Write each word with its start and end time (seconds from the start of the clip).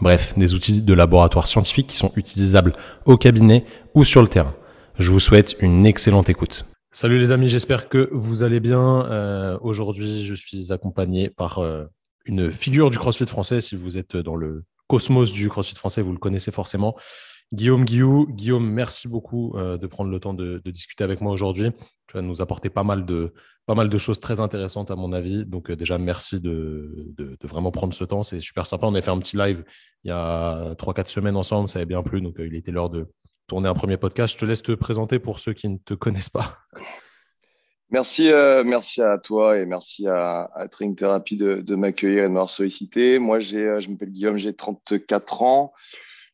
bref, 0.00 0.34
des 0.36 0.54
outils 0.54 0.82
de 0.82 0.94
laboratoire 0.94 1.46
scientifique 1.46 1.88
qui 1.88 1.96
sont 1.96 2.12
utilisables 2.16 2.72
au 3.04 3.16
cabinet 3.16 3.64
ou 3.94 4.04
sur 4.04 4.22
le 4.22 4.28
terrain. 4.28 4.54
Je 4.98 5.10
vous 5.10 5.20
souhaite 5.20 5.56
une 5.60 5.86
excellente 5.86 6.28
écoute. 6.28 6.64
Salut 6.92 7.18
les 7.18 7.30
amis, 7.30 7.50
j'espère 7.50 7.90
que 7.90 8.08
vous 8.12 8.42
allez 8.42 8.60
bien. 8.60 9.04
Euh, 9.10 9.58
aujourd'hui, 9.60 10.24
je 10.24 10.34
suis 10.34 10.72
accompagné 10.72 11.28
par 11.28 11.58
euh, 11.58 11.84
une 12.24 12.50
figure 12.50 12.88
du 12.88 12.98
CrossFit 12.98 13.26
français. 13.26 13.60
Si 13.60 13.76
vous 13.76 13.98
êtes 13.98 14.16
dans 14.16 14.36
le 14.36 14.64
cosmos 14.86 15.32
du 15.32 15.48
CrossFit 15.50 15.76
français, 15.76 16.00
vous 16.00 16.12
le 16.12 16.18
connaissez 16.18 16.50
forcément. 16.50 16.96
Guillaume 17.52 17.84
Guillou. 17.84 18.26
Guillaume, 18.30 18.68
merci 18.68 19.08
beaucoup 19.08 19.54
euh, 19.56 19.76
de 19.76 19.86
prendre 19.86 20.10
le 20.10 20.18
temps 20.18 20.34
de, 20.34 20.62
discuter 20.64 21.04
avec 21.04 21.20
moi 21.20 21.32
aujourd'hui. 21.32 21.70
Tu 22.06 22.16
vas 22.16 22.22
nous 22.22 22.40
apporter 22.40 22.70
pas 22.70 22.82
mal, 22.82 23.04
de, 23.04 23.34
pas 23.66 23.74
mal 23.74 23.88
de 23.88 23.98
choses 23.98 24.20
très 24.20 24.40
intéressantes 24.40 24.90
à 24.90 24.96
mon 24.96 25.12
avis. 25.12 25.44
Donc 25.44 25.70
euh, 25.70 25.76
déjà, 25.76 25.98
merci 25.98 26.40
de, 26.40 27.08
vraiment 27.42 27.70
prendre 27.70 27.92
ce 27.92 28.04
temps. 28.04 28.22
C'est 28.22 28.40
super 28.40 28.66
sympa. 28.66 28.86
On 28.86 28.94
a 28.94 29.02
fait 29.02 29.10
un 29.10 29.18
petit 29.18 29.36
live 29.36 29.64
il 30.04 30.08
y 30.08 30.12
a 30.12 30.74
3-4 30.74 31.08
semaines 31.08 31.36
ensemble. 31.36 31.68
Ça 31.68 31.80
avait 31.80 31.86
bien 31.86 32.02
plu. 32.02 32.20
Donc 32.20 32.38
euh, 32.38 32.46
il 32.46 32.54
était 32.54 32.70
l'heure 32.70 32.90
de 32.90 33.06
tourner 33.48 33.68
un 33.68 33.74
premier 33.74 33.96
podcast. 33.96 34.34
Je 34.34 34.38
te 34.38 34.44
laisse 34.44 34.62
te 34.62 34.72
présenter 34.72 35.18
pour 35.18 35.40
ceux 35.40 35.52
qui 35.52 35.68
ne 35.68 35.78
te 35.78 35.94
connaissent 35.94 36.30
pas. 36.30 36.58
Merci, 37.90 38.32
merci 38.64 39.00
à 39.00 39.16
toi 39.16 39.56
et 39.56 39.64
merci 39.64 40.08
à, 40.08 40.50
à 40.56 40.66
Training 40.66 40.96
Therapy 40.96 41.36
de, 41.36 41.74
m'accueillir 41.76 42.24
et 42.24 42.26
de 42.26 42.32
m'avoir 42.32 42.50
sollicité. 42.50 43.20
Moi, 43.20 43.38
je 43.38 43.88
m'appelle 43.88 44.10
Guillaume, 44.10 44.36
j'ai 44.36 44.56
34 44.56 45.42
ans. 45.42 45.72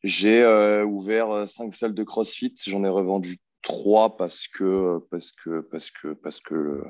J'ai 0.03 0.41
euh, 0.41 0.83
ouvert 0.83 1.31
euh, 1.31 1.45
cinq 1.45 1.73
salles 1.73 1.93
de 1.93 2.03
CrossFit. 2.03 2.53
J'en 2.67 2.83
ai 2.83 2.89
revendu 2.89 3.37
trois 3.63 4.15
parce 4.17 4.47
que 4.47 4.99
parce 5.09 5.31
que 5.31 5.61
parce 5.61 5.89
que 5.89 6.13
parce 6.13 6.39
que 6.39 6.83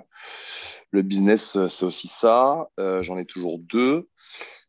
le, 0.91 1.01
business 1.01 1.55
euh, 1.55 1.67
c'est 1.67 1.85
aussi 1.85 2.07
ça. 2.07 2.69
J'en 2.77 3.17
ai 3.17 3.25
toujours 3.25 3.59
deux, 3.59 4.09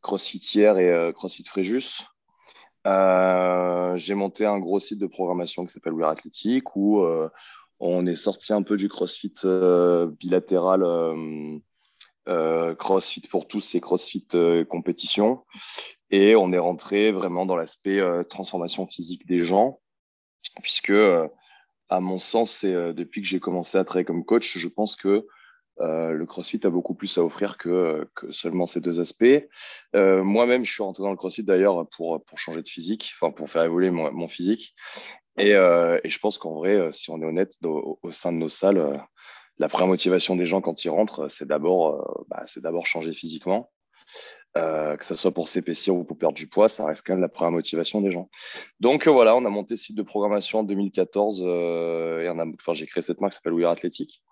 CrossFitière 0.03 0.79
et 0.79 1.13
CrossFit 1.13 1.45
Fréjus. 1.45 2.03
J'ai 2.85 4.15
monté 4.15 4.47
un 4.47 4.59
gros 4.59 4.79
site 4.79 4.99
de 4.99 5.07
programmation 5.07 5.65
qui 5.65 5.73
s'appelle 5.73 5.95
We're 5.95 6.09
Athletic 6.09 6.77
où 6.77 7.05
on 7.81 8.07
est 8.07 8.17
sorti 8.17 8.53
un 8.53 8.63
peu 8.63 8.77
du 8.77 8.89
CrossFit 8.89 9.35
bilatéral 10.21 10.85
CrossFit 12.79 13.23
pour 13.23 13.49
tous 13.49 13.75
et 13.75 13.81
CrossFit 13.81 14.29
compétition. 14.69 15.45
Et 16.15 16.37
on 16.37 16.53
est 16.53 16.59
rentré 16.59 17.11
vraiment 17.11 17.45
dans 17.45 17.57
l'aspect 17.57 17.99
euh, 17.99 18.23
transformation 18.23 18.87
physique 18.87 19.27
des 19.27 19.41
gens, 19.41 19.81
puisque, 20.63 20.91
euh, 20.91 21.27
à 21.89 22.01
mon 22.01 22.19
sens, 22.19 22.51
c'est 22.51 22.73
euh, 22.73 22.93
depuis 22.93 23.23
que 23.23 23.29
j'ai 23.29 23.41
commencé 23.41 23.79
à 23.79 23.85
travailler 23.85 24.05
comme 24.05 24.25
coach, 24.25 24.57
je 24.57 24.69
pense 24.69 24.97
que 24.97 25.27
le 25.81 26.25
CrossFit 26.25 26.61
a 26.63 26.71
beaucoup 26.71 26.95
plus 26.95 27.19
à 27.19 27.25
offrir 27.25 27.59
que, 27.59 28.09
que 28.15 28.31
seulement 28.31 28.65
ces 28.65 28.81
deux 28.81 29.01
aspects. 29.01 29.49
Moi-même, 29.93 30.65
je 30.65 30.73
suis 30.73 30.85
rentré 30.85 31.03
dans 31.03 31.11
le 31.11 31.17
CrossFit 31.17 31.43
d'ailleurs 31.43 31.89
pour, 31.89 32.23
changer 32.37 32.63
de 32.63 32.69
physique, 32.69 33.13
enfin 33.17 33.33
pour 33.33 33.51
faire 33.51 33.65
évoluer 33.65 33.91
mon, 33.91 34.29
physique. 34.29 34.73
Et, 35.37 35.51
je 35.51 36.19
pense 36.21 36.39
qu'en 36.39 36.55
vrai, 36.55 36.93
si 36.93 37.11
on 37.11 37.21
est 37.21 37.25
honnête, 37.25 37.57
au, 37.65 37.99
sein 38.13 38.31
de 38.31 38.37
nos 38.37 38.49
salles, 38.49 39.05
la 39.59 39.69
première 39.69 39.89
motivation 39.89 40.37
des 40.37 40.47
gens 40.47 40.61
quand 40.61 40.85
ils 40.85 40.91
rentrent, 40.91 41.27
c'est 41.27 41.49
d'abord 41.49 42.25
bah, 42.29 42.45
d'abord 42.59 42.87
changer 42.87 43.13
physiquement. 43.13 43.73
Euh, 44.57 44.97
que 44.97 45.05
ce 45.05 45.17
soit 45.17 45.33
pour 45.33 45.49
s'épaissir 45.49 45.97
ou 45.97 46.05
pour 46.05 46.17
perdre 46.17 46.37
du 46.37 46.47
poids, 46.47 46.69
ça 46.69 46.87
reste 46.87 47.05
quand 47.05 47.15
même 47.15 47.21
la 47.21 47.29
première 47.29 47.51
motivation 47.51 48.01
des 48.01 48.13
gens. 48.13 48.31
Donc 48.79 49.09
euh, 49.09 49.11
voilà, 49.11 49.35
on 49.35 49.45
a 49.45 49.49
monté 49.49 49.75
ce 49.75 49.87
site 49.87 49.97
de 49.97 50.03
programmation 50.03 50.61
en 50.61 50.63
2014 50.63 51.43
euh, 51.45 52.23
et 52.23 52.29
enfin, 52.29 52.73
j'ai 52.73 52.87
créé 52.87 53.03
cette 53.03 53.21
marque 53.21 53.33
qui 53.33 53.39
s'appelle 53.39 53.55
We 53.55 53.65
Are 53.65 53.73
Athletic. 53.73 54.23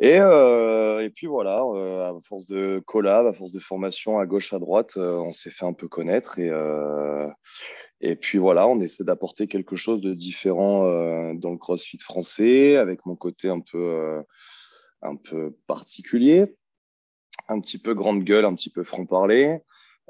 Et, 0.00 0.16
et 0.16 1.10
puis 1.10 1.26
voilà, 1.26 1.56
à 1.58 2.12
force 2.24 2.46
de 2.46 2.82
collab, 2.86 3.26
à 3.26 3.32
force 3.32 3.52
de 3.52 3.58
formation 3.58 4.18
à 4.18 4.26
gauche, 4.26 4.52
à 4.52 4.58
droite, 4.58 4.96
on 4.96 5.32
s'est 5.32 5.50
fait 5.50 5.66
un 5.66 5.72
peu 5.72 5.88
connaître 5.88 6.38
et, 6.38 6.50
et 8.00 8.16
puis 8.16 8.38
voilà, 8.38 8.66
on 8.68 8.80
essaie 8.80 9.04
d'apporter 9.04 9.46
quelque 9.46 9.76
chose 9.76 10.00
de 10.00 10.14
différent 10.14 10.84
dans 11.34 11.50
le 11.50 11.58
CrossFit 11.58 11.98
français 11.98 12.76
avec 12.76 13.04
mon 13.04 13.16
côté 13.16 13.48
un 13.48 13.60
peu, 13.60 14.22
un 15.02 15.16
peu 15.16 15.56
particulier 15.66 16.56
un 17.48 17.60
petit 17.60 17.78
peu 17.78 17.94
grande 17.94 18.24
gueule, 18.24 18.44
un 18.44 18.54
petit 18.54 18.70
peu 18.70 18.84
franc-parler. 18.84 19.60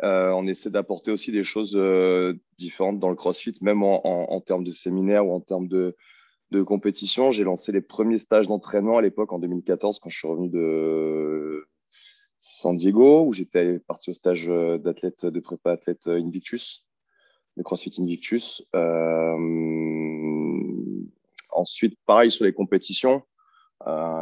Euh, 0.02 0.30
on 0.30 0.46
essaie 0.46 0.70
d'apporter 0.70 1.10
aussi 1.10 1.30
des 1.30 1.42
choses 1.42 1.76
euh, 1.76 2.34
différentes 2.58 2.98
dans 2.98 3.10
le 3.10 3.16
CrossFit, 3.16 3.54
même 3.60 3.82
en, 3.82 4.40
termes 4.40 4.64
de 4.64 4.72
séminaire 4.72 5.26
ou 5.26 5.32
en 5.32 5.40
termes 5.40 5.68
de, 5.68 5.94
compétition. 6.64 7.30
J'ai 7.30 7.44
lancé 7.44 7.70
les 7.70 7.82
premiers 7.82 8.18
stages 8.18 8.48
d'entraînement 8.48 8.98
à 8.98 9.02
l'époque 9.02 9.32
en 9.32 9.38
2014 9.38 10.00
quand 10.00 10.08
je 10.08 10.18
suis 10.18 10.26
revenu 10.26 10.48
de 10.48 11.68
San 12.38 12.74
Diego, 12.74 13.24
où 13.24 13.32
j'étais 13.32 13.78
parti 13.80 14.10
au 14.10 14.14
stage 14.14 14.48
euh, 14.48 14.78
d'athlète 14.78 15.26
de 15.26 15.40
prépa 15.40 15.72
athlète 15.72 16.08
Invictus, 16.08 16.86
de 17.56 17.62
CrossFit 17.62 17.92
Invictus. 18.00 18.64
ensuite, 21.52 21.98
pareil 22.06 22.30
sur 22.30 22.46
les 22.46 22.54
compétitions. 22.54 23.22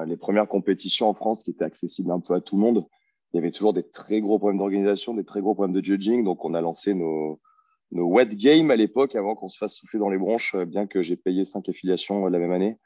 les 0.07 0.17
premières 0.17 0.49
compétitions 0.49 1.09
en 1.09 1.15
France 1.15 1.45
qui 1.45 1.53
étaient 1.53 1.65
accessibles 1.65 2.11
un 2.11 2.21
peu 2.21 2.35
à 2.35 2.41
tout 2.41 2.57
le 2.57 2.63
monde 2.63 2.85
il 3.33 3.37
y 3.37 3.39
avait 3.39 3.51
toujours 3.51 3.73
des 3.73 3.83
très 3.83 4.21
gros 4.21 4.39
problèmes 4.39 4.59
d'organisation, 4.59 5.15
des 5.15 5.25
très 5.25 5.41
gros 5.41 5.55
problèmes 5.55 5.75
de 5.75 5.85
judging. 5.85 6.25
Donc, 6.25 6.45
on 6.45 6.55
a 6.55 6.61
lancé 6.61 6.95
nos, 6.95 7.41
nos 7.91 8.07
wet 8.07 8.29
games 8.35 8.71
à 8.71 8.77
l'époque 8.77 9.15
avant 9.15 9.35
qu'on 9.35 9.49
se 9.49 9.59
fasse 9.59 9.75
souffler 9.75 9.99
dans 9.99 10.09
les 10.09 10.19
bronches, 10.19 10.55
euh, 10.55 10.65
bien 10.65 10.87
que 10.87 11.03
j'ai 11.03 11.17
payé 11.17 11.45
cinq 11.45 11.69
affiliations 11.69 12.27
euh, 12.27 12.31
la 12.31 12.39
même 12.39 12.53
année. 12.53 12.77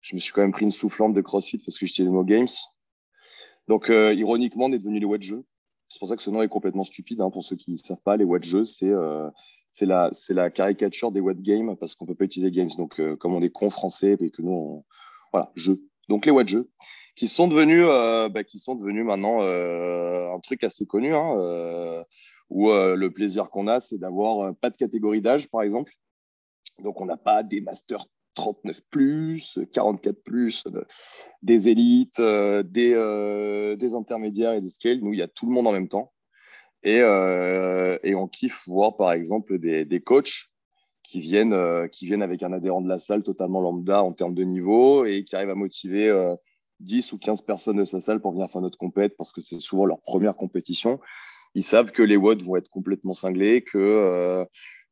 Je 0.00 0.14
me 0.14 0.20
suis 0.20 0.32
quand 0.32 0.42
même 0.42 0.52
pris 0.52 0.64
une 0.64 0.70
soufflante 0.70 1.14
de 1.14 1.20
CrossFit 1.20 1.58
parce 1.58 1.78
que 1.78 1.86
j'étais 1.86 2.04
nos 2.04 2.24
games. 2.24 2.46
Donc, 3.68 3.90
euh, 3.90 4.14
ironiquement, 4.14 4.66
on 4.66 4.72
est 4.72 4.78
devenu 4.78 5.00
les 5.00 5.06
wet 5.06 5.20
jeux. 5.20 5.44
C'est 5.88 5.98
pour 5.98 6.08
ça 6.08 6.16
que 6.16 6.22
ce 6.22 6.30
nom 6.30 6.42
est 6.42 6.48
complètement 6.48 6.84
stupide. 6.84 7.20
Hein, 7.20 7.30
pour 7.30 7.42
ceux 7.42 7.56
qui 7.56 7.72
ne 7.72 7.76
savent 7.76 8.00
pas, 8.04 8.16
les 8.16 8.24
wet 8.24 8.42
jeux, 8.42 8.64
c'est 8.64 8.86
la, 9.82 10.50
caricature 10.50 11.10
des 11.10 11.20
wet 11.20 11.40
games 11.40 11.76
parce 11.76 11.94
qu'on 11.94 12.06
peut 12.06 12.14
pas 12.14 12.24
utiliser 12.24 12.50
games. 12.50 12.70
Donc, 12.76 13.00
comme 13.18 13.34
on 13.34 13.42
est 13.42 13.50
con 13.50 13.70
français 13.70 14.16
et 14.20 14.30
que 14.30 14.42
nous, 14.42 14.52
on... 14.52 14.84
voilà, 15.32 15.50
jeux. 15.54 15.80
Donc, 16.08 16.26
les 16.26 16.32
wet 16.32 16.46
jeux 16.46 16.70
qui 17.16 17.28
sont 17.28 17.48
devenus, 17.48 17.84
euh, 17.88 18.28
bah, 18.28 18.44
qui 18.44 18.58
sont 18.58 18.74
devenus 18.74 19.04
maintenant 19.04 19.40
euh, 19.40 20.30
un 20.32 20.38
truc 20.38 20.62
assez 20.62 20.84
connu, 20.86 21.14
hein, 21.14 21.34
euh, 21.38 22.04
où 22.50 22.70
le 22.70 23.08
plaisir 23.08 23.50
qu'on 23.50 23.66
a, 23.66 23.80
c'est 23.80 23.98
d'avoir 23.98 24.54
pas 24.54 24.70
de 24.70 24.76
catégorie 24.76 25.20
d'âge, 25.20 25.50
par 25.50 25.62
exemple. 25.62 25.92
Donc, 26.78 27.00
on 27.00 27.06
n'a 27.06 27.16
pas 27.16 27.42
des 27.42 27.60
masters 27.60 28.06
39 28.34 28.82
plus, 28.90 29.58
44 29.72 30.22
plus, 30.22 30.62
des 31.42 31.68
élites, 31.68 32.20
des, 32.20 33.74
des 33.76 33.94
intermédiaires 33.94 34.52
et 34.52 34.60
des 34.60 34.68
scales. 34.68 35.00
Nous, 35.00 35.12
il 35.14 35.18
y 35.18 35.22
a 35.22 35.28
tout 35.28 35.46
le 35.46 35.52
monde 35.52 35.66
en 35.66 35.72
même 35.72 35.88
temps. 35.88 36.12
Et, 36.84 36.98
et 36.98 38.14
on 38.14 38.28
kiffe 38.28 38.62
voir, 38.68 38.96
par 38.96 39.10
exemple, 39.10 39.58
des, 39.58 39.84
des 39.84 40.00
coachs 40.00 40.52
qui 41.02 41.18
viennent, 41.18 41.88
qui 41.90 42.06
viennent 42.06 42.22
avec 42.22 42.44
un 42.44 42.52
adhérent 42.52 42.80
de 42.82 42.88
la 42.88 43.00
salle 43.00 43.24
totalement 43.24 43.60
lambda 43.60 44.04
en 44.04 44.12
termes 44.12 44.34
de 44.34 44.44
niveau 44.44 45.04
et 45.04 45.24
qui 45.24 45.34
arrivent 45.34 45.50
à 45.50 45.56
motiver 45.56 46.36
10 46.80 47.12
ou 47.12 47.18
15 47.18 47.42
personnes 47.42 47.78
de 47.78 47.84
sa 47.84 48.00
salle 48.00 48.20
pour 48.20 48.32
venir 48.32 48.50
faire 48.50 48.60
notre 48.60 48.78
compète 48.78 49.16
parce 49.16 49.32
que 49.32 49.40
c'est 49.40 49.60
souvent 49.60 49.86
leur 49.86 50.00
première 50.00 50.36
compétition. 50.36 51.00
Ils 51.54 51.62
savent 51.62 51.90
que 51.90 52.02
les 52.02 52.16
watts 52.16 52.42
vont 52.42 52.56
être 52.56 52.68
complètement 52.68 53.14
cinglés, 53.14 53.62
que, 53.62 53.78
euh, 53.78 54.44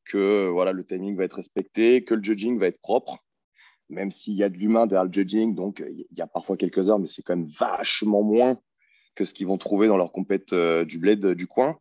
que 0.06 0.48
voilà, 0.48 0.72
le 0.72 0.84
timing 0.84 1.16
va 1.16 1.24
être 1.24 1.36
respecté, 1.36 2.04
que 2.04 2.14
le 2.14 2.22
judging 2.22 2.58
va 2.58 2.68
être 2.68 2.80
propre, 2.80 3.18
même 3.90 4.10
s'il 4.10 4.34
y 4.34 4.42
a 4.42 4.48
de 4.48 4.56
l'humain 4.56 4.86
derrière 4.86 5.04
le 5.04 5.12
judging. 5.12 5.54
Donc, 5.54 5.84
il 5.86 6.16
y 6.16 6.22
a 6.22 6.26
parfois 6.26 6.56
quelques 6.56 6.88
heures, 6.88 6.98
mais 6.98 7.06
c'est 7.06 7.22
quand 7.22 7.36
même 7.36 7.48
vachement 7.58 8.22
moins 8.22 8.58
que 9.14 9.24
ce 9.24 9.34
qu'ils 9.34 9.46
vont 9.46 9.58
trouver 9.58 9.88
dans 9.88 9.98
leur 9.98 10.10
compète 10.10 10.52
euh, 10.52 10.84
du 10.84 10.98
bled 10.98 11.26
du 11.26 11.46
coin, 11.46 11.78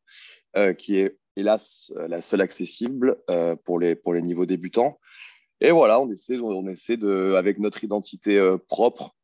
euh, 0.57 0.73
qui 0.73 0.97
est 0.97 1.17
hélas 1.35 1.91
la 1.95 2.21
seule 2.21 2.41
accessible 2.41 3.17
pour, 3.63 3.79
les, 3.79 3.95
pour 3.95 4.13
les 4.13 4.21
niveaux 4.21 4.45
débutants. 4.45 4.99
Et 5.61 5.71
voilà, 5.71 5.99
on 5.99 6.11
essaie, 6.11 6.37
on 6.37 6.67
essaie 6.67 6.97
de, 6.97 7.33
avec 7.35 7.57
notre 7.57 7.83
identité 7.83 8.39
propre, 8.67 9.15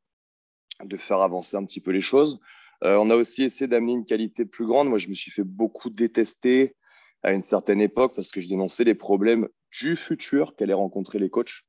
de 0.84 0.98
faire 0.98 1.22
avancer 1.22 1.58
un 1.58 1.66
petit 1.66 1.82
peu 1.82 1.92
les 1.92 2.02
choses. 2.02 2.40
Euh, 2.84 2.98
on 2.98 3.10
a 3.10 3.16
aussi 3.16 3.44
essayé 3.44 3.68
d'amener 3.68 3.94
une 3.94 4.06
qualité 4.06 4.46
plus 4.46 4.66
grande. 4.66 4.90
Moi, 4.90 4.98
je 4.98 5.10
me 5.10 5.14
suis 5.14 5.32
fait 5.32 5.44
beaucoup 5.44 5.90
détester 5.90 6.76
à 7.24 7.34
une 7.34 7.42
certaine 7.42 7.82
époque 7.82 8.16
parce 8.16 8.32
que 8.32 8.40
je 8.40 8.48
dénonçais 8.48 8.86
les 8.86 8.96
problèmes 8.96 9.50
du 9.78 9.96
futur 9.96 10.56
qu'allaient 10.56 10.74
rencontrer 10.74 11.20
les 11.20 11.30
coachs. 11.30 11.64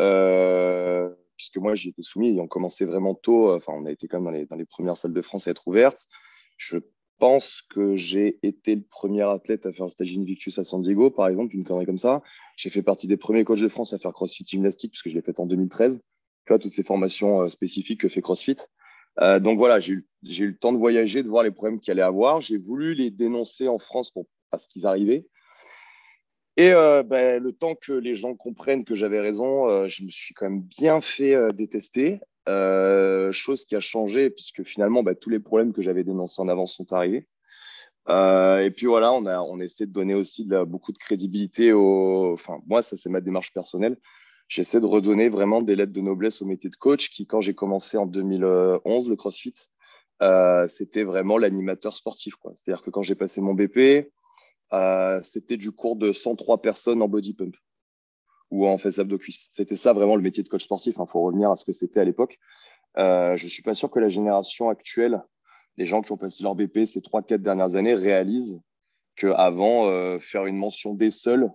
Euh, 0.00 1.08
puisque 1.36 1.58
moi, 1.58 1.74
j'y 1.74 1.90
étais 1.90 2.02
soumis 2.02 2.38
on 2.40 2.48
commençait 2.48 2.84
vraiment 2.84 3.14
tôt. 3.14 3.54
Enfin, 3.54 3.72
on 3.76 3.86
a 3.86 3.92
été 3.92 4.08
quand 4.08 4.20
même 4.20 4.46
dans 4.46 4.56
les, 4.56 4.64
premières 4.64 4.96
salles 4.96 5.12
de 5.12 5.22
France 5.22 5.46
à 5.46 5.52
être 5.52 5.66
ouvertes. 5.68 6.08
Je 6.56 6.78
pense 7.18 7.62
que 7.70 7.94
j'ai 7.96 8.38
été 8.42 8.74
le 8.74 8.82
premier 8.82 9.22
athlète 9.22 9.66
à 9.66 9.72
faire 9.72 9.84
le 9.84 9.90
stage 9.90 10.16
Invictus 10.16 10.58
à 10.58 10.64
San 10.64 10.82
Diego, 10.82 11.10
par 11.10 11.28
exemple, 11.28 11.54
une 11.54 11.64
connerie 11.64 11.86
comme 11.86 11.98
ça. 11.98 12.22
J'ai 12.56 12.70
fait 12.70 12.82
partie 12.82 13.06
des 13.06 13.16
premiers 13.16 13.44
coachs 13.44 13.60
de 13.60 13.68
France 13.68 13.92
à 13.92 13.98
faire 13.98 14.12
CrossFit 14.12 14.44
gymnastique, 14.44 14.92
puisque 14.92 15.08
je 15.10 15.14
l'ai 15.14 15.22
fait 15.22 15.38
en 15.38 15.46
2013. 15.46 16.02
Toutes 16.58 16.72
ces 16.72 16.82
formations 16.82 17.42
euh, 17.42 17.48
spécifiques 17.48 18.00
que 18.00 18.08
fait 18.08 18.22
CrossFit. 18.22 18.56
Euh, 19.20 19.40
donc 19.40 19.58
voilà, 19.58 19.80
j'ai 19.80 19.94
eu, 19.94 20.06
le 20.22 20.56
temps 20.56 20.72
de 20.72 20.78
voyager, 20.78 21.22
de 21.22 21.28
voir 21.28 21.42
les 21.42 21.50
problèmes 21.50 21.80
qu'il 21.80 21.92
allait 21.92 22.02
avoir. 22.02 22.40
J'ai 22.40 22.56
voulu 22.56 22.94
les 22.94 23.10
dénoncer 23.10 23.68
en 23.68 23.78
France 23.78 24.10
pour, 24.10 24.26
parce 24.50 24.66
qu'ils 24.66 24.86
arrivaient. 24.86 25.26
Et 26.56 26.72
euh, 26.72 27.02
ben, 27.02 27.42
le 27.42 27.52
temps 27.52 27.74
que 27.74 27.92
les 27.92 28.14
gens 28.14 28.34
comprennent 28.34 28.84
que 28.84 28.94
j'avais 28.94 29.20
raison, 29.20 29.86
je 29.88 30.04
me 30.04 30.10
suis 30.10 30.34
quand 30.34 30.46
même 30.46 30.62
bien 30.62 31.00
fait 31.00 31.36
détester. 31.52 32.20
Chose 33.32 33.64
qui 33.64 33.76
a 33.76 33.80
changé 33.80 34.30
puisque 34.30 34.64
finalement, 34.64 35.02
ben, 35.02 35.14
tous 35.14 35.30
les 35.30 35.40
problèmes 35.40 35.72
que 35.72 35.82
j'avais 35.82 36.04
dénoncés 36.04 36.42
en 36.42 36.48
avance 36.48 36.74
sont 36.74 36.92
arrivés. 36.92 37.26
et 38.08 38.70
puis 38.76 38.86
voilà, 38.86 39.12
on 39.12 39.26
a, 39.26 39.40
on 39.40 39.60
essaie 39.60 39.86
de 39.86 39.92
donner 39.92 40.14
aussi 40.14 40.48
beaucoup 40.66 40.92
de 40.92 40.98
crédibilité 40.98 41.72
au. 41.72 42.32
Enfin, 42.32 42.58
moi, 42.66 42.82
ça, 42.82 42.96
c'est 42.96 43.10
ma 43.10 43.20
démarche 43.20 43.52
personnelle 43.52 43.96
j'essaie 44.50 44.80
de 44.80 44.86
redonner 44.86 45.28
vraiment 45.28 45.62
des 45.62 45.76
lettres 45.76 45.92
de 45.92 46.00
noblesse 46.00 46.42
au 46.42 46.44
métier 46.44 46.68
de 46.68 46.76
coach 46.76 47.10
qui, 47.10 47.24
quand 47.26 47.40
j'ai 47.40 47.54
commencé 47.54 47.96
en 47.96 48.04
2011 48.04 49.08
le 49.08 49.16
CrossFit, 49.16 49.54
euh, 50.22 50.66
c'était 50.66 51.04
vraiment 51.04 51.38
l'animateur 51.38 51.96
sportif. 51.96 52.34
C'est-à-dire 52.56 52.82
que 52.82 52.90
quand 52.90 53.02
j'ai 53.02 53.14
passé 53.14 53.40
mon 53.40 53.54
BP, 53.54 54.10
euh, 54.72 55.20
c'était 55.22 55.56
du 55.56 55.70
cours 55.70 55.96
de 55.96 56.12
103 56.12 56.60
personnes 56.60 57.00
en 57.00 57.08
body 57.08 57.34
pump 57.34 57.56
ou 58.50 58.66
en 58.66 58.76
face 58.76 58.98
abdo 58.98 59.18
cuisse. 59.18 59.46
C'était 59.52 59.76
ça 59.76 59.92
vraiment 59.92 60.16
le 60.16 60.22
métier 60.22 60.42
de 60.42 60.48
coach 60.48 60.64
sportif. 60.64 60.96
Il 60.98 61.06
faut 61.06 61.22
revenir 61.22 61.50
à 61.50 61.56
ce 61.56 61.64
que 61.64 61.72
c'était 61.72 62.00
à 62.00 62.04
l'époque. 62.04 62.38
Euh, 62.98 63.36
je 63.36 63.44
ne 63.44 63.48
suis 63.48 63.62
pas 63.62 63.74
sûr 63.74 63.88
que 63.88 64.00
la 64.00 64.08
génération 64.08 64.68
actuelle, 64.68 65.22
les 65.76 65.86
gens 65.86 66.02
qui 66.02 66.10
ont 66.10 66.16
passé 66.16 66.42
leur 66.42 66.56
BP 66.56 66.86
ces 66.86 67.00
3-4 67.00 67.38
dernières 67.38 67.76
années, 67.76 67.94
réalisent 67.94 68.60
qu'avant, 69.14 70.18
faire 70.18 70.46
une 70.46 70.56
mention 70.56 70.94
des 70.94 71.10
seuls, 71.10 71.50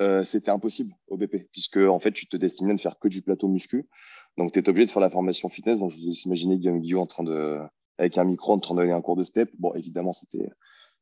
euh, 0.00 0.24
c'était 0.24 0.50
impossible 0.50 0.94
au 1.08 1.16
BP, 1.16 1.48
puisque 1.50 1.78
en 1.78 1.98
fait, 1.98 2.12
tu 2.12 2.28
te 2.28 2.36
destinais 2.36 2.70
à 2.70 2.74
ne 2.74 2.78
faire 2.78 2.98
que 2.98 3.08
du 3.08 3.22
plateau 3.22 3.48
muscu. 3.48 3.88
Donc, 4.36 4.52
tu 4.52 4.58
es 4.60 4.68
obligé 4.68 4.86
de 4.86 4.90
faire 4.90 5.02
la 5.02 5.10
formation 5.10 5.48
fitness. 5.48 5.78
Donc, 5.78 5.90
je 5.90 5.96
vous 5.96 6.12
imaginez 6.26 6.58
Guillaume 6.58 6.80
Guillaume 6.80 7.02
en 7.02 7.06
train 7.06 7.24
de, 7.24 7.58
avec 7.98 8.16
un 8.18 8.24
micro, 8.24 8.52
en 8.52 8.58
train 8.58 8.74
de 8.74 8.80
donner 8.80 8.92
un 8.92 9.00
cours 9.00 9.16
de 9.16 9.24
step. 9.24 9.50
Bon, 9.58 9.74
évidemment, 9.74 10.12
c'était 10.12 10.48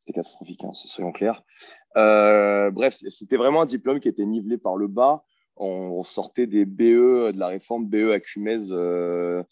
catastrophique, 0.07 0.65
hein, 0.65 0.73
soyons 0.73 1.13
clairs. 1.13 1.43
Euh, 1.97 2.71
bref, 2.71 2.97
c'était 3.09 3.37
vraiment 3.37 3.63
un 3.63 3.67
diplôme 3.67 4.01
qui 4.01 4.09
était 4.09 4.25
nivelé 4.25 4.57
par 4.57 4.77
le 4.77 4.87
bas. 4.87 5.25
On, 5.57 6.03
sortait 6.03 6.47
des 6.47 6.65
BE 6.65 7.33
de 7.33 7.39
la 7.39 7.49
réforme 7.49 7.87
BE 7.87 8.13
à 8.13 8.19
euh, 8.73 9.43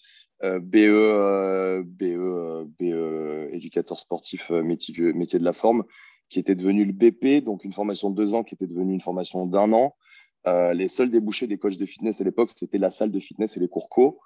euh, 0.42 0.60
BE, 0.60 1.82
BE, 1.82 2.68
BE, 2.78 3.48
éducateur 3.52 3.98
sportif, 3.98 4.50
métier, 4.50 5.12
métier 5.14 5.38
de 5.38 5.44
la 5.44 5.54
forme 5.54 5.84
qui 6.28 6.38
était 6.38 6.54
devenu 6.54 6.84
le 6.84 6.92
BP, 6.92 7.44
donc 7.44 7.64
une 7.64 7.72
formation 7.72 8.10
de 8.10 8.16
deux 8.16 8.34
ans 8.34 8.42
qui 8.42 8.54
était 8.54 8.66
devenue 8.66 8.94
une 8.94 9.00
formation 9.00 9.46
d'un 9.46 9.72
an. 9.72 9.94
Euh, 10.46 10.74
les 10.74 10.88
seuls 10.88 11.10
débouchés 11.10 11.46
des 11.46 11.56
coachs 11.56 11.78
de 11.78 11.86
fitness 11.86 12.20
à 12.20 12.24
l'époque, 12.24 12.50
c'était 12.54 12.78
la 12.78 12.90
salle 12.90 13.10
de 13.10 13.18
fitness 13.18 13.56
et 13.56 13.60
les 13.60 13.68
cours 13.68 13.88
co. 13.88 14.20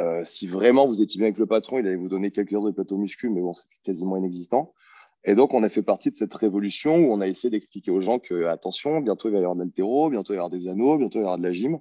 Euh, 0.00 0.22
si 0.24 0.46
vraiment 0.46 0.86
vous 0.86 1.00
étiez 1.00 1.18
bien 1.18 1.26
avec 1.26 1.38
le 1.38 1.46
patron, 1.46 1.78
il 1.78 1.86
allait 1.86 1.96
vous 1.96 2.08
donner 2.08 2.30
quelques 2.30 2.52
heures 2.52 2.64
de 2.64 2.70
plateau 2.70 2.98
muscu, 2.98 3.30
mais 3.30 3.40
bon, 3.40 3.52
c'était 3.52 3.76
quasiment 3.82 4.16
inexistant. 4.16 4.74
Et 5.24 5.34
donc, 5.34 5.54
on 5.54 5.62
a 5.62 5.70
fait 5.70 5.82
partie 5.82 6.10
de 6.10 6.16
cette 6.16 6.34
révolution 6.34 6.96
où 6.96 7.12
on 7.12 7.20
a 7.22 7.26
essayé 7.26 7.50
d'expliquer 7.50 7.90
aux 7.90 8.02
gens 8.02 8.18
que, 8.18 8.44
attention, 8.44 9.00
bientôt 9.00 9.28
il 9.28 9.32
va 9.32 9.38
y 9.38 9.40
avoir 9.40 9.54
de 9.54 9.60
l'altéro, 9.60 10.10
bientôt 10.10 10.34
il 10.34 10.36
va 10.36 10.42
y 10.42 10.44
avoir 10.44 10.50
des 10.50 10.68
anneaux, 10.68 10.98
bientôt 10.98 11.18
il 11.18 11.22
va 11.22 11.24
y 11.24 11.28
avoir 11.28 11.38
de 11.38 11.44
la 11.44 11.52
gym. 11.52 11.78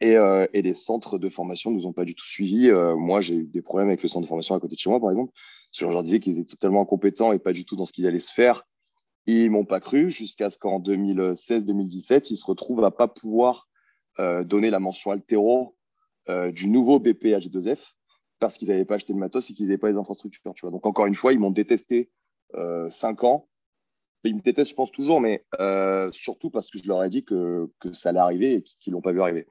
Et, 0.00 0.16
euh, 0.16 0.46
les 0.54 0.74
centres 0.74 1.18
de 1.18 1.28
formation 1.28 1.72
ne 1.72 1.76
nous 1.76 1.86
ont 1.86 1.92
pas 1.92 2.04
du 2.04 2.14
tout 2.14 2.26
suivis. 2.26 2.70
Moi, 2.70 3.20
j'ai 3.20 3.34
eu 3.34 3.46
des 3.46 3.62
problèmes 3.62 3.88
avec 3.88 4.00
le 4.02 4.08
centre 4.08 4.22
de 4.22 4.28
formation 4.28 4.54
à 4.54 4.60
côté 4.60 4.76
de 4.76 4.78
chez 4.78 4.90
moi, 4.90 5.00
par 5.00 5.10
exemple. 5.10 5.32
Parce 5.32 5.80
que 5.80 5.86
je 5.86 5.90
leur 5.90 6.04
disais 6.04 6.20
qu'ils 6.20 6.38
étaient 6.38 6.54
totalement 6.54 6.82
incompétents 6.82 7.32
et 7.32 7.40
pas 7.40 7.52
du 7.52 7.64
tout 7.64 7.74
dans 7.74 7.84
ce 7.84 7.92
qu'ils 7.92 8.06
allaient 8.06 8.20
se 8.20 8.32
faire. 8.32 8.67
Ils 9.30 9.50
m'ont 9.50 9.66
pas 9.66 9.78
cru 9.78 10.10
jusqu'à 10.10 10.48
ce 10.48 10.58
qu'en 10.58 10.80
2016-2017, 10.80 12.28
ils 12.30 12.36
se 12.36 12.46
retrouvent 12.46 12.82
à 12.82 12.90
pas 12.90 13.08
pouvoir 13.08 13.68
euh, 14.18 14.42
donner 14.42 14.70
la 14.70 14.80
mention 14.80 15.10
altéro 15.10 15.76
euh, 16.30 16.50
du 16.50 16.70
nouveau 16.70 16.98
BPH2F 16.98 17.92
parce 18.38 18.56
qu'ils 18.56 18.68
n'avaient 18.68 18.86
pas 18.86 18.94
acheté 18.94 19.12
le 19.12 19.18
matos 19.18 19.50
et 19.50 19.52
qu'ils 19.52 19.66
n'avaient 19.66 19.76
pas 19.76 19.90
les 19.90 19.98
infrastructures. 19.98 20.54
Tu 20.54 20.62
vois. 20.62 20.70
Donc 20.70 20.86
encore 20.86 21.04
une 21.04 21.14
fois, 21.14 21.34
ils 21.34 21.38
m'ont 21.38 21.50
détesté 21.50 22.10
euh, 22.54 22.88
cinq 22.88 23.22
ans. 23.22 23.50
Ils 24.24 24.34
me 24.34 24.40
détestent, 24.40 24.70
je 24.70 24.74
pense, 24.74 24.90
toujours, 24.90 25.20
mais 25.20 25.44
surtout 26.10 26.48
parce 26.48 26.70
que 26.70 26.78
je 26.78 26.88
leur 26.88 27.04
ai 27.04 27.10
dit 27.10 27.22
que, 27.22 27.70
que 27.80 27.92
ça 27.92 28.08
allait 28.08 28.20
arriver 28.20 28.54
et 28.54 28.62
qu'ils 28.62 28.92
ne 28.92 28.96
l'ont 28.96 29.02
pas 29.02 29.12
vu 29.12 29.20
arriver. 29.20 29.46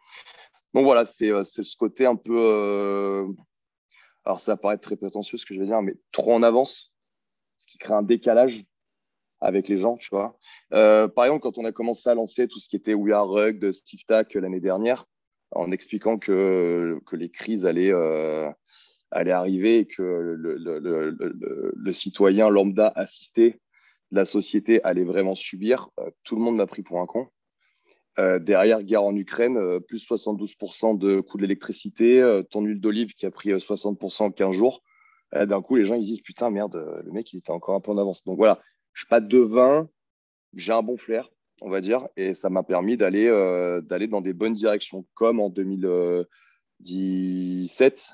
Donc 0.73 0.85
voilà, 0.85 1.05
c'est 1.05 1.31
ce 1.43 1.77
côté 1.77 2.07
un 2.07 2.15
peu. 2.15 3.27
alors 4.25 4.39
ça 4.39 4.53
va 4.53 4.57
paraître 4.57 4.81
très 4.81 4.95
prétentieux 4.95 5.37
ce 5.37 5.45
que 5.45 5.53
je 5.53 5.59
vais 5.59 5.67
dire, 5.67 5.83
mais 5.83 5.95
trop 6.11 6.33
en 6.33 6.41
avance, 6.41 6.95
ce 7.59 7.67
qui 7.67 7.77
crée 7.77 7.93
un 7.93 8.01
décalage 8.01 8.65
avec 9.39 9.67
les 9.67 9.77
gens, 9.77 9.97
tu 9.97 10.09
vois. 10.11 10.37
Euh, 10.73 11.07
par 11.07 11.25
exemple, 11.25 11.41
quand 11.41 11.57
on 11.57 11.65
a 11.65 11.71
commencé 11.71 12.09
à 12.09 12.15
lancer 12.15 12.47
tout 12.47 12.59
ce 12.59 12.69
qui 12.69 12.75
était 12.75 12.93
We 12.93 13.13
Are 13.13 13.27
Rug 13.27 13.59
de 13.59 13.71
Steve 13.71 14.01
Tack 14.07 14.33
l'année 14.33 14.59
dernière, 14.59 15.05
en 15.51 15.71
expliquant 15.71 16.17
que, 16.17 16.99
que 17.05 17.15
les 17.15 17.29
crises 17.29 17.65
allaient, 17.65 17.93
euh, 17.93 18.49
allaient 19.11 19.31
arriver 19.31 19.79
et 19.79 19.85
que 19.85 20.01
le, 20.01 20.35
le, 20.35 20.79
le, 20.79 21.73
le, 21.73 21.91
citoyen 21.93 22.49
lambda 22.49 22.91
assisté 22.95 23.61
de 24.11 24.17
la 24.17 24.25
société 24.25 24.83
allait 24.83 25.03
vraiment 25.03 25.35
subir, 25.35 25.89
euh, 25.99 26.09
tout 26.23 26.35
le 26.35 26.41
monde 26.41 26.57
m'a 26.57 26.67
pris 26.67 26.81
pour 26.81 26.99
un 26.99 27.05
con. 27.05 27.27
Euh, 28.19 28.39
derrière, 28.39 28.81
guerre 28.81 29.03
en 29.03 29.15
Ukraine, 29.15 29.57
euh, 29.57 29.79
plus 29.79 30.03
72% 30.09 30.97
de 30.97 31.19
coût 31.21 31.37
de 31.37 31.43
l'électricité, 31.43 32.19
euh, 32.19 32.41
ton 32.41 32.61
huile 32.61 32.79
d'olive 32.79 33.13
qui 33.13 33.27
a 33.27 33.31
pris 33.31 33.51
60% 33.51 34.23
en 34.23 34.31
15 34.31 34.53
jours. 34.53 34.81
D'un 35.33 35.61
coup, 35.61 35.75
les 35.75 35.83
gens 35.83 35.95
ils 35.95 36.05
disent 36.05 36.21
Putain, 36.21 36.49
merde, 36.49 37.01
le 37.03 37.11
mec, 37.11 37.33
il 37.33 37.39
était 37.39 37.51
encore 37.51 37.75
un 37.75 37.81
peu 37.81 37.91
en 37.91 37.97
avance. 37.97 38.23
Donc 38.23 38.37
voilà, 38.37 38.61
je 38.97 39.03
suis 39.03 39.09
pas 39.09 39.21
devin, 39.21 39.87
j'ai 40.55 40.73
un 40.73 40.81
bon 40.81 40.97
flair, 40.97 41.29
on 41.61 41.69
va 41.69 41.81
dire, 41.81 42.07
et 42.17 42.33
ça 42.33 42.49
m'a 42.49 42.63
permis 42.63 42.97
d'aller 42.97 43.27
euh, 43.27 43.79
dans 43.79 44.21
des 44.21 44.33
bonnes 44.33 44.55
directions, 44.55 45.05
comme 45.13 45.39
en 45.39 45.51
2017, 45.51 48.09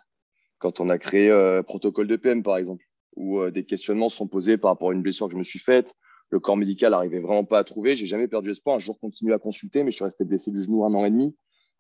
quand 0.57 0.81
on 0.81 0.89
a 0.89 0.97
créé 0.97 1.31
euh, 1.31 1.63
Protocole 1.63 2.07
de 2.07 2.17
PM, 2.17 2.43
par 2.43 2.57
exemple, 2.57 2.83
où 3.15 3.39
euh, 3.39 3.49
des 3.49 3.63
questionnements 3.63 4.09
sont 4.09 4.27
posés 4.27 4.57
par 4.57 4.71
rapport 4.71 4.89
à 4.89 4.93
une 4.93 5.01
blessure 5.01 5.27
que 5.27 5.31
je 5.31 5.37
me 5.37 5.43
suis 5.43 5.59
faite. 5.59 5.95
Le 6.31 6.41
corps 6.41 6.57
médical 6.57 6.91
n'arrivait 6.91 7.21
vraiment 7.21 7.45
pas 7.45 7.59
à 7.59 7.63
trouver. 7.63 7.95
J'ai 7.95 8.05
jamais 8.05 8.27
perdu 8.27 8.49
espoir. 8.49 8.75
Un 8.75 8.79
jour, 8.79 8.99
continue 8.99 9.31
à 9.31 9.39
consulter, 9.39 9.85
mais 9.85 9.91
je 9.91 9.95
suis 9.95 10.03
resté 10.03 10.25
blessé 10.25 10.51
du 10.51 10.61
genou 10.63 10.83
un 10.83 10.93
an 10.95 11.05
et 11.05 11.11
demi 11.11 11.33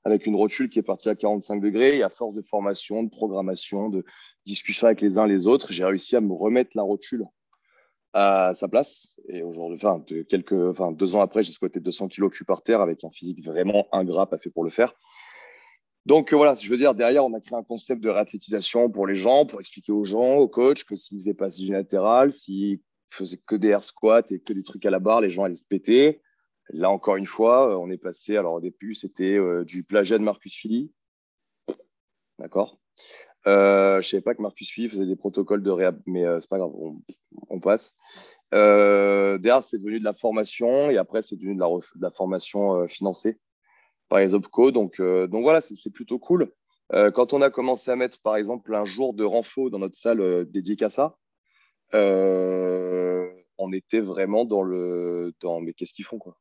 avec 0.05 0.25
une 0.27 0.35
rotule 0.35 0.69
qui 0.69 0.79
est 0.79 0.83
partie 0.83 1.09
à 1.09 1.15
45 1.15 1.59
degrés. 1.59 1.97
Et 1.97 2.03
à 2.03 2.09
force 2.09 2.35
de 2.35 2.41
formation, 2.41 3.03
de 3.03 3.09
programmation, 3.09 3.89
de 3.89 4.05
discussion 4.45 4.87
avec 4.87 5.01
les 5.01 5.17
uns 5.17 5.27
les 5.27 5.45
autres, 5.45 5.73
j'ai 5.73 5.83
réussi 5.83 6.15
à 6.15 6.21
me 6.21 6.31
remettre 6.31 6.71
la 6.75 6.83
rotule 6.83 7.25
à 8.13 8.53
sa 8.53 8.67
place. 8.67 9.15
Et 9.27 9.41
aujourd'hui, 9.41 9.77
enfin, 9.77 10.03
quelques, 10.29 10.53
enfin, 10.53 10.91
deux 10.91 11.15
ans 11.15 11.21
après, 11.21 11.43
j'ai 11.43 11.51
squatté 11.51 11.79
200 11.79 12.07
kilos 12.07 12.31
cul 12.31 12.45
par 12.45 12.61
terre 12.61 12.81
avec 12.81 13.03
un 13.03 13.09
physique 13.09 13.43
vraiment 13.43 13.87
ingrat, 13.91 14.29
pas 14.29 14.37
fait 14.37 14.51
pour 14.51 14.63
le 14.63 14.69
faire. 14.69 14.93
Donc 16.05 16.33
voilà, 16.33 16.53
je 16.53 16.69
veux 16.69 16.77
dire, 16.77 16.93
derrière, 16.93 17.25
on 17.25 17.33
a 17.33 17.39
créé 17.39 17.57
un 17.57 17.63
concept 17.63 18.01
de 18.01 18.09
réathlétisation 18.09 18.89
pour 18.89 19.07
les 19.07 19.15
gens, 19.15 19.45
pour 19.45 19.59
expliquer 19.61 19.93
aux 19.93 20.03
gens, 20.03 20.35
aux 20.35 20.49
coachs, 20.49 20.83
que 20.83 20.95
s'ils 20.95 21.19
faisaient 21.19 21.33
pas 21.33 21.49
du 21.49 21.71
latéral, 21.71 22.31
s'ils 22.31 22.81
faisaient 23.09 23.41
que 23.45 23.55
des 23.55 23.69
air 23.69 23.83
squats 23.83 24.23
et 24.29 24.39
que 24.39 24.53
des 24.53 24.63
trucs 24.63 24.85
à 24.85 24.89
la 24.89 24.99
barre, 24.99 25.21
les 25.21 25.29
gens 25.29 25.45
allaient 25.45 25.53
se 25.53 25.65
péter. 25.65 26.21
Là, 26.69 26.89
encore 26.89 27.15
une 27.15 27.25
fois, 27.25 27.79
on 27.79 27.89
est 27.89 27.97
passé, 27.97 28.35
alors 28.35 28.55
au 28.55 28.61
début, 28.61 28.93
c'était 28.93 29.37
euh, 29.37 29.63
du 29.63 29.83
plagiat 29.83 30.17
de 30.17 30.23
Marcus 30.23 30.53
Philly. 30.53 30.91
D'accord? 32.37 32.79
Euh, 33.45 34.01
je 34.01 34.07
ne 34.07 34.11
savais 34.11 34.21
pas 34.21 34.35
que 34.35 34.41
Marcus 34.41 34.69
Philly 34.69 34.89
faisait 34.89 35.05
des 35.05 35.15
protocoles 35.15 35.63
de 35.63 35.71
réhab, 35.71 36.01
mais 36.05 36.25
euh, 36.25 36.39
c'est 36.39 36.49
pas 36.49 36.57
grave, 36.57 36.71
on, 37.49 37.59
passe. 37.59 37.95
Euh, 38.53 39.37
derrière, 39.37 39.63
c'est 39.63 39.79
devenu 39.79 39.99
de 39.99 40.03
la 40.05 40.13
formation 40.13 40.89
et 40.89 40.97
après, 40.97 41.21
c'est 41.21 41.35
devenu 41.35 41.55
de 41.55 41.61
la, 41.99 42.11
formation 42.11 42.75
euh, 42.75 42.87
financée 42.87 43.39
par 44.09 44.19
les 44.19 44.33
OPCO. 44.33 44.71
Donc, 44.71 44.99
euh, 44.99 45.27
donc 45.27 45.43
voilà, 45.43 45.61
c'est 45.61 45.89
plutôt 45.91 46.19
cool. 46.19 46.51
quand 46.91 47.33
on 47.33 47.41
a 47.41 47.49
commencé 47.49 47.91
à 47.91 47.95
mettre, 47.95 48.21
par 48.21 48.35
exemple, 48.35 48.73
un 48.75 48.85
jour 48.85 49.13
de 49.13 49.23
renfort 49.23 49.71
dans 49.71 49.79
notre 49.79 49.97
salle 49.97 50.45
dédiée 50.45 50.81
à 50.83 50.89
ça, 50.89 51.17
on 53.57 53.73
était 53.73 53.99
vraiment 53.99 54.45
dans 54.45 54.63
le. 54.63 55.33
Dans, 55.41 55.61
mais 55.61 55.73
qu'est-ce 55.73 55.93
qu'ils 55.93 56.05
font, 56.05 56.19
quoi? 56.19 56.37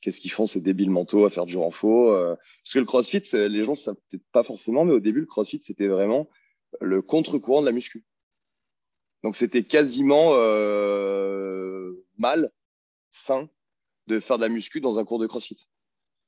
Qu'est-ce 0.00 0.20
qu'ils 0.20 0.30
font 0.30 0.46
ces 0.46 0.60
débiles 0.60 0.90
mentaux 0.90 1.24
à 1.24 1.30
faire 1.30 1.46
du 1.46 1.56
renfort 1.56 2.12
euh, 2.12 2.34
Parce 2.34 2.72
que 2.72 2.78
le 2.78 2.84
crossfit, 2.84 3.22
les 3.32 3.64
gens 3.64 3.72
ne 3.72 3.76
savent 3.76 3.96
peut-être 4.08 4.24
pas 4.32 4.42
forcément, 4.42 4.84
mais 4.84 4.92
au 4.92 5.00
début, 5.00 5.20
le 5.20 5.26
crossfit, 5.26 5.60
c'était 5.62 5.88
vraiment 5.88 6.28
le 6.80 7.02
contre-courant 7.02 7.60
de 7.60 7.66
la 7.66 7.72
muscu. 7.72 8.04
Donc, 9.22 9.36
c'était 9.36 9.64
quasiment 9.64 10.32
euh, 10.34 11.92
mal, 12.16 12.50
sain, 13.10 13.50
de 14.06 14.18
faire 14.18 14.38
de 14.38 14.42
la 14.42 14.48
muscu 14.48 14.80
dans 14.80 14.98
un 14.98 15.04
cours 15.04 15.18
de 15.18 15.26
crossfit. 15.26 15.68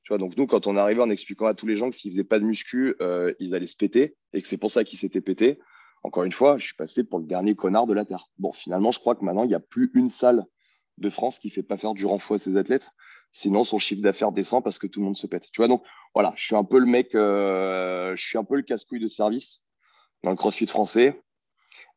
Tu 0.02 0.09
vois, 0.09 0.19
donc, 0.19 0.37
nous, 0.37 0.47
quand 0.47 0.67
on 0.67 0.76
arrivait 0.76 1.00
en 1.00 1.11
expliquant 1.11 1.47
à 1.47 1.55
tous 1.55 1.67
les 1.67 1.76
gens 1.76 1.88
que 1.88 1.97
s'ils 1.97 2.12
faisaient 2.12 2.25
pas 2.25 2.38
de 2.38 2.45
muscu, 2.45 2.95
euh, 3.00 3.33
ils 3.38 3.55
allaient 3.55 3.67
se 3.67 3.76
péter 3.76 4.17
et 4.33 4.43
que 4.43 4.49
c'est 4.49 4.59
pour 4.59 4.71
ça 4.71 4.85
qu'ils 4.85 4.99
s'étaient 4.99 5.21
pétés, 5.21 5.59
encore 6.02 6.25
une 6.25 6.33
fois, 6.33 6.59
je 6.59 6.67
suis 6.67 6.75
passé 6.75 7.05
pour 7.05 7.21
le 7.21 7.26
dernier 7.26 7.55
connard 7.55 7.87
de 7.87 7.95
la 7.95 8.05
Terre. 8.05 8.29
Bon, 8.38 8.52
finalement, 8.52 8.91
je 8.91 8.99
crois 8.99 9.14
que 9.14 9.25
maintenant, 9.25 9.45
il 9.45 9.49
n'y 9.49 9.55
a 9.55 9.61
plus 9.61 9.91
une 9.95 10.11
salle 10.11 10.45
de 10.99 11.11
France 11.11 11.38
qui 11.38 11.49
ne 11.49 11.52
fait 11.52 11.62
pas 11.62 11.76
faire 11.76 11.95
du 11.95 12.07
renfort 12.07 12.35
à 12.35 12.38
ses 12.38 12.57
athlètes. 12.57 12.91
Sinon, 13.32 13.64
son 13.64 13.78
chiffre 13.78 14.02
d'affaires 14.02 14.32
descend 14.32 14.62
parce 14.62 14.78
que 14.78 14.86
tout 14.86 15.00
le 15.00 15.06
monde 15.06 15.16
se 15.16 15.26
pète. 15.26 15.50
Tu 15.50 15.58
vois, 15.58 15.68
donc 15.68 15.82
voilà, 16.14 16.32
je 16.36 16.44
suis 16.44 16.54
un 16.54 16.64
peu 16.64 16.78
le 16.78 16.86
mec, 16.86 17.14
euh, 17.14 18.14
je 18.14 18.22
suis 18.22 18.38
un 18.38 18.44
peu 18.44 18.56
le 18.56 18.62
casse-couille 18.62 19.00
de 19.00 19.08
service 19.08 19.64
dans 20.22 20.30
le 20.30 20.36
crossfit 20.36 20.66
français. 20.66 21.20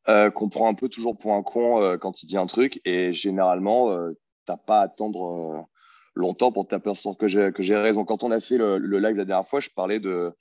qu'on 0.07 0.49
prend 0.49 0.69
un 0.69 0.73
peu 0.73 0.87
toujours 0.87 1.17
pour 1.17 1.33
un 1.33 1.43
con 1.43 1.97
quand 1.99 2.23
il 2.23 2.27
dit 2.27 2.37
un 2.37 2.45
truc. 2.45 2.79
Et 2.85 3.11
généralement, 3.11 3.95
tu 4.09 4.15
n'as 4.47 4.57
pas 4.57 4.79
à 4.79 4.83
attendre 4.83 5.67
longtemps 6.15 6.51
pour 6.51 6.67
t'apercevoir 6.67 7.17
que 7.17 7.27
j'ai, 7.27 7.51
que 7.53 7.61
j'ai 7.61 7.75
raison. 7.75 8.05
Quand 8.05 8.23
on 8.23 8.31
a 8.31 8.39
fait 8.39 8.57
le, 8.57 8.77
live 8.77 9.17
la 9.17 9.25
dernière 9.25 9.47
fois, 9.47 9.59
je 9.59 9.69
parlais 9.69 9.99
de, 9.99 10.33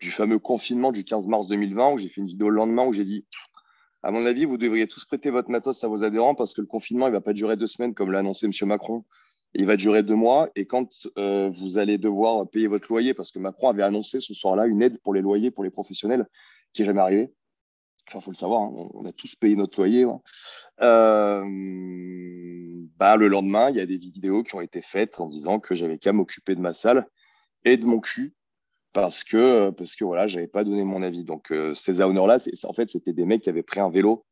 du 0.00 0.10
fameux 0.10 0.38
confinement 0.38 0.92
du 0.92 1.04
15 1.04 1.26
mars 1.26 1.46
2020 1.46 1.92
où 1.92 1.98
j'ai 1.98 2.08
fait 2.08 2.20
une 2.20 2.26
vidéo 2.26 2.48
le 2.48 2.56
lendemain 2.56 2.84
où 2.84 2.92
j'ai 2.92 3.04
dit 3.04 3.26
à 4.02 4.12
mon 4.12 4.24
avis, 4.24 4.44
vous 4.44 4.56
devriez 4.56 4.86
tous 4.86 5.04
prêter 5.04 5.30
votre 5.30 5.50
matos 5.50 5.82
à 5.82 5.88
vos 5.88 6.04
adhérents 6.04 6.36
parce 6.36 6.54
que 6.54 6.60
le 6.60 6.68
confinement, 6.68 7.08
il 7.08 7.10
ne 7.10 7.16
va 7.16 7.20
pas 7.20 7.32
durer 7.32 7.56
deux 7.56 7.66
semaines 7.66 7.92
comme 7.92 8.12
l'a 8.12 8.20
annoncé 8.20 8.46
M. 8.46 8.52
Macron. 8.68 9.04
Il 9.58 9.66
va 9.66 9.76
durer 9.76 10.02
deux 10.02 10.14
mois. 10.14 10.50
Et 10.54 10.66
quand 10.66 11.08
euh, 11.18 11.48
vous 11.48 11.78
allez 11.78 11.98
devoir 11.98 12.48
payer 12.48 12.66
votre 12.66 12.88
loyer, 12.88 13.14
parce 13.14 13.32
que 13.32 13.38
Macron 13.38 13.68
avait 13.68 13.82
annoncé 13.82 14.20
ce 14.20 14.34
soir-là 14.34 14.66
une 14.66 14.82
aide 14.82 14.98
pour 14.98 15.14
les 15.14 15.22
loyers 15.22 15.50
pour 15.50 15.64
les 15.64 15.70
professionnels 15.70 16.26
qui 16.72 16.82
n'est 16.82 16.86
jamais 16.86 17.00
arrivé. 17.00 17.32
Enfin, 18.08 18.20
il 18.20 18.22
faut 18.22 18.30
le 18.30 18.36
savoir, 18.36 18.62
hein, 18.62 18.88
on, 18.94 19.04
a 19.04 19.12
tous 19.12 19.34
payé 19.34 19.56
notre 19.56 19.80
loyer. 19.80 20.06
Euh, 20.80 21.44
bah, 22.96 23.16
le 23.16 23.28
lendemain, 23.28 23.70
il 23.70 23.76
y 23.76 23.80
a 23.80 23.86
des 23.86 23.96
vidéos 23.96 24.44
qui 24.44 24.54
ont 24.54 24.60
été 24.60 24.80
faites 24.80 25.20
en 25.20 25.28
disant 25.28 25.58
que 25.58 25.74
j'avais 25.74 25.98
qu'à 25.98 26.12
m'occuper 26.12 26.54
de 26.54 26.60
ma 26.60 26.72
salle 26.72 27.08
et 27.64 27.76
de 27.76 27.84
mon 27.84 27.98
cul 27.98 28.34
parce 28.92 29.24
que, 29.24 29.70
parce 29.70 29.96
que 29.96 30.04
voilà, 30.04 30.26
pas 30.52 30.64
donné 30.64 30.84
mon 30.84 31.02
avis. 31.02 31.24
Donc, 31.24 31.50
euh, 31.50 31.74
ces 31.74 32.00
honneurs-là, 32.00 32.38
en 32.64 32.72
fait, 32.72 32.88
c'était 32.88 33.12
des 33.12 33.24
mecs 33.24 33.42
qui 33.42 33.50
avaient 33.50 33.62
pris 33.62 33.80
un 33.80 33.90
vélo 33.90 34.24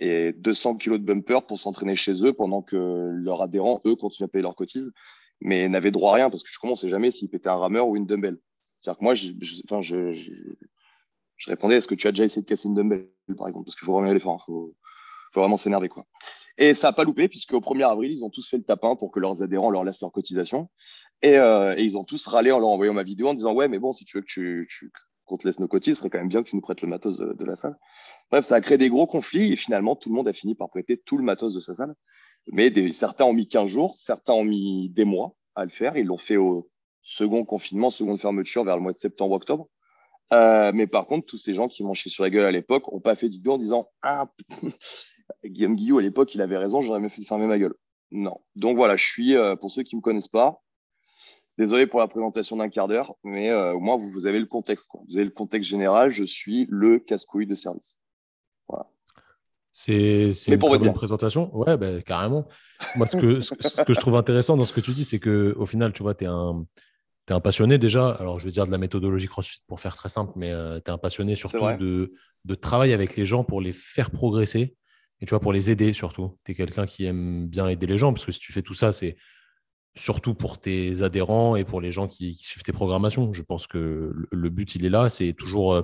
et 0.00 0.32
200 0.32 0.76
kilos 0.76 0.98
de 0.98 1.04
bumper 1.04 1.46
pour 1.46 1.58
s'entraîner 1.58 1.94
chez 1.94 2.24
eux 2.24 2.32
pendant 2.32 2.62
que 2.62 3.10
leurs 3.12 3.42
adhérents, 3.42 3.80
eux, 3.86 3.94
continuaient 3.94 4.28
à 4.28 4.28
payer 4.28 4.42
leurs 4.42 4.56
cotises, 4.56 4.92
mais 5.40 5.68
n'avaient 5.68 5.90
droit 5.90 6.12
à 6.12 6.14
rien 6.16 6.30
parce 6.30 6.42
que 6.42 6.48
je 6.50 6.66
ne 6.66 6.74
sais 6.74 6.88
jamais 6.88 7.10
s'ils 7.10 7.28
pétaient 7.28 7.48
un 7.48 7.56
rameur 7.56 7.86
ou 7.86 7.96
une 7.96 8.06
dumbbell. 8.06 8.38
C'est-à-dire 8.80 8.98
que 8.98 9.04
moi, 9.04 9.14
je, 9.14 9.32
enfin, 9.64 9.82
je, 9.82 10.10
répondais 11.46 11.76
est-ce 11.76 11.86
que 11.86 11.94
tu 11.94 12.06
as 12.06 12.12
déjà 12.12 12.24
essayé 12.24 12.42
de 12.42 12.48
casser 12.48 12.68
une 12.68 12.74
dumbbell, 12.74 13.08
par 13.36 13.46
exemple? 13.46 13.66
Parce 13.66 13.76
qu'il 13.76 13.84
faut 13.84 13.92
vraiment 13.92 14.18
fort, 14.18 14.44
il 14.48 14.52
faut, 14.52 14.74
vraiment 15.34 15.58
s'énerver. 15.58 15.88
quoi. 15.88 16.06
Et 16.56 16.72
ça 16.72 16.88
n'a 16.88 16.92
pas 16.92 17.04
loupé, 17.04 17.28
puisqu'au 17.28 17.60
1er 17.60 17.90
avril, 17.90 18.10
ils 18.10 18.24
ont 18.24 18.30
tous 18.30 18.48
fait 18.48 18.56
le 18.56 18.64
tapin 18.64 18.96
pour 18.96 19.10
que 19.10 19.20
leurs 19.20 19.42
adhérents 19.42 19.70
leur 19.70 19.84
laissent 19.84 20.00
leur 20.00 20.12
cotisation. 20.12 20.70
Euh, 21.24 21.74
et, 21.76 21.82
ils 21.82 21.96
ont 21.98 22.04
tous 22.04 22.26
râlé 22.26 22.50
en 22.52 22.58
leur 22.58 22.70
envoyant 22.70 22.94
ma 22.94 23.02
vidéo 23.02 23.28
en 23.28 23.34
disant 23.34 23.52
Ouais, 23.52 23.68
mais 23.68 23.78
bon, 23.78 23.92
si 23.92 24.04
tu 24.04 24.16
veux 24.16 24.22
que 24.22 24.26
tu, 24.26 24.90
qu'on 25.30 25.36
te 25.36 25.46
laisse 25.46 25.60
nos 25.60 25.68
cotises, 25.68 25.94
ce 25.94 25.98
serait 26.00 26.10
quand 26.10 26.18
même 26.18 26.28
bien 26.28 26.42
que 26.42 26.48
tu 26.48 26.56
nous 26.56 26.62
prêtes 26.62 26.82
le 26.82 26.88
matos 26.88 27.16
de, 27.16 27.44
la 27.44 27.54
salle. 27.54 27.78
Bref, 28.30 28.44
ça 28.44 28.56
a 28.56 28.60
créé 28.60 28.78
des 28.78 28.88
gros 28.88 29.06
conflits 29.06 29.52
et 29.52 29.56
finalement, 29.56 29.94
tout 29.94 30.08
le 30.08 30.16
monde 30.16 30.26
a 30.28 30.32
fini 30.32 30.56
par 30.56 30.68
prêter 30.68 30.98
tout 30.98 31.16
le 31.16 31.22
matos 31.22 31.54
de 31.54 31.60
sa 31.60 31.74
salle. 31.74 31.94
Mais 32.48 32.72
certains 32.92 33.24
ont 33.24 33.32
mis 33.32 33.46
15 33.46 33.68
jours, 33.68 33.96
certains 33.96 34.32
ont 34.32 34.44
mis 34.44 34.90
des 34.90 35.04
mois 35.04 35.36
à 35.54 35.64
le 35.64 35.70
faire. 35.70 35.96
Ils 35.96 36.06
l'ont 36.06 36.16
fait 36.16 36.36
au 36.36 36.68
second 37.02 37.44
confinement, 37.44 37.90
seconde 37.90 38.18
fermeture 38.18 38.64
vers 38.64 38.76
le 38.76 38.82
mois 38.82 38.92
de 38.92 38.98
septembre-octobre. 38.98 39.68
Euh, 40.32 40.72
mais 40.74 40.86
par 40.86 41.06
contre, 41.06 41.26
tous 41.26 41.38
ces 41.38 41.54
gens 41.54 41.68
qui 41.68 41.84
m'ont 41.84 41.94
chié 41.94 42.10
sur 42.10 42.24
la 42.24 42.30
gueule 42.30 42.44
à 42.44 42.50
l'époque 42.50 42.90
n'ont 42.92 43.00
pas 43.00 43.14
fait 43.14 43.28
de 43.28 43.34
vidéo 43.34 43.52
en 43.52 43.58
disant 43.58 43.88
Ah, 44.02 44.32
Guillaume 45.44 45.76
Guillou, 45.76 45.98
à 45.98 46.02
l'époque, 46.02 46.34
il 46.34 46.40
avait 46.40 46.56
raison, 46.56 46.82
j'aurais 46.82 47.00
mieux 47.00 47.08
fait 47.08 47.20
de 47.20 47.26
fermer 47.26 47.46
ma 47.46 47.58
gueule. 47.58 47.74
Non. 48.10 48.40
Donc 48.56 48.76
voilà, 48.76 48.96
je 48.96 49.06
suis, 49.06 49.36
euh, 49.36 49.54
pour 49.54 49.70
ceux 49.70 49.82
qui 49.84 49.94
ne 49.94 50.00
me 50.00 50.02
connaissent 50.02 50.28
pas, 50.28 50.60
désolé 51.60 51.86
pour 51.86 52.00
la 52.00 52.08
présentation 52.08 52.56
d'un 52.56 52.68
quart 52.68 52.88
d'heure, 52.88 53.14
mais 53.22 53.50
euh, 53.50 53.74
au 53.74 53.80
moins, 53.80 53.96
vous, 53.96 54.10
vous, 54.10 54.26
avez 54.26 54.40
le 54.40 54.46
contexte. 54.46 54.88
Vous 55.08 55.16
avez 55.16 55.24
le 55.24 55.30
contexte 55.30 55.68
général, 55.68 56.10
je 56.10 56.24
suis 56.24 56.66
le 56.70 56.98
casse-couille 56.98 57.46
de 57.46 57.54
service. 57.54 57.98
Voilà. 58.66 58.86
C'est 59.70 60.30
une 60.48 60.58
très 60.58 60.78
bonne 60.78 60.92
présentation. 60.92 61.54
Ouais, 61.56 61.76
bah, 61.76 62.00
carrément. 62.02 62.46
Moi, 62.96 63.06
ce 63.06 63.16
que, 63.16 63.40
ce 63.40 63.54
que 63.54 63.94
je 63.94 64.00
trouve 64.00 64.16
intéressant 64.16 64.56
dans 64.56 64.64
ce 64.64 64.72
que 64.72 64.80
tu 64.80 64.92
dis, 64.92 65.04
c'est 65.04 65.20
qu'au 65.20 65.66
final, 65.66 65.92
tu 65.92 66.02
vois, 66.02 66.14
tu 66.14 66.24
es 66.24 66.28
un 66.28 66.64
es 67.28 67.32
un 67.32 67.40
passionné 67.40 67.78
déjà, 67.78 68.10
alors 68.10 68.40
je 68.40 68.46
vais 68.46 68.50
dire 68.50 68.66
de 68.66 68.72
la 68.72 68.78
méthodologie 68.78 69.28
CrossFit 69.28 69.60
pour 69.68 69.78
faire 69.78 69.96
très 69.96 70.08
simple, 70.08 70.32
mais 70.34 70.50
euh, 70.50 70.80
tu 70.84 70.90
es 70.90 70.94
un 70.94 70.98
passionné 70.98 71.36
surtout 71.36 71.64
de, 71.78 72.12
de 72.44 72.54
travailler 72.54 72.92
avec 72.92 73.14
les 73.16 73.24
gens 73.24 73.44
pour 73.44 73.60
les 73.60 73.70
faire 73.72 74.10
progresser 74.10 74.74
et 75.20 75.26
tu 75.26 75.30
vois, 75.30 75.40
pour 75.40 75.52
les 75.52 75.70
aider 75.70 75.92
surtout. 75.92 76.38
Tu 76.44 76.52
es 76.52 76.54
quelqu'un 76.54 76.86
qui 76.86 77.04
aime 77.04 77.46
bien 77.46 77.68
aider 77.68 77.86
les 77.86 77.98
gens 77.98 78.12
parce 78.12 78.26
que 78.26 78.32
si 78.32 78.40
tu 78.40 78.52
fais 78.52 78.62
tout 78.62 78.74
ça, 78.74 78.90
c'est 78.90 79.16
surtout 79.96 80.34
pour 80.34 80.60
tes 80.60 81.02
adhérents 81.02 81.56
et 81.56 81.64
pour 81.64 81.80
les 81.80 81.92
gens 81.92 82.08
qui, 82.08 82.34
suivent 82.34 82.62
tes 82.62 82.72
programmations. 82.72 83.32
Je 83.32 83.42
pense 83.42 83.66
que 83.66 84.12
le, 84.30 84.48
but, 84.48 84.74
il 84.74 84.84
est 84.84 84.90
là, 84.90 85.08
c'est 85.08 85.32
toujours 85.32 85.74
euh, 85.74 85.82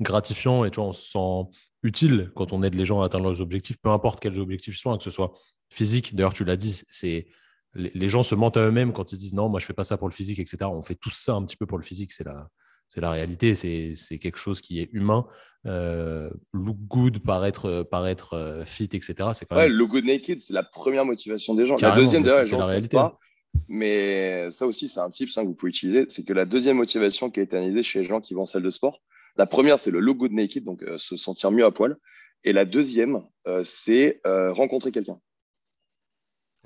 gratifiant 0.00 0.64
et 0.64 0.70
tu 0.70 0.76
vois, 0.80 0.88
on 0.88 0.92
se 0.92 1.10
sent 1.10 1.58
utile 1.82 2.30
quand 2.34 2.52
on 2.52 2.62
aide 2.62 2.74
les 2.74 2.84
gens 2.84 3.02
à 3.02 3.06
atteindre 3.06 3.24
leurs 3.24 3.40
objectifs, 3.40 3.78
peu 3.80 3.90
importe 3.90 4.20
quels 4.20 4.38
objectifs 4.38 4.76
ils 4.76 4.80
sont, 4.80 4.96
que 4.96 5.04
ce 5.04 5.10
soit 5.10 5.32
physique. 5.70 6.14
D'ailleurs, 6.14 6.34
tu 6.34 6.44
l'as 6.44 6.56
dit, 6.56 6.82
c'est 6.90 7.26
les, 7.74 8.08
gens 8.08 8.22
se 8.22 8.34
mentent 8.34 8.56
à 8.56 8.62
eux-mêmes 8.62 8.92
quand 8.92 9.12
ils 9.12 9.18
disent 9.18 9.34
non, 9.34 9.48
moi 9.48 9.60
je 9.60 9.66
fais 9.66 9.74
pas 9.74 9.84
ça 9.84 9.96
pour 9.96 10.08
le 10.08 10.14
physique, 10.14 10.38
etc. 10.38 10.58
On 10.64 10.82
fait 10.82 10.94
tout 10.94 11.10
ça 11.10 11.34
un 11.34 11.44
petit 11.44 11.56
peu 11.56 11.66
pour 11.66 11.78
le 11.78 11.84
physique, 11.84 12.12
c'est 12.12 12.24
la, 12.24 12.48
c'est 12.88 13.00
la 13.00 13.10
réalité, 13.10 13.54
c'est 13.54 14.18
quelque 14.18 14.38
chose 14.38 14.60
qui 14.60 14.80
est 14.80 14.88
humain. 14.92 15.26
Euh, 15.66 16.30
look 16.52 16.78
good, 16.88 17.18
paraître, 17.18 17.82
paraître 17.82 18.34
euh, 18.34 18.64
fit, 18.64 18.88
etc. 18.92 19.14
C'est 19.34 19.52
ouais, 19.52 19.68
look 19.68 19.90
good 19.90 20.04
naked, 20.04 20.38
c'est 20.38 20.54
la 20.54 20.62
première 20.62 21.04
motivation 21.04 21.54
des 21.54 21.66
gens. 21.66 21.76
la 21.80 21.94
deuxième, 21.94 22.22
d'ailleurs, 22.22 22.44
c'est 22.44 22.56
la 22.56 22.64
réalité. 22.64 22.96
Pas, 22.96 23.18
mais 23.68 24.50
ça 24.50 24.66
aussi, 24.66 24.88
c'est 24.88 25.00
un 25.00 25.06
hein, 25.06 25.10
que 25.10 25.46
vous 25.46 25.54
pouvez 25.54 25.70
utiliser. 25.70 26.04
C'est 26.08 26.24
que 26.24 26.32
la 26.32 26.44
deuxième 26.44 26.76
motivation 26.76 27.30
qui 27.30 27.40
est 27.40 27.54
analysée 27.54 27.82
chez 27.82 28.00
les 28.00 28.04
gens 28.04 28.20
qui 28.20 28.34
vont 28.34 28.42
en 28.42 28.46
salle 28.46 28.62
de 28.62 28.70
sport, 28.70 29.02
la 29.36 29.46
première, 29.46 29.78
c'est 29.78 29.90
le 29.90 30.00
look 30.00 30.18
good 30.18 30.32
naked, 30.32 30.64
donc 30.64 30.82
euh, 30.82 30.98
se 30.98 31.16
sentir 31.16 31.50
mieux 31.50 31.64
à 31.64 31.70
poil. 31.70 31.96
Et 32.44 32.52
la 32.52 32.64
deuxième, 32.64 33.22
c'est 33.64 34.20
rencontrer 34.24 34.92
quelqu'un. 34.92 35.20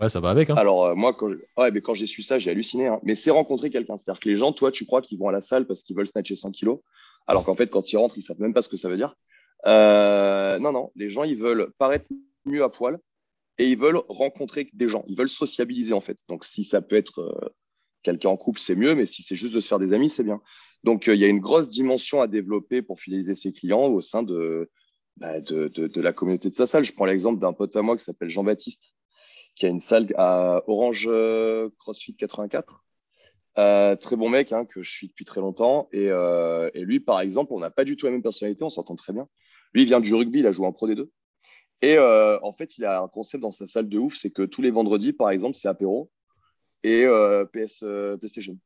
Ouais, 0.02 0.08
ça 0.08 0.20
va 0.20 0.30
avec. 0.30 0.50
Hein. 0.50 0.54
Alors, 0.56 0.86
euh, 0.86 0.94
moi, 0.94 1.12
quand, 1.14 1.30
ouais, 1.56 1.70
mais 1.70 1.80
quand 1.80 1.94
j'ai 1.94 2.06
su 2.06 2.22
ça, 2.22 2.38
j'ai 2.38 2.50
halluciné. 2.50 2.88
Hein. 2.88 2.98
Mais 3.02 3.14
c'est 3.14 3.30
rencontrer 3.30 3.70
quelqu'un. 3.70 3.96
C'est-à-dire 3.96 4.20
que 4.20 4.28
les 4.28 4.36
gens, 4.36 4.52
toi, 4.52 4.70
tu 4.70 4.86
crois 4.86 5.02
qu'ils 5.02 5.18
vont 5.18 5.28
à 5.28 5.32
la 5.32 5.40
salle 5.40 5.66
parce 5.66 5.82
qu'ils 5.82 5.96
veulent 5.96 6.06
snatcher 6.06 6.34
100 6.34 6.50
kilos. 6.52 6.80
Alors 7.26 7.44
qu'en 7.44 7.54
fait, 7.54 7.68
quand 7.68 7.92
ils 7.92 7.96
rentrent, 7.96 8.18
ils 8.18 8.22
savent 8.22 8.40
même 8.40 8.54
pas 8.54 8.62
ce 8.62 8.68
que 8.68 8.76
ça 8.76 8.88
veut 8.88 8.96
dire. 8.96 9.14
Euh, 9.66 10.58
non, 10.58 10.72
non. 10.72 10.90
Les 10.96 11.08
gens, 11.08 11.24
ils 11.24 11.36
veulent 11.36 11.70
paraître 11.78 12.08
mieux 12.44 12.64
à 12.64 12.68
poil 12.68 12.98
et 13.58 13.68
ils 13.68 13.76
veulent 13.76 14.00
rencontrer 14.08 14.68
des 14.72 14.88
gens. 14.88 15.04
Ils 15.08 15.16
veulent 15.16 15.28
sociabiliser, 15.28 15.94
en 15.94 16.00
fait. 16.00 16.18
Donc, 16.28 16.44
si 16.44 16.64
ça 16.64 16.82
peut 16.82 16.96
être 16.96 17.20
euh, 17.20 17.48
quelqu'un 18.02 18.30
en 18.30 18.36
couple, 18.36 18.60
c'est 18.60 18.76
mieux. 18.76 18.94
Mais 18.94 19.06
si 19.06 19.22
c'est 19.22 19.36
juste 19.36 19.54
de 19.54 19.60
se 19.60 19.68
faire 19.68 19.78
des 19.78 19.92
amis, 19.92 20.08
c'est 20.08 20.24
bien. 20.24 20.40
Donc, 20.84 21.06
il 21.06 21.18
y 21.18 21.24
a 21.24 21.28
une 21.28 21.40
grosse 21.40 21.68
dimension 21.68 22.20
à 22.20 22.26
développer 22.26 22.82
pour 22.82 23.00
fidéliser 23.00 23.34
ses 23.34 23.52
clients 23.52 23.88
au 23.88 24.00
sein 24.00 24.22
de, 24.22 24.70
bah, 25.16 25.40
de, 25.40 25.68
de, 25.68 26.00
la 26.00 26.12
communauté 26.12 26.50
de 26.50 26.54
sa 26.54 26.66
salle. 26.66 26.84
Je 26.84 26.92
prends 26.92 27.06
l'exemple 27.06 27.40
d'un 27.40 27.52
pote 27.52 27.76
à 27.76 27.82
moi 27.82 27.96
qui 27.96 28.04
s'appelle 28.04 28.30
Jean-Baptiste 28.30 28.94
qui 29.54 29.66
a 29.66 29.68
une 29.68 29.80
salle 29.80 30.08
à 30.16 30.62
Orange 30.66 31.06
euh, 31.08 31.68
CrossFit 31.78 32.14
84. 32.14 32.82
Euh, 33.58 33.96
très 33.96 34.16
bon 34.16 34.30
mec 34.30 34.50
hein, 34.52 34.64
que 34.64 34.82
je 34.82 34.90
suis 34.90 35.08
depuis 35.08 35.24
très 35.24 35.40
longtemps. 35.40 35.88
Euh, 35.94 36.70
et, 36.74 36.80
lui, 36.80 37.00
par 37.00 37.20
exemple, 37.20 37.52
on 37.52 37.58
n'a 37.58 37.70
pas 37.70 37.84
du 37.84 37.96
tout 37.96 38.06
la 38.06 38.12
même 38.12 38.22
personnalité, 38.22 38.64
on 38.64 38.70
s'entend 38.70 38.96
très 38.96 39.12
bien. 39.12 39.28
Lui, 39.74 39.82
il 39.82 39.86
vient 39.86 40.00
du 40.00 40.14
rugby, 40.14 40.40
il 40.40 40.46
a 40.46 40.52
joué 40.52 40.66
en 40.66 40.72
Pro 40.72 40.88
D2. 40.88 41.08
Et 41.82 41.98
en 41.98 42.52
fait, 42.52 42.78
il 42.78 42.84
a 42.84 43.02
un 43.02 43.08
concept 43.08 43.42
dans 43.42 43.50
sa 43.50 43.66
salle 43.66 43.88
de 43.88 43.98
ouf, 43.98 44.16
c'est 44.16 44.30
que 44.30 44.42
tous 44.42 44.62
les 44.62 44.70
vendredis, 44.70 45.12
par 45.12 45.30
exemple, 45.30 45.56
c'est 45.56 45.68
apéro 45.68 46.10
et 46.84 47.04
PS, 47.52 47.84
PlayStation. 48.18 48.56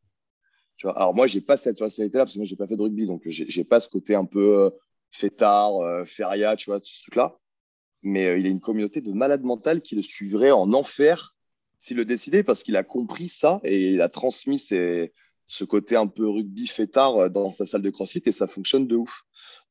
Tu 0.76 0.86
vois 0.86 0.96
Alors 0.96 1.14
moi, 1.14 1.26
j'ai 1.26 1.40
pas 1.40 1.56
cette 1.56 1.78
personnalité-là 1.78 2.24
parce 2.24 2.34
que 2.34 2.38
moi, 2.38 2.46
j'ai 2.46 2.56
pas 2.56 2.66
fait 2.66 2.76
de 2.76 2.82
rugby, 2.82 3.06
donc 3.06 3.22
j'ai 3.26 3.64
pas 3.64 3.80
ce 3.80 3.88
côté 3.88 4.14
un 4.14 4.26
peu 4.26 4.70
fêtard, 5.10 5.72
feria, 6.06 6.56
tu 6.56 6.68
vois, 6.68 6.78
tout 6.78 6.90
ce 6.90 7.00
truc-là 7.02 7.38
mais 8.06 8.26
euh, 8.26 8.38
il 8.38 8.46
a 8.46 8.48
une 8.48 8.60
communauté 8.60 9.00
de 9.00 9.12
malades 9.12 9.42
mentales 9.42 9.82
qui 9.82 9.96
le 9.96 10.02
suivraient 10.02 10.52
en 10.52 10.72
enfer 10.72 11.34
s'il 11.78 11.98
le 11.98 12.06
décidait, 12.06 12.42
parce 12.42 12.62
qu'il 12.62 12.76
a 12.76 12.84
compris 12.84 13.28
ça 13.28 13.60
et 13.62 13.90
il 13.90 14.00
a 14.00 14.08
transmis 14.08 14.58
ce 15.46 15.64
côté 15.64 15.96
un 15.96 16.06
peu 16.06 16.28
rugby 16.28 16.66
fêtard 16.66 17.16
euh, 17.16 17.28
dans 17.28 17.50
sa 17.50 17.66
salle 17.66 17.82
de 17.82 17.90
crossfit 17.90 18.22
et 18.26 18.32
ça 18.32 18.46
fonctionne 18.46 18.86
de 18.86 18.96
ouf. 18.96 19.22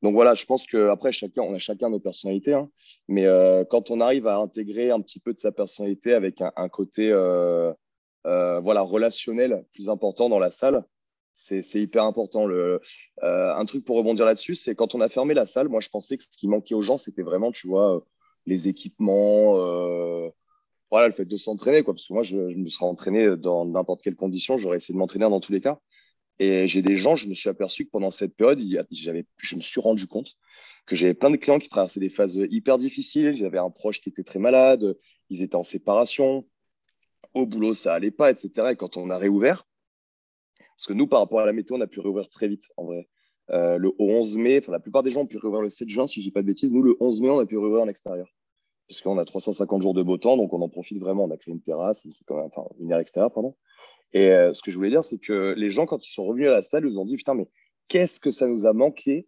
Donc 0.02 0.14
voilà, 0.14 0.34
je 0.34 0.44
pense 0.44 0.66
qu'après, 0.66 1.12
chacun, 1.12 1.42
on 1.42 1.54
a 1.54 1.58
chacun 1.58 1.88
nos 1.88 2.00
personnalités, 2.00 2.52
hein. 2.52 2.70
mais 3.08 3.26
euh, 3.26 3.64
quand 3.64 3.90
on 3.90 4.00
arrive 4.00 4.26
à 4.26 4.36
intégrer 4.36 4.90
un 4.90 5.00
petit 5.00 5.20
peu 5.20 5.32
de 5.32 5.38
sa 5.38 5.52
personnalité 5.52 6.12
avec 6.12 6.42
un, 6.42 6.68
côté 6.68 7.10
voilà, 8.24 8.82
relationnel 8.82 9.64
plus 9.72 9.88
important 9.88 10.28
dans 10.28 10.38
la 10.38 10.50
salle, 10.50 10.84
c'est 11.32 11.62
hyper 11.74 12.04
important. 12.04 12.46
Le, 12.46 12.80
un 13.22 13.64
truc 13.64 13.84
pour 13.84 13.96
rebondir 13.96 14.26
là-dessus, 14.26 14.54
c'est 14.54 14.74
quand 14.74 14.94
on 14.94 15.00
a 15.00 15.08
fermé 15.08 15.32
la 15.32 15.46
salle, 15.46 15.68
moi 15.68 15.80
je 15.80 15.88
pensais 15.88 16.16
que 16.16 16.24
ce 16.24 16.36
qui 16.36 16.48
manquait 16.48 16.74
aux 16.74 16.82
gens, 16.82 16.98
c'était 16.98 17.22
vraiment, 17.22 17.52
tu 17.52 17.66
vois, 17.66 18.04
les 18.46 18.68
équipements, 18.68 19.56
euh, 19.56 20.30
voilà, 20.90 21.08
le 21.08 21.14
fait 21.14 21.24
de 21.24 21.36
s'entraîner, 21.36 21.82
quoi. 21.82 21.94
Parce 21.94 22.06
que 22.06 22.12
moi, 22.12 22.22
je, 22.22 22.36
me 22.36 22.68
serais 22.68 22.86
entraîné 22.86 23.36
dans 23.36 23.64
n'importe 23.64 24.02
quelle 24.02 24.16
condition, 24.16 24.56
j'aurais 24.56 24.76
essayé 24.76 24.94
de 24.94 24.98
m'entraîner 24.98 25.24
dans 25.28 25.40
tous 25.40 25.52
les 25.52 25.60
cas. 25.60 25.78
Et 26.38 26.66
j'ai 26.68 26.82
des 26.82 26.96
gens, 26.96 27.16
je 27.16 27.28
me 27.28 27.34
suis 27.34 27.48
aperçu 27.48 27.86
que 27.86 27.90
pendant 27.90 28.10
cette 28.10 28.36
période, 28.36 28.60
j'avais, 28.90 29.24
je 29.38 29.56
me 29.56 29.62
suis 29.62 29.80
rendu 29.80 30.06
compte 30.06 30.36
que 30.84 30.94
j'avais 30.94 31.14
plein 31.14 31.30
de 31.30 31.36
clients 31.36 31.58
qui 31.58 31.68
traversaient 31.68 32.00
des 32.00 32.10
phases 32.10 32.38
hyper 32.50 32.78
difficiles. 32.78 33.34
J'avais 33.34 33.58
un 33.58 33.70
proche 33.70 34.00
qui 34.00 34.10
était 34.10 34.22
très 34.22 34.38
malade, 34.38 34.96
ils 35.30 35.42
étaient 35.42 35.56
en 35.56 35.62
séparation, 35.62 36.46
au 37.34 37.46
boulot, 37.46 37.74
ça 37.74 37.94
allait 37.94 38.10
pas, 38.10 38.30
etc. 38.30 38.50
Et 38.72 38.76
quand 38.76 38.96
on 38.96 39.10
a 39.10 39.18
réouvert, 39.18 39.66
parce 40.76 40.86
que 40.86 40.92
nous, 40.92 41.06
par 41.06 41.20
rapport 41.20 41.40
à 41.40 41.46
la 41.46 41.52
météo, 41.52 41.76
on 41.76 41.80
a 41.80 41.86
pu 41.86 42.00
réouvrir 42.00 42.28
très 42.28 42.48
vite, 42.48 42.68
en 42.76 42.84
vrai. 42.84 43.08
Euh, 43.50 43.78
le 43.78 43.92
11 43.98 44.36
mai, 44.36 44.58
enfin, 44.58 44.72
la 44.72 44.80
plupart 44.80 45.02
des 45.02 45.10
gens 45.10 45.20
ont 45.22 45.26
pu 45.26 45.38
réouvrir 45.38 45.62
le 45.62 45.70
7 45.70 45.88
juin, 45.88 46.06
si 46.06 46.20
je 46.20 46.26
dis 46.26 46.32
pas 46.32 46.42
de 46.42 46.46
bêtises. 46.46 46.72
Nous, 46.72 46.82
le 46.82 46.96
11 47.00 47.22
mai, 47.22 47.30
on 47.30 47.38
a 47.38 47.46
pu 47.46 47.56
réouvrir 47.56 47.82
en 47.82 47.88
extérieur. 47.88 48.28
Parce 48.88 49.00
qu'on 49.00 49.18
a 49.18 49.24
350 49.24 49.82
jours 49.82 49.94
de 49.94 50.02
beau 50.02 50.16
temps, 50.16 50.36
donc 50.36 50.52
on 50.52 50.62
en 50.62 50.68
profite 50.68 50.98
vraiment. 50.98 51.24
On 51.24 51.30
a 51.30 51.36
créé 51.36 51.52
une 51.52 51.60
terrasse, 51.60 52.06
enfin, 52.28 52.64
une 52.78 52.92
aire 52.92 52.98
extérieure, 52.98 53.32
pardon. 53.32 53.56
Et 54.12 54.30
euh, 54.30 54.52
ce 54.52 54.62
que 54.62 54.70
je 54.70 54.76
voulais 54.76 54.90
dire, 54.90 55.02
c'est 55.02 55.18
que 55.18 55.54
les 55.56 55.70
gens, 55.70 55.86
quand 55.86 56.06
ils 56.06 56.12
sont 56.12 56.24
revenus 56.24 56.48
à 56.48 56.52
la 56.52 56.62
salle, 56.62 56.86
ils 56.86 56.98
ont 56.98 57.04
dit 57.04 57.16
Putain, 57.16 57.34
mais 57.34 57.48
qu'est-ce 57.88 58.20
que 58.20 58.30
ça 58.30 58.46
nous 58.46 58.66
a 58.66 58.72
manqué? 58.72 59.26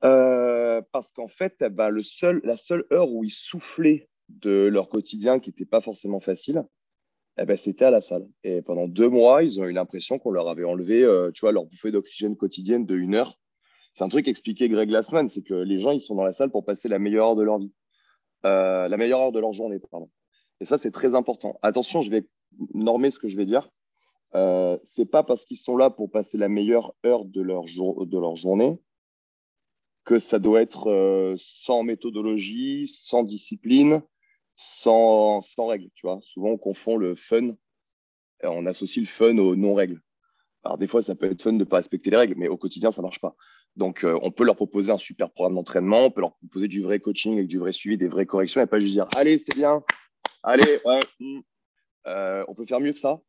Parce 0.00 1.12
qu'en 1.12 1.28
fait, 1.28 1.54
eh 1.60 1.68
ben, 1.68 1.88
le 1.90 2.02
seul, 2.02 2.40
la 2.42 2.56
seule 2.56 2.84
heure 2.92 3.12
où 3.12 3.22
ils 3.22 3.30
soufflaient 3.30 4.08
de 4.28 4.66
leur 4.66 4.88
quotidien 4.88 5.38
qui 5.38 5.50
n'était 5.50 5.64
pas 5.64 5.80
forcément 5.80 6.18
facile, 6.18 6.64
eh 7.38 7.44
ben, 7.44 7.56
c'était 7.56 7.84
à 7.84 7.90
la 7.90 8.00
salle. 8.00 8.26
Et 8.42 8.62
pendant 8.62 8.88
deux 8.88 9.08
mois, 9.08 9.44
ils 9.44 9.60
ont 9.60 9.64
eu 9.64 9.72
l'impression 9.72 10.18
qu'on 10.18 10.32
leur 10.32 10.48
avait 10.48 10.64
enlevé 10.64 11.08
tu 11.34 11.42
vois, 11.42 11.52
leur 11.52 11.66
bouffée 11.66 11.92
d'oxygène 11.92 12.36
quotidienne 12.36 12.84
de 12.84 12.96
une 12.96 13.14
heure. 13.14 13.38
C'est 13.94 14.04
un 14.04 14.08
truc 14.08 14.26
expliqué 14.26 14.68
Greg 14.68 14.88
Glassman, 14.88 15.28
c'est 15.28 15.42
que 15.42 15.54
les 15.54 15.78
gens, 15.78 15.92
ils 15.92 16.00
sont 16.00 16.14
dans 16.14 16.24
la 16.24 16.32
salle 16.32 16.50
pour 16.50 16.64
passer 16.64 16.88
la 16.88 16.98
meilleure 16.98 17.28
heure 17.28 17.36
de 17.36 17.42
leur 17.42 17.58
vie. 17.58 17.72
La 18.44 18.96
meilleure 18.96 19.20
heure 19.20 19.32
de 19.32 19.40
leur 19.40 19.52
journée, 19.52 19.78
pardon. 19.78 20.10
Et 20.60 20.64
ça, 20.64 20.78
c'est 20.78 20.90
très 20.90 21.14
important. 21.14 21.58
Attention, 21.62 22.02
je 22.02 22.10
vais 22.10 22.26
normer 22.74 23.10
ce 23.10 23.18
que 23.18 23.28
je 23.28 23.36
vais 23.36 23.44
dire. 23.44 23.68
Euh, 24.34 24.78
c'est 24.82 25.06
pas 25.06 25.22
parce 25.22 25.44
qu'ils 25.44 25.58
sont 25.58 25.76
là 25.76 25.90
pour 25.90 26.10
passer 26.10 26.38
la 26.38 26.48
meilleure 26.48 26.94
heure 27.04 27.24
de 27.24 27.42
leur, 27.42 27.66
journée 27.66 28.78
que 30.04 30.18
ça 30.18 30.38
doit 30.38 30.62
être 30.62 30.90
euh, 30.90 31.34
sans 31.36 31.82
méthodologie, 31.82 32.86
sans 32.88 33.22
discipline, 33.22 34.02
sans, 34.56 35.40
sans 35.42 35.66
règles. 35.66 35.90
Tu 35.94 36.06
vois, 36.06 36.18
souvent 36.22 36.50
on 36.50 36.58
confond 36.58 36.96
le 36.96 37.14
fun, 37.14 37.50
on 38.42 38.66
associe 38.66 39.04
le 39.04 39.10
fun 39.10 39.36
aux 39.38 39.54
non-règles. 39.54 40.00
Alors 40.64 40.78
des 40.78 40.86
fois, 40.86 41.02
ça 41.02 41.14
peut 41.14 41.30
être 41.30 41.42
fun 41.42 41.52
de 41.52 41.58
ne 41.58 41.64
pas 41.64 41.76
respecter 41.76 42.10
les 42.10 42.16
règles, 42.16 42.34
mais 42.36 42.48
au 42.48 42.56
quotidien, 42.56 42.90
ça 42.90 43.02
marche 43.02 43.20
pas. 43.20 43.36
Donc, 43.76 44.04
euh, 44.04 44.18
on 44.22 44.30
peut 44.30 44.44
leur 44.44 44.56
proposer 44.56 44.92
un 44.92 44.98
super 44.98 45.30
programme 45.30 45.54
d'entraînement, 45.54 46.06
on 46.06 46.10
peut 46.10 46.20
leur 46.20 46.34
proposer 46.36 46.68
du 46.68 46.82
vrai 46.82 47.00
coaching 47.00 47.34
avec 47.34 47.46
du 47.46 47.58
vrai 47.58 47.72
suivi, 47.72 47.96
des 47.96 48.08
vraies 48.08 48.26
corrections, 48.26 48.60
et 48.60 48.66
pas 48.66 48.78
juste 48.78 48.92
dire 48.92 49.06
allez, 49.16 49.38
c'est 49.38 49.54
bien, 49.54 49.82
allez, 50.42 50.80
ouais, 50.84 51.00
hmm. 51.20 51.40
euh, 52.06 52.44
on 52.48 52.54
peut 52.54 52.64
faire 52.64 52.80
mieux 52.80 52.92
que 52.92 52.98
ça. 52.98 53.20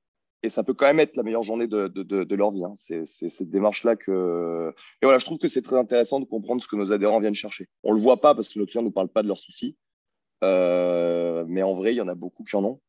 Et 0.46 0.50
ça 0.50 0.62
peut 0.62 0.74
quand 0.74 0.86
même 0.86 1.00
être 1.00 1.16
la 1.16 1.24
meilleure 1.24 1.44
journée 1.44 1.68
de, 1.68 2.36
leur 2.36 2.52
vie. 2.52 2.66
Hein. 2.66 2.74
C'est 2.76 3.06
cette 3.06 3.50
démarche-là 3.50 3.96
que. 3.96 4.74
Et 5.02 5.06
voilà, 5.06 5.18
je 5.18 5.24
trouve 5.24 5.38
que 5.38 5.48
c'est 5.48 5.62
très 5.62 5.78
intéressant 5.78 6.20
de 6.20 6.26
comprendre 6.26 6.62
ce 6.62 6.68
que 6.68 6.76
nos 6.76 6.92
adhérents 6.92 7.22
viennent 7.22 7.34
chercher. 7.34 7.70
On 7.84 7.92
ne 7.92 7.96
le 7.96 8.02
voit 8.02 8.20
pas 8.20 8.36
parce 8.36 8.50
que 8.54 8.60
nos 8.60 8.66
clients 8.66 8.82
ne 8.82 8.88
nous 8.88 8.92
parlent 8.92 9.08
pas 9.08 9.24
de 9.24 9.30
leurs 9.30 9.40
soucis. 9.40 9.78
Euh, 10.44 11.46
mais 11.48 11.64
en 11.64 11.76
vrai, 11.76 11.94
il 11.94 11.98
y 11.98 12.02
en 12.02 12.10
a 12.10 12.16
beaucoup 12.16 12.44
qui 12.44 12.58
en 12.58 12.66
ont. 12.66 12.82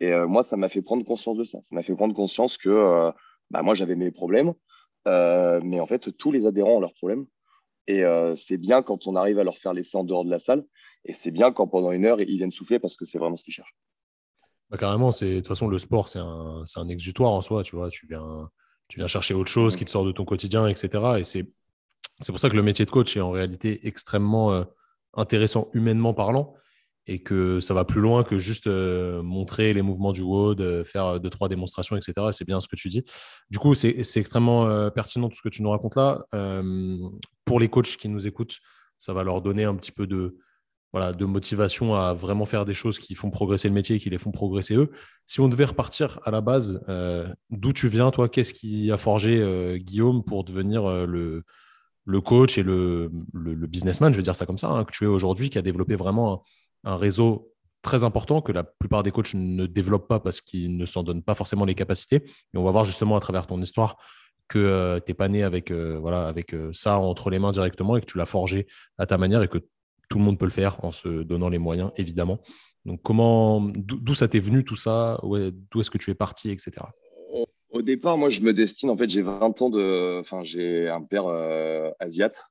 Et 0.00 0.14
moi, 0.14 0.42
ça 0.42 0.56
m'a 0.56 0.70
fait 0.70 0.80
prendre 0.80 1.04
conscience 1.04 1.36
de 1.36 1.44
ça. 1.44 1.60
Ça 1.60 1.74
m'a 1.74 1.82
fait 1.82 1.94
prendre 1.94 2.14
conscience 2.14 2.56
que 2.56 3.12
bah, 3.50 3.60
moi, 3.60 3.74
j'avais 3.74 3.96
mes 3.96 4.10
problèmes. 4.10 4.54
Mais 5.06 5.80
en 5.80 5.86
fait, 5.86 6.16
tous 6.16 6.32
les 6.32 6.46
adhérents 6.46 6.76
ont 6.76 6.80
leurs 6.80 6.94
problèmes. 6.94 7.26
Et 7.86 8.02
c'est 8.36 8.58
bien 8.58 8.82
quand 8.82 9.06
on 9.06 9.16
arrive 9.16 9.38
à 9.38 9.44
leur 9.44 9.58
faire 9.58 9.72
laisser 9.72 9.96
en 9.96 10.04
dehors 10.04 10.24
de 10.24 10.30
la 10.30 10.38
salle. 10.38 10.64
Et 11.04 11.12
c'est 11.12 11.30
bien 11.30 11.52
quand 11.52 11.66
pendant 11.66 11.92
une 11.92 12.06
heure, 12.06 12.20
ils 12.20 12.36
viennent 12.36 12.50
souffler 12.50 12.78
parce 12.78 12.96
que 12.96 13.04
c'est 13.04 13.18
vraiment 13.18 13.36
ce 13.36 13.44
qu'ils 13.44 13.52
cherchent. 13.52 13.76
Bah, 14.70 14.78
carrément, 14.78 15.10
de 15.10 15.36
toute 15.36 15.46
façon, 15.46 15.68
le 15.68 15.78
sport, 15.78 16.08
c'est 16.08 16.18
un, 16.18 16.64
un, 16.76 16.88
exutoire 16.88 17.32
en 17.32 17.42
soi. 17.42 17.62
Tu 17.62 17.76
vois, 17.76 17.90
tu 17.90 18.06
viens, 18.06 18.48
tu 18.88 18.98
viens 18.98 19.06
chercher 19.06 19.34
autre 19.34 19.50
chose 19.50 19.76
qui 19.76 19.84
te 19.84 19.90
sort 19.90 20.04
de 20.04 20.12
ton 20.12 20.24
quotidien, 20.24 20.66
etc. 20.66 20.88
Et 21.18 21.24
c'est 21.24 21.46
pour 22.26 22.40
ça 22.40 22.48
que 22.48 22.56
le 22.56 22.62
métier 22.62 22.84
de 22.84 22.90
coach 22.90 23.16
est 23.16 23.20
en 23.20 23.30
réalité 23.30 23.86
extrêmement 23.86 24.52
euh, 24.52 24.64
intéressant 25.14 25.68
humainement 25.74 26.14
parlant 26.14 26.54
et 27.06 27.18
que 27.22 27.60
ça 27.60 27.74
va 27.74 27.84
plus 27.84 28.00
loin 28.00 28.24
que 28.24 28.38
juste 28.38 28.66
euh, 28.66 29.22
montrer 29.22 29.72
les 29.72 29.82
mouvements 29.82 30.12
du 30.12 30.22
WOD, 30.22 30.60
euh, 30.60 30.84
faire 30.84 31.20
deux, 31.20 31.30
trois 31.30 31.48
démonstrations, 31.48 31.96
etc. 31.96 32.28
C'est 32.32 32.46
bien 32.46 32.60
ce 32.60 32.68
que 32.68 32.76
tu 32.76 32.88
dis. 32.88 33.02
Du 33.50 33.58
coup, 33.58 33.74
c'est 33.74 33.98
extrêmement 34.16 34.90
pertinent 34.90 35.28
tout 35.28 35.36
ce 35.36 35.42
que 35.42 35.48
tu 35.48 35.62
nous 35.62 35.70
racontes 35.70 35.96
là. 35.96 36.24
pour 37.44 37.60
les 37.60 37.68
coachs 37.68 37.96
qui 37.96 38.08
nous 38.08 38.26
écoutent, 38.26 38.58
ça 38.96 39.12
va 39.12 39.22
leur 39.24 39.42
donner 39.42 39.64
un 39.64 39.74
petit 39.74 39.92
peu 39.92 40.06
de, 40.06 40.38
voilà, 40.94 41.12
de 41.12 41.24
motivation 41.24 41.96
à 41.96 42.12
vraiment 42.14 42.46
faire 42.46 42.64
des 42.64 42.72
choses 42.72 43.00
qui 43.00 43.16
font 43.16 43.28
progresser 43.28 43.66
le 43.66 43.74
métier 43.74 43.96
et 43.96 43.98
qui 43.98 44.10
les 44.10 44.18
font 44.18 44.30
progresser 44.30 44.76
eux. 44.76 44.92
Si 45.26 45.40
on 45.40 45.48
devait 45.48 45.64
repartir 45.64 46.20
à 46.22 46.30
la 46.30 46.40
base, 46.40 46.84
euh, 46.88 47.26
d'où 47.50 47.72
tu 47.72 47.88
viens, 47.88 48.12
toi, 48.12 48.28
qu'est-ce 48.28 48.54
qui 48.54 48.92
a 48.92 48.96
forgé 48.96 49.40
euh, 49.40 49.76
Guillaume 49.76 50.22
pour 50.22 50.44
devenir 50.44 50.84
euh, 50.84 51.04
le, 51.04 51.42
le, 52.04 52.20
coach 52.20 52.58
et 52.58 52.62
le, 52.62 53.10
le, 53.32 53.66
businessman, 53.66 54.12
je 54.12 54.18
vais 54.18 54.22
dire 54.22 54.36
ça 54.36 54.46
comme 54.46 54.56
ça, 54.56 54.68
hein, 54.68 54.84
que 54.84 54.92
tu 54.92 55.02
es 55.02 55.08
aujourd'hui, 55.08 55.50
qui 55.50 55.58
a 55.58 55.62
développé 55.62 55.96
vraiment 55.96 56.44
réseau 56.84 57.52
très 57.82 58.04
important 58.04 58.40
que 58.40 58.52
la 58.52 58.64
plupart 58.64 59.02
des 59.02 59.10
coachs 59.10 59.34
ne 59.34 59.66
développent 59.66 60.08
pas 60.08 60.20
parce 60.20 60.40
qu'ils 60.40 60.76
ne 60.76 60.86
s'en 60.86 61.02
donnent 61.02 61.22
pas 61.22 61.34
forcément 61.34 61.64
les 61.64 61.74
capacités. 61.74 62.16
Et 62.16 62.56
on 62.56 62.64
va 62.64 62.70
voir 62.70 62.84
justement 62.84 63.16
à 63.16 63.20
travers 63.20 63.46
ton 63.46 63.60
histoire 63.60 63.96
que 64.48 65.00
tu 65.04 65.10
n'es 65.10 65.14
pas 65.14 65.28
né 65.28 65.42
avec, 65.42 65.70
voilà, 65.70 66.26
avec 66.28 66.54
ça 66.72 66.98
entre 66.98 67.30
les 67.30 67.38
mains 67.38 67.50
directement 67.50 67.96
et 67.96 68.00
que 68.00 68.06
tu 68.06 68.18
l'as 68.18 68.26
forgé 68.26 68.66
à 68.98 69.06
ta 69.06 69.18
manière 69.18 69.42
et 69.42 69.48
que 69.48 69.58
tout 70.08 70.18
le 70.18 70.24
monde 70.24 70.38
peut 70.38 70.44
le 70.44 70.50
faire 70.50 70.82
en 70.84 70.92
se 70.92 71.22
donnant 71.22 71.48
les 71.48 71.58
moyens, 71.58 71.90
évidemment. 71.96 72.40
Donc, 72.84 73.00
comment, 73.02 73.60
d'où 73.60 74.14
ça 74.14 74.28
t'est 74.28 74.40
venu 74.40 74.64
tout 74.64 74.76
ça? 74.76 75.18
D'où 75.22 75.80
est-ce 75.80 75.90
que 75.90 75.98
tu 75.98 76.10
es 76.10 76.14
parti, 76.14 76.50
etc. 76.50 76.72
Au 77.70 77.82
départ, 77.82 78.16
moi, 78.16 78.30
je 78.30 78.40
me 78.42 78.52
destine. 78.52 78.90
En 78.90 78.96
fait, 78.96 79.08
j'ai 79.08 79.22
20 79.22 79.62
ans 79.62 79.70
de. 79.70 80.20
Enfin, 80.20 80.44
j'ai 80.44 80.88
un 80.88 81.02
père 81.02 81.26
euh, 81.26 81.90
asiate 81.98 82.50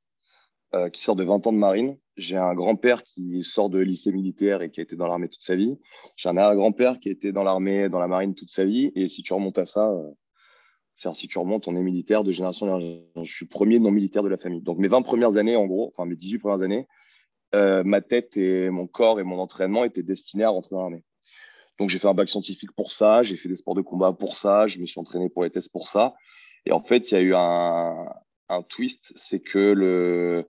euh, 0.76 0.90
qui 0.90 1.04
sort 1.04 1.16
de 1.16 1.24
20 1.24 1.48
ans 1.48 1.54
de 1.54 1.58
marine. 1.58 1.98
J'ai 2.18 2.38
un 2.38 2.54
grand-père 2.54 3.04
qui 3.04 3.44
sort 3.44 3.70
de 3.70 3.80
lycée 3.80 4.12
militaire 4.12 4.62
et 4.62 4.72
qui 4.72 4.80
a 4.80 4.84
été 4.84 4.96
dans 4.96 5.08
l'armée 5.08 5.30
toute 5.30 5.42
sa 5.42 5.56
vie. 5.56 5.78
J'ai 6.16 6.30
un 6.30 6.38
arrière-grand-père 6.38 7.00
qui 7.00 7.10
a 7.10 7.12
été 7.12 7.32
dans 7.32 7.44
l'armée, 7.44 7.90
dans 7.90 8.00
la 8.00 8.08
marine 8.08 8.36
toute 8.36 8.50
sa 8.50 8.66
vie. 8.66 8.92
Et 8.96 9.10
si 9.10 9.24
tu 9.24 9.34
remontes 9.34 9.58
à 9.58 9.66
ça, 9.66 9.90
euh, 9.90 11.14
si 11.14 11.28
tu 11.28 11.40
remontes, 11.40 11.68
on 11.68 11.76
est 11.76 11.82
militaire 11.82 12.24
de 12.24 12.32
génération. 12.32 12.80
Je 12.80 13.32
suis 13.32 13.48
premier 13.48 13.80
non 13.80 13.92
militaire 13.92 14.24
de 14.24 14.30
la 14.30 14.38
famille. 14.38 14.62
Donc, 14.62 14.78
mes 14.78 14.88
20 14.88 15.02
premières 15.02 15.38
années, 15.38 15.56
en 15.56 15.66
gros, 15.66 15.88
enfin, 15.88 16.06
mes 16.06 16.16
18 16.16 16.40
premières 16.40 16.62
années, 16.62 16.88
euh, 17.56 17.84
ma 17.84 18.02
tête 18.02 18.36
et 18.38 18.70
mon 18.72 18.88
corps 18.88 19.20
et 19.20 19.24
mon 19.24 19.40
entraînement 19.40 19.84
étaient 19.84 20.04
destinés 20.04 20.44
à 20.44 20.50
rentrer 20.50 20.76
dans 20.76 20.82
l'armée. 20.82 21.04
Donc 21.80 21.90
j'ai 21.90 22.00
fait 22.00 22.08
un 22.08 22.14
bac 22.14 22.30
scientifique 22.30 22.72
pour 22.72 22.92
ça, 22.92 23.24
j'ai 23.24 23.36
fait 23.36 23.50
des 23.50 23.56
sports 23.56 23.76
de 23.76 23.82
combat 23.82 24.14
pour 24.14 24.36
ça, 24.36 24.68
je 24.68 24.80
me 24.80 24.86
suis 24.86 25.00
entraîné 25.00 25.30
pour 25.30 25.44
les 25.44 25.50
tests 25.50 25.72
pour 25.72 25.88
ça. 25.88 26.14
Et 26.66 26.72
en 26.72 26.84
fait, 26.84 27.12
il 27.12 27.14
y 27.16 27.18
a 27.18 27.22
eu 27.22 27.36
un, 27.36 28.08
twist, 28.70 29.14
c'est 29.16 29.40
que 29.40 29.60
le, 29.60 30.48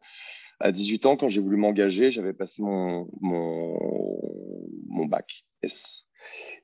à 0.60 0.72
18 0.72 1.06
ans, 1.06 1.16
quand 1.16 1.28
j'ai 1.28 1.40
voulu 1.40 1.56
m'engager, 1.56 2.10
j'avais 2.10 2.32
passé 2.32 2.62
mon, 2.62 3.08
mon, 3.20 5.06
bac 5.06 5.44
S. 5.62 6.06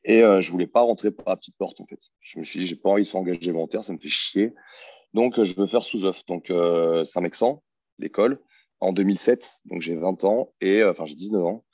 Et 0.05 0.23
euh, 0.23 0.41
je 0.41 0.51
voulais 0.51 0.67
pas 0.67 0.81
rentrer 0.81 1.11
par 1.11 1.27
la 1.29 1.37
petite 1.37 1.57
porte, 1.57 1.81
en 1.81 1.87
fait. 1.87 2.01
Je 2.21 2.39
me 2.39 2.45
suis 2.45 2.61
dit, 2.61 2.67
j'ai 2.67 2.77
pas 2.77 2.89
envie 2.91 3.03
de 3.03 3.09
faire 3.09 3.21
engager 3.21 3.53
volontaire, 3.53 3.85
ça 3.85 3.93
me 3.93 3.99
fait 3.99 4.09
chier. 4.09 4.55
Donc, 5.13 5.39
euh, 5.39 5.45
je 5.45 5.55
veux 5.55 5.67
faire 5.67 5.85
sous-off. 5.85 6.25
Donc, 6.27 6.47
Saint-Mexan, 7.05 7.63
l'école 7.99 8.41
en 8.81 8.93
2007, 8.93 9.61
donc 9.67 9.83
j'ai 9.83 9.95
20 9.95 10.25
ans, 10.25 10.53
et 10.61 10.83
euh, 10.83 10.91
enfin 10.91 11.05
j'ai 11.05 11.15
19 11.15 11.45
ans. 11.45 11.65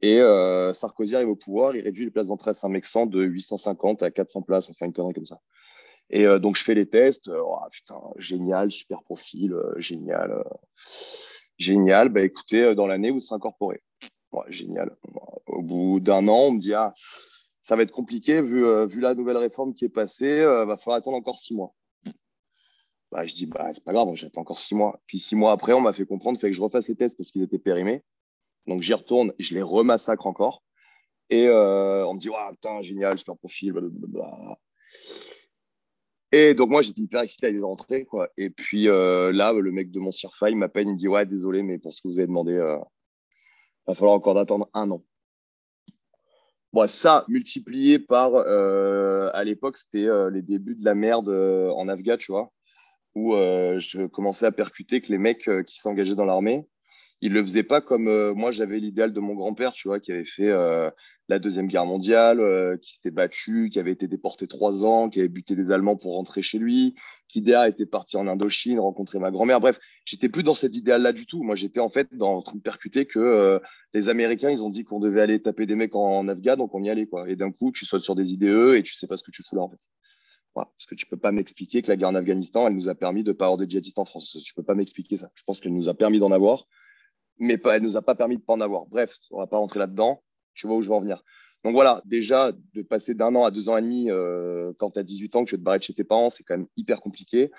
Et 0.00 0.18
euh, 0.18 0.72
Sarkozy 0.72 1.14
arrive 1.14 1.28
au 1.28 1.36
pouvoir, 1.36 1.76
il 1.76 1.82
réduit 1.82 2.04
les 2.04 2.10
places 2.10 2.28
d'entrée 2.28 2.50
à 2.50 2.54
Saint-Mexan 2.54 3.06
de 3.06 3.22
850 3.22 4.02
à 4.02 4.10
400 4.10 4.42
places, 4.42 4.70
enfin 4.70 4.86
une 4.86 4.92
connerie 4.92 5.14
comme 5.14 5.26
ça. 5.26 5.40
Et 6.12 6.26
euh, 6.26 6.38
donc 6.38 6.56
je 6.56 6.64
fais 6.64 6.74
les 6.74 6.86
tests, 6.86 7.28
oh, 7.28 7.58
putain, 7.70 8.00
génial, 8.16 8.70
super 8.70 9.02
profil, 9.02 9.56
génial, 9.76 10.44
génial. 11.58 12.08
Bah 12.10 12.22
écoutez, 12.22 12.74
dans 12.74 12.86
l'année, 12.86 13.10
vous 13.10 13.20
serez 13.20 13.36
incorporé. 13.36 13.82
génial. 14.48 14.96
Au 15.46 15.62
bout 15.62 16.00
d'un 16.00 16.28
an, 16.28 16.48
on 16.48 16.52
me 16.52 16.58
dit, 16.58 16.74
ah, 16.74 16.92
ça 17.60 17.76
va 17.76 17.82
être 17.82 17.92
compliqué, 17.92 18.40
vu, 18.40 18.64
vu 18.86 19.00
la 19.00 19.14
nouvelle 19.14 19.38
réforme 19.38 19.74
qui 19.74 19.86
est 19.86 19.88
passée, 19.88 20.44
va 20.44 20.76
falloir 20.76 20.98
attendre 20.98 21.16
encore 21.16 21.38
six 21.38 21.54
mois. 21.54 21.74
Bah, 23.12 23.26
je 23.26 23.34
dis, 23.34 23.44
bah, 23.44 23.68
c'est 23.74 23.84
pas 23.84 23.92
grave, 23.92 24.08
j'attends 24.14 24.40
encore 24.40 24.58
six 24.58 24.74
mois. 24.74 24.98
Puis 25.06 25.18
six 25.18 25.36
mois 25.36 25.52
après, 25.52 25.74
on 25.74 25.82
m'a 25.82 25.92
fait 25.92 26.06
comprendre, 26.06 26.40
fait 26.40 26.48
que 26.48 26.56
je 26.56 26.62
refasse 26.62 26.88
les 26.88 26.96
tests 26.96 27.16
parce 27.16 27.30
qu'ils 27.30 27.42
étaient 27.42 27.58
périmés. 27.58 28.02
Donc 28.66 28.80
j'y 28.80 28.94
retourne, 28.94 29.34
je 29.38 29.54
les 29.54 29.62
remassacre 29.62 30.26
encore. 30.26 30.62
Et 31.28 31.46
euh, 31.46 32.06
on 32.06 32.14
me 32.14 32.18
dit, 32.18 32.30
ouais, 32.30 32.36
putain, 32.52 32.80
génial, 32.80 33.18
super 33.18 33.36
profil, 33.36 33.72
blablabla. 33.72 34.58
Et 36.32 36.54
donc 36.54 36.70
moi, 36.70 36.82
j'étais 36.82 37.02
hyper 37.02 37.20
excité 37.20 37.46
à 37.46 37.50
les 37.50 37.60
rentrer. 37.60 38.06
Et 38.36 38.50
puis 38.50 38.88
euh, 38.88 39.32
là, 39.32 39.52
le 39.52 39.70
mec 39.70 39.90
de 39.90 40.00
mon 40.00 40.10
il 40.10 40.56
m'appelle, 40.56 40.86
il 40.86 40.92
me 40.92 40.96
dit, 40.96 41.08
ouais, 41.08 41.26
désolé, 41.26 41.62
mais 41.62 41.78
pour 41.78 41.92
ce 41.92 42.00
que 42.02 42.08
vous 42.08 42.18
avez 42.18 42.26
demandé, 42.26 42.52
il 42.52 42.58
euh, 42.58 42.78
va 43.86 43.94
falloir 43.94 44.14
encore 44.14 44.38
attendre 44.38 44.68
un 44.74 44.90
an. 44.90 45.04
Bon, 46.72 46.88
ça, 46.88 47.26
multiplié 47.28 47.98
par, 47.98 48.34
à 48.34 49.44
l'époque, 49.44 49.76
c'était 49.76 50.08
les 50.30 50.40
débuts 50.40 50.74
de 50.74 50.84
la 50.84 50.94
merde 50.94 51.28
en 51.28 51.86
Afghan, 51.86 52.16
tu 52.16 52.32
vois 52.32 52.50
où 53.14 53.34
euh, 53.34 53.78
je 53.78 54.06
commençais 54.06 54.46
à 54.46 54.52
percuter 54.52 55.00
que 55.00 55.08
les 55.08 55.18
mecs 55.18 55.48
euh, 55.48 55.62
qui 55.62 55.78
s'engageaient 55.78 56.14
dans 56.14 56.24
l'armée, 56.24 56.66
ils 57.22 57.32
le 57.32 57.42
faisaient 57.42 57.62
pas 57.62 57.80
comme 57.80 58.08
euh, 58.08 58.34
moi 58.34 58.50
j'avais 58.50 58.78
l'idéal 58.78 59.12
de 59.12 59.20
mon 59.20 59.34
grand-père, 59.34 59.72
tu 59.72 59.88
vois, 59.88 60.00
qui 60.00 60.12
avait 60.12 60.24
fait 60.24 60.50
la 61.28 61.38
deuxième 61.38 61.68
guerre 61.68 61.86
mondiale, 61.86 62.78
qui 62.82 62.94
s'était 62.94 63.10
battu, 63.10 63.70
qui 63.72 63.78
avait 63.78 63.92
été 63.92 64.06
déporté 64.08 64.46
trois 64.46 64.84
ans, 64.84 65.08
qui 65.08 65.20
avait 65.20 65.28
buté 65.28 65.56
des 65.56 65.70
Allemands 65.70 65.96
pour 65.96 66.14
rentrer 66.14 66.42
chez 66.42 66.58
lui, 66.58 66.94
qui 67.28 67.40
derrière 67.40 67.66
était 67.66 67.86
parti 67.86 68.16
en 68.16 68.26
Indochine, 68.26 68.78
rencontrer 68.78 69.18
ma 69.18 69.30
grand-mère. 69.30 69.60
Bref, 69.60 69.78
j'étais 70.04 70.28
plus 70.28 70.42
dans 70.42 70.54
cet 70.54 70.76
idéal-là 70.76 71.12
du 71.12 71.24
tout. 71.24 71.42
Moi, 71.42 71.54
j'étais 71.54 71.80
en 71.80 71.88
fait 71.88 72.08
dans, 72.12 72.34
en 72.36 72.42
train 72.42 72.56
de 72.56 72.62
percuter 72.62 73.06
que 73.06 73.60
les 73.94 74.08
Américains, 74.08 74.50
ils 74.50 74.62
ont 74.62 74.70
dit 74.70 74.84
qu'on 74.84 75.00
devait 75.00 75.20
aller 75.20 75.40
taper 75.40 75.64
des 75.64 75.74
mecs 75.74 75.94
en, 75.94 76.28
Afghan, 76.28 76.56
donc 76.56 76.74
on 76.74 76.82
y 76.82 76.90
allait 76.90 77.06
quoi. 77.06 77.28
Et 77.30 77.36
d'un 77.36 77.52
coup, 77.52 77.72
tu 77.72 77.86
sautes 77.86 78.02
sur 78.02 78.14
des 78.14 78.32
IDE 78.32 78.74
et 78.76 78.82
tu 78.82 78.94
sais 78.94 79.06
pas 79.06 79.16
ce 79.16 79.22
que 79.22 79.30
tu 79.30 79.42
fous 79.42 79.56
là 79.56 79.62
en 79.62 79.70
fait. 79.70 79.80
Parce 80.54 80.86
que 80.86 80.94
tu 80.94 81.06
peux 81.06 81.16
pas 81.16 81.32
m'expliquer 81.32 81.82
que 81.82 81.88
la 81.88 81.96
guerre 81.96 82.10
en 82.10 82.14
Afghanistan, 82.14 82.66
elle 82.66 82.74
nous 82.74 82.88
a 82.88 82.94
permis 82.94 83.22
de 83.22 83.32
pas 83.32 83.46
avoir 83.46 83.58
de 83.58 83.64
djihadistes 83.64 83.98
en 83.98 84.04
France. 84.04 84.36
Tu 84.44 84.54
peux 84.54 84.62
pas 84.62 84.74
m'expliquer 84.74 85.16
ça. 85.16 85.30
Je 85.34 85.42
pense 85.44 85.60
qu'elle 85.60 85.72
nous 85.72 85.88
a 85.88 85.94
permis 85.94 86.18
d'en 86.18 86.30
avoir, 86.30 86.66
mais 87.38 87.58
pas, 87.58 87.76
elle 87.76 87.82
nous 87.82 87.96
a 87.96 88.02
pas 88.02 88.14
permis 88.14 88.36
de 88.36 88.42
pas 88.42 88.52
en 88.52 88.60
avoir. 88.60 88.86
Bref, 88.86 89.16
on 89.30 89.38
va 89.38 89.46
pas 89.46 89.58
rentrer 89.58 89.78
là-dedans. 89.78 90.22
Tu 90.54 90.66
vois 90.66 90.76
où 90.76 90.82
je 90.82 90.88
veux 90.88 90.94
en 90.94 91.00
venir. 91.00 91.22
Donc 91.64 91.74
voilà, 91.74 92.02
déjà, 92.04 92.52
de 92.74 92.82
passer 92.82 93.14
d'un 93.14 93.34
an 93.34 93.44
à 93.44 93.50
deux 93.50 93.68
ans 93.68 93.76
et 93.76 93.82
demi 93.82 94.10
euh, 94.10 94.72
quand 94.78 94.90
tu 94.90 94.98
as 94.98 95.02
18 95.02 95.36
ans, 95.36 95.44
que 95.44 95.50
tu 95.50 95.54
veux 95.54 95.60
te 95.60 95.64
barrer 95.64 95.78
de 95.78 95.84
chez 95.84 95.94
tes 95.94 96.04
parents, 96.04 96.28
c'est 96.28 96.42
quand 96.42 96.56
même 96.56 96.66
hyper 96.76 97.00
compliqué. 97.00 97.50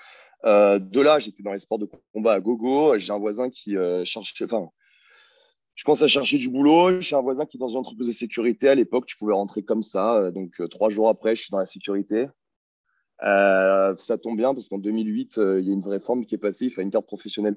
de 0.44 1.00
là, 1.00 1.18
j'étais 1.18 1.42
dans 1.42 1.52
les 1.52 1.58
sports 1.58 1.78
de 1.78 1.88
combat 2.12 2.34
à 2.34 2.40
gogo. 2.40 2.98
J'ai 2.98 3.12
un 3.12 3.18
voisin 3.18 3.48
qui 3.48 3.76
cherchait, 4.04 4.44
enfin, 4.44 4.68
je 5.74 5.84
commence 5.84 6.02
à 6.02 6.06
chercher 6.06 6.38
du 6.38 6.50
boulot. 6.50 7.00
J'ai 7.00 7.16
un 7.16 7.22
voisin 7.22 7.46
qui 7.46 7.56
est 7.56 7.60
dans 7.60 7.68
une 7.68 7.78
entreprise 7.78 8.06
de 8.06 8.12
sécurité. 8.12 8.68
À 8.68 8.74
l'époque, 8.74 9.06
tu 9.06 9.16
pouvais 9.16 9.32
rentrer 9.32 9.62
comme 9.62 9.82
ça. 9.82 10.30
Donc, 10.32 10.60
trois 10.70 10.90
jours 10.90 11.08
après, 11.08 11.34
je 11.34 11.42
suis 11.42 11.50
dans 11.50 11.58
la 11.58 11.66
sécurité. 11.66 12.26
ça 13.20 14.18
tombe 14.22 14.36
bien 14.36 14.52
parce 14.52 14.68
qu'en 14.68 14.78
2008, 14.78 15.40
il 15.58 15.66
y 15.66 15.70
a 15.70 15.72
une 15.72 15.88
réforme 15.88 16.26
qui 16.26 16.34
est 16.34 16.38
passée. 16.38 16.66
Il 16.66 16.70
fait 16.70 16.82
une 16.82 16.90
carte 16.90 17.06
professionnelle. 17.06 17.56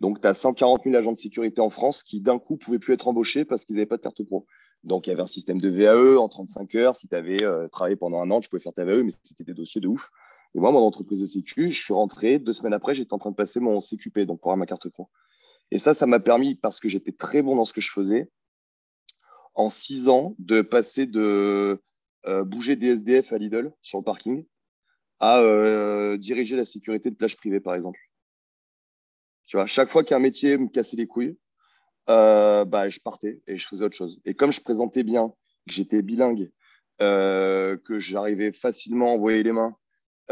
Donc, 0.00 0.20
tu 0.20 0.26
as 0.26 0.34
140 0.34 0.84
000 0.84 0.96
agents 0.96 1.12
de 1.12 1.16
sécurité 1.16 1.60
en 1.60 1.70
France 1.70 2.02
qui, 2.02 2.20
d'un 2.20 2.38
coup, 2.38 2.56
pouvaient 2.56 2.78
plus 2.78 2.94
être 2.94 3.08
embauchés 3.08 3.44
parce 3.44 3.64
qu'ils 3.64 3.76
n'avaient 3.76 3.86
pas 3.86 3.96
de 3.96 4.02
carte 4.02 4.22
pro. 4.22 4.46
Donc, 4.82 5.06
il 5.06 5.10
y 5.10 5.12
avait 5.12 5.22
un 5.22 5.26
système 5.26 5.60
de 5.60 5.68
VAE 5.68 6.18
en 6.18 6.28
35 6.28 6.74
heures. 6.74 6.94
Si 6.94 7.08
tu 7.08 7.14
avais 7.14 7.42
euh, 7.42 7.68
travaillé 7.68 7.96
pendant 7.96 8.20
un 8.20 8.30
an, 8.30 8.40
tu 8.40 8.48
pouvais 8.48 8.62
faire 8.62 8.74
ta 8.74 8.84
VAE, 8.84 9.02
mais 9.02 9.12
c'était 9.22 9.44
des 9.44 9.54
dossiers 9.54 9.80
de 9.80 9.88
ouf. 9.88 10.10
Et 10.54 10.60
moi, 10.60 10.70
mon 10.72 10.80
entreprise 10.80 11.20
de 11.20 11.26
sécu, 11.26 11.70
je 11.72 11.82
suis 11.82 11.94
rentré. 11.94 12.38
Deux 12.38 12.52
semaines 12.52 12.74
après, 12.74 12.94
j'étais 12.94 13.14
en 13.14 13.18
train 13.18 13.30
de 13.30 13.36
passer 13.36 13.60
mon 13.60 13.80
CQP, 13.80 14.20
donc 14.20 14.40
pour 14.40 14.50
avoir 14.50 14.58
ma 14.58 14.66
carte 14.66 14.88
pro. 14.88 15.08
Et 15.70 15.78
ça, 15.78 15.94
ça 15.94 16.06
m'a 16.06 16.20
permis, 16.20 16.54
parce 16.54 16.80
que 16.80 16.88
j'étais 16.88 17.12
très 17.12 17.42
bon 17.42 17.56
dans 17.56 17.64
ce 17.64 17.72
que 17.72 17.80
je 17.80 17.90
faisais, 17.90 18.30
en 19.54 19.70
six 19.70 20.08
ans, 20.08 20.34
de 20.38 20.62
passer 20.62 21.06
de 21.06 21.82
euh, 22.26 22.44
bouger 22.44 22.76
des 22.76 22.88
SDF 22.88 23.32
à 23.32 23.38
Lidl 23.38 23.72
sur 23.82 23.98
le 23.98 24.04
parking 24.04 24.44
à 25.20 25.40
euh, 25.40 26.16
diriger 26.18 26.56
la 26.56 26.64
sécurité 26.64 27.10
de 27.10 27.16
plage 27.16 27.36
privée, 27.36 27.60
par 27.60 27.74
exemple. 27.74 27.98
Tu 29.54 29.60
chaque 29.66 29.88
fois 29.88 30.02
qu'un 30.02 30.18
métier 30.18 30.58
me 30.58 30.68
cassait 30.68 30.96
les 30.96 31.06
couilles, 31.06 31.36
euh, 32.10 32.64
bah, 32.64 32.88
je 32.88 32.98
partais 32.98 33.40
et 33.46 33.56
je 33.56 33.68
faisais 33.68 33.84
autre 33.84 33.96
chose. 33.96 34.20
Et 34.24 34.34
comme 34.34 34.52
je 34.52 34.60
présentais 34.60 35.04
bien, 35.04 35.28
que 35.68 35.72
j'étais 35.72 36.02
bilingue, 36.02 36.50
euh, 37.00 37.76
que 37.84 37.98
j'arrivais 38.00 38.50
facilement 38.50 39.10
à 39.10 39.12
envoyer 39.12 39.44
les 39.44 39.52
mains 39.52 39.76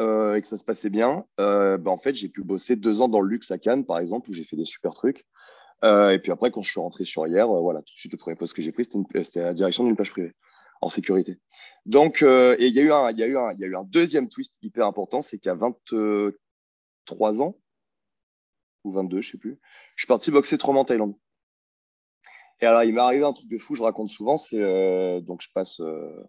euh, 0.00 0.34
et 0.34 0.42
que 0.42 0.48
ça 0.48 0.58
se 0.58 0.64
passait 0.64 0.90
bien, 0.90 1.24
bah, 1.38 1.78
en 1.86 1.98
fait, 1.98 2.14
j'ai 2.16 2.28
pu 2.28 2.42
bosser 2.42 2.74
deux 2.74 3.00
ans 3.00 3.08
dans 3.08 3.20
le 3.20 3.28
luxe 3.28 3.52
à 3.52 3.58
Cannes, 3.58 3.84
par 3.86 4.00
exemple, 4.00 4.28
où 4.28 4.32
j'ai 4.32 4.42
fait 4.42 4.56
des 4.56 4.64
super 4.64 4.92
trucs. 4.92 5.24
et 5.84 6.18
puis 6.20 6.32
après, 6.32 6.50
quand 6.50 6.62
je 6.62 6.70
suis 6.72 6.80
rentré 6.80 7.04
sur 7.04 7.24
hier, 7.28 7.46
voilà, 7.46 7.78
tout 7.80 7.94
de 7.94 7.98
suite, 7.98 8.12
le 8.12 8.18
premier 8.18 8.34
poste 8.34 8.54
que 8.54 8.62
j'ai 8.62 8.72
pris, 8.72 8.84
c'était 8.84 9.42
la 9.42 9.54
direction 9.54 9.84
d'une 9.84 9.94
plage 9.94 10.10
privée 10.10 10.32
en 10.80 10.88
sécurité. 10.88 11.38
Donc, 11.86 12.22
et 12.22 12.56
il 12.66 12.74
y, 12.74 12.80
y, 12.80 12.86
y 12.86 12.90
a 12.90 13.26
eu 13.66 13.76
un 13.76 13.84
deuxième 13.84 14.28
twist 14.28 14.56
hyper 14.62 14.84
important, 14.84 15.20
c'est 15.20 15.38
qu'à 15.38 15.54
23 15.54 17.40
ans, 17.40 17.56
ou 18.84 18.92
22, 18.92 19.20
je 19.20 19.32
sais 19.32 19.38
plus. 19.38 19.58
Je 19.96 20.02
suis 20.02 20.08
parti 20.08 20.30
boxer 20.30 20.58
mois 20.64 20.80
en 20.80 20.84
Thaïlande. 20.84 21.14
Et 22.60 22.66
alors, 22.66 22.84
il 22.84 22.94
m'est 22.94 23.00
arrivé 23.00 23.24
un 23.24 23.32
truc 23.32 23.48
de 23.48 23.58
fou, 23.58 23.74
je 23.74 23.82
raconte 23.82 24.08
souvent, 24.08 24.36
c'est 24.36 24.60
euh, 24.60 25.20
donc 25.20 25.42
je 25.42 25.48
passe, 25.52 25.80
euh, 25.80 26.22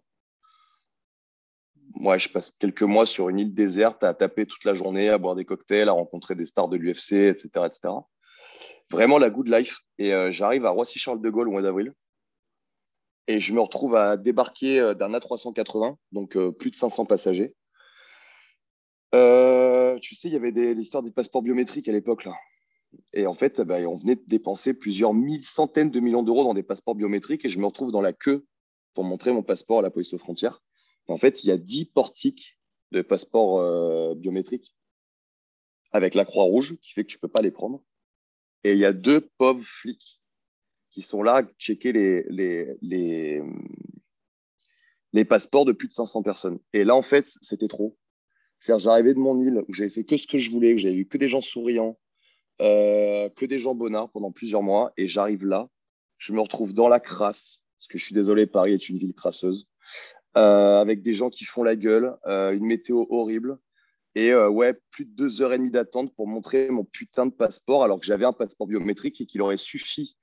je 2.16 2.28
passe 2.28 2.50
quelques 2.50 2.82
mois 2.82 3.06
sur 3.06 3.28
une 3.28 3.38
île 3.38 3.54
déserte 3.54 4.02
à 4.02 4.14
taper 4.14 4.44
toute 4.44 4.64
la 4.64 4.74
journée, 4.74 5.08
à 5.08 5.18
boire 5.18 5.36
des 5.36 5.44
cocktails, 5.44 5.88
à 5.88 5.92
rencontrer 5.92 6.34
des 6.34 6.44
stars 6.44 6.68
de 6.68 6.76
l'UFC, 6.76 7.12
etc., 7.12 7.48
etc. 7.66 7.94
Vraiment 8.90 9.18
la 9.18 9.30
good 9.30 9.48
life. 9.48 9.78
Et 9.98 10.12
euh, 10.12 10.32
j'arrive 10.32 10.66
à 10.66 10.70
Roissy-Charles 10.70 11.20
de 11.20 11.30
Gaulle 11.30 11.48
au 11.48 11.52
mois 11.52 11.62
d'avril. 11.62 11.92
Et 13.28 13.38
je 13.38 13.54
me 13.54 13.60
retrouve 13.60 13.94
à 13.94 14.16
débarquer 14.16 14.92
d'un 14.98 15.12
A380, 15.12 15.96
donc 16.12 16.36
plus 16.58 16.70
de 16.70 16.76
500 16.76 17.06
passagers. 17.06 17.54
Tu 20.00 20.14
sais, 20.14 20.28
il 20.28 20.32
y 20.32 20.36
avait 20.36 20.74
l'histoire 20.74 21.02
des 21.02 21.10
passeports 21.10 21.42
biométriques 21.42 21.88
à 21.88 21.92
l'époque. 21.92 22.26
Et 23.12 23.26
en 23.26 23.34
fait, 23.34 23.60
bah, 23.60 23.78
on 23.88 23.96
venait 23.96 24.16
de 24.16 24.24
dépenser 24.26 24.74
plusieurs 24.74 25.14
mille, 25.14 25.42
centaines 25.42 25.90
de 25.90 26.00
millions 26.00 26.22
d'euros 26.22 26.44
dans 26.44 26.54
des 26.54 26.62
passeports 26.62 26.94
biométriques 26.94 27.44
et 27.44 27.48
je 27.48 27.58
me 27.58 27.66
retrouve 27.66 27.92
dans 27.92 28.00
la 28.00 28.12
queue 28.12 28.46
pour 28.94 29.04
montrer 29.04 29.32
mon 29.32 29.42
passeport 29.42 29.80
à 29.80 29.82
la 29.82 29.90
police 29.90 30.14
aux 30.14 30.18
frontières. 30.18 30.62
En 31.08 31.16
fait, 31.16 31.44
il 31.44 31.48
y 31.48 31.50
a 31.50 31.58
10 31.58 31.86
portiques 31.86 32.58
de 32.92 33.02
passeports 33.02 33.58
euh, 33.58 34.14
biométriques 34.14 34.74
avec 35.92 36.14
la 36.14 36.24
croix 36.24 36.44
rouge 36.44 36.76
qui 36.80 36.92
fait 36.92 37.04
que 37.04 37.10
tu 37.10 37.18
ne 37.18 37.20
peux 37.20 37.28
pas 37.28 37.42
les 37.42 37.50
prendre. 37.50 37.82
Et 38.62 38.72
il 38.72 38.78
y 38.78 38.84
a 38.84 38.92
deux 38.92 39.28
pauvres 39.38 39.64
flics 39.64 40.20
qui 40.90 41.02
sont 41.02 41.22
là 41.22 41.36
à 41.36 41.42
checker 41.58 41.92
les 41.92 43.42
passeports 45.28 45.64
de 45.64 45.72
plus 45.72 45.88
de 45.88 45.92
500 45.92 46.22
personnes. 46.22 46.58
Et 46.72 46.84
là, 46.84 46.96
en 46.96 47.02
fait, 47.02 47.26
c'était 47.42 47.68
trop. 47.68 47.96
J'arrivais 48.64 49.14
de 49.14 49.18
mon 49.18 49.38
île 49.38 49.62
où 49.68 49.74
j'avais 49.74 49.90
fait 49.90 50.04
que 50.04 50.16
ce 50.16 50.26
que 50.26 50.38
je 50.38 50.50
voulais, 50.50 50.74
où 50.74 50.78
j'avais 50.78 50.94
eu 50.94 51.06
que 51.06 51.18
des 51.18 51.28
gens 51.28 51.42
souriants, 51.42 51.98
euh, 52.62 53.28
que 53.30 53.44
des 53.44 53.58
gens 53.58 53.74
bonnards 53.74 54.10
pendant 54.10 54.32
plusieurs 54.32 54.62
mois. 54.62 54.92
Et 54.96 55.06
j'arrive 55.06 55.44
là, 55.44 55.68
je 56.18 56.32
me 56.32 56.40
retrouve 56.40 56.72
dans 56.72 56.88
la 56.88 57.00
crasse, 57.00 57.64
parce 57.78 57.88
que 57.88 57.98
je 57.98 58.04
suis 58.04 58.14
désolé, 58.14 58.46
Paris 58.46 58.72
est 58.72 58.88
une 58.88 58.98
ville 58.98 59.14
crasseuse, 59.14 59.68
euh, 60.36 60.80
avec 60.80 61.02
des 61.02 61.12
gens 61.12 61.30
qui 61.30 61.44
font 61.44 61.62
la 61.62 61.76
gueule, 61.76 62.16
euh, 62.26 62.52
une 62.52 62.64
météo 62.64 63.04
horrible. 63.10 63.58
Et 64.16 64.32
ouais, 64.32 64.74
plus 64.92 65.06
de 65.06 65.10
deux 65.10 65.42
heures 65.42 65.52
et 65.52 65.58
demie 65.58 65.72
d'attente 65.72 66.14
pour 66.14 66.28
montrer 66.28 66.70
mon 66.70 66.84
putain 66.84 67.26
de 67.26 67.32
passeport, 67.32 67.82
alors 67.82 67.98
que 67.98 68.06
j'avais 68.06 68.24
un 68.24 68.32
passeport 68.32 68.68
biométrique 68.68 69.20
et 69.20 69.26
qu'il 69.26 69.42
aurait 69.42 69.56
suffi 69.56 70.16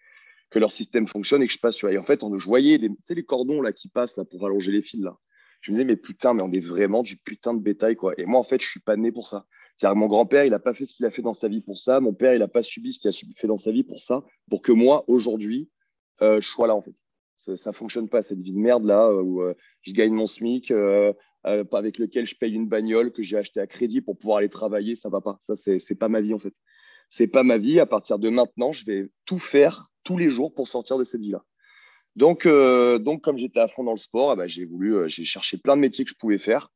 que 0.49 0.59
leur 0.59 0.71
système 0.71 1.07
fonctionne 1.07 1.43
et 1.43 1.47
que 1.47 1.51
je 1.51 1.59
passe 1.59 1.75
sur. 1.75 1.89
Et 1.89 1.97
en 1.97 2.03
fait, 2.03 2.23
on, 2.23 2.39
je 2.39 2.45
voyais 2.45 2.77
les, 2.77 2.89
les 3.09 3.23
cordons 3.25 3.61
là 3.61 3.73
qui 3.73 3.89
passent 3.89 4.15
là 4.15 4.23
pour 4.23 4.45
allonger 4.45 4.71
les 4.71 4.81
fils 4.81 5.01
là. 5.01 5.17
Je 5.61 5.71
me 5.71 5.73
disais, 5.73 5.85
mais 5.85 5.95
putain, 5.95 6.33
mais 6.33 6.41
on 6.41 6.51
est 6.51 6.59
vraiment 6.59 7.03
du 7.03 7.17
putain 7.17 7.53
de 7.53 7.61
bétail 7.61 7.95
quoi. 7.95 8.13
Et 8.17 8.25
moi, 8.25 8.39
en 8.39 8.43
fait, 8.43 8.61
je 8.61 8.67
suis 8.67 8.79
pas 8.79 8.97
né 8.97 9.11
pour 9.11 9.27
ça. 9.27 9.45
C'est-à-dire 9.75 9.95
mon 9.95 10.07
grand-père, 10.07 10.45
il 10.45 10.51
n'a 10.51 10.59
pas 10.59 10.73
fait 10.73 10.85
ce 10.85 10.93
qu'il 10.93 11.05
a 11.05 11.11
fait 11.11 11.21
dans 11.21 11.33
sa 11.33 11.47
vie 11.47 11.61
pour 11.61 11.77
ça. 11.77 11.99
Mon 11.99 12.13
père, 12.13 12.33
il 12.33 12.39
n'a 12.39 12.47
pas 12.47 12.63
subi 12.63 12.93
ce 12.93 12.99
qu'il 12.99 13.09
a 13.09 13.35
fait 13.35 13.47
dans 13.47 13.57
sa 13.57 13.71
vie 13.71 13.83
pour 13.83 14.01
ça. 14.01 14.23
Pour 14.49 14.61
que 14.61 14.71
moi, 14.71 15.03
aujourd'hui, 15.07 15.69
euh, 16.21 16.39
je 16.41 16.47
sois 16.47 16.67
là, 16.67 16.75
en 16.75 16.81
fait. 16.81 16.95
Ça 17.39 17.71
ne 17.71 17.75
fonctionne 17.75 18.07
pas, 18.07 18.21
cette 18.21 18.39
vie 18.39 18.51
de 18.51 18.59
merde 18.59 18.85
là, 18.85 19.07
euh, 19.07 19.21
où 19.21 19.41
euh, 19.41 19.55
je 19.81 19.93
gagne 19.93 20.13
mon 20.13 20.27
SMIC, 20.27 20.71
avec 21.43 21.97
lequel 21.97 22.27
je 22.27 22.35
paye 22.35 22.53
une 22.53 22.67
bagnole 22.67 23.11
que 23.11 23.23
j'ai 23.23 23.37
acheté 23.37 23.59
à 23.59 23.65
crédit 23.65 24.01
pour 24.01 24.17
pouvoir 24.17 24.37
aller 24.37 24.49
travailler. 24.49 24.93
Ça 24.93 25.09
va 25.09 25.21
pas. 25.21 25.37
Ça, 25.39 25.55
c'est 25.55 25.97
pas 25.97 26.09
ma 26.09 26.21
vie, 26.21 26.35
en 26.35 26.39
fait. 26.39 26.53
C'est 27.09 27.27
pas 27.27 27.43
ma 27.43 27.57
vie. 27.57 27.79
À 27.79 27.87
partir 27.87 28.19
de 28.19 28.29
maintenant, 28.29 28.73
je 28.73 28.85
vais 28.85 29.09
tout 29.25 29.39
faire 29.39 29.87
tous 30.03 30.17
les 30.17 30.29
jours 30.29 30.53
pour 30.53 30.67
sortir 30.67 30.97
de 30.99 31.03
cette 31.03 31.21
vie-là. 31.21 31.43
Donc, 32.15 32.47
donc, 32.47 33.21
comme 33.21 33.37
j'étais 33.37 33.59
à 33.59 33.67
fond 33.67 33.83
dans 33.83 33.91
le 33.91 33.97
sport, 33.97 34.33
eh 34.33 34.35
ben, 34.35 34.47
j'ai 34.47 34.65
voulu, 34.65 35.09
j'ai 35.09 35.23
cherché 35.23 35.57
plein 35.57 35.75
de 35.75 35.81
métiers 35.81 36.03
que 36.03 36.11
je 36.11 36.15
pouvais 36.15 36.37
faire. 36.37 36.69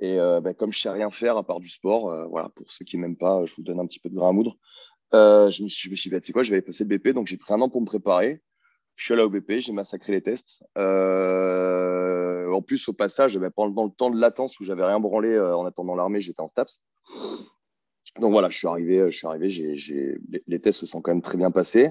Et 0.00 0.18
euh, 0.18 0.40
bah, 0.40 0.54
comme 0.54 0.72
je 0.72 0.80
sais 0.80 0.88
rien 0.90 1.10
faire 1.10 1.36
à 1.36 1.44
part 1.44 1.60
du 1.60 1.68
sport, 1.68 2.10
euh, 2.10 2.26
voilà, 2.26 2.48
pour 2.50 2.70
ceux 2.70 2.84
qui 2.84 2.96
m'aiment 2.96 3.16
pas, 3.16 3.44
je 3.44 3.54
vous 3.54 3.62
donne 3.62 3.80
un 3.80 3.86
petit 3.86 4.00
peu 4.00 4.08
de 4.08 4.14
grain 4.14 4.30
à 4.30 4.32
moudre. 4.32 4.56
Euh, 5.14 5.50
je, 5.50 5.62
me 5.62 5.68
suis, 5.68 5.88
je 5.88 5.90
me 5.90 5.96
suis 5.96 6.10
c'est 6.22 6.32
quoi, 6.32 6.42
je 6.42 6.54
vais 6.54 6.62
passer 6.62 6.84
le 6.84 6.96
BP, 6.96 7.08
donc 7.08 7.26
j'ai 7.26 7.36
pris 7.36 7.52
un 7.52 7.60
an 7.60 7.68
pour 7.68 7.80
me 7.80 7.86
préparer. 7.86 8.40
Je 8.96 9.04
suis 9.04 9.14
allé 9.14 9.22
au 9.22 9.30
BP, 9.30 9.58
j'ai 9.58 9.72
massacré 9.72 10.12
les 10.12 10.22
tests. 10.22 10.62
en 10.76 12.62
plus, 12.62 12.88
au 12.88 12.92
passage, 12.92 13.38
bah, 13.38 13.50
pendant 13.50 13.84
le 13.84 13.90
temps 13.90 14.10
de 14.10 14.18
latence 14.18 14.58
où 14.60 14.64
j'avais 14.64 14.84
rien 14.84 15.00
branlé 15.00 15.38
en 15.38 15.64
attendant 15.64 15.94
l'armée, 15.94 16.20
j'étais 16.20 16.40
en 16.40 16.46
STAPS. 16.46 16.82
Donc 18.20 18.32
voilà, 18.32 18.48
je 18.50 18.58
suis 18.58 18.66
arrivé, 18.66 19.10
je 19.10 19.16
suis 19.16 19.26
arrivé, 19.26 19.48
les, 20.46 20.60
tests 20.60 20.80
se 20.80 20.86
sont 20.86 21.00
quand 21.00 21.10
même 21.12 21.22
très 21.22 21.38
bien 21.38 21.50
passés. 21.50 21.90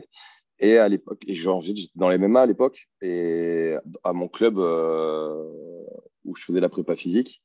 Et 0.62 0.78
à 0.78 0.88
l'époque, 0.88 1.24
et 1.28 1.36
j'étais 1.36 1.92
dans 1.96 2.10
les 2.10 2.18
MMA 2.18 2.42
à 2.42 2.46
l'époque, 2.46 2.88
et 3.02 3.74
à 4.04 4.14
mon 4.14 4.28
club 4.28 4.58
où 4.58 6.36
je 6.36 6.44
faisais 6.44 6.60
la 6.60 6.70
prépa 6.70 6.96
physique, 6.96 7.44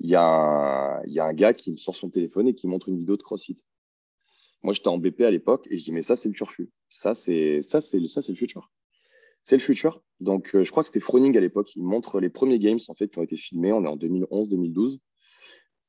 il 0.00 0.08
y, 0.08 0.14
a 0.14 1.00
un, 1.00 1.32
gars 1.34 1.54
qui 1.54 1.72
me 1.72 1.76
sort 1.76 1.96
son 1.96 2.10
téléphone 2.10 2.48
et 2.48 2.54
qui 2.54 2.68
montre 2.68 2.88
une 2.88 2.98
vidéo 2.98 3.16
de 3.16 3.22
CrossFit. 3.22 3.64
Moi, 4.62 4.74
j'étais 4.74 4.88
en 4.88 4.98
BP 4.98 5.22
à 5.22 5.30
l'époque 5.30 5.66
et 5.70 5.78
je 5.78 5.84
dis, 5.84 5.92
mais 5.92 6.02
ça, 6.02 6.16
c'est 6.16 6.28
le 6.28 6.34
turfu. 6.34 6.70
Ça, 6.88 7.14
c'est 7.14 7.62
ça, 7.62 7.80
c'est 7.80 8.04
ça, 8.06 8.22
c'est 8.22 8.32
le 8.32 8.38
futur. 8.38 8.70
C'est 9.42 9.56
le 9.56 9.62
futur. 9.62 10.02
Donc, 10.20 10.54
euh, 10.54 10.64
je 10.64 10.70
crois 10.70 10.82
que 10.82 10.88
c'était 10.88 11.00
Froning 11.00 11.36
à 11.36 11.40
l'époque. 11.40 11.74
Il 11.76 11.84
montre 11.84 12.20
les 12.20 12.28
premiers 12.28 12.58
games 12.58 12.78
en 12.88 12.94
fait 12.94 13.08
qui 13.08 13.18
ont 13.18 13.22
été 13.22 13.36
filmés. 13.36 13.72
On 13.72 13.84
est 13.84 13.88
en 13.88 13.96
2011-2012. 13.96 14.98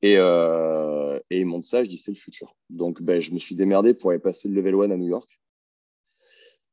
Et, 0.02 0.14
euh, 0.18 1.20
et 1.30 1.40
il 1.40 1.46
montre 1.46 1.66
ça. 1.66 1.82
Je 1.82 1.88
dis, 1.88 1.98
c'est 1.98 2.12
le 2.12 2.16
futur. 2.16 2.56
Donc, 2.68 3.02
ben, 3.02 3.20
je 3.20 3.32
me 3.32 3.38
suis 3.38 3.56
démerdé 3.56 3.92
pour 3.92 4.10
aller 4.10 4.20
passer 4.20 4.48
le 4.48 4.54
level 4.54 4.74
1 4.74 4.90
à 4.92 4.96
New 4.96 5.08
York. 5.08 5.39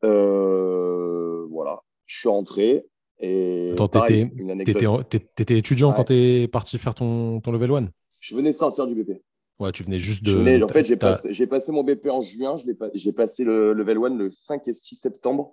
Euh, 0.04 1.46
voilà. 1.50 1.82
Je 2.06 2.20
suis 2.20 2.30
rentré. 2.30 2.86
Et 3.20 3.72
Attends, 3.74 3.88
t'étais 3.88 5.58
étudiant 5.58 5.94
quand 5.94 6.06
t'es 6.06 6.48
parti 6.48 6.78
faire 6.78 6.94
ton, 6.94 7.42
ton 7.42 7.52
level 7.52 7.72
1 7.72 7.90
Je 8.20 8.36
venais 8.36 8.52
de 8.52 8.58
sortir 8.58 8.86
du 8.86 8.94
BP. 8.94 9.22
Ouais, 9.60 9.72
tu 9.72 9.84
venais 9.84 9.98
juste 9.98 10.24
de. 10.24 10.64
en 10.64 10.68
fait, 10.68 10.84
j'ai 10.84 10.98
passé, 10.98 11.48
passé, 11.48 11.72
mon 11.72 11.84
BP 11.84 12.08
en 12.12 12.22
juin, 12.22 12.56
j'ai 12.94 13.12
passé 13.12 13.44
le 13.44 13.74
level 13.74 13.98
1 13.98 14.16
le 14.16 14.30
5 14.30 14.68
et 14.68 14.74
6 14.74 14.98
septembre 14.98 15.52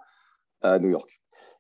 à 0.61 0.79
New 0.79 0.91
York. 0.91 1.09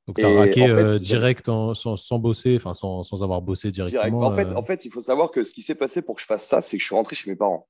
Donc, 0.07 0.19
tu 0.19 0.25
as 0.25 0.37
raqué 0.37 0.67
euh, 0.67 0.99
direct 0.99 1.47
sans, 1.47 1.97
sans, 1.97 2.19
bosser, 2.19 2.57
enfin 2.57 2.75
sans, 2.75 3.03
sans, 3.03 3.23
avoir 3.23 3.41
bossé 3.41 3.71
directement. 3.71 4.21
En, 4.21 4.33
fait, 4.33 4.51
euh. 4.51 4.57
en 4.57 4.63
fait, 4.63 4.85
il 4.85 4.91
faut 4.91 5.01
savoir 5.01 5.31
que 5.31 5.43
ce 5.43 5.55
qui 5.55 5.63
s'est 5.63 5.75
passé 5.75 6.03
pour 6.03 6.17
que 6.17 6.21
je 6.21 6.27
fasse 6.27 6.47
ça, 6.47 6.61
c'est 6.61 6.77
que 6.77 6.83
je 6.83 6.87
suis 6.87 6.95
rentré 6.95 7.17
chez 7.17 7.31
mes 7.31 7.37
parents 7.37 7.67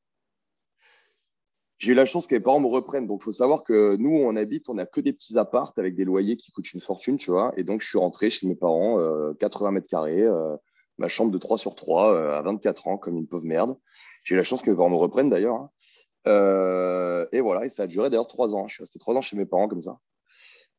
j'ai 1.85 1.93
eu 1.93 1.95
la 1.95 2.07
chance 2.07 2.27
que 2.27 2.35
mes 2.35 2.41
parents 2.41 2.61
me 2.61 2.67
reprennent. 2.67 3.07
Donc, 3.07 3.21
il 3.21 3.25
faut 3.25 3.31
savoir 3.31 3.63
que 3.63 3.97
nous, 3.97 4.11
on 4.11 4.37
habite, 4.37 4.71
on 4.71 4.75
n'a 4.75 4.87
que 4.87 5.03
des 5.03 5.13
petits 5.13 5.39
appartes 5.39 5.79
avec 5.79 5.95
des 5.95 6.05
loyers 6.05 6.39
qui 6.39 6.51
coûtent 6.51 6.73
une 6.73 6.81
fortune, 6.81 7.19
tu 7.19 7.31
vois. 7.31 7.53
Et 7.59 7.63
donc, 7.63 7.83
je 7.83 7.89
suis 7.89 7.99
rentré 7.99 8.31
chez 8.31 8.47
mes 8.47 8.55
parents, 8.55 8.97
80 9.39 9.69
euh, 9.69 9.71
mètres 9.71 9.87
carrés, 9.87 10.23
euh, 10.23 10.57
ma 10.97 11.09
chambre 11.09 11.31
de 11.31 11.37
3 11.37 11.59
sur 11.59 11.75
3, 11.75 12.15
euh, 12.15 12.39
à 12.39 12.41
24 12.41 12.89
ans, 12.89 12.97
comme 12.97 13.19
une 13.19 13.27
pauvre 13.27 13.45
merde. 13.45 13.77
J'ai 14.23 14.35
eu 14.35 14.39
la 14.39 14.45
chance 14.45 14.63
que 14.63 14.71
mes 14.71 14.77
parents 14.77 14.89
me 14.89 14.97
reprennent 14.97 15.29
d'ailleurs. 15.29 15.57
Hein. 15.57 17.27
et 17.33 17.41
voilà, 17.43 17.67
et 17.67 17.69
ça 17.69 17.83
a 17.83 17.87
duré 17.87 18.09
d'ailleurs 18.09 18.29
3 18.29 18.55
ans. 18.55 18.67
Je 18.67 18.77
suis 18.77 18.83
resté 18.83 18.99
3 18.99 19.15
ans 19.17 19.21
chez 19.21 19.37
mes 19.37 19.45
parents 19.45 19.69
comme 19.69 19.83
ça. 19.83 19.99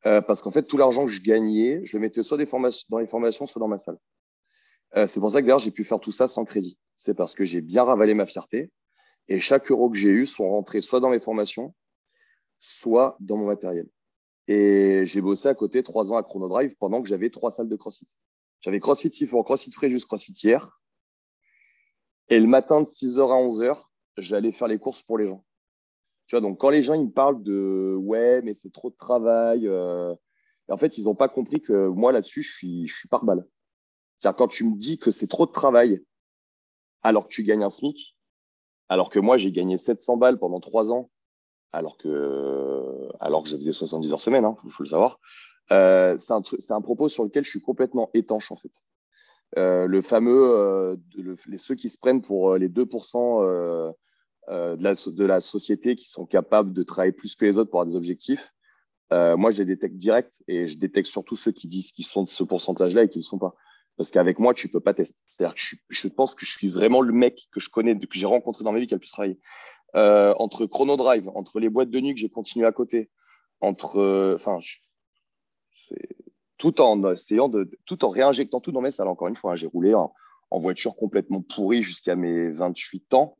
parce 0.01 0.41
qu'en 0.41 0.49
fait, 0.49 0.63
tout 0.63 0.77
l'argent 0.77 1.05
que 1.05 1.11
je 1.11 1.21
gagnais, 1.21 1.81
je 1.83 1.95
le 1.95 2.01
mettais 2.01 2.23
soit 2.23 2.37
dans 2.89 2.97
les 2.97 3.07
formations, 3.07 3.45
soit 3.45 3.59
dans 3.59 3.67
ma 3.67 3.77
salle. 3.77 3.99
c'est 5.05 5.19
pour 5.19 5.29
ça 5.29 5.41
que 5.41 5.45
d'ailleurs, 5.45 5.59
j'ai 5.59 5.69
pu 5.69 5.83
faire 5.83 5.99
tout 5.99 6.11
ça 6.11 6.27
sans 6.27 6.45
crédit. 6.45 6.79
C'est 6.95 7.13
parce 7.13 7.35
que 7.35 7.43
j'ai 7.43 7.61
bien 7.61 7.83
ravalé 7.83 8.15
ma 8.15 8.25
fierté 8.25 8.71
Et 9.27 9.39
chaque 9.39 9.71
euro 9.71 9.89
que 9.89 9.97
j'ai 9.97 10.09
eu 10.09 10.25
sont 10.25 10.49
rentrés 10.49 10.81
soit 10.81 10.99
dans 10.99 11.09
mes 11.09 11.19
formations, 11.19 11.73
soit 12.59 13.17
dans 13.19 13.37
mon 13.37 13.47
matériel. 13.47 13.87
Et 14.47 15.05
j'ai 15.05 15.21
bossé 15.21 15.47
à 15.47 15.55
côté 15.55 15.81
trois 15.81 16.11
ans 16.11 16.17
à 16.17 16.23
Chronodrive 16.23 16.75
pendant 16.77 17.01
que 17.01 17.07
j'avais 17.07 17.29
trois 17.29 17.51
salles 17.51 17.69
de 17.69 17.75
CrossFit. 17.75 18.07
J'avais 18.61 18.79
CrossFit 18.79 19.11
Sifor, 19.11 19.43
CrossFit 19.43 19.71
Fréjus, 19.71 20.05
CrossFit 20.05 20.33
hier. 20.33 20.69
Et 22.29 22.39
le 22.39 22.47
matin 22.47 22.81
de 22.81 22.85
6h 22.85 23.19
à 23.19 23.41
11h, 23.41 23.83
j'allais 24.17 24.51
faire 24.51 24.67
les 24.67 24.79
courses 24.79 25.03
pour 25.03 25.17
les 25.17 25.27
gens. 25.27 25.43
Tu 26.27 26.35
vois, 26.35 26.41
donc 26.41 26.59
quand 26.59 26.69
les 26.69 26.81
gens 26.81 26.95
ils 26.95 27.05
me 27.05 27.11
parlent 27.11 27.43
de 27.43 27.95
ouais, 27.99 28.41
mais 28.41 28.53
c'est 28.53 28.71
trop 28.71 28.89
de 28.89 28.95
travail, 28.95 29.67
euh, 29.67 30.13
en 30.69 30.77
fait, 30.77 30.97
ils 30.97 31.05
n'ont 31.05 31.15
pas 31.15 31.29
compris 31.29 31.61
que 31.61 31.87
moi 31.87 32.11
là-dessus, 32.11 32.41
je 32.41 32.51
suis, 32.51 32.87
je 32.87 32.95
suis 32.95 33.07
par 33.07 33.23
balle. 33.25 33.45
C'est-à-dire 34.17 34.37
quand 34.37 34.47
tu 34.47 34.63
me 34.63 34.75
dis 34.75 34.97
que 34.97 35.11
c'est 35.11 35.27
trop 35.27 35.45
de 35.45 35.51
travail 35.51 36.03
alors 37.03 37.25
que 37.25 37.33
tu 37.33 37.43
gagnes 37.43 37.63
un 37.63 37.69
SMIC, 37.69 38.14
alors 38.89 39.09
que 39.09 39.19
moi 39.19 39.37
j'ai 39.37 39.51
gagné 39.51 39.77
700 39.77 40.17
balles 40.17 40.37
pendant 40.37 40.59
trois 40.59 40.91
ans, 40.91 41.09
alors 41.71 41.97
que, 41.97 43.09
alors 43.19 43.43
que 43.43 43.49
je 43.49 43.57
faisais 43.57 43.71
70 43.71 44.13
heures 44.13 44.21
semaine, 44.21 44.43
il 44.43 44.47
hein, 44.47 44.69
faut, 44.69 44.83
le 44.83 44.89
savoir. 44.89 45.19
Euh, 45.71 46.17
c'est 46.17 46.71
un, 46.71 46.81
propos 46.81 47.09
sur 47.09 47.23
lequel 47.23 47.43
je 47.43 47.49
suis 47.49 47.61
complètement 47.61 48.09
étanche 48.13 48.51
en 48.51 48.55
fait. 48.55 48.71
Euh, 49.57 49.85
le 49.87 50.01
fameux, 50.01 50.53
euh, 50.53 50.95
ceux 51.57 51.75
qui 51.75 51.89
se 51.89 51.97
prennent 51.97 52.21
pour 52.21 52.55
les 52.55 52.69
2% 52.69 53.93
de 54.47 54.83
la, 54.83 54.93
de, 54.93 55.25
la, 55.25 55.39
société 55.41 55.95
qui 55.95 56.07
sont 56.07 56.25
capables 56.25 56.73
de 56.73 56.83
travailler 56.83 57.11
plus 57.11 57.35
que 57.35 57.45
les 57.45 57.57
autres 57.57 57.71
pour 57.71 57.79
avoir 57.81 57.91
des 57.91 57.97
objectifs, 57.97 58.53
moi 59.11 59.51
je 59.51 59.59
les 59.59 59.65
détecte 59.65 59.95
direct 59.95 60.43
et 60.47 60.67
je 60.67 60.77
détecte 60.77 61.07
surtout 61.07 61.35
ceux 61.35 61.51
qui 61.51 61.67
disent 61.67 61.91
qu'ils 61.91 62.05
sont 62.05 62.23
de 62.23 62.29
ce 62.29 62.43
pourcentage-là 62.43 63.03
et 63.03 63.09
qui 63.09 63.17
ne 63.17 63.21
le 63.21 63.25
sont 63.25 63.39
pas. 63.39 63.55
Parce 63.97 64.11
qu'avec 64.11 64.39
moi, 64.39 64.53
tu 64.53 64.67
peux 64.67 64.79
pas 64.79 64.93
tester. 64.93 65.21
Que 65.39 65.45
je, 65.55 65.75
je, 65.89 66.07
pense 66.07 66.35
que 66.35 66.45
je 66.45 66.51
suis 66.51 66.67
vraiment 66.67 67.01
le 67.01 67.13
mec 67.13 67.47
que 67.51 67.59
je 67.59 67.69
connais, 67.69 67.97
que 67.97 68.07
j'ai 68.11 68.25
rencontré 68.25 68.63
dans 68.63 68.71
ma 68.71 68.79
vie 68.79 68.87
qui 68.87 68.93
a 68.93 68.97
le 68.97 68.99
plus 68.99 69.11
travaillé. 69.11 69.39
Euh, 69.95 70.33
entre 70.39 70.65
Chrono 70.65 70.97
Drive, 70.97 71.29
entre 71.35 71.59
les 71.59 71.69
boîtes 71.69 71.89
de 71.89 71.99
nuit 72.01 72.13
que 72.13 72.19
j'ai 72.19 72.29
continué 72.29 72.65
à 72.65 72.73
côté, 72.73 73.09
entre, 73.61 73.97
euh, 73.97 74.35
enfin, 74.35 74.59
tout 76.57 76.81
en 76.81 77.13
essayant 77.13 77.47
de, 77.47 77.69
tout 77.85 78.03
en 78.03 78.09
réinjectant 78.09 78.59
tout 78.59 78.73
dans 78.73 78.81
mes 78.81 78.91
salles. 78.91 79.07
Encore 79.07 79.29
une 79.29 79.35
fois, 79.35 79.53
hein, 79.53 79.55
j'ai 79.55 79.67
roulé 79.67 79.93
en, 79.93 80.13
voiture 80.51 80.95
complètement 80.95 81.41
pourrie 81.41 81.81
jusqu'à 81.81 82.15
mes 82.15 82.49
28 82.49 83.13
ans. 83.13 83.37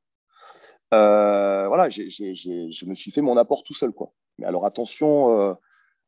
Euh, 0.93 1.67
voilà, 1.67 1.87
je 1.89 2.85
me 2.85 2.95
suis 2.95 3.11
fait 3.11 3.21
mon 3.21 3.37
apport 3.37 3.63
tout 3.63 3.73
seul, 3.73 3.91
quoi. 3.91 4.11
Mais 4.37 4.45
alors 4.45 4.65
attention, 4.65 5.57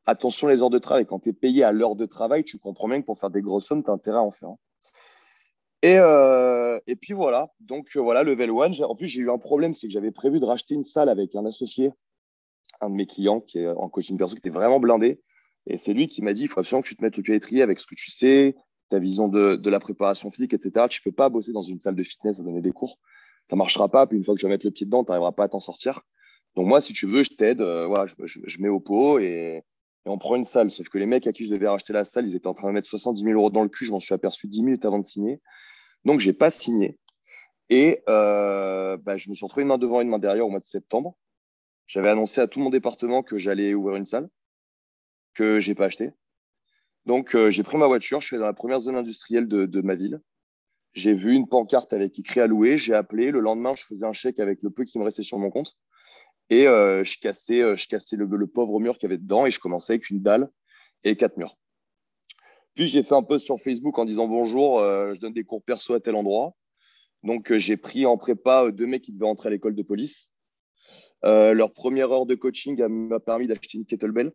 attention 0.08 0.48
les 0.48 0.62
heures 0.62 0.72
de 0.72 0.80
travail. 0.80 1.06
Quand 1.06 1.20
tu 1.20 1.30
es 1.30 1.34
payé 1.34 1.64
à 1.64 1.72
l'heure 1.72 1.96
de 1.96 2.06
travail, 2.06 2.44
tu 2.44 2.58
comprends 2.58 2.88
bien 2.88 3.00
que 3.00 3.06
pour 3.06 3.20
faire 3.20 3.30
des 3.30 3.42
grosses 3.42 3.68
sommes, 3.68 3.84
tu 3.84 3.92
as 3.92 3.94
intérêt 3.94 4.18
à 4.18 4.22
en 4.22 4.32
faire. 4.32 4.50
Hein. 4.50 4.58
Et, 5.84 5.98
euh, 6.00 6.80
et, 6.88 6.96
puis 6.96 7.14
voilà, 7.14 7.52
donc 7.60 7.96
euh, 7.96 8.00
voilà, 8.00 8.24
level 8.24 8.50
1. 8.50 8.82
En 8.82 8.96
plus, 8.96 9.08
j'ai 9.08 9.22
eu 9.22 9.30
un 9.30 9.38
problème, 9.38 9.76
c'est 9.76 9.86
que 9.86 9.94
j'avais 9.94 10.12
prévu 10.12 10.40
de 10.40 10.46
racheter 10.46 10.74
une 10.74 10.84
salle 10.84 11.08
avec 11.08 11.36
un 11.36 11.46
associé, 11.46 11.92
un 12.82 12.90
de 12.90 12.96
mes 12.96 13.06
clients 13.06 13.42
qui 13.42 13.60
est 13.60 13.68
en 13.68 13.88
coaching 13.88 14.18
perso, 14.18 14.34
qui 14.34 14.40
était 14.40 14.50
vraiment 14.50 14.80
blindé. 14.80 15.22
Et 15.68 15.78
c'est 15.78 15.94
lui 15.94 16.08
qui 16.08 16.24
m'a 16.24 16.34
dit 16.34 16.44
il 16.44 16.48
faut 16.48 16.62
absolument 16.62 16.82
que 16.82 16.88
tu 16.88 16.96
te 16.96 17.04
mettes 17.04 17.18
le 17.18 17.24
pied 17.24 17.62
à 17.62 17.64
avec 17.64 17.80
ce 17.80 17.86
que 17.86 17.94
tu 17.94 18.10
sais, 18.10 18.56
ta 18.90 18.98
vision 18.98 19.28
de, 19.28 19.56
de 19.56 19.70
la 19.70 19.80
préparation 19.80 20.32
physique, 20.32 20.54
etc. 20.54 20.88
Tu 20.90 21.02
ne 21.02 21.12
peux 21.12 21.16
pas 21.16 21.30
bosser 21.30 21.52
dans 21.52 21.62
une 21.62 21.80
salle 21.80 21.96
de 21.96 22.04
fitness 22.04 22.40
à 22.40 22.44
donner 22.44 22.62
des 22.62 22.72
cours. 22.72 22.98
Ça 23.50 23.56
ne 23.56 23.60
marchera 23.60 23.90
pas. 23.90 24.08
Puis 24.08 24.18
une 24.18 24.24
fois 24.24 24.34
que 24.34 24.40
tu 24.40 24.46
vas 24.46 24.50
mettre 24.50 24.66
le 24.66 24.72
pied 24.72 24.86
dedans, 24.86 25.04
tu 25.04 25.12
n'arriveras 25.12 25.34
pas 25.34 25.44
à 25.44 25.50
t'en 25.50 25.60
sortir. 25.60 26.02
Donc 26.56 26.68
moi, 26.68 26.82
si 26.82 26.94
tu 26.94 27.06
veux, 27.06 27.24
je 27.24 27.32
t'aide. 27.32 27.62
Euh, 27.62 27.86
voilà, 27.86 28.08
je, 28.08 28.40
je, 28.44 28.62
mets 28.62 28.70
au 28.70 28.80
pot 28.80 29.20
et, 29.20 29.64
et, 30.06 30.10
on 30.10 30.18
prend 30.18 30.36
une 30.36 30.44
salle. 30.44 30.72
Sauf 30.72 30.90
que 30.90 30.98
les 30.98 31.06
mecs 31.06 31.28
à 31.28 31.34
qui 31.34 31.46
je 31.46 31.54
devais 31.54 31.68
racheter 31.68 31.94
la 31.94 32.04
salle, 32.04 32.28
ils 32.28 32.36
étaient 32.36 32.48
en 32.48 32.54
train 32.54 32.68
de 32.70 32.74
mettre 32.74 32.90
70 32.90 33.22
000 33.22 33.34
euros 33.34 33.50
dans 33.50 33.64
le 33.64 33.70
cul. 33.70 33.86
Je 33.86 33.92
m'en 33.92 34.00
suis 34.00 34.14
aperçu 34.14 34.48
10 34.48 34.64
minutes 34.64 34.86
avant 34.86 35.00
de 35.00 35.06
signer. 35.06 35.42
Donc, 36.06 36.20
je 36.20 36.28
n'ai 36.28 36.34
pas 36.34 36.50
signé. 36.50 36.98
Et 37.70 38.02
euh, 38.08 38.98
bah, 38.98 39.18
je 39.18 39.30
me 39.30 39.36
suis 39.36 39.46
retrouvé 39.46 39.64
une 39.64 39.70
main 39.70 39.78
devant 39.78 40.02
une 40.02 40.10
main 40.10 40.20
derrière 40.20 40.46
au 40.46 40.50
mois 40.50 40.60
de 40.60 40.66
septembre. 40.66 41.18
J'avais 41.86 42.10
annoncé 42.10 42.42
à 42.42 42.48
tout 42.48 42.60
mon 42.60 42.70
département 42.70 43.24
que 43.24 43.38
j'allais 43.38 43.74
ouvrir 43.74 43.96
une 43.96 44.06
salle, 44.06 44.30
que 45.34 45.60
je 45.60 45.70
n'ai 45.70 45.76
pas 45.76 45.86
acheté. 45.86 46.12
Donc, 47.06 47.36
euh, 47.36 47.50
j'ai 47.50 47.64
pris 47.64 47.78
ma 47.78 47.88
voiture, 47.88 48.20
je 48.20 48.28
suis 48.28 48.38
dans 48.38 48.46
la 48.46 48.54
première 48.54 48.82
zone 48.82 48.98
industrielle 48.98 49.48
de, 49.48 49.82
ma 49.82 49.96
ville. 49.96 50.22
J'ai 50.94 51.14
vu 51.14 51.34
une 51.34 51.48
pancarte 51.48 51.94
avec 51.94 52.20
écrit 52.20 52.42
à 52.42 52.48
louer, 52.48 52.78
j'ai 52.78 52.94
appelé. 52.94 53.32
Le 53.32 53.40
lendemain, 53.40 53.76
je 53.76 53.86
faisais 53.86 54.06
un 54.06 54.14
chèque 54.14 54.40
avec 54.40 54.62
le 54.62 54.70
peu 54.70 54.84
qui 54.84 55.00
me 55.00 55.04
restait 55.04 55.24
sur 55.24 55.38
mon 55.38 55.50
compte. 55.50 55.78
Et 56.50 56.68
euh, 56.68 57.04
je 57.04 57.20
cassais, 57.20 57.76
je 57.76 57.88
cassais 57.88 58.16
le, 58.16 58.48
pauvre 58.48 58.80
mur 58.80 58.98
qu'il 58.98 59.10
y 59.10 59.14
avait 59.14 59.18
dedans 59.18 59.46
et 59.46 59.52
je 59.52 59.60
commençais 59.60 59.94
avec 59.94 60.10
une 60.10 60.22
dalle 60.22 60.50
et 61.04 61.16
quatre 61.16 61.38
murs. 61.38 61.58
Puis 62.78 62.86
j'ai 62.86 63.02
fait 63.02 63.16
un 63.16 63.24
post 63.24 63.44
sur 63.44 63.60
Facebook 63.60 63.98
en 63.98 64.06
disant 64.06 64.28
bonjour, 64.28 64.80
euh, 64.80 65.16
je 65.16 65.20
donne 65.20 65.34
des 65.34 65.44
cours 65.44 65.64
perso 65.64 65.96
à 65.96 66.00
tel 66.00 66.14
endroit. 66.14 66.56
Donc 67.24 67.52
euh, 67.52 67.58
j'ai 67.58 67.76
pris 67.76 68.06
en 68.06 68.18
prépa 68.18 68.66
euh, 68.66 68.72
deux 68.72 68.86
mecs 68.86 69.02
qui 69.02 69.12
devaient 69.12 69.26
entrer 69.26 69.48
à 69.48 69.50
l'école 69.50 69.74
de 69.74 69.82
police. 69.82 70.32
leur 71.24 71.72
première 71.72 72.12
heure 72.12 72.28
de 72.28 72.36
coaching 72.36 72.80
m'a 72.88 73.20
permis 73.20 73.48
d'acheter 73.48 73.80
une 73.80 73.86
kettlebell. 73.88 74.32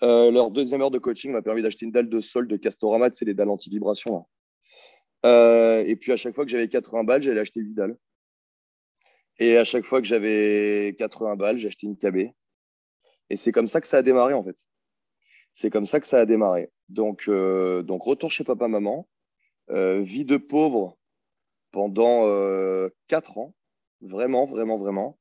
leur 0.00 0.50
deuxième 0.50 0.80
heure 0.80 0.90
de 0.90 0.98
coaching 0.98 1.30
m'a 1.30 1.42
permis 1.42 1.60
d'acheter 1.60 1.84
une 1.84 1.92
dalle 1.92 2.08
de 2.08 2.20
sol 2.22 2.48
de 2.48 2.56
Castorama, 2.56 3.10
c'est 3.12 3.26
les 3.26 3.34
dalles 3.34 3.50
anti-vibration. 3.50 4.24
et 5.24 5.96
puis 6.00 6.12
à 6.12 6.16
chaque 6.16 6.34
fois 6.34 6.46
que 6.46 6.50
j'avais 6.50 6.70
80 6.70 7.04
balles, 7.04 7.20
j'allais 7.20 7.40
acheter 7.40 7.60
8 7.60 7.74
dalles. 7.74 7.98
Et 9.38 9.56
à 9.56 9.64
chaque 9.64 9.84
fois 9.84 10.00
que 10.00 10.06
j'avais 10.06 10.94
80 10.98 11.36
balles, 11.36 11.56
acheté 11.64 11.86
une 11.86 11.96
KB. 11.96 12.32
Et 13.30 13.36
c'est 13.36 13.52
comme 13.52 13.66
ça 13.66 13.80
que 13.80 13.86
ça 13.86 13.98
a 13.98 14.02
démarré 14.02 14.34
en 14.34 14.42
fait. 14.42 14.56
C'est 15.54 15.70
comme 15.70 15.84
ça 15.84 16.00
que 16.00 16.06
ça 16.06 16.20
a 16.20 16.26
démarré. 16.26 16.70
Donc, 16.88 17.24
euh, 17.28 17.82
donc 17.82 18.02
retour 18.02 18.30
chez 18.30 18.44
papa-maman, 18.44 19.08
euh, 19.70 20.00
vie 20.00 20.24
de 20.24 20.36
pauvre 20.36 20.96
pendant 21.72 22.26
euh, 22.26 22.88
quatre 23.08 23.38
ans, 23.38 23.54
vraiment, 24.00 24.46
vraiment, 24.46 24.78
vraiment. 24.78 25.18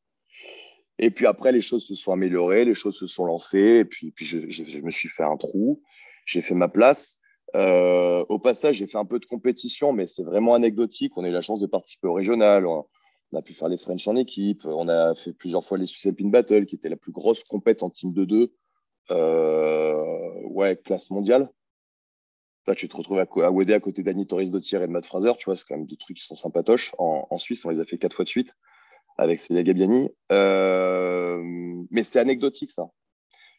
Et 1.00 1.12
puis 1.12 1.26
après, 1.26 1.52
les 1.52 1.62
choses 1.62 1.86
se 1.86 1.96
sont 1.96 2.12
améliorées, 2.12 2.66
les 2.66 2.74
choses 2.74 2.98
se 2.98 3.08
sont 3.08 3.26
lancées, 3.26 3.80
et 3.80 3.86
puis, 3.86 4.12
puis 4.12 4.26
je, 4.26 4.82
me 4.82 4.92
suis 4.92 5.10
fait 5.10 5.24
un 5.24 5.38
trou, 5.38 5.82
j'ai 6.26 6.42
fait 6.42 6.56
ma 6.56 6.68
place. 6.68 7.20
au 7.54 8.40
passage, 8.40 8.76
j'ai 8.76 8.88
fait 8.88 8.98
un 8.98 9.06
peu 9.06 9.20
de 9.20 9.26
compétition, 9.26 9.92
mais 9.92 10.08
c'est 10.08 10.24
vraiment 10.24 10.54
anecdotique. 10.54 11.18
On 11.18 11.24
a 11.24 11.30
eu 11.30 11.32
la 11.32 11.42
chance 11.42 11.60
de 11.60 11.68
participer 11.68 12.08
au 12.08 12.14
régional. 12.14 12.66
On, 12.66 12.86
a 13.36 13.42
pu 13.42 13.54
faire 13.54 13.68
les 13.68 13.78
French 13.78 14.08
en 14.08 14.16
équipe. 14.16 14.66
On 14.66 14.88
a 14.88 15.14
fait 15.14 15.34
plusieurs 15.34 15.64
fois 15.64 15.78
les 15.78 15.88
Swiss 15.88 16.06
Alpine 16.06 16.32
Battle, 16.32 16.66
qui 16.66 16.76
était 16.76 16.90
la 16.90 16.96
plus 16.96 17.12
grosse 17.12 17.44
compète 17.44 17.84
en 17.84 17.90
team 17.90 18.14
de 18.14 18.26
deux 18.26 18.54
euh, 19.12 20.42
ouais, 20.44 20.78
classe 20.78 21.10
mondiale. 21.12 21.50
Là, 22.68 22.76
tu 22.76 22.88
te 22.90 22.96
retrouves 22.98 23.20
à, 23.20 23.22
à 23.22 23.76
à 23.76 23.80
côté 23.80 24.04
d'Annie 24.04 24.28
Torres 24.28 24.50
Dottier 24.52 24.78
et 24.78 24.88
de 24.88 24.92
Matt 24.92 25.06
Fraser. 25.06 25.32
Tu 25.38 25.46
vois, 25.46 25.56
c'est 25.56 25.66
quand 25.66 25.78
même 25.78 25.86
deux 25.86 25.96
trucs 25.96 26.18
qui 26.18 26.26
sont 26.26 26.36
sympatoches. 26.36 26.94
En, 26.98 27.38
Suisse, 27.38 27.64
on 27.66 27.70
les 27.70 27.80
a 27.80 27.86
fait 27.86 27.98
quatre 27.98 28.14
fois 28.14 28.26
de 28.26 28.30
suite 28.30 28.54
avec 29.18 29.40
Célia 29.40 29.64
Gabiani. 29.64 30.10
Euh, 30.32 31.42
mais 31.90 32.04
c'est 32.04 32.20
anecdotique, 32.20 32.72
ça. 32.72 32.90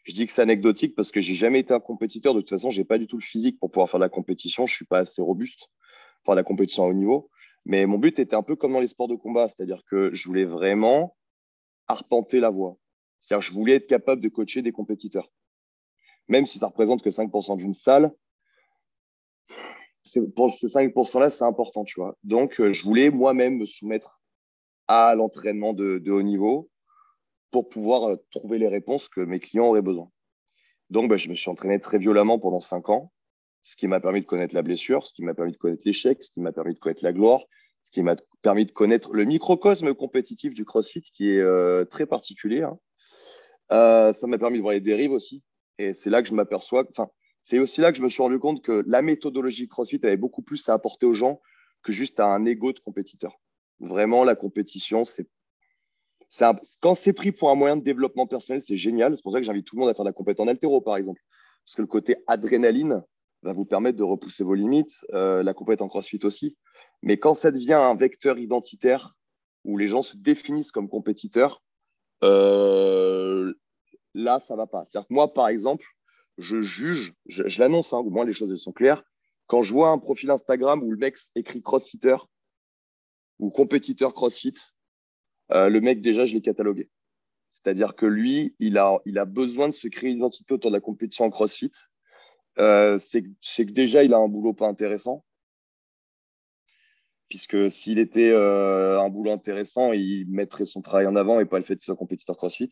Je 0.05 0.15
dis 0.15 0.27
que 0.27 0.33
c'est 0.33 0.43
anecdotique 0.43 0.95
parce 0.95 1.11
que 1.11 1.21
j'ai 1.21 1.35
jamais 1.35 1.61
été 1.61 1.73
un 1.73 1.81
compétiteur. 1.81 2.35
De 2.35 2.41
toute 2.41 2.51
façon, 2.51 2.71
j'ai 2.71 2.85
pas 2.85 2.99
du 2.99 3.07
tout 3.07 3.17
le 3.17 3.23
physique 3.23 3.59
pour 3.59 3.71
pouvoir 3.71 3.89
faire 3.89 4.01
de 4.01 4.05
la 4.05 4.11
compétition. 4.11 4.67
Je 4.67 4.75
suis 4.75 4.87
pas 4.87 4.99
assez 4.99 5.23
robuste 5.23 5.69
pour 6.25 6.35
la 6.35 6.43
compétition 6.43 6.85
à 6.85 6.87
haut 6.89 6.95
niveau. 6.95 7.31
Mais 7.65 7.87
mon 7.87 7.99
but 7.99 8.19
était 8.19 8.37
un 8.37 8.43
peu 8.43 8.57
comme 8.57 8.73
dans 8.73 8.81
les 8.81 8.87
sports 8.87 9.09
de 9.09 9.15
combat, 9.15 9.49
c'est-à-dire 9.49 9.83
que 9.91 10.15
je 10.15 10.29
voulais 10.29 10.45
vraiment 10.45 11.17
arpenter 11.87 12.41
la 12.41 12.51
voie. 12.51 12.77
C'est-à-dire 13.21 13.43
je 13.43 13.53
voulais 13.53 13.75
être 13.75 13.87
capable 13.87 14.21
de 14.21 14.29
coacher 14.29 14.63
des 14.63 14.73
compétiteurs. 14.73 15.31
Même 16.29 16.47
si 16.47 16.59
ça 16.59 16.67
représente 16.67 17.03
que 17.03 17.11
5% 17.11 17.57
d'une 17.57 17.73
salle, 17.73 18.13
pour 20.35 20.53
ces 20.53 20.67
5%-là, 20.67 21.31
c'est 21.31 21.45
important, 21.45 21.85
tu 21.85 22.01
vois. 22.01 22.17
Donc, 22.25 22.61
euh, 22.61 22.73
je 22.73 22.85
voulais 22.85 23.11
moi-même 23.11 23.59
me 23.59 23.67
soumettre 23.67 24.21
à 24.87 25.15
l'entraînement 25.15 25.75
de, 25.75 26.03
haut 26.11 26.23
niveau 26.23 26.71
pour 27.51 27.69
pouvoir 27.69 28.05
euh, 28.09 28.17
trouver 28.31 28.59
les 28.59 28.69
réponses 28.69 29.09
que 29.09 29.21
mes 29.21 29.41
clients 29.41 29.67
auraient 29.67 29.83
besoin. 29.83 30.11
Donc, 30.91 31.11
bah, 31.11 31.17
je 31.17 31.29
me 31.29 31.35
suis 31.35 31.51
entraîné 31.51 31.79
très 31.81 31.99
violemment 31.99 32.39
pendant 32.39 32.61
5 32.61 32.89
ans, 32.89 33.13
ce 33.69 33.77
qui 33.77 33.87
m'a 33.87 34.01
permis 34.01 34.23
de 34.23 34.25
connaître 34.25 34.55
la 34.55 34.63
blessure, 34.63 35.07
ce 35.07 35.13
qui 35.13 35.23
m'a 35.23 35.35
permis 35.35 35.53
de 35.53 35.59
connaître 35.59 35.83
l'échec, 35.85 36.25
ce 36.25 36.31
qui 36.31 36.41
m'a 36.41 36.53
permis 36.53 36.73
de 36.73 36.79
connaître 36.79 37.05
la 37.05 37.13
gloire, 37.13 37.43
ce 37.83 37.91
qui 37.93 38.03
m'a 38.03 38.17
permis 38.41 38.65
de 38.65 38.71
connaître 38.71 39.13
le 39.13 39.25
microcosme 39.27 39.93
compétitif 39.93 40.55
du 40.55 40.65
CrossFit 40.65 41.03
qui 41.03 41.33
est 41.33 41.41
euh, 41.41 41.85
très 41.85 42.07
particulier. 42.07 42.63
Hein. 42.63 42.79
Euh, 43.73 44.15
ça 44.15 44.27
m'a 44.27 44.39
permis 44.39 44.57
de 44.57 44.63
voir 44.63 44.73
les 44.73 44.81
dérives 44.81 45.13
aussi. 45.13 45.43
Et 45.77 45.93
c'est 45.93 46.09
là 46.09 46.23
que 46.23 46.29
je 46.29 46.35
m'aperçois, 46.35 46.87
enfin, 46.89 47.11
c'est 47.43 47.59
aussi 47.59 47.83
là 47.83 47.93
que 47.93 47.99
je 47.99 48.03
me 48.03 48.09
suis 48.09 48.23
rendu 48.23 48.39
compte 48.39 48.65
que 48.65 48.83
la 48.87 49.03
méthodologie 49.03 49.69
CrossFit 49.69 50.01
avait 50.03 50.17
beaucoup 50.17 50.41
plus 50.41 50.67
à 50.71 50.73
apporter 50.73 51.05
aux 51.05 51.13
gens 51.13 51.43
que 51.83 51.93
juste 51.93 52.21
à 52.21 52.25
un 52.25 52.47
ego 52.47 52.73
de 52.73 52.79
compétiteur. 52.79 53.39
Vraiment, 53.81 54.25
la 54.25 54.35
compétition, 54.35 55.05
c'est 55.05 55.29
quand 56.81 56.95
c'est 56.95 57.13
pris 57.13 57.33
pour 57.33 57.51
un 57.51 57.55
moyen 57.55 57.77
de 57.77 57.83
développement 57.83 58.27
personnel, 58.27 58.63
c'est 58.63 58.77
génial. 58.79 59.15
C'est 59.15 59.23
pour 59.23 59.33
ça 59.33 59.41
que 59.41 59.47
j'invite 59.47 59.67
tout 59.67 59.77
le 59.77 59.81
monde 59.81 59.91
à 59.91 59.95
faire 59.95 60.07
de 60.07 60.09
la 60.09 60.15
compétition 60.15 60.45
en 60.45 60.49
altéro, 60.49 60.81
par 60.81 60.97
exemple. 60.97 61.21
Parce 61.65 61.77
que 61.77 61.83
le 61.83 61.87
côté 61.87 62.17
adrénaline 62.27 63.03
va 63.43 63.53
vous 63.53 63.65
permettre 63.65 63.97
de 63.97 64.03
repousser 64.03 64.45
vos 64.45 64.55
limites, 64.55 65.05
euh, 65.13 65.43
la 65.43 65.55
compétition 65.55 65.87
en 65.87 65.89
crossfit 65.89 66.21
aussi. 66.25 66.57
Mais 67.03 67.19
quand 67.19 67.35
ça 67.35 67.51
devient 67.51 67.75
un 67.75 67.95
vecteur 67.95 68.39
identitaire 68.39 69.15
où 69.65 69.79
les 69.79 69.87
gens 69.87 70.03
se 70.03 70.17
définissent 70.17 70.73
comme 70.73 70.89
compétiteurs, 70.89 71.63
euh, 72.25 73.55
là, 74.15 74.39
ça 74.39 74.57
va 74.57 74.67
pas. 74.67 74.83
Moi, 75.09 75.33
par 75.33 75.49
exemple, 75.49 75.87
je 76.37 76.61
juge, 76.61 77.15
je, 77.27 77.61
l'annonce, 77.61 77.93
hein, 77.93 77.99
au 77.99 78.11
moins 78.11 78.25
les 78.25 78.33
choses 78.33 78.55
sont 78.61 78.73
claires. 78.73 79.05
Quand 79.47 79.63
je 79.63 79.73
vois 79.73 79.91
un 79.91 79.99
profil 79.99 80.31
Instagram 80.31 80.83
où 80.83 80.91
le 80.91 80.99
mec 80.99 81.17
écrit 81.35 81.63
crossfitter 81.63 82.17
ou 83.39 83.51
compétiteur 83.51 84.15
crossfit, 84.15 84.55
Euh, 85.51 85.71
le 85.71 85.81
mec, 85.81 86.03
déjà, 86.03 86.27
je 86.27 86.35
l'ai 86.35 86.43
catalogué. 86.43 86.91
C'est-à-dire 87.51 87.95
que 87.95 88.07
lui, 88.07 88.55
il 88.59 88.77
a, 88.77 88.99
il 89.07 89.19
a 89.19 89.25
besoin 89.25 89.69
de 89.69 89.75
se 89.75 89.89
créer 89.89 90.11
une 90.11 90.19
identité 90.19 90.53
autour 90.53 90.71
de 90.71 90.77
la 90.77 90.81
compétition 90.81 91.25
en 91.25 91.31
CrossFit. 91.31 91.71
Euh, 92.59 92.99
c'est 92.99 93.23
que 93.23 93.73
déjà, 93.73 94.03
il 94.03 94.13
a 94.15 94.19
un 94.19 94.29
boulot 94.29 94.53
pas 94.53 94.67
intéressant. 94.67 95.25
Puisque 97.29 97.71
s'il 97.71 97.99
était 97.99 98.31
euh, 98.31 99.01
un 99.01 99.11
boulot 99.11 99.33
intéressant, 99.33 99.93
il 99.93 100.27
mettrait 100.31 100.65
son 100.65 100.81
travail 100.81 101.07
en 101.07 101.15
avant 101.15 101.41
et 101.41 101.45
pas 101.45 101.59
le 101.59 101.65
fait 101.65 101.77
de 101.77 101.81
ser 101.81 101.95
compétiteur 101.95 102.37
CrossFit. 102.37 102.71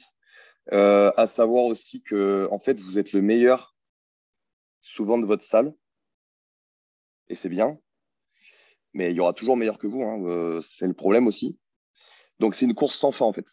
Euh, 0.73 1.13
à 1.17 1.27
savoir 1.27 1.65
aussi 1.65 2.03
que, 2.03 2.49
en 2.51 2.59
fait, 2.59 2.81
vous 2.81 2.99
êtes 2.99 3.13
le 3.13 3.21
meilleur 3.21 3.77
souvent 4.81 5.19
de 5.19 5.27
votre 5.27 5.45
salle. 5.45 5.75
Et 7.29 7.35
c'est 7.35 7.51
bien. 7.51 7.79
Mais 8.95 9.11
il 9.11 9.17
y 9.17 9.21
aura 9.21 9.35
toujours 9.35 9.57
meilleur 9.57 9.79
que 9.79 9.87
vous. 9.87 10.03
Hein. 10.03 10.61
c'est 10.63 10.87
le 10.87 10.95
problème 10.95 11.27
aussi. 11.27 11.59
Donc, 12.39 12.55
c'est 12.55 12.65
une 12.65 12.75
course 12.75 12.97
sans 12.97 13.13
fin, 13.13 13.27
en 13.27 13.33
fait. 13.33 13.47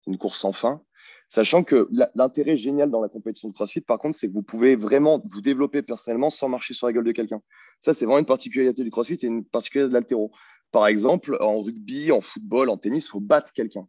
C'est 0.00 0.10
une 0.10 0.18
course 0.18 0.38
sans 0.38 0.52
fin. 0.52 0.84
Sachant 1.30 1.62
que 1.62 1.88
l'intérêt 2.16 2.56
génial 2.56 2.90
dans 2.90 3.00
la 3.00 3.08
compétition 3.08 3.48
de 3.48 3.54
CrossFit, 3.54 3.82
par 3.82 4.00
contre, 4.00 4.16
c'est 4.16 4.26
que 4.26 4.32
vous 4.32 4.42
pouvez 4.42 4.74
vraiment 4.74 5.22
vous 5.26 5.40
développer 5.40 5.80
personnellement 5.80 6.28
sans 6.28 6.48
marcher 6.48 6.74
sur 6.74 6.88
la 6.88 6.92
gueule 6.92 7.04
de 7.04 7.12
quelqu'un. 7.12 7.40
Ça, 7.80 7.94
c'est 7.94 8.04
vraiment 8.04 8.18
une 8.18 8.26
particularité 8.26 8.82
du 8.82 8.90
CrossFit 8.90 9.14
et 9.22 9.26
une 9.26 9.44
particularité 9.44 9.90
de 9.90 9.94
l'altéro. 9.94 10.32
Par 10.72 10.88
exemple, 10.88 11.36
en 11.40 11.60
rugby, 11.60 12.10
en 12.10 12.20
football, 12.20 12.68
en 12.68 12.76
tennis, 12.76 13.06
il 13.06 13.10
faut 13.10 13.20
battre 13.20 13.52
quelqu'un 13.52 13.88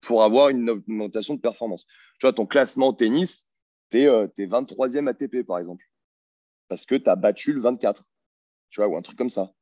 pour 0.00 0.24
avoir 0.24 0.48
une 0.48 0.68
augmentation 0.68 1.36
de 1.36 1.40
performance. 1.40 1.86
Tu 2.18 2.26
vois, 2.26 2.32
ton 2.32 2.44
classement 2.44 2.88
au 2.88 2.92
tennis, 2.92 3.48
tu 3.92 3.98
es, 3.98 4.08
23e 4.08 5.06
ATP, 5.06 5.46
par 5.46 5.58
exemple, 5.58 5.84
parce 6.66 6.86
que 6.86 6.96
tu 6.96 7.08
as 7.08 7.14
battu 7.14 7.52
le 7.52 7.60
24, 7.60 8.04
tu 8.70 8.80
vois, 8.80 8.88
ou 8.88 8.96
un 8.96 9.02
truc 9.02 9.16
comme 9.16 9.30
ça, 9.30 9.52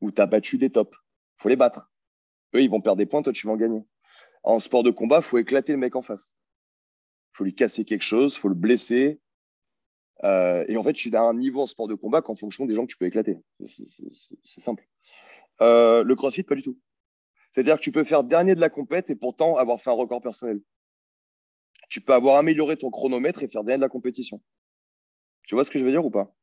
ou 0.00 0.10
tu 0.10 0.22
as 0.22 0.26
battu 0.26 0.56
des 0.56 0.70
tops. 0.70 0.96
Faut 1.36 1.50
les 1.50 1.56
battre. 1.56 1.90
Eux, 2.54 2.62
ils 2.62 2.70
vont 2.70 2.80
perdre 2.80 2.96
des 2.96 3.06
points, 3.06 3.20
toi, 3.20 3.34
tu 3.34 3.46
vas 3.46 3.52
en 3.52 3.56
gagner. 3.56 3.84
En 4.42 4.58
sport 4.58 4.82
de 4.82 4.90
combat, 4.90 5.20
faut 5.20 5.38
éclater 5.38 5.72
le 5.72 5.78
mec 5.78 5.94
en 5.96 6.02
face. 6.02 6.36
Faut 7.32 7.44
lui 7.44 7.54
casser 7.54 7.84
quelque 7.84 8.02
chose, 8.02 8.36
faut 8.36 8.48
le 8.48 8.54
blesser. 8.54 9.20
Euh, 10.24 10.64
et 10.68 10.76
en 10.76 10.84
fait, 10.84 10.94
je 10.94 11.00
suis 11.00 11.16
à 11.16 11.22
un 11.22 11.34
niveau 11.34 11.62
en 11.62 11.66
sport 11.66 11.88
de 11.88 11.94
combat 11.94 12.22
qu'en 12.22 12.34
fonction 12.34 12.66
des 12.66 12.74
gens 12.74 12.86
que 12.86 12.90
tu 12.90 12.96
peux 12.96 13.06
éclater. 13.06 13.38
C'est 14.44 14.60
simple. 14.60 14.86
Euh, 15.60 16.02
le 16.02 16.14
crossfit, 16.14 16.42
pas 16.42 16.54
du 16.54 16.62
tout. 16.62 16.78
C'est-à-dire 17.52 17.76
que 17.76 17.82
tu 17.82 17.92
peux 17.92 18.04
faire 18.04 18.24
dernier 18.24 18.54
de 18.54 18.60
la 18.60 18.70
compète 18.70 19.10
et 19.10 19.16
pourtant 19.16 19.56
avoir 19.56 19.80
fait 19.80 19.90
un 19.90 19.94
record 19.94 20.20
personnel. 20.20 20.60
Tu 21.88 22.00
peux 22.00 22.14
avoir 22.14 22.36
amélioré 22.36 22.76
ton 22.76 22.90
chronomètre 22.90 23.42
et 23.42 23.48
faire 23.48 23.64
dernier 23.64 23.78
de 23.78 23.82
la 23.82 23.88
compétition. 23.88 24.40
Tu 25.46 25.54
vois 25.54 25.64
ce 25.64 25.70
que 25.70 25.78
je 25.78 25.84
veux 25.84 25.90
dire 25.90 26.04
ou 26.04 26.10
pas? 26.10 26.34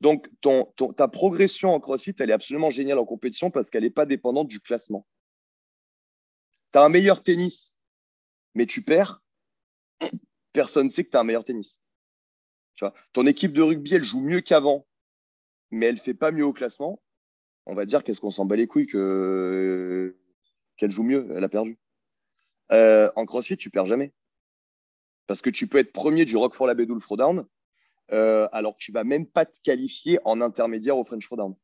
Donc, 0.00 0.28
ta 0.96 1.08
progression 1.08 1.74
en 1.74 1.80
crossfit, 1.80 2.14
elle 2.18 2.30
est 2.30 2.32
absolument 2.32 2.70
géniale 2.70 2.98
en 2.98 3.04
compétition 3.04 3.50
parce 3.50 3.70
qu'elle 3.70 3.84
n'est 3.84 3.90
pas 3.90 4.06
dépendante 4.06 4.48
du 4.48 4.60
classement 4.60 5.06
tu 6.72 6.78
un 6.78 6.88
meilleur 6.88 7.22
tennis, 7.22 7.78
mais 8.54 8.66
tu 8.66 8.82
perds, 8.82 9.22
personne 10.52 10.86
ne 10.86 10.92
sait 10.92 11.04
que 11.04 11.10
tu 11.10 11.16
un 11.16 11.24
meilleur 11.24 11.44
tennis. 11.44 11.80
Tu 12.74 12.84
ton 13.12 13.26
équipe 13.26 13.52
de 13.52 13.62
rugby, 13.62 13.94
elle 13.94 14.04
joue 14.04 14.20
mieux 14.20 14.40
qu'avant, 14.40 14.86
mais 15.70 15.86
elle 15.86 15.96
ne 15.96 16.00
fait 16.00 16.14
pas 16.14 16.30
mieux 16.30 16.44
au 16.44 16.52
classement. 16.52 17.02
On 17.66 17.74
va 17.74 17.84
dire 17.84 18.02
qu'est-ce 18.02 18.20
qu'on 18.20 18.30
s'en 18.30 18.44
bat 18.44 18.56
les 18.56 18.66
couilles 18.66 18.86
que 18.86 20.16
qu'elle 20.76 20.90
joue 20.90 21.04
mieux, 21.04 21.28
elle 21.34 21.44
a 21.44 21.48
perdu. 21.48 21.78
Euh, 22.72 23.10
en 23.16 23.26
CrossFit, 23.26 23.56
tu 23.56 23.70
perds 23.70 23.86
jamais. 23.86 24.12
Parce 25.26 25.42
que 25.42 25.50
tu 25.50 25.66
peux 25.68 25.78
être 25.78 25.92
premier 25.92 26.24
du 26.24 26.36
Rock 26.36 26.54
for 26.54 26.66
la 26.66 26.74
Bédoule 26.74 27.00
Throwdown, 27.00 27.46
euh, 28.10 28.48
alors 28.52 28.76
que 28.76 28.82
tu 28.82 28.92
vas 28.92 29.04
même 29.04 29.26
pas 29.26 29.46
te 29.46 29.60
qualifier 29.62 30.18
en 30.24 30.40
intermédiaire 30.40 30.96
au 30.96 31.04
French 31.04 31.24
Throwdown. 31.26 31.54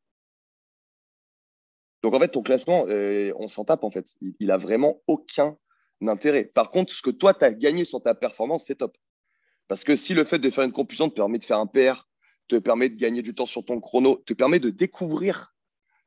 Donc 2.01 2.13
en 2.13 2.19
fait, 2.19 2.29
ton 2.29 2.41
classement, 2.41 2.85
euh, 2.87 3.33
on 3.37 3.47
s'en 3.47 3.65
tape 3.65 3.83
en 3.83 3.91
fait. 3.91 4.13
Il, 4.21 4.33
il, 4.39 4.51
a 4.51 4.57
vraiment 4.57 5.01
aucun 5.07 5.57
intérêt. 6.05 6.45
Par 6.45 6.69
contre, 6.69 6.93
ce 6.93 7.01
que 7.01 7.09
toi, 7.09 7.33
tu 7.33 7.43
as 7.43 7.51
gagné 7.51 7.85
sur 7.85 8.01
ta 8.01 8.15
performance, 8.15 8.65
c'est 8.65 8.75
top. 8.75 8.97
Parce 9.67 9.83
que 9.83 9.95
si 9.95 10.13
le 10.13 10.23
fait 10.23 10.39
de 10.39 10.49
faire 10.49 10.63
une 10.63 10.71
compétition 10.71 11.09
te 11.09 11.15
permet 11.15 11.37
de 11.37 11.45
faire 11.45 11.59
un 11.59 11.67
PR, 11.67 12.07
te 12.47 12.55
permet 12.55 12.89
de 12.89 12.95
gagner 12.95 13.21
du 13.21 13.35
temps 13.35 13.45
sur 13.45 13.63
ton 13.63 13.79
chrono, 13.79 14.23
te 14.25 14.33
permet 14.33 14.59
de 14.59 14.69
découvrir 14.69 15.53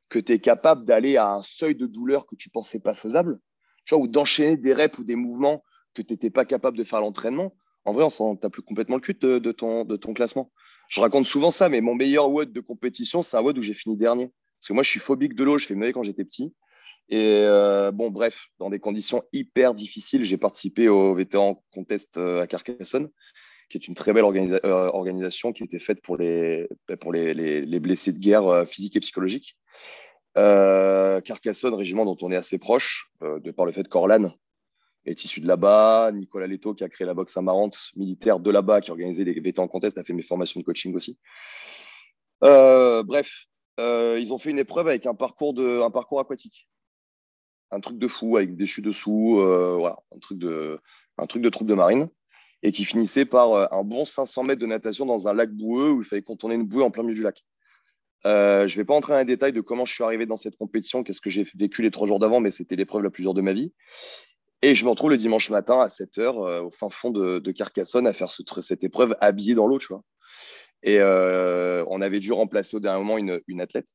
que 0.09 0.19
tu 0.19 0.33
es 0.33 0.39
capable 0.39 0.85
d'aller 0.85 1.17
à 1.17 1.31
un 1.31 1.41
seuil 1.41 1.75
de 1.75 1.87
douleur 1.87 2.25
que 2.25 2.35
tu 2.35 2.49
pensais 2.49 2.79
pas 2.79 2.93
faisable, 2.93 3.39
ou 3.91 4.07
d'enchaîner 4.07 4.57
des 4.57 4.73
reps 4.73 4.99
ou 4.99 5.03
des 5.03 5.15
mouvements 5.15 5.63
que 5.93 6.01
tu 6.01 6.13
n'étais 6.13 6.29
pas 6.29 6.45
capable 6.45 6.77
de 6.77 6.83
faire 6.83 6.99
à 6.99 7.01
l'entraînement, 7.01 7.55
en 7.85 7.91
vrai, 7.91 8.03
on 8.03 8.09
s'en 8.09 8.35
tape 8.35 8.53
plus 8.53 8.61
complètement 8.61 8.95
le 8.95 9.01
cul 9.01 9.13
de, 9.13 9.51
ton, 9.51 9.83
de 9.83 9.97
ton 9.97 10.13
classement. 10.13 10.51
Je 10.87 11.01
raconte 11.01 11.25
souvent 11.25 11.51
ça, 11.51 11.69
mais 11.69 11.81
mon 11.81 11.95
meilleur 11.95 12.29
WOD 12.29 12.53
de 12.53 12.61
compétition, 12.61 13.23
c'est 13.23 13.35
un 13.35 13.41
WOD 13.41 13.57
où 13.57 13.61
j'ai 13.61 13.73
fini 13.73 13.97
dernier. 13.97 14.31
Parce 14.63 14.69
que 14.69 14.73
moi, 14.75 14.83
je 14.83 14.91
suis 14.91 15.01
phobique 15.01 15.35
de 15.35 15.43
l'eau, 15.43 15.57
je 15.57 15.65
fais 15.65 15.75
me 15.75 15.91
quand 15.91 16.03
j'étais 16.03 16.23
petit. 16.23 16.53
Et 17.09 17.19
euh, 17.19 17.91
bon, 17.91 18.11
bref, 18.11 18.47
dans 18.59 18.69
des 18.69 18.79
conditions 18.79 19.21
hyper 19.33 19.73
difficiles, 19.73 20.23
j'ai 20.23 20.37
participé 20.37 20.87
au 20.87 21.13
Vétéran 21.13 21.61
Contest 21.73 22.15
euh, 22.15 22.41
à 22.41 22.47
Carcassonne, 22.47 23.09
qui 23.67 23.77
est 23.77 23.89
une 23.89 23.93
très 23.93 24.13
belle 24.13 24.23
euh, 24.23 24.59
organisation 24.63 25.51
qui 25.51 25.65
était 25.65 25.79
faite 25.79 26.01
pour 26.01 26.15
les, 26.15 26.69
pour 27.01 27.11
les, 27.11 27.33
les, 27.33 27.79
blessés 27.81 28.13
de 28.13 28.19
guerre 28.19 28.65
physiques 28.65 28.95
et 28.95 29.01
psychologiques. 29.01 29.57
Carcassonne, 30.33 31.73
régiment 31.73 32.05
dont 32.05 32.17
on 32.21 32.31
est 32.31 32.37
assez 32.37 32.57
proche, 32.57 33.11
de 33.19 33.51
par 33.51 33.65
le 33.65 33.73
fait 33.73 33.89
qu'Orlan 33.89 34.31
est 35.03 35.25
issu 35.25 35.41
de 35.41 35.47
là-bas. 35.47 36.11
Nicolas 36.13 36.47
Leto, 36.47 36.73
qui 36.73 36.85
a 36.85 36.89
créé 36.89 37.05
la 37.05 37.13
boxe 37.13 37.35
amarante 37.35 37.91
militaire 37.97 38.39
de 38.39 38.49
là-bas, 38.49 38.79
qui 38.79 38.91
a 38.91 38.93
organisé 38.93 39.25
les 39.25 39.37
vétérans 39.41 39.67
contest, 39.67 39.97
a 39.97 40.05
fait 40.05 40.13
mes 40.13 40.21
formations 40.21 40.61
de 40.61 40.65
coaching 40.65 40.95
aussi. 40.95 41.19
bref, 42.39 43.45
euh, 43.79 44.17
ils 44.19 44.33
ont 44.33 44.37
fait 44.37 44.51
une 44.51 44.59
épreuve 44.59 44.87
avec 44.87 45.05
un 45.05 45.15
parcours, 45.15 45.53
de, 45.53 45.81
un 45.81 45.91
parcours 45.91 46.19
aquatique. 46.19 46.69
Un 47.71 47.79
truc 47.79 47.97
de 47.97 48.07
fou, 48.07 48.37
avec 48.37 48.55
des 48.55 48.65
chutes 48.65 48.85
dessous, 48.85 49.39
euh, 49.39 49.75
voilà, 49.77 49.97
un 50.15 50.19
truc 50.19 50.37
de, 50.37 50.79
un 51.17 51.25
truc 51.25 51.41
de 51.41 51.49
troupe 51.49 51.67
de 51.67 51.73
marine. 51.73 52.07
Et 52.61 52.71
qui 52.71 52.85
finissait 52.85 53.25
par 53.25 53.53
euh, 53.53 53.65
un 53.71 53.83
bon 53.83 54.05
500 54.05 54.43
mètres 54.43 54.61
de 54.61 54.65
natation 54.65 55.05
dans 55.05 55.27
un 55.27 55.33
lac 55.33 55.51
boueux 55.51 55.91
où 55.91 56.01
il 56.01 56.05
fallait 56.05 56.21
contourner 56.21 56.55
une 56.55 56.63
bouée 56.63 56.83
en 56.83 56.91
plein 56.91 57.03
milieu 57.03 57.15
du 57.15 57.23
lac. 57.23 57.43
je 58.23 58.29
ne 58.61 58.75
vais 58.75 58.85
pas 58.85 58.93
entrer 58.93 59.13
dans 59.13 59.19
les 59.19 59.25
détails 59.25 59.53
de 59.53 59.61
comment 59.61 59.85
je 59.85 59.93
suis 59.93 60.03
arrivé 60.03 60.25
dans 60.25 60.37
cette 60.37 60.55
compétition, 60.55 61.03
qu'est-ce 61.03 61.19
que 61.19 61.29
j'ai 61.29 61.45
vécu 61.55 61.81
les 61.81 61.91
trois 61.91 62.07
jours 62.07 62.19
d'avant, 62.19 62.39
mais 62.39 62.51
c'était 62.51 62.75
l'épreuve 62.75 63.01
la 63.01 63.09
plus 63.09 63.23
dure 63.23 63.33
de 63.33 63.41
ma 63.41 63.53
vie. 63.53 63.73
Et 64.61 64.75
je 64.75 64.85
me 64.85 64.91
retrouve 64.91 65.09
le 65.09 65.17
dimanche 65.17 65.49
matin 65.49 65.81
à 65.81 65.89
7 65.89 66.19
h 66.19 66.59
au 66.61 66.71
fin 66.71 66.89
fond 66.89 67.09
de, 67.09 67.51
Carcassonne 67.51 68.07
à 68.07 68.13
faire 68.13 68.29
cette 68.31 68.83
épreuve 68.83 69.17
habillé 69.19 69.55
dans 69.55 69.67
l'eau, 69.67 69.77
tu 69.77 69.87
vois. 69.87 70.03
Et 70.83 70.99
euh, 70.99 71.85
on 71.87 72.01
avait 72.01 72.19
dû 72.19 72.33
remplacer 72.33 72.75
au 72.77 72.79
dernier 72.79 73.03
moment 73.03 73.17
une, 73.17 73.61
athlète. 73.61 73.87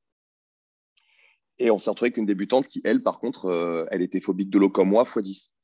Et 1.59 1.71
on 1.71 1.79
s'est 1.79 1.91
retrouvé 1.91 2.09
avec 2.09 2.17
une 2.17 2.27
débutante 2.27 2.67
qui, 2.67 2.81
elle, 2.85 3.03
par 3.03 3.21
contre, 3.21 3.47
euh, 3.47 3.87
elle 3.91 4.01
était 4.01 4.21
phobique 4.21 4.49
de 4.49 4.59
l'eau 4.59 4.71
comme 4.71 4.89
moi, 4.89 5.03
x 5.03 5.19
10. 5.19 5.55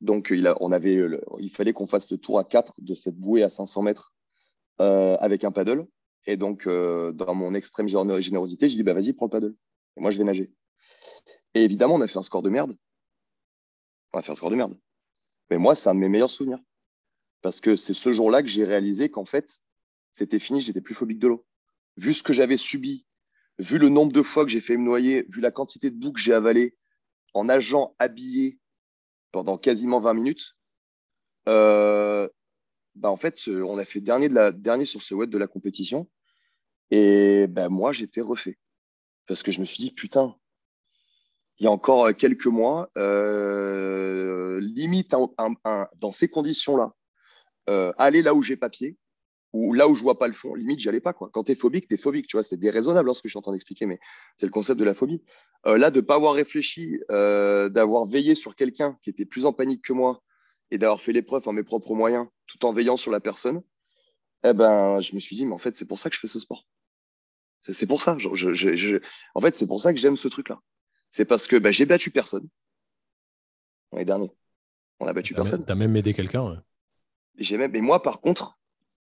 Donc, 0.00 0.28
il, 0.30 0.52
on 0.60 0.72
avait, 0.72 0.98
il 1.38 1.50
fallait 1.50 1.72
qu'on 1.72 1.86
fasse 1.86 2.10
le 2.10 2.18
tour 2.18 2.38
à 2.38 2.44
4 2.44 2.82
de 2.82 2.94
cette 2.94 3.16
bouée 3.16 3.42
à 3.42 3.48
500 3.48 3.82
mètres 3.82 4.12
euh, 4.80 5.16
avec 5.20 5.44
un 5.44 5.52
paddle. 5.52 5.86
Et 6.26 6.36
donc, 6.36 6.66
dans 6.66 7.34
mon 7.34 7.54
extrême 7.54 7.86
générosité, 7.86 8.68
j'ai 8.68 8.76
dit, 8.76 8.82
bah, 8.82 8.94
vas-y, 8.94 9.12
prends 9.12 9.26
le 9.26 9.30
paddle. 9.30 9.54
Et 9.96 10.00
moi, 10.00 10.10
je 10.10 10.18
vais 10.18 10.24
nager. 10.24 10.52
Et 11.54 11.62
évidemment, 11.62 11.94
on 11.94 12.00
a 12.00 12.08
fait 12.08 12.18
un 12.18 12.24
score 12.24 12.42
de 12.42 12.50
merde. 12.50 12.76
On 14.12 14.18
a 14.18 14.22
fait 14.22 14.32
un 14.32 14.34
score 14.34 14.50
de 14.50 14.56
merde. 14.56 14.76
Mais 15.50 15.58
moi, 15.58 15.76
c'est 15.76 15.88
un 15.88 15.94
de 15.94 16.00
mes 16.00 16.08
meilleurs 16.08 16.30
souvenirs. 16.30 16.58
Parce 17.42 17.60
que 17.60 17.76
c'est 17.76 17.94
ce 17.94 18.10
jour-là 18.10 18.42
que 18.42 18.48
j'ai 18.48 18.64
réalisé 18.64 19.08
qu'en 19.08 19.24
fait, 19.24 19.62
c'était 20.16 20.38
fini, 20.38 20.62
j'étais 20.62 20.80
plus 20.80 20.94
phobique 20.94 21.18
de 21.18 21.28
l'eau. 21.28 21.46
Vu 21.98 22.14
ce 22.14 22.22
que 22.22 22.32
j'avais 22.32 22.56
subi, 22.56 23.06
vu 23.58 23.76
le 23.76 23.90
nombre 23.90 24.12
de 24.12 24.22
fois 24.22 24.46
que 24.46 24.50
j'ai 24.50 24.60
fait 24.60 24.78
me 24.78 24.82
noyer, 24.82 25.26
vu 25.28 25.42
la 25.42 25.50
quantité 25.50 25.90
de 25.90 25.96
boue 25.96 26.12
que 26.12 26.20
j'ai 26.20 26.32
avalé 26.32 26.74
en 27.34 27.44
nageant 27.44 27.94
habillé 27.98 28.58
pendant 29.30 29.58
quasiment 29.58 30.00
20 30.00 30.14
minutes, 30.14 30.56
euh, 31.50 32.30
bah 32.94 33.10
en 33.10 33.18
fait, 33.18 33.46
euh, 33.48 33.62
on 33.62 33.76
a 33.76 33.84
fait 33.84 34.00
dernier, 34.00 34.30
de 34.30 34.34
la, 34.34 34.52
dernier 34.52 34.86
sur 34.86 35.02
ce 35.02 35.12
web 35.12 35.28
de 35.28 35.36
la 35.36 35.46
compétition. 35.46 36.08
Et 36.90 37.46
ben 37.46 37.68
moi, 37.68 37.92
j'étais 37.92 38.22
refait. 38.22 38.58
Parce 39.26 39.42
que 39.42 39.52
je 39.52 39.60
me 39.60 39.66
suis 39.66 39.78
dit, 39.78 39.90
putain, 39.90 40.34
il 41.58 41.64
y 41.64 41.66
a 41.66 41.70
encore 41.70 42.16
quelques 42.16 42.46
mois, 42.46 42.90
euh, 42.96 44.60
limite 44.62 45.14
dans 45.96 46.12
ces 46.12 46.28
conditions-là, 46.28 46.94
aller 47.98 48.22
là 48.22 48.32
où 48.34 48.42
j'ai 48.42 48.56
papier, 48.56 48.96
là 49.72 49.88
où 49.88 49.94
je 49.94 50.02
vois 50.02 50.18
pas 50.18 50.26
le 50.26 50.32
fond, 50.32 50.54
limite, 50.54 50.78
j'y 50.78 50.88
allais 50.88 51.00
pas. 51.00 51.12
Quoi. 51.12 51.30
Quand 51.32 51.44
tu 51.44 51.52
es 51.52 51.54
phobique, 51.54 51.88
tu 51.88 51.94
es 51.94 51.96
phobique. 51.96 52.26
Tu 52.26 52.36
vois, 52.36 52.42
c'est 52.42 52.56
déraisonnable 52.56 53.10
hein, 53.10 53.14
ce 53.14 53.22
que 53.22 53.28
je 53.28 53.32
suis 53.32 53.38
en 53.38 53.42
train 53.42 53.52
d'expliquer, 53.52 53.86
mais 53.86 53.98
c'est 54.36 54.46
le 54.46 54.52
concept 54.52 54.78
de 54.78 54.84
la 54.84 54.94
phobie. 54.94 55.22
Euh, 55.66 55.78
là, 55.78 55.90
de 55.90 56.00
ne 56.00 56.04
pas 56.06 56.14
avoir 56.16 56.34
réfléchi, 56.34 57.00
euh, 57.10 57.68
d'avoir 57.68 58.04
veillé 58.04 58.34
sur 58.34 58.54
quelqu'un 58.54 58.98
qui 59.02 59.10
était 59.10 59.24
plus 59.24 59.46
en 59.46 59.52
panique 59.52 59.82
que 59.82 59.92
moi 59.92 60.22
et 60.70 60.78
d'avoir 60.78 61.00
fait 61.00 61.12
l'épreuve 61.12 61.46
en 61.48 61.52
mes 61.52 61.62
propres 61.62 61.94
moyens, 61.94 62.26
tout 62.46 62.64
en 62.64 62.72
veillant 62.72 62.96
sur 62.96 63.10
la 63.10 63.20
personne, 63.20 63.62
eh 64.44 64.52
ben, 64.52 65.00
je 65.00 65.14
me 65.14 65.20
suis 65.20 65.36
dit, 65.36 65.46
mais 65.46 65.54
en 65.54 65.58
fait, 65.58 65.76
c'est 65.76 65.86
pour 65.86 65.98
ça 65.98 66.10
que 66.10 66.16
je 66.16 66.20
fais 66.20 66.28
ce 66.28 66.38
sport. 66.38 66.66
C'est 67.62 67.86
pour 67.86 68.00
ça. 68.00 68.16
Je, 68.18 69.00
En 69.34 69.40
fait, 69.40 69.56
c'est 69.56 69.66
pour 69.66 69.80
ça 69.80 69.92
que 69.92 69.98
j'aime 69.98 70.16
ce 70.16 70.28
truc-là. 70.28 70.60
C'est 71.10 71.24
parce 71.24 71.46
que 71.46 71.56
ben, 71.56 71.72
j'ai 71.72 71.86
battu 71.86 72.10
personne 72.10 72.48
l'année 73.92 74.04
dernière. 74.04 74.30
On 75.00 75.06
a 75.06 75.12
battu 75.12 75.34
personne. 75.34 75.64
Tu 75.64 75.72
as 75.72 75.74
même 75.74 75.96
aidé 75.96 76.14
quelqu'un. 76.14 76.62
J'ai 77.36 77.58
même. 77.58 77.72
Mais 77.72 77.80
moi, 77.80 78.02
par 78.02 78.20
contre, 78.20 78.58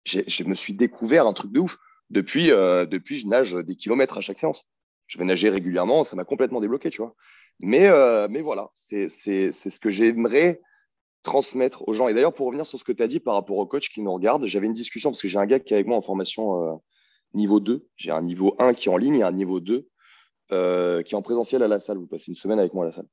je 0.04 0.44
me 0.44 0.54
suis 0.54 0.74
découvert 0.74 1.26
un 1.26 1.32
truc 1.32 1.52
de 1.52 1.60
ouf. 1.60 1.76
Depuis, 2.10 2.50
euh, 2.50 2.86
depuis, 2.86 3.16
je 3.16 3.28
nage 3.28 3.54
des 3.54 3.76
kilomètres 3.76 4.18
à 4.18 4.20
chaque 4.20 4.38
séance. 4.38 4.68
Je 5.06 5.18
vais 5.18 5.24
nager 5.24 5.48
régulièrement, 5.50 6.04
ça 6.04 6.16
m'a 6.16 6.24
complètement 6.24 6.60
débloqué, 6.60 6.90
tu 6.90 7.02
vois. 7.02 7.14
Mais, 7.58 7.90
mais 8.28 8.40
voilà, 8.40 8.70
c'est 8.74 9.08
ce 9.08 9.80
que 9.80 9.90
j'aimerais 9.90 10.60
transmettre 11.22 11.86
aux 11.88 11.92
gens. 11.92 12.08
Et 12.08 12.14
d'ailleurs, 12.14 12.32
pour 12.32 12.46
revenir 12.46 12.64
sur 12.64 12.78
ce 12.78 12.84
que 12.84 12.92
tu 12.92 13.02
as 13.02 13.08
dit 13.08 13.20
par 13.20 13.34
rapport 13.34 13.56
au 13.58 13.66
coach 13.66 13.90
qui 13.90 14.00
nous 14.02 14.12
regarde, 14.12 14.46
j'avais 14.46 14.66
une 14.66 14.72
discussion 14.72 15.10
parce 15.10 15.20
que 15.20 15.28
j'ai 15.28 15.38
un 15.38 15.46
gars 15.46 15.60
qui 15.60 15.74
est 15.74 15.76
avec 15.76 15.86
moi 15.86 15.96
en 15.96 16.02
formation 16.02 16.80
niveau 17.34 17.60
2. 17.60 17.86
J'ai 17.96 18.12
un 18.12 18.22
niveau 18.22 18.54
1 18.58 18.72
qui 18.72 18.88
est 18.88 18.92
en 18.92 18.96
ligne 18.96 19.16
et 19.16 19.22
un 19.22 19.32
niveau 19.32 19.60
2 19.60 19.88
qui 20.48 20.54
est 20.54 21.14
en 21.14 21.22
présentiel 21.22 21.62
à 21.62 21.68
la 21.68 21.80
salle. 21.80 21.98
Vous 21.98 22.06
passez 22.06 22.30
une 22.30 22.36
semaine 22.36 22.58
avec 22.58 22.72
moi 22.72 22.84
à 22.84 22.86
la 22.86 22.92
salle. 22.92 23.08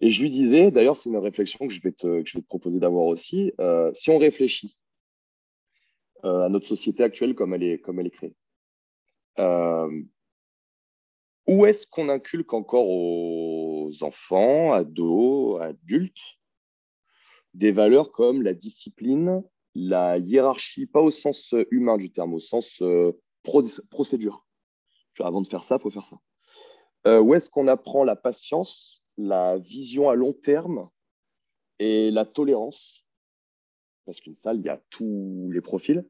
Et 0.00 0.10
je 0.10 0.22
lui 0.22 0.30
disais, 0.30 0.70
d'ailleurs, 0.70 0.96
c'est 0.96 1.08
une 1.08 1.16
réflexion 1.16 1.66
que 1.66 1.74
je 1.74 1.80
vais 1.82 1.92
te, 1.92 2.22
je 2.24 2.36
vais 2.36 2.42
te 2.42 2.46
proposer 2.46 2.78
d'avoir 2.78 3.06
aussi. 3.06 3.52
Euh, 3.60 3.90
si 3.92 4.10
on 4.10 4.18
réfléchit 4.18 4.77
euh, 6.24 6.46
à 6.46 6.48
notre 6.48 6.66
société 6.66 7.02
actuelle 7.02 7.34
comme 7.34 7.54
elle 7.54 7.62
est, 7.62 7.78
comme 7.78 8.00
elle 8.00 8.06
est 8.06 8.10
créée, 8.10 8.34
euh, 9.38 10.02
où 11.46 11.66
est-ce 11.66 11.86
qu'on 11.86 12.08
inculque 12.08 12.52
encore 12.52 12.88
aux 12.88 13.90
enfants, 14.02 14.72
ados, 14.72 15.60
adultes, 15.60 16.38
des 17.54 17.72
valeurs 17.72 18.12
comme 18.12 18.42
la 18.42 18.52
discipline, 18.52 19.42
la 19.74 20.18
hiérarchie, 20.18 20.86
pas 20.86 21.00
au 21.00 21.10
sens 21.10 21.54
humain 21.70 21.96
du 21.96 22.10
terme, 22.10 22.34
au 22.34 22.40
sens 22.40 22.82
procédure. 23.90 24.46
Avant 25.20 25.40
de 25.40 25.48
faire 25.48 25.64
ça, 25.64 25.76
il 25.76 25.82
faut 25.82 25.90
faire 25.90 26.04
ça. 26.04 27.20
où 27.20 27.34
est-ce 27.34 27.48
qu'on 27.48 27.66
apprend 27.66 28.04
la 28.04 28.14
patience, 28.14 29.02
la 29.16 29.56
vision 29.56 30.10
à 30.10 30.14
long 30.14 30.32
terme 30.32 30.90
et 31.78 32.10
la 32.10 32.24
tolérance, 32.24 33.07
parce 34.08 34.20
qu'une 34.20 34.34
salle, 34.34 34.56
il 34.56 34.64
y 34.64 34.70
a 34.70 34.82
tous 34.88 35.50
les 35.52 35.60
profils, 35.60 36.02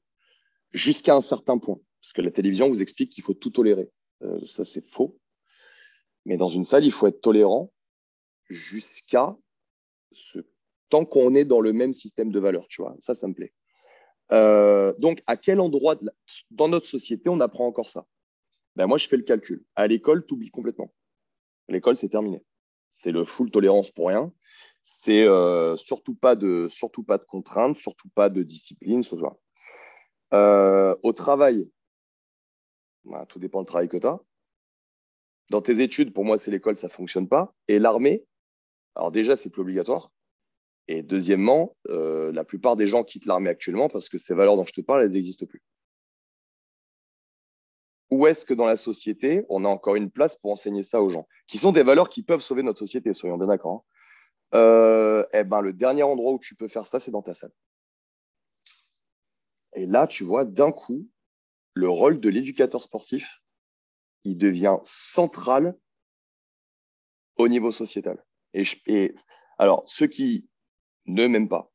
jusqu'à 0.71 1.17
un 1.17 1.21
certain 1.21 1.59
point. 1.59 1.81
Parce 2.01 2.13
que 2.13 2.23
la 2.23 2.31
télévision 2.31 2.69
vous 2.69 2.81
explique 2.81 3.11
qu'il 3.11 3.25
faut 3.25 3.35
tout 3.35 3.51
tolérer. 3.51 3.91
Euh, 4.23 4.39
ça, 4.47 4.65
c'est 4.65 4.89
faux. 4.89 5.19
Mais 6.25 6.37
dans 6.37 6.49
une 6.49 6.63
salle, 6.63 6.85
il 6.85 6.93
faut 6.93 7.09
être 7.09 7.21
tolérant 7.21 7.73
jusqu'à 8.49 9.37
ce 10.13 10.39
tant 10.91 11.05
qu'on 11.05 11.35
est 11.35 11.45
dans 11.45 11.61
le 11.61 11.73
même 11.73 11.93
système 11.93 12.31
de 12.31 12.39
valeurs, 12.39 12.69
tu 12.69 12.83
vois. 12.83 12.95
Ça, 13.01 13.17
ça 13.17 13.27
me 13.27 13.35
plaît. 13.35 13.53
Euh, 14.31 14.95
donc, 15.01 15.21
à 15.27 15.37
quel 15.37 15.59
endroit 15.59 15.99
dans 16.53 16.69
notre 16.69 16.87
société 16.87 17.29
on 17.29 17.41
apprend 17.41 17.67
encore 17.67 17.91
ça? 17.91 18.07
Ben, 18.77 18.87
Moi, 18.87 18.99
je 18.99 19.09
fais 19.09 19.17
le 19.17 19.25
calcul. 19.25 19.65
À 19.75 19.89
l'école, 19.89 20.25
tu 20.25 20.35
oublies 20.35 20.53
complètement. 20.53 20.95
L'école, 21.69 21.97
c'est 21.97 22.09
terminé. 22.09 22.45
C'est 22.93 23.11
le 23.11 23.25
full 23.25 23.51
tolérance 23.51 23.91
pour 23.91 24.07
rien. 24.07 24.33
C'est 24.83 25.25
euh, 25.25 25.77
surtout 25.77 26.15
pas 26.15 26.35
de 26.35 26.67
surtout 26.69 27.05
contraintes, 27.27 27.77
surtout 27.77 28.09
pas 28.15 28.29
de 28.29 28.43
discipline, 28.43 29.03
ce. 29.03 29.15
Euh, 30.35 30.97
au 31.03 31.13
travail, 31.13 31.71
bah, 33.05 33.27
tout 33.27 33.39
dépend 33.39 33.61
du 33.61 33.67
travail 33.67 33.89
que 33.89 33.97
tu 33.97 34.07
as. 34.07 34.21
Dans 35.51 35.63
tes 35.63 35.81
études, 35.81 36.13
pour 36.13 36.25
moi, 36.25 36.39
c'est 36.39 36.51
l'école, 36.51 36.77
ça 36.77 36.89
fonctionne 36.89 37.29
pas. 37.29 37.55
Et 37.69 37.79
l'armée, 37.79 38.25
alors 38.95 39.13
déjà, 39.13 39.37
c'est 39.37 39.51
plus 39.51 39.63
obligatoire. 39.63 40.11
Et 40.89 41.03
deuxièmement, 41.03 41.77
euh, 41.89 42.33
la 42.33 42.45
plupart 42.45 42.77
des 42.77 42.87
gens 42.87 43.05
quittent 43.05 43.27
l'armée 43.27 43.51
actuellement 43.51 43.89
parce 43.89 44.09
que 44.09 44.19
ces 44.19 44.35
valeurs 44.35 44.57
dont 44.57 44.67
je 44.67 44.73
te 44.73 44.81
parle, 44.81 45.03
elles 45.03 45.13
n'existent 45.13 45.47
plus 45.47 45.63
où 48.11 48.27
est-ce 48.27 48.45
que 48.45 48.55
dans 48.55 48.67
la 48.67 48.77
société, 48.77 49.45
on 49.49 49.65
a 49.65 49.69
encore 49.69 49.97
une 49.97 50.11
place 50.11 50.37
pour 50.37 50.51
enseigner 50.51 50.83
ça 50.83 51.03
aux 51.03 51.11
gens, 51.11 51.27
qui 51.47 51.59
sont 51.59 51.73
des 51.73 51.83
valeurs 51.83 52.09
qui 52.09 52.23
peuvent 52.23 52.41
sauver 52.41 52.63
notre 52.63 52.79
société, 52.79 53.13
soyons 53.13 53.37
bien 53.37 53.47
d'accord. 53.47 53.73
Hein. 53.73 53.83
Euh, 54.55 55.27
eh 55.33 55.45
ben, 55.45 55.61
le 55.61 55.73
dernier 55.73 56.03
endroit 56.03 56.33
où 56.33 56.39
tu 56.39 56.55
peux 56.55 56.69
faire 56.69 56.87
ça, 56.87 57.01
c'est 57.01 57.11
dans 57.11 57.23
ta 57.23 57.35
salle. 57.35 57.53
Et 59.75 59.87
là, 59.87 60.07
tu 60.07 60.25
vois, 60.25 60.45
d'un 60.45 60.73
coup, 60.73 61.09
le 61.75 61.89
rôle 61.89 62.21
de 62.21 62.29
l'éducateur 62.29 62.83
sportif, 62.83 63.43
il 64.25 64.39
devient 64.39 64.79
central 64.85 65.79
au 67.37 67.49
niveau 67.49 67.71
sociétal. 67.71 68.25
Et, 68.55 68.65
et 68.87 69.15
alors, 69.59 69.83
ceux 69.87 70.07
qui 70.07 70.49
ne 71.07 71.27
m'aiment 71.27 71.49
pas, 71.49 71.71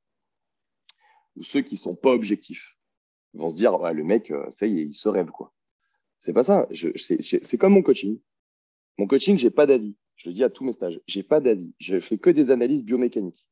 ou 1.35 1.43
ceux 1.43 1.61
qui 1.61 1.77
sont 1.77 1.95
pas 1.95 2.11
objectifs, 2.11 2.77
vont 3.33 3.49
se 3.49 3.55
dire, 3.55 3.77
le 3.77 4.03
mec, 4.03 4.31
euh, 4.31 4.49
ça 4.51 4.67
y 4.67 4.79
est, 4.79 4.83
il 4.83 4.93
se 4.93 5.09
rêve, 5.09 5.31
quoi. 5.31 5.53
C'est 6.19 6.33
pas 6.33 6.43
ça. 6.43 6.67
C'est 6.71 7.57
comme 7.57 7.73
mon 7.73 7.81
coaching. 7.81 8.19
Mon 8.97 9.07
coaching, 9.07 9.37
j'ai 9.37 9.49
pas 9.51 9.65
d'avis. 9.65 9.97
Je 10.15 10.29
le 10.29 10.33
dis 10.33 10.43
à 10.43 10.49
tous 10.49 10.63
mes 10.63 10.71
stages. 10.71 11.01
J'ai 11.07 11.23
pas 11.23 11.39
d'avis. 11.39 11.73
Je 11.79 11.99
fais 11.99 12.17
que 12.17 12.29
des 12.29 12.51
analyses 12.51 12.83
biomécaniques. 12.83 13.47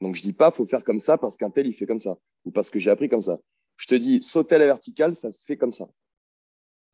Donc, 0.00 0.14
je 0.14 0.22
dis 0.22 0.32
pas, 0.32 0.50
faut 0.50 0.66
faire 0.66 0.84
comme 0.84 0.98
ça 0.98 1.18
parce 1.18 1.36
qu'un 1.36 1.50
tel, 1.50 1.66
il 1.66 1.72
fait 1.72 1.86
comme 1.86 1.98
ça. 1.98 2.18
Ou 2.44 2.50
parce 2.50 2.70
que 2.70 2.78
j'ai 2.78 2.90
appris 2.90 3.08
comme 3.08 3.20
ça. 3.20 3.40
Je 3.76 3.86
te 3.86 3.94
dis, 3.94 4.22
sauter 4.22 4.56
à 4.56 4.58
la 4.58 4.66
verticale, 4.66 5.14
ça 5.14 5.32
se 5.32 5.44
fait 5.44 5.56
comme 5.56 5.72
ça. 5.72 5.88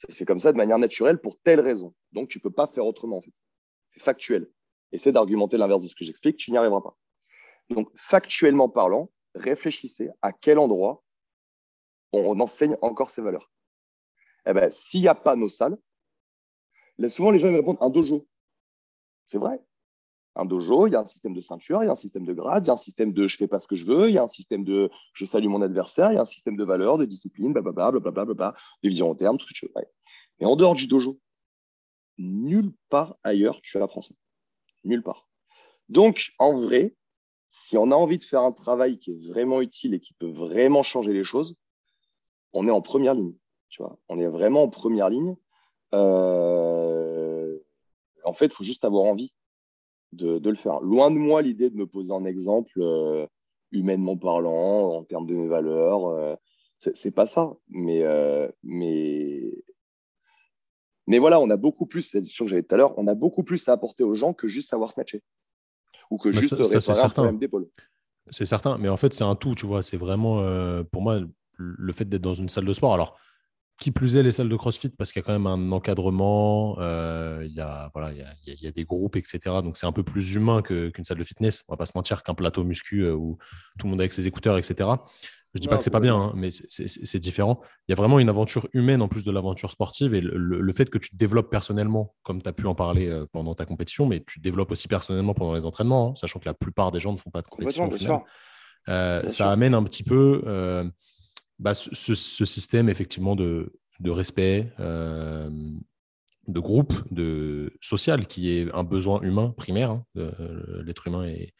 Ça 0.00 0.08
se 0.12 0.16
fait 0.16 0.24
comme 0.24 0.40
ça 0.40 0.52
de 0.52 0.56
manière 0.56 0.78
naturelle 0.78 1.20
pour 1.20 1.38
telle 1.40 1.60
raison. 1.60 1.94
Donc, 2.12 2.28
tu 2.28 2.40
peux 2.40 2.50
pas 2.50 2.66
faire 2.66 2.86
autrement, 2.86 3.18
en 3.18 3.22
fait. 3.22 3.34
C'est 3.86 4.02
factuel. 4.02 4.50
Essaie 4.92 5.12
d'argumenter 5.12 5.56
l'inverse 5.56 5.82
de 5.82 5.88
ce 5.88 5.94
que 5.94 6.04
j'explique, 6.04 6.36
tu 6.36 6.50
n'y 6.50 6.56
arriveras 6.56 6.80
pas. 6.80 6.96
Donc, 7.70 7.90
factuellement 7.96 8.68
parlant, 8.68 9.10
réfléchissez 9.34 10.10
à 10.22 10.32
quel 10.32 10.58
endroit 10.58 11.02
on 12.12 12.38
enseigne 12.38 12.76
encore 12.80 13.10
ces 13.10 13.22
valeurs. 13.22 13.50
Eh 14.46 14.52
ben, 14.52 14.70
s'il 14.70 15.00
n'y 15.00 15.08
a 15.08 15.14
pas 15.14 15.36
nos 15.36 15.48
salles, 15.48 15.76
souvent 17.08 17.30
les 17.30 17.38
gens 17.38 17.50
me 17.50 17.56
répondent 17.56 17.78
un 17.80 17.90
dojo. 17.90 18.26
C'est 19.26 19.38
vrai. 19.38 19.64
Un 20.36 20.44
dojo, 20.44 20.88
il 20.88 20.92
y 20.92 20.96
a 20.96 21.00
un 21.00 21.04
système 21.04 21.32
de 21.32 21.40
ceinture, 21.40 21.82
il 21.82 21.86
y 21.86 21.88
a 21.88 21.92
un 21.92 21.96
système 21.96 22.24
de 22.24 22.32
grade, 22.32 22.64
il 22.64 22.68
y 22.68 22.70
a 22.70 22.72
un 22.72 22.76
système 22.76 23.12
de 23.12 23.28
je 23.28 23.36
fais 23.36 23.46
pas 23.46 23.60
ce 23.60 23.68
que 23.68 23.76
je 23.76 23.86
veux, 23.86 24.08
il 24.08 24.14
y 24.14 24.18
a 24.18 24.22
un 24.24 24.28
système 24.28 24.64
de 24.64 24.90
je 25.12 25.24
salue 25.24 25.46
mon 25.46 25.62
adversaire, 25.62 26.10
il 26.10 26.16
y 26.16 26.18
a 26.18 26.22
un 26.22 26.26
système 26.26 26.56
de 26.56 26.64
valeurs, 26.64 26.98
de 26.98 27.04
discipline, 27.04 27.52
blablabla, 27.52 28.00
blablabla, 28.00 28.54
de 28.82 28.88
vision 28.88 29.10
en 29.10 29.14
terme, 29.14 29.38
tout 29.38 29.46
ce 29.46 29.54
que 29.54 29.58
tu 29.58 29.66
veux. 29.66 29.84
Mais 30.40 30.46
en 30.46 30.56
dehors 30.56 30.74
du 30.74 30.88
dojo, 30.88 31.20
nulle 32.18 32.72
part 32.88 33.16
ailleurs 33.22 33.60
tu 33.62 33.78
apprends 33.78 34.00
ça. 34.00 34.14
Nulle 34.82 35.02
part. 35.02 35.28
Donc, 35.88 36.32
en 36.38 36.54
vrai, 36.54 36.96
si 37.50 37.76
on 37.78 37.92
a 37.92 37.94
envie 37.94 38.18
de 38.18 38.24
faire 38.24 38.42
un 38.42 38.52
travail 38.52 38.98
qui 38.98 39.12
est 39.12 39.28
vraiment 39.28 39.60
utile 39.60 39.94
et 39.94 40.00
qui 40.00 40.14
peut 40.14 40.26
vraiment 40.26 40.82
changer 40.82 41.12
les 41.12 41.24
choses, 41.24 41.54
on 42.52 42.66
est 42.66 42.72
en 42.72 42.80
première 42.80 43.14
ligne 43.14 43.34
on 44.08 44.18
est 44.18 44.26
vraiment 44.26 44.64
en 44.64 44.68
première 44.68 45.08
ligne. 45.08 45.36
Euh, 45.94 47.13
en 48.24 48.32
fait, 48.32 48.46
il 48.46 48.54
faut 48.54 48.64
juste 48.64 48.84
avoir 48.84 49.04
envie 49.04 49.32
de, 50.12 50.40
le 50.48 50.54
faire. 50.54 50.80
Loin 50.80 51.10
de 51.10 51.16
moi 51.16 51.42
l'idée 51.42 51.70
de 51.70 51.76
me 51.76 51.86
poser 51.86 52.12
en 52.12 52.24
exemple, 52.24 52.72
euh, 52.78 53.26
humainement 53.72 54.16
parlant, 54.16 54.92
en 54.92 55.04
termes 55.04 55.26
de 55.26 55.34
mes 55.34 55.48
valeurs. 55.48 56.06
Euh, 56.06 56.34
c'est 56.78 57.14
pas 57.14 57.26
ça. 57.26 57.52
Mais, 57.68 58.04
mais, 58.62 59.54
mais 61.06 61.18
voilà, 61.18 61.40
on 61.40 61.48
a 61.50 61.56
beaucoup 61.56 61.86
plus, 61.86 62.02
c'est 62.02 62.18
la 62.18 62.20
discussion 62.20 62.44
que 62.44 62.50
j'avais 62.50 62.62
tout 62.62 62.74
à 62.74 62.78
l'heure, 62.78 62.94
on 62.98 63.06
a 63.06 63.14
beaucoup 63.14 63.42
plus 63.42 63.68
à 63.68 63.72
apporter 63.72 64.04
aux 64.04 64.14
gens 64.14 64.32
que 64.34 64.48
juste 64.48 64.68
savoir 64.68 64.92
snatcher. 64.92 65.22
Ou 66.10 66.18
que 66.18 66.30
juste 66.30 66.52
réparer 66.52 67.00
un 67.00 67.08
problème 67.08 67.38
d'épaule. 67.38 67.68
C'est 68.30 68.46
certain, 68.46 68.76
mais 68.78 68.88
en 68.88 68.96
fait, 68.96 69.14
c'est 69.14 69.24
un 69.24 69.36
tout, 69.36 69.54
tu 69.54 69.66
vois. 69.66 69.82
C'est 69.82 69.96
vraiment, 69.96 70.42
pour 70.90 71.00
moi, 71.00 71.20
le 71.56 71.92
fait 71.92 72.04
d'être 72.04 72.22
dans 72.22 72.34
une 72.34 72.48
salle 72.48 72.66
de 72.66 72.72
sport. 72.72 72.92
Alors, 72.92 73.18
qui 73.78 73.90
plus 73.90 74.16
est, 74.16 74.22
les 74.22 74.30
salles 74.30 74.48
de 74.48 74.56
CrossFit, 74.56 74.90
parce 74.90 75.12
qu'il 75.12 75.20
y 75.20 75.24
a 75.24 75.26
quand 75.26 75.32
même 75.32 75.46
un 75.46 75.72
encadrement, 75.72 76.76
euh, 76.78 77.44
il, 77.44 77.54
y 77.54 77.60
a, 77.60 77.90
voilà, 77.92 78.12
il, 78.12 78.62
y 78.62 78.66
a, 78.66 78.72
des 78.72 78.84
groupes, 78.84 79.16
etc. 79.16 79.38
Donc 79.62 79.76
c'est 79.76 79.86
un 79.86 79.92
peu 79.92 80.04
plus 80.04 80.34
humain 80.34 80.62
qu'une 80.62 80.92
salle 81.02 81.18
de 81.18 81.24
fitness. 81.24 81.64
On 81.68 81.72
va 81.72 81.76
pas 81.76 81.86
se 81.86 81.92
mentir 81.94 82.22
qu'un 82.22 82.34
plateau 82.34 82.62
muscu 82.64 83.00
euh, 83.00 83.14
où 83.14 83.36
tout 83.78 83.86
le 83.86 83.90
monde 83.90 84.00
avec 84.00 84.12
ses 84.12 84.26
écouteurs, 84.26 84.58
etc. 84.58 84.90
Je 85.54 85.60
dis 85.60 85.68
pas 85.68 85.76
que 85.76 85.84
c'est 85.84 85.90
pas 85.90 86.00
bien, 86.00 86.16
hein, 86.16 86.32
mais 86.34 86.48
c'est 86.50 87.18
différent. 87.20 87.60
Il 87.86 87.92
y 87.92 87.94
a 87.94 87.94
vraiment 87.94 88.18
une 88.18 88.28
aventure 88.28 88.66
humaine 88.72 89.00
en 89.02 89.06
plus 89.06 89.24
de 89.24 89.30
l'aventure 89.30 89.70
sportive 89.70 90.12
et 90.12 90.20
le, 90.20 90.72
fait 90.72 90.90
que 90.90 90.98
tu 90.98 91.10
te 91.10 91.16
développes 91.16 91.48
personnellement, 91.48 92.16
comme 92.24 92.42
tu 92.42 92.48
as 92.48 92.52
pu 92.52 92.66
en 92.66 92.74
parler 92.74 93.08
euh, 93.08 93.24
pendant 93.30 93.54
ta 93.54 93.64
compétition, 93.64 94.06
mais 94.06 94.24
tu 94.26 94.40
te 94.40 94.42
développes 94.42 94.72
aussi 94.72 94.88
personnellement 94.88 95.32
pendant 95.32 95.54
les 95.54 95.64
entraînements, 95.64 96.10
hein, 96.10 96.14
sachant 96.16 96.40
que 96.40 96.46
la 96.46 96.54
plupart 96.54 96.90
des 96.90 96.98
gens 96.98 97.12
ne 97.12 97.18
font 97.18 97.30
pas 97.30 97.42
de 97.42 97.46
compétition. 97.46 98.24
ça 98.86 99.50
amène 99.50 99.74
un 99.74 99.84
petit 99.84 100.02
peu 100.02 100.42
bah, 101.58 101.74
ce, 101.74 102.14
système 102.14 102.88
effectivement 102.88 103.36
de, 103.36 103.72
respect, 104.04 104.72
euh, 104.80 105.48
de 106.48 106.60
groupe, 106.60 106.92
de 107.12 107.72
social, 107.80 108.26
qui 108.26 108.50
est 108.50 108.72
un 108.74 108.84
besoin 108.84 109.20
humain 109.22 109.54
primaire. 109.56 109.90
Hein, 109.92 110.04
euh, 110.16 110.82
l'être 110.84 111.06
humain 111.06 111.24
est, 111.24 111.52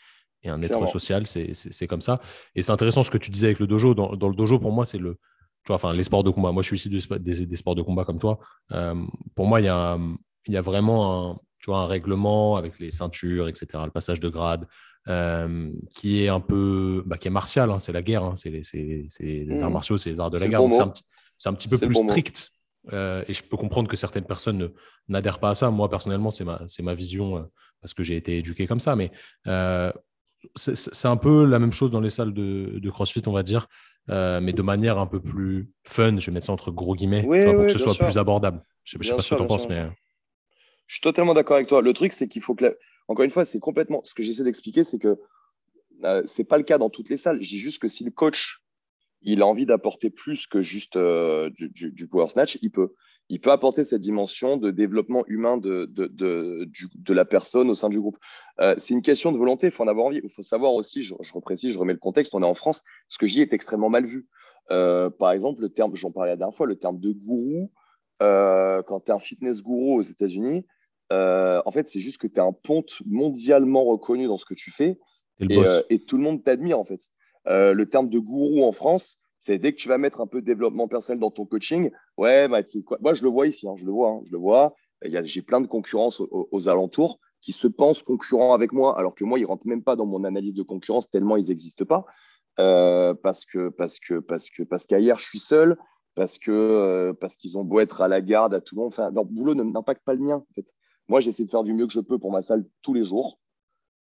un 0.47 0.61
être 0.63 0.87
social, 0.89 1.27
c'est 1.27 1.87
comme 1.87 2.03
ça. 2.03 2.21
Et 2.55 2.61
c'est 2.61 2.73
intéressant 2.73 3.03
ce 3.03 3.11
que 3.11 3.17
tu 3.17 3.31
disais 3.31 3.47
avec 3.47 3.61
le 3.61 3.67
dojo. 3.67 3.95
Dans, 3.95 4.11
le 4.11 4.35
dojo, 4.35 4.59
pour 4.59 4.73
moi, 4.73 4.85
c'est 4.85 4.99
le, 4.99 5.15
tu 5.65 5.69
vois, 5.69 5.77
enfin, 5.77 5.95
les 5.95 6.03
sports 6.03 6.23
de 6.23 6.29
combat. 6.29 6.53
Moi, 6.53 6.63
je 6.63 6.67
suis 6.67 6.77
ici 6.77 6.91
des, 6.91 7.57
sports 7.57 7.75
de 7.75 7.81
combat 7.81 8.05
comme 8.05 8.19
toi. 8.19 8.39
Euh, 8.73 8.95
pour 9.35 9.47
moi, 9.47 9.63
il 9.63 9.65
y 9.65 9.69
a, 9.69 9.99
y 10.49 10.57
a 10.59 10.61
vraiment 10.61 11.31
un, 11.31 11.39
tu 11.65 11.71
vois, 11.71 11.79
un 11.79 11.87
règlement 11.87 12.57
avec 12.57 12.79
les 12.79 12.91
ceintures, 12.91 13.49
etc., 13.49 13.67
le 13.87 13.91
passage 13.91 14.21
de 14.21 14.29
grade, 14.29 14.67
euh, 15.07 15.71
qui 15.91 16.25
est 16.25 16.29
un 16.29 16.41
peu, 16.41 17.03
bah, 17.05 17.19
qui 17.19 17.29
est 17.29 17.31
martial, 17.31 17.71
hein, 17.71 17.79
c'est 17.79 17.93
la 17.93 18.01
guerre, 18.01 18.25
hein, 18.25 18.35
c'est 18.37 18.49
les, 18.51 19.63
arts 19.63 19.69
mmh. 19.69 19.73
martiaux, 19.73 19.99
c'est 19.99 20.11
les 20.11 20.19
arts 20.19 20.31
de 20.31 20.39
la 20.39 20.49
guerre. 20.49 20.63
C'est 21.37 21.49
un, 21.49 21.53
petit 21.53 21.69
peu 21.69 21.79
plus 21.79 21.95
strict. 21.95 22.51
Euh, 22.93 23.25
et 23.29 23.35
je 23.35 23.43
peux 23.43 23.57
comprendre 23.57 23.89
que 23.89 23.97
certaines 23.97 24.25
personnes 24.25 24.71
n'adhèrent 25.09 25.41
pas 25.41 25.51
à 25.51 25.55
ça. 25.55 25.71
Moi, 25.71 25.91
personnellement, 25.91 26.31
c'est 26.31 26.45
ma, 26.45 26.63
ma 26.81 26.95
vision 26.95 27.37
euh, 27.37 27.43
parce 27.81 27.93
que 27.93 28.03
j'ai 28.03 28.17
été 28.17 28.39
éduqué 28.39 28.67
comme 28.67 28.81
ça. 28.81 28.97
Mais 28.97 29.11
c'est 30.55 31.09
un 31.09 31.17
peu 31.17 31.45
la 31.45 31.59
même 31.59 31.73
chose 31.73 31.91
dans 31.91 32.01
les 32.01 32.11
salles 32.11 32.33
de, 32.33 32.79
de 32.79 32.91
CrossFit, 32.91 33.23
on 33.27 33.33
va 33.33 33.43
dire, 33.43 33.67
mais 34.09 34.53
de 34.55 34.63
manière 34.63 34.99
un 34.99 35.07
peu 35.07 35.21
plus 35.21 35.71
fun. 35.83 36.19
Je 36.19 36.27
vais 36.27 36.33
mettre 36.33 36.47
ça 36.47 36.53
entre 36.53 36.71
gros 36.71 36.95
guillemets 36.95 37.23
pour 37.23 37.67
que 37.67 37.69
ce 37.69 37.79
soit 37.79 37.95
plus 37.95 38.17
abordable. 38.17 38.63
Je 38.85 38.97
ne 38.97 39.03
sais, 39.03 39.15
pas 39.15 39.21
ce 39.21 39.31
que 39.31 39.35
tu 39.35 39.43
en 39.43 39.47
penses, 39.47 39.69
mais. 39.69 39.87
Je 40.87 40.95
suis 40.97 41.03
totalement 41.03 41.35
d'accord 41.35 41.57
avec 41.57 41.69
toi. 41.69 41.83
Le 41.83 41.93
truc, 41.95 42.13
c'est 42.13 42.29
qu'il 42.29 42.43
faut 42.43 42.55
que, 42.55 42.77
encore 43.09 43.25
une 43.25 43.31
fois, 43.31 43.45
c'est 43.45 43.61
complètement. 43.61 44.03
Ce 44.05 44.15
que 44.15 44.23
j'essaie 44.23 44.45
d'expliquer, 44.45 44.85
c'est 44.85 44.99
que 44.99 45.19
euh, 46.05 46.23
ce 46.27 46.41
n'est 46.41 46.47
pas 46.47 46.59
le 46.59 46.65
cas 46.65 46.79
dans 46.79 46.91
toutes 46.91 47.09
les 47.09 47.17
salles. 47.17 47.43
Je 47.43 47.49
dis 47.49 47.59
juste 47.59 47.81
que 47.81 47.89
si 47.89 48.05
le 48.05 48.11
coach 48.11 48.61
il 49.27 49.41
a 49.41 49.47
envie 49.47 49.65
d'apporter 49.65 50.11
plus 50.11 50.47
que 50.47 50.61
juste 50.61 50.97
euh, 50.97 51.51
du, 51.57 52.09
power 52.09 52.29
snatch, 52.29 52.59
il 52.61 52.71
peut. 52.71 52.93
Il 53.31 53.41
peut 53.41 53.53
apporter 53.53 53.85
cette 53.85 54.03
dimension 54.03 54.59
de 54.59 54.71
développement 54.71 55.25
humain 55.29 55.57
de, 55.57 55.87
de, 55.87 57.13
la 57.15 57.25
personne 57.25 57.71
au 57.71 57.75
sein 57.75 57.89
du 57.89 57.99
groupe. 57.99 58.19
Euh, 58.61 58.75
c'est 58.77 58.93
une 58.93 59.01
question 59.01 59.33
de 59.33 59.39
volonté, 59.39 59.69
il 59.69 59.71
faut 59.71 59.83
en 59.83 59.89
avoir 59.89 60.05
envie. 60.05 60.21
Il 60.23 60.29
faut 60.29 60.43
savoir 60.43 60.75
aussi, 60.75 61.03
je, 61.03 61.15
je 61.19 61.33
reprécise, 61.33 61.73
je 61.73 61.79
remets 61.79 61.95
le 61.95 61.99
contexte, 61.99 62.35
on 62.35 62.43
est 62.43 62.47
en 62.47 62.55
France, 62.55 62.85
ce 63.09 63.17
que 63.17 63.27
je 63.27 63.41
est 63.41 63.55
extrêmement 63.55 63.89
mal 63.89 64.05
vu. 64.05 64.29
par 64.69 65.33
exemple, 65.33 65.63
le 65.63 65.71
terme, 65.71 65.95
j'en 65.95 66.11
parlais 66.11 66.33
la 66.33 66.37
dernière 66.37 66.55
fois, 66.55 66.67
le 66.67 66.77
terme 66.77 67.01
de 67.01 67.13
gourou, 67.13 67.73
quand 68.21 69.01
tu 69.01 69.11
es 69.11 69.15
un 69.15 69.19
fitness 69.19 69.63
gourou 69.63 69.97
aux 69.97 70.03
États-Unis, 70.03 70.67
en 71.11 71.71
fait, 71.73 71.89
c'est 71.89 72.01
juste 72.01 72.19
que 72.19 72.27
tu 72.27 72.37
es 72.37 72.41
un 72.41 72.53
ponte 72.53 73.03
mondialement 73.07 73.85
reconnu 73.85 74.27
dans 74.27 74.39
ce 74.39 74.47
que 74.47 74.55
tu 74.55 74.71
fais 74.71 74.99
euh, 75.43 75.83
et, 75.91 75.99
tout 75.99 76.17
le 76.17 76.23
monde 76.23 76.43
t'admire 76.45 76.79
en 76.79 76.85
fait. 76.85 77.01
Euh, 77.47 77.73
le 77.73 77.89
terme 77.89 78.09
de 78.09 78.19
gourou 78.19 78.65
en 78.65 78.73
France, 78.73 79.19
c'est 79.39 79.59
dès 79.59 79.73
que 79.73 79.79
tu 79.79 79.89
vas 79.89 79.99
mettre 79.99 80.21
un 80.21 80.27
peu 80.27 80.41
de 80.41 80.47
développement 80.47 80.89
personnel 80.89 81.21
dans 81.21 81.31
ton 81.31 81.45
coaching, 81.45 81.91
ouais, 82.17 82.49
bah, 82.49 82.63
quoi 82.87 82.99
moi 83.01 83.15
je 83.15 83.23
le 83.23 83.29
vois 83.29 83.47
ici, 83.47 83.69
hein, 83.69 83.75
je 83.77 83.85
le 83.85 83.93
vois, 83.93 84.11
hein, 84.11 84.21
je 84.27 84.33
le 84.33 84.39
vois. 84.39 84.75
J'ai 85.03 85.43
plein 85.43 85.61
de 85.61 85.67
concurrence 85.67 86.21
aux, 86.21 86.69
alentours 86.69 87.19
qui 87.43 87.53
se 87.53 87.67
pensent 87.67 88.03
concurrents 88.03 88.55
avec 88.55 88.73
moi, 88.73 88.99
alors 88.99 89.15
que 89.15 89.25
moi, 89.25 89.39
ils 89.39 89.45
rentrent 89.45 89.67
même 89.67 89.83
pas 89.83 89.97
dans 89.97 90.07
mon 90.07 90.25
analyse 90.25 90.55
de 90.55 90.63
concurrence 90.63 91.11
tellement 91.11 91.37
ils 91.37 91.49
n'existent 91.49 91.85
pas. 91.85 92.07
Euh, 92.59 93.13
parce 93.13 93.45
que 93.45 93.69
parce 93.69 93.99
que 93.99 94.21
parce 94.21 94.49
que 94.49 94.63
parce 94.63 94.87
qu'ailleurs 94.87 95.19
je 95.19 95.29
suis 95.29 95.41
seul, 95.41 95.77
parce 96.15 96.39
que 96.39 97.13
parce 97.21 97.37
qu'ils 97.37 97.59
ont 97.59 97.65
beau 97.65 97.81
être 97.81 98.01
à 98.01 98.09
la 98.09 98.23
garde 98.23 98.55
à 98.55 98.61
tout 98.63 98.77
le 98.77 98.83
monde. 98.83 98.93
Enfin, 98.93 99.11
leur 99.11 99.27
boulot 99.27 99.55
n'impacte 99.55 100.05
pas 100.05 100.15
le 100.15 100.21
mien. 100.21 100.37
En 100.37 100.55
fait. 100.55 100.73
Moi, 101.09 101.21
j'essaie 101.21 101.45
de 101.45 101.51
faire 101.51 101.63
du 101.63 101.75
mieux 101.75 101.87
que 101.87 101.93
je 101.93 102.01
peux 102.01 102.19
pour 102.19 102.33
ma 102.33 102.43
salle 102.43 102.65
tous 102.83 102.95
les 102.95 103.05
jours. 103.05 103.39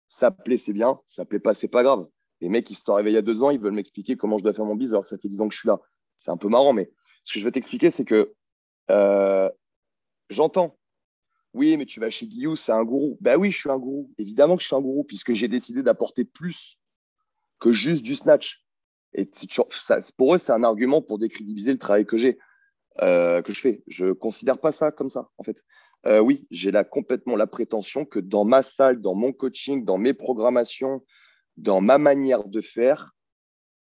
Ça 0.08 0.30
plaît, 0.30 0.56
c'est 0.56 0.72
bien. 0.72 1.00
Ça 1.06 1.24
plaît 1.24 1.38
pas, 1.38 1.54
c'est 1.54 1.68
pas 1.68 1.82
grave. 1.82 2.08
Les 2.40 2.48
mecs, 2.48 2.68
ils 2.70 2.74
se 2.74 2.84
sont 2.84 2.94
réveillés 2.94 3.14
il 3.14 3.16
y 3.16 3.18
a 3.18 3.22
deux 3.22 3.42
ans, 3.42 3.50
ils 3.50 3.60
veulent 3.60 3.72
m'expliquer 3.72 4.16
comment 4.16 4.38
je 4.38 4.44
dois 4.44 4.54
faire 4.54 4.64
mon 4.64 4.76
business 4.76 4.92
alors 4.92 5.02
que 5.02 5.08
ça 5.08 5.18
fait 5.18 5.28
dix 5.28 5.40
ans 5.40 5.48
que 5.48 5.54
je 5.54 5.60
suis 5.60 5.68
là. 5.68 5.80
C'est 6.16 6.30
un 6.30 6.36
peu 6.36 6.48
marrant, 6.48 6.72
mais 6.72 6.90
ce 7.24 7.34
que 7.34 7.40
je 7.40 7.44
veux 7.44 7.52
t'expliquer, 7.52 7.90
c'est 7.90 8.04
que 8.04 8.34
euh, 8.90 9.50
j'entends. 10.30 10.78
Oui, 11.54 11.76
mais 11.76 11.86
tu 11.86 12.00
vas 12.00 12.10
chez 12.10 12.26
Guillaume, 12.26 12.56
c'est 12.56 12.72
un 12.72 12.84
gourou. 12.84 13.18
Ben 13.20 13.36
oui, 13.36 13.50
je 13.50 13.58
suis 13.58 13.70
un 13.70 13.78
gourou. 13.78 14.12
Évidemment 14.18 14.56
que 14.56 14.62
je 14.62 14.68
suis 14.68 14.76
un 14.76 14.80
gourou, 14.80 15.04
puisque 15.04 15.32
j'ai 15.32 15.48
décidé 15.48 15.82
d'apporter 15.82 16.24
plus 16.24 16.78
que 17.58 17.72
juste 17.72 18.04
du 18.04 18.14
snatch. 18.14 18.64
Et 19.14 19.28
ça, 19.70 19.98
pour 20.16 20.34
eux, 20.34 20.38
c'est 20.38 20.52
un 20.52 20.62
argument 20.62 21.02
pour 21.02 21.18
décrédibiliser 21.18 21.72
le 21.72 21.78
travail 21.78 22.06
que 22.06 22.16
j'ai, 22.16 22.38
euh, 23.00 23.42
que 23.42 23.52
je 23.52 23.60
fais. 23.60 23.82
Je 23.86 24.06
ne 24.06 24.12
considère 24.12 24.60
pas 24.60 24.72
ça 24.72 24.92
comme 24.92 25.08
ça, 25.08 25.30
en 25.38 25.42
fait. 25.42 25.64
Euh, 26.06 26.20
oui, 26.20 26.46
j'ai 26.50 26.70
là 26.70 26.84
complètement 26.84 27.36
la 27.36 27.46
prétention 27.46 28.04
que 28.04 28.20
dans 28.20 28.44
ma 28.44 28.62
salle, 28.62 29.00
dans 29.00 29.14
mon 29.14 29.32
coaching, 29.32 29.84
dans 29.84 29.98
mes 29.98 30.14
programmations, 30.14 31.04
dans 31.56 31.80
ma 31.80 31.98
manière 31.98 32.44
de 32.44 32.60
faire, 32.60 33.16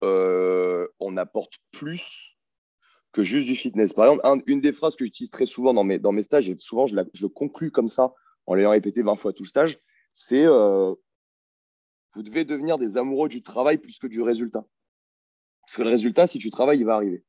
euh, 0.02 0.88
on 0.98 1.16
apporte 1.16 1.54
plus 1.70 2.36
que 3.12 3.22
juste 3.22 3.46
du 3.46 3.56
fitness. 3.56 3.92
Par 3.92 4.06
exemple, 4.06 4.42
une 4.46 4.60
des 4.60 4.72
phrases 4.72 4.96
que 4.96 5.04
j'utilise 5.04 5.30
très 5.30 5.46
souvent 5.46 5.72
dans 5.72 5.84
mes, 5.84 6.22
stages, 6.22 6.50
et 6.50 6.56
souvent 6.58 6.86
je, 6.86 6.94
le 6.94 7.28
conclus 7.28 7.70
comme 7.70 7.88
ça, 7.88 8.12
en 8.46 8.54
l'ayant 8.54 8.70
répété 8.70 9.02
20 9.02 9.16
fois 9.16 9.32
tout 9.32 9.44
le 9.44 9.48
stage, 9.48 9.78
c'est 10.12 10.44
euh, 10.44 10.94
vous 12.14 12.22
devez 12.22 12.44
devenir 12.44 12.78
des 12.78 12.96
amoureux 12.96 13.28
du 13.28 13.42
travail 13.42 13.78
plus 13.78 13.98
que 13.98 14.06
du 14.06 14.20
résultat. 14.20 14.64
Parce 15.62 15.76
que 15.76 15.82
le 15.82 15.90
résultat, 15.90 16.26
si 16.26 16.38
tu 16.38 16.50
travailles, 16.50 16.80
il 16.80 16.84
va 16.84 16.94
arriver. 16.96 17.24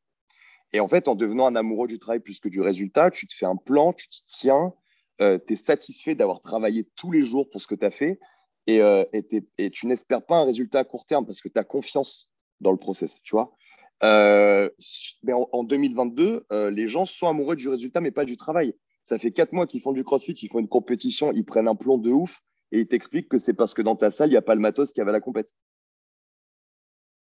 Et 0.73 0.79
en 0.79 0.87
fait, 0.87 1.07
en 1.07 1.15
devenant 1.15 1.47
un 1.47 1.55
amoureux 1.55 1.87
du 1.87 1.99
travail 1.99 2.19
plus 2.19 2.39
que 2.39 2.49
du 2.49 2.61
résultat, 2.61 3.11
tu 3.11 3.27
te 3.27 3.33
fais 3.33 3.45
un 3.45 3.57
plan, 3.57 3.93
tu 3.93 4.07
t'y 4.07 4.23
tiens, 4.23 4.73
euh, 5.21 5.37
tu 5.45 5.53
es 5.53 5.55
satisfait 5.55 6.15
d'avoir 6.15 6.39
travaillé 6.39 6.87
tous 6.95 7.11
les 7.11 7.21
jours 7.21 7.49
pour 7.49 7.61
ce 7.61 7.67
que 7.67 7.75
tu 7.75 7.85
as 7.85 7.91
fait 7.91 8.19
et, 8.67 8.81
euh, 8.81 9.03
et, 9.13 9.69
tu 9.71 9.87
n'espères 9.87 10.25
pas 10.25 10.37
un 10.37 10.45
résultat 10.45 10.79
à 10.79 10.83
court 10.83 11.05
terme 11.05 11.25
parce 11.25 11.41
que 11.41 11.49
tu 11.49 11.59
as 11.59 11.63
confiance 11.63 12.29
dans 12.61 12.71
le 12.71 12.77
process, 12.77 13.19
tu 13.23 13.35
vois. 13.35 13.55
Euh, 14.03 14.69
mais 15.23 15.33
en, 15.33 15.63
2022, 15.63 16.45
les 16.71 16.87
gens 16.87 17.05
sont 17.05 17.27
amoureux 17.27 17.55
du 17.55 17.69
résultat, 17.69 18.01
mais 18.01 18.11
pas 18.11 18.25
du 18.25 18.37
travail. 18.37 18.73
Ça 19.03 19.17
fait 19.17 19.31
quatre 19.31 19.51
mois 19.51 19.67
qu'ils 19.67 19.81
font 19.81 19.93
du 19.93 20.03
crossfit, 20.03 20.33
ils 20.33 20.47
font 20.47 20.59
une 20.59 20.67
compétition, 20.67 21.31
ils 21.31 21.43
prennent 21.43 21.67
un 21.67 21.75
plomb 21.75 21.97
de 21.97 22.11
ouf 22.11 22.41
et 22.71 22.81
ils 22.81 22.87
t'expliquent 22.87 23.29
que 23.29 23.37
c'est 23.37 23.53
parce 23.53 23.73
que 23.73 23.81
dans 23.81 23.95
ta 23.95 24.11
salle, 24.11 24.29
il 24.29 24.33
n'y 24.33 24.37
a 24.37 24.43
pas 24.43 24.55
le 24.55 24.61
matos 24.61 24.93
qui 24.93 25.01
avait 25.01 25.11
la 25.11 25.19
compète. 25.19 25.53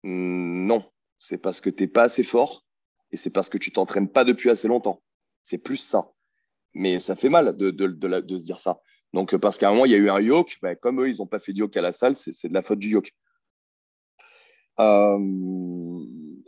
Non, 0.03 0.83
c'est 1.17 1.37
parce 1.37 1.61
que 1.61 1.69
tu 1.69 1.83
n'es 1.83 1.87
pas 1.87 2.03
assez 2.03 2.23
fort 2.23 2.65
et 3.13 3.17
c'est 3.17 3.29
parce 3.29 3.47
que 3.47 3.59
tu 3.59 3.71
t'entraînes 3.71 4.09
pas 4.09 4.25
depuis 4.25 4.49
assez 4.49 4.67
longtemps. 4.67 4.99
C'est 5.43 5.59
plus 5.59 5.77
ça. 5.77 6.11
Mais 6.73 6.99
ça 6.99 7.15
fait 7.15 7.29
mal 7.29 7.55
de, 7.55 7.69
se 7.69 8.43
dire 8.43 8.59
ça. 8.59 8.81
Donc, 9.13 9.37
parce 9.37 9.59
qu'à 9.59 9.69
un 9.69 9.73
moment, 9.73 9.85
il 9.85 9.91
y 9.91 9.95
a 9.95 9.99
eu 9.99 10.09
un 10.09 10.19
yoke, 10.19 10.57
ben, 10.63 10.75
comme 10.75 10.99
eux, 10.99 11.09
ils 11.09 11.17
n'ont 11.19 11.27
pas 11.27 11.37
fait 11.37 11.53
de 11.53 11.59
yoke 11.59 11.77
à 11.77 11.81
la 11.81 11.93
salle, 11.93 12.15
c'est 12.15 12.47
de 12.47 12.53
la 12.53 12.63
faute 12.63 12.79
du 12.79 12.89
yoke. 12.89 13.13
Euh, 14.79 15.19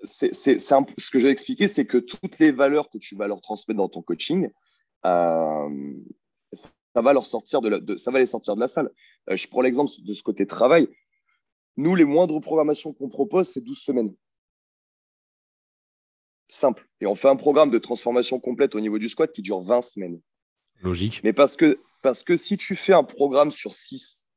ce 0.04 1.12
que 1.12 1.20
je 1.20 1.28
vais 1.28 1.32
expliquer, 1.32 1.68
c'est 1.68 1.86
que 1.86 2.00
toutes 2.00 2.40
les 2.40 2.52
valeurs 2.52 2.90
que 2.90 2.98
tu 2.98 3.16
vas 3.16 3.28
leur 3.28 3.42
transmettre 3.42 3.78
dans 3.78 3.90
ton 3.90 4.02
coaching, 4.02 4.50
euh, 5.06 5.94
ça 6.52 7.02
va 7.02 7.14
leur 7.14 7.28
sortir 7.28 7.62
ça 7.98 8.10
va 8.10 8.18
les 8.18 8.26
sortir 8.26 8.56
de 8.56 8.62
la 8.62 8.68
salle. 8.68 8.90
Euh, 9.30 9.36
je 9.36 9.48
prends 9.48 9.62
l'exemple 9.62 9.92
de 10.00 10.14
ce 10.14 10.24
côté 10.24 10.48
travail. 10.48 10.88
Nous, 11.78 11.94
les 11.94 12.06
moindres 12.06 12.42
programmations 12.42 12.92
qu'on 12.92 13.10
propose, 13.10 13.50
c'est 13.50 13.62
12 13.62 13.78
semaines 13.78 14.16
simple. 16.48 16.88
Et 17.02 17.06
on 17.06 17.16
fait 17.16 17.28
un 17.28 17.36
programme 17.36 17.72
de 17.72 17.78
transformation 17.78 18.40
complète 18.40 18.76
au 18.76 18.80
niveau 18.80 19.00
du 19.00 19.10
squat 19.10 19.32
qui 19.32 19.42
dure 19.42 19.62
20 19.62 19.82
semaines. 19.82 20.22
Logique. 20.82 21.22
Mais 21.24 21.34
parce 21.34 21.56
que, 21.56 21.80
parce 22.02 22.24
que 22.24 22.36
si 22.36 22.58
tu 22.58 22.76
fais 22.76 22.94
un 22.94 23.04
programme 23.04 23.52
sur 23.52 23.74
6, 23.74 24.30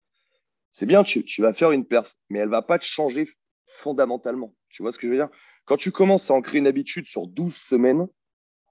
c'est 0.71 0.87
bien, 0.87 1.03
tu, 1.03 1.25
tu, 1.25 1.43
vas 1.43 1.53
faire 1.53 1.73
une 1.73 1.85
perf, 1.85 2.17
mais 2.31 2.39
elle 2.39 2.47
ne 2.47 2.51
va 2.51 2.63
pas 2.63 2.79
te 2.79 2.85
changer 2.85 3.29
fondamentalement. 3.67 4.55
Tu 4.71 4.83
vois 4.83 4.93
ce 4.93 4.99
que 4.99 5.07
je 5.07 5.13
veux 5.13 5.19
dire? 5.19 5.31
Quand 5.65 5.77
tu 5.77 5.93
commences 5.93 6.31
à 6.31 6.35
ancrer 6.35 6.59
une 6.59 6.67
habitude 6.67 7.07
sur 7.07 7.27
12 7.27 7.55
semaines, 7.55 8.07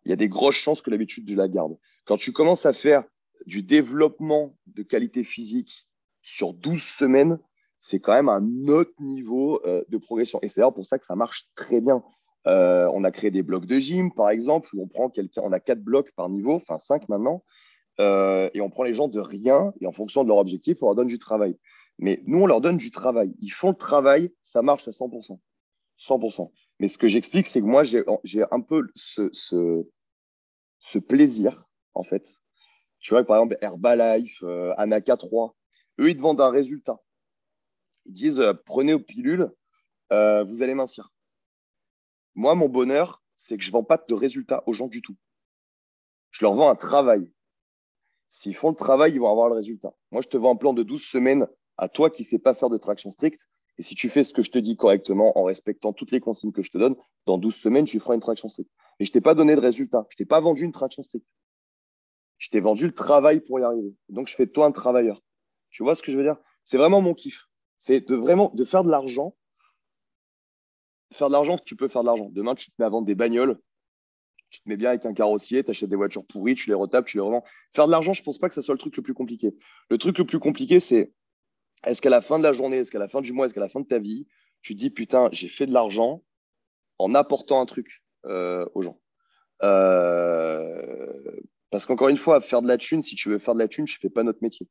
il 0.06 0.10
y 0.10 0.14
a 0.14 0.16
des 0.16 0.30
grosses 0.30 0.56
chances 0.56 0.82
que 0.82 0.90
l'habitude, 0.90 1.28
tu 1.28 1.36
la 1.36 1.48
gardes. 1.48 1.78
Quand 2.06 2.18
tu 2.18 2.32
commences 2.32 2.66
à 2.66 2.74
faire 2.74 3.04
du 3.46 3.62
développement 3.62 4.58
de 4.68 4.84
qualité 4.84 5.24
physique 5.24 5.88
sur 6.22 6.54
12 6.54 6.82
semaines, 6.82 7.40
c'est 7.80 8.00
quand 8.00 8.14
même 8.14 8.30
un 8.30 8.68
autre 8.68 8.94
niveau 9.00 9.62
euh, 9.66 9.84
de 9.90 9.98
progression. 9.98 10.40
Et 10.42 10.48
c'est 10.48 10.60
d'ailleurs 10.60 10.74
pour 10.74 10.86
ça 10.86 10.98
que 10.98 11.06
ça 11.06 11.16
marche 11.16 11.50
très 11.56 11.82
bien. 11.82 12.04
Euh, 12.48 12.90
on 12.94 13.04
a 13.04 13.12
créé 13.12 13.30
des 13.30 13.44
blocs 13.44 13.66
de 13.66 13.78
gym, 13.78 14.14
par 14.14 14.30
exemple, 14.30 14.70
où 14.74 14.82
on 14.82 14.88
prend 14.88 15.10
quelqu'un, 15.10 15.42
on 15.44 15.52
a 15.52 15.60
quatre 15.60 15.82
blocs 15.82 16.12
par 16.14 16.30
niveau, 16.30 16.54
enfin 16.54 16.78
cinq 16.78 17.10
maintenant, 17.10 17.44
euh, 18.00 18.50
et 18.54 18.62
on 18.62 18.70
prend 18.70 18.84
les 18.84 18.94
gens 18.94 19.10
de 19.10 19.20
rien, 19.20 19.74
et 19.82 19.88
en 19.88 19.92
fonction 19.92 20.24
de 20.24 20.30
leur 20.30 20.38
objectif, 20.38 20.82
on 20.82 20.86
leur 20.86 20.96
donne 20.96 21.08
du 21.08 21.20
travail. 21.20 21.58
Mais 22.00 22.22
nous, 22.26 22.42
on 22.42 22.46
leur 22.46 22.62
donne 22.62 22.78
du 22.78 22.92
travail. 22.92 23.34
Ils 23.40 23.50
font 23.50 23.70
le 23.70 23.76
travail, 23.76 24.32
ça 24.44 24.62
marche 24.62 24.88
à 24.88 24.92
100%. 24.92 25.40
100%. 26.00 26.52
Mais 26.80 26.88
ce 26.88 26.98
que 26.98 27.08
j'explique, 27.08 27.48
c'est 27.48 27.60
que 27.60 27.66
moi, 27.66 27.84
j'ai 27.84 28.44
un 28.52 28.62
peu 28.62 28.88
ce, 28.96 29.82
plaisir, 31.00 31.66
en 31.96 32.04
fait. 32.04 32.34
Tu 33.00 33.14
vois, 33.14 33.26
par 33.26 33.38
exemple, 33.38 33.58
Herbalife, 33.62 34.42
euh, 34.44 34.74
Anaka 34.78 35.18
3, 35.18 35.56
eux, 36.00 36.10
ils 36.10 36.16
te 36.16 36.22
vendent 36.22 36.42
un 36.42 36.52
résultat. 36.52 37.00
Ils 38.06 38.14
disent, 38.14 38.44
prenez 38.66 38.94
aux 38.94 39.00
pilules, 39.00 39.52
vous 40.12 40.62
allez 40.62 40.76
mincir. 40.76 41.12
Moi, 42.38 42.54
mon 42.54 42.70
bonheur, 42.70 43.24
c'est 43.34 43.58
que 43.58 43.64
je 43.64 43.70
ne 43.70 43.74
vends 43.74 43.84
pas 43.84 43.98
de 43.98 44.14
résultats 44.14 44.62
aux 44.68 44.74
gens 44.74 44.86
du 44.86 45.02
tout. 45.02 45.16
Je 46.30 46.46
leur 46.46 46.54
vends 46.54 46.70
un 46.70 46.76
travail. 46.76 47.34
S'ils 48.30 48.56
font 48.56 48.70
le 48.70 48.76
travail, 48.76 49.14
ils 49.14 49.20
vont 49.20 49.32
avoir 49.32 49.50
le 49.50 49.56
résultat. 49.56 49.96
Moi, 50.12 50.22
je 50.22 50.28
te 50.28 50.38
vends 50.38 50.54
un 50.54 50.56
plan 50.56 50.74
de 50.74 50.84
12 50.84 51.02
semaines 51.02 51.48
à 51.78 51.90
toi 51.90 52.12
qui 52.12 52.22
ne 52.22 52.28
sais 52.28 52.38
pas 52.38 52.54
faire 52.54 52.70
de 52.70 52.78
traction 52.78 53.10
stricte. 53.10 53.50
Et 53.80 53.84
si 53.84 53.96
tu 53.96 54.08
fais 54.08 54.24
ce 54.24 54.36
que 54.36 54.44
je 54.44 54.52
te 54.52 54.60
dis 54.60 54.76
correctement 54.76 55.36
en 55.36 55.46
respectant 55.46 55.94
toutes 55.94 56.12
les 56.12 56.20
consignes 56.20 56.52
que 56.52 56.62
je 56.62 56.70
te 56.70 56.78
donne, 56.78 56.96
dans 57.26 57.40
12 57.40 57.56
semaines, 57.56 57.86
tu 57.86 58.00
feras 58.00 58.14
une 58.14 58.22
traction 58.22 58.50
stricte. 58.50 58.70
Mais 59.00 59.08
je 59.08 59.10
ne 59.10 59.14
t'ai 59.14 59.22
pas 59.22 59.34
donné 59.34 59.56
de 59.56 59.60
résultat. 59.60 60.06
Je 60.10 60.14
ne 60.14 60.18
t'ai 60.18 60.26
pas 60.26 60.40
vendu 60.40 60.64
une 60.64 60.72
traction 60.72 61.02
stricte. 61.02 61.26
Je 62.38 62.50
t'ai 62.50 62.60
vendu 62.60 62.86
le 62.86 62.94
travail 62.94 63.40
pour 63.40 63.60
y 63.60 63.64
arriver. 63.64 63.96
Donc, 64.10 64.28
je 64.28 64.36
fais 64.36 64.46
de 64.46 64.52
toi 64.52 64.68
un 64.68 64.72
travailleur. 64.72 65.24
Tu 65.72 65.82
vois 65.82 65.96
ce 65.96 66.04
que 66.04 66.12
je 66.12 66.18
veux 66.18 66.24
dire? 66.24 66.38
C'est 66.64 66.78
vraiment 66.78 67.02
mon 67.02 67.16
kiff. 67.16 67.48
C'est 67.78 68.08
de 68.08 68.16
vraiment 68.16 68.52
de 68.54 68.64
faire 68.64 68.84
de 68.84 68.92
l'argent 68.92 69.36
faire 71.14 71.28
de 71.28 71.34
l'argent, 71.34 71.58
tu 71.58 71.76
peux 71.76 71.88
faire 71.88 72.02
de 72.02 72.08
l'argent. 72.08 72.30
Demain, 72.32 72.56
tu 72.56 72.68
te 72.68 72.76
mets 72.80 72.86
à 72.86 72.90
vendre 72.90 73.06
des 73.06 73.16
bagnoles, 73.16 73.60
tu 74.50 74.62
te 74.62 74.70
mets 74.70 74.78
bien 74.78 74.90
avec 74.90 75.06
un 75.06 75.14
carrossier, 75.14 75.64
tu 75.64 75.72
achètes 75.72 75.90
des 75.90 75.96
voitures 75.96 76.26
pourries, 76.26 76.56
tu 76.56 76.70
les 76.70 76.76
retapes, 76.76 77.06
tu 77.06 77.18
les 77.18 77.22
revends. 77.22 77.44
Faire 77.74 77.88
de 77.88 77.92
l'argent, 77.92 78.14
je 78.14 78.22
ne 78.22 78.26
pense 78.26 78.38
pas 78.38 78.48
que 78.48 78.54
ce 78.54 78.62
soit 78.62 78.74
le 78.74 78.80
truc 78.80 78.96
le 78.96 79.04
plus 79.04 79.14
compliqué. 79.14 79.56
Le 79.90 79.98
truc 79.98 80.18
le 80.18 80.26
plus 80.26 80.40
compliqué, 80.40 80.80
c'est 80.80 81.12
est-ce 81.86 82.02
qu'à 82.02 82.10
la 82.10 82.22
fin 82.22 82.40
de 82.40 82.44
la 82.44 82.52
journée, 82.52 82.78
est-ce 82.78 82.92
qu'à 82.92 83.00
la 83.00 83.08
fin 83.08 83.22
du 83.22 83.34
mois, 83.34 83.46
est-ce 83.46 83.54
qu'à 83.54 83.62
la 83.62 83.70
fin 83.70 83.82
de 83.82 83.88
ta 83.88 84.00
vie, 84.00 84.28
tu 84.62 84.74
te 84.74 84.80
dis 84.80 84.90
putain, 84.90 85.30
j'ai 85.32 85.48
fait 85.48 85.66
de 85.66 85.74
l'argent 85.74 86.24
en 86.98 87.14
apportant 87.14 87.62
un 87.62 87.66
truc 87.66 88.04
euh, 88.26 88.66
aux 88.74 88.82
gens? 88.82 89.00
Euh, 89.64 91.12
parce 91.70 91.86
qu'encore 91.86 92.10
une 92.10 92.18
fois, 92.18 92.42
faire 92.42 92.62
de 92.62 92.68
la 92.68 92.78
thune, 92.78 93.02
si 93.02 93.16
tu 93.16 93.30
veux 93.30 93.40
faire 93.40 93.54
de 93.54 93.60
la 93.60 93.68
thune, 93.68 93.88
je 93.88 93.96
ne 93.96 94.00
fais 94.00 94.10
pas 94.10 94.24
notre 94.24 94.40
métier. 94.42 94.68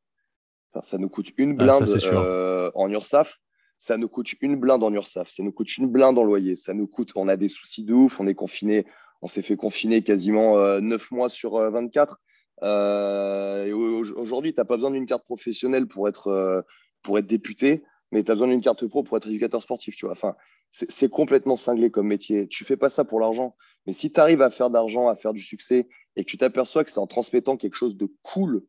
ça 0.82 0.98
nous 0.98 1.08
coûte 1.08 1.32
une 1.36 1.52
ah, 1.52 1.64
blinde 1.64 1.84
euh, 2.04 2.70
en 2.74 2.90
URSAF 2.90 3.38
ça 3.78 3.96
nous 3.96 4.08
coûte 4.08 4.32
une 4.40 4.56
blinde 4.56 4.82
en 4.82 4.92
URSAF, 4.92 5.28
ça 5.28 5.42
nous 5.42 5.52
coûte 5.52 5.76
une 5.76 5.88
blinde 5.88 6.18
en 6.18 6.24
loyer, 6.24 6.56
ça 6.56 6.74
nous 6.74 6.86
coûte, 6.86 7.12
on 7.14 7.28
a 7.28 7.36
des 7.36 7.48
soucis 7.48 7.84
de 7.84 7.92
ouf, 7.92 8.20
on 8.20 8.26
est 8.26 8.34
confiné, 8.34 8.86
on 9.22 9.26
s'est 9.26 9.42
fait 9.42 9.56
confiner 9.56 10.02
quasiment 10.02 10.58
euh, 10.58 10.80
9 10.80 11.10
mois 11.12 11.28
sur 11.28 11.58
24. 11.58 12.20
Aujourd'hui, 12.62 14.54
tu 14.54 14.60
n'as 14.60 14.64
pas 14.64 14.76
besoin 14.76 14.90
d'une 14.90 15.06
carte 15.06 15.24
professionnelle 15.24 15.86
pour 15.86 16.08
être, 16.08 16.64
pour 17.02 17.18
être 17.18 17.26
député, 17.26 17.84
mais 18.12 18.22
tu 18.24 18.30
as 18.30 18.34
besoin 18.34 18.48
d'une 18.48 18.60
carte 18.60 18.86
pro 18.86 19.02
pour 19.02 19.16
être 19.16 19.28
éducateur 19.28 19.60
sportif. 19.60 19.96
Tu 19.96 20.06
vois. 20.06 20.12
Enfin, 20.12 20.34
c'est 20.70 21.08
complètement 21.08 21.56
cinglé 21.56 21.90
comme 21.90 22.06
métier. 22.06 22.48
Tu 22.48 22.64
fais 22.64 22.76
pas 22.76 22.88
ça 22.88 23.04
pour 23.04 23.20
l'argent. 23.20 23.56
Mais 23.86 23.92
si 23.92 24.12
tu 24.12 24.20
arrives 24.20 24.42
à 24.42 24.50
faire 24.50 24.70
d'argent, 24.70 25.08
à 25.08 25.16
faire 25.16 25.32
du 25.32 25.42
succès, 25.42 25.88
et 26.16 26.24
que 26.24 26.30
tu 26.30 26.38
t'aperçois 26.38 26.84
que 26.84 26.90
c'est 26.90 26.98
en 26.98 27.06
transmettant 27.06 27.56
quelque 27.56 27.76
chose 27.76 27.96
de 27.96 28.08
cool 28.22 28.62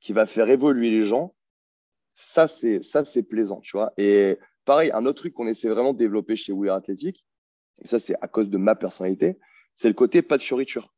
qui 0.00 0.12
va 0.12 0.26
faire 0.26 0.50
évoluer 0.50 0.90
les 0.90 1.02
gens, 1.02 1.34
ça, 2.14 2.48
c'est 2.48 2.82
ça 2.82 3.04
c'est 3.04 3.22
plaisant. 3.22 3.60
Tu 3.60 3.76
vois. 3.76 3.92
Et 3.96 4.38
pareil, 4.64 4.90
un 4.92 5.06
autre 5.06 5.22
truc 5.22 5.34
qu'on 5.34 5.46
essaie 5.46 5.68
vraiment 5.68 5.92
de 5.92 5.98
développer 5.98 6.36
chez 6.36 6.52
We 6.52 6.70
Are 6.70 6.76
Athletic, 6.76 7.24
et 7.82 7.86
ça, 7.86 7.98
c'est 7.98 8.14
à 8.20 8.28
cause 8.28 8.50
de 8.50 8.58
ma 8.58 8.74
personnalité, 8.74 9.38
c'est 9.74 9.88
le 9.88 9.94
côté 9.94 10.22
pas 10.22 10.36
de 10.36 10.42
fioriture. 10.42 10.92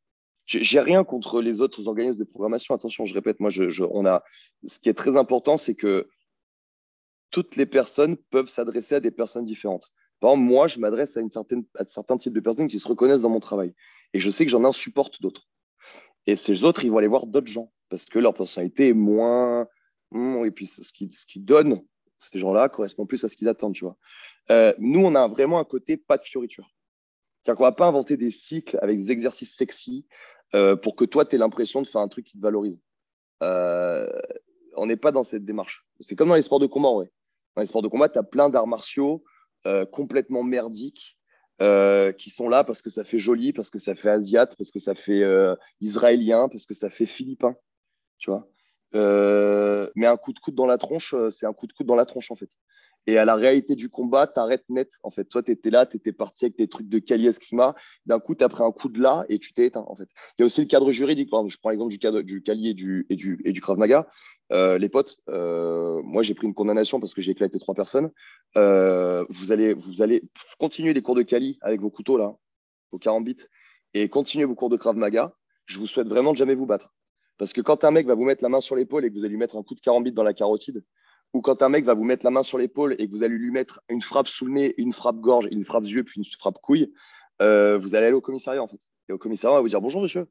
J'ai 0.45 0.79
rien 0.79 1.03
contre 1.03 1.41
les 1.41 1.59
autres 1.59 1.89
organismes 1.89 2.19
de 2.19 2.23
programmation. 2.23 2.73
Attention, 2.73 3.03
je 3.03 3.13
répète, 3.13 3.41
moi, 3.41 3.49
on 3.91 4.05
a. 4.05 4.23
Ce 4.65 4.79
qui 4.79 4.87
est 4.87 4.93
très 4.93 5.17
important, 5.17 5.57
c'est 5.57 5.75
que 5.75 6.07
toutes 7.31 7.57
les 7.57 7.65
personnes 7.65 8.15
peuvent 8.15 8.47
s'adresser 8.47 8.95
à 8.95 8.99
des 9.01 9.11
personnes 9.11 9.43
différentes. 9.43 9.91
Par 10.21 10.31
exemple, 10.31 10.47
moi, 10.47 10.67
je 10.67 10.79
m'adresse 10.79 11.17
à, 11.17 11.19
une 11.19 11.29
certaine, 11.29 11.65
à 11.75 11.83
certains 11.83 12.17
types 12.17 12.33
de 12.33 12.39
personnes 12.39 12.67
qui 12.67 12.79
se 12.79 12.87
reconnaissent 12.87 13.21
dans 13.21 13.29
mon 13.29 13.41
travail. 13.41 13.73
Et 14.13 14.19
je 14.19 14.29
sais 14.29 14.45
que 14.45 14.51
j'en 14.51 14.71
support 14.71 15.11
d'autres. 15.19 15.49
Et 16.27 16.37
ces 16.37 16.63
autres, 16.63 16.85
ils 16.85 16.91
vont 16.91 16.99
aller 16.99 17.07
voir 17.07 17.27
d'autres 17.27 17.51
gens 17.51 17.73
parce 17.89 18.05
que 18.05 18.19
leur 18.19 18.33
personnalité 18.33 18.89
est 18.89 18.93
moins. 18.93 19.67
Hmm, 20.11 20.45
et 20.45 20.51
puis, 20.51 20.65
ce 20.65 20.91
qu'ils 20.93 21.09
qui 21.09 21.39
donnent, 21.39 21.81
ces 22.17 22.39
gens-là, 22.39 22.69
correspond 22.69 23.05
plus 23.05 23.23
à 23.23 23.29
ce 23.29 23.37
qu'ils 23.37 23.47
attendent, 23.47 23.73
tu 23.73 23.85
vois. 23.85 23.97
Euh, 24.49 24.73
nous, 24.79 25.03
on 25.05 25.15
a 25.15 25.27
vraiment 25.27 25.59
un 25.59 25.65
côté 25.65 25.97
pas 25.97 26.17
de 26.17 26.23
fioriture. 26.23 26.69
C'est-à-dire 27.41 27.61
va 27.61 27.71
pas 27.71 27.87
inventer 27.87 28.17
des 28.17 28.31
cycles 28.31 28.77
avec 28.81 28.97
des 28.97 29.11
exercices 29.11 29.55
sexy 29.55 30.05
euh, 30.55 30.75
pour 30.75 30.95
que 30.95 31.05
toi, 31.05 31.25
tu 31.25 31.35
aies 31.35 31.39
l'impression 31.39 31.81
de 31.81 31.87
faire 31.87 32.01
un 32.01 32.07
truc 32.07 32.25
qui 32.25 32.37
te 32.37 32.41
valorise. 32.41 32.81
Euh, 33.43 34.09
on 34.75 34.85
n'est 34.85 34.97
pas 34.97 35.11
dans 35.11 35.23
cette 35.23 35.45
démarche. 35.45 35.85
C'est 35.99 36.15
comme 36.15 36.29
dans 36.29 36.35
les 36.35 36.41
sports 36.41 36.59
de 36.59 36.67
combat, 36.67 36.91
ouais. 36.91 37.11
Dans 37.55 37.61
les 37.61 37.67
sports 37.67 37.81
de 37.81 37.87
combat, 37.87 38.09
tu 38.09 38.19
as 38.19 38.23
plein 38.23 38.49
d'arts 38.49 38.67
martiaux 38.67 39.23
complètement 39.91 40.43
merdiques 40.43 41.19
qui 41.59 42.29
sont 42.29 42.47
là 42.47 42.63
parce 42.63 42.81
que 42.81 42.89
ça 42.89 43.03
fait 43.03 43.19
joli, 43.19 43.51
parce 43.51 43.69
que 43.69 43.79
ça 43.79 43.95
fait 43.95 44.09
asiate, 44.09 44.55
parce 44.55 44.71
que 44.71 44.79
ça 44.79 44.95
fait 44.95 45.23
israélien, 45.81 46.47
parce 46.47 46.65
que 46.65 46.73
ça 46.73 46.89
fait 46.89 47.07
philippin. 47.07 47.55
Tu 48.19 48.29
vois 48.29 48.47
mais 48.97 50.07
un 50.07 50.17
coup 50.17 50.33
de 50.33 50.39
coude 50.39 50.55
dans 50.55 50.65
la 50.65 50.77
tronche, 50.77 51.15
c'est 51.29 51.45
un 51.45 51.53
coup 51.53 51.67
de 51.67 51.73
coude 51.73 51.87
dans 51.87 51.95
la 51.95 52.05
tronche 52.05 52.31
en 52.31 52.35
fait. 52.35 52.49
Et 53.07 53.17
à 53.17 53.23
la 53.23 53.35
réalité 53.35 53.75
du 53.75 53.89
combat, 53.89 54.27
t'arrêtes 54.27 54.65
net. 54.67 54.91
En 55.01 55.11
fait, 55.11 55.23
toi, 55.23 55.41
tu 55.41 55.51
étais 55.51 55.69
là, 55.69 55.85
tu 55.85 55.95
étais 55.95 56.11
parti 56.11 56.43
avec 56.43 56.57
des 56.57 56.67
trucs 56.67 56.89
de 56.89 56.99
Kali 56.99 57.25
Eskrima. 57.25 57.73
D'un 58.05 58.19
coup, 58.19 58.35
tu 58.35 58.43
as 58.43 58.49
pris 58.49 58.63
un 58.63 58.71
coup 58.73 58.89
de 58.89 59.01
là 59.01 59.25
et 59.29 59.39
tu 59.39 59.53
t'es 59.53 59.65
éteint. 59.65 59.85
En 59.87 59.95
fait. 59.95 60.09
Il 60.37 60.41
y 60.41 60.43
a 60.43 60.45
aussi 60.45 60.59
le 60.59 60.67
cadre 60.67 60.91
juridique. 60.91 61.29
Je 61.47 61.57
prends 61.57 61.69
l'exemple 61.69 61.89
du, 62.23 62.41
Kali 62.43 62.69
et 62.69 63.15
du, 63.15 63.61
Krav 63.61 63.77
Maga. 63.77 64.09
Euh, 64.51 64.77
les 64.77 64.89
potes, 64.89 65.19
euh, 65.29 66.01
moi, 66.03 66.21
j'ai 66.21 66.33
pris 66.33 66.47
une 66.47 66.53
condamnation 66.53 66.99
parce 66.99 67.13
que 67.13 67.21
j'ai 67.21 67.31
éclaté 67.31 67.57
trois 67.59 67.75
personnes. 67.75 68.11
Euh, 68.57 69.23
vous, 69.29 69.53
allez, 69.53 69.73
continuer 70.59 70.93
les 70.93 71.01
cours 71.01 71.15
de 71.15 71.23
Kali 71.23 71.57
avec 71.61 71.79
vos 71.79 71.89
couteaux, 71.89 72.17
là, 72.17 72.35
vos 72.91 72.99
40 72.99 73.23
bits, 73.23 73.37
et 73.93 74.09
continuer 74.09 74.43
vos 74.43 74.55
cours 74.55 74.69
de 74.69 74.75
Krav 74.75 74.97
Maga. 74.97 75.33
Je 75.65 75.79
vous 75.79 75.87
souhaite 75.87 76.09
vraiment 76.09 76.33
de 76.33 76.37
jamais 76.37 76.55
vous 76.55 76.65
battre. 76.65 76.93
Parce 77.37 77.53
que 77.53 77.61
quand 77.61 77.83
un 77.83 77.91
mec 77.91 78.07
va 78.07 78.15
vous 78.15 78.25
mettre 78.25 78.43
la 78.43 78.49
main 78.49 78.61
sur 78.61 78.75
l'épaule 78.75 79.05
et 79.05 79.09
que 79.09 79.13
vous 79.13 79.21
allez 79.21 79.29
lui 79.29 79.37
mettre 79.37 79.57
un 79.57 79.63
coup 79.63 79.75
de 79.75 79.81
40 79.81 80.03
bits 80.03 80.11
dans 80.11 80.23
la 80.23 80.33
carotide, 80.33 80.83
ou 81.33 81.41
quand 81.41 81.61
un 81.61 81.69
mec 81.69 81.85
va 81.85 81.93
vous 81.93 82.03
mettre 82.03 82.25
la 82.25 82.31
main 82.31 82.43
sur 82.43 82.57
l'épaule 82.57 82.95
et 82.99 83.07
que 83.07 83.11
vous 83.11 83.23
allez 83.23 83.37
lui 83.37 83.51
mettre 83.51 83.81
une 83.89 84.01
frappe 84.01 84.27
sous 84.27 84.45
le 84.45 84.53
nez, 84.53 84.73
une 84.77 84.93
frappe 84.93 85.19
gorge, 85.19 85.47
une 85.51 85.63
frappe 85.63 85.85
yeux, 85.85 86.03
puis 86.03 86.19
une 86.19 86.25
frappe 86.25 86.59
couille, 86.61 86.93
euh, 87.41 87.77
vous 87.77 87.95
allez 87.95 88.07
aller 88.07 88.15
au 88.15 88.21
commissariat 88.21 88.63
en 88.63 88.67
fait. 88.67 88.79
Et 89.09 89.13
au 89.13 89.17
commissariat, 89.17 89.53
on 89.53 89.57
va 89.57 89.61
vous 89.61 89.69
dire 89.69 89.81
bonjour 89.81 90.01
monsieur, 90.01 90.27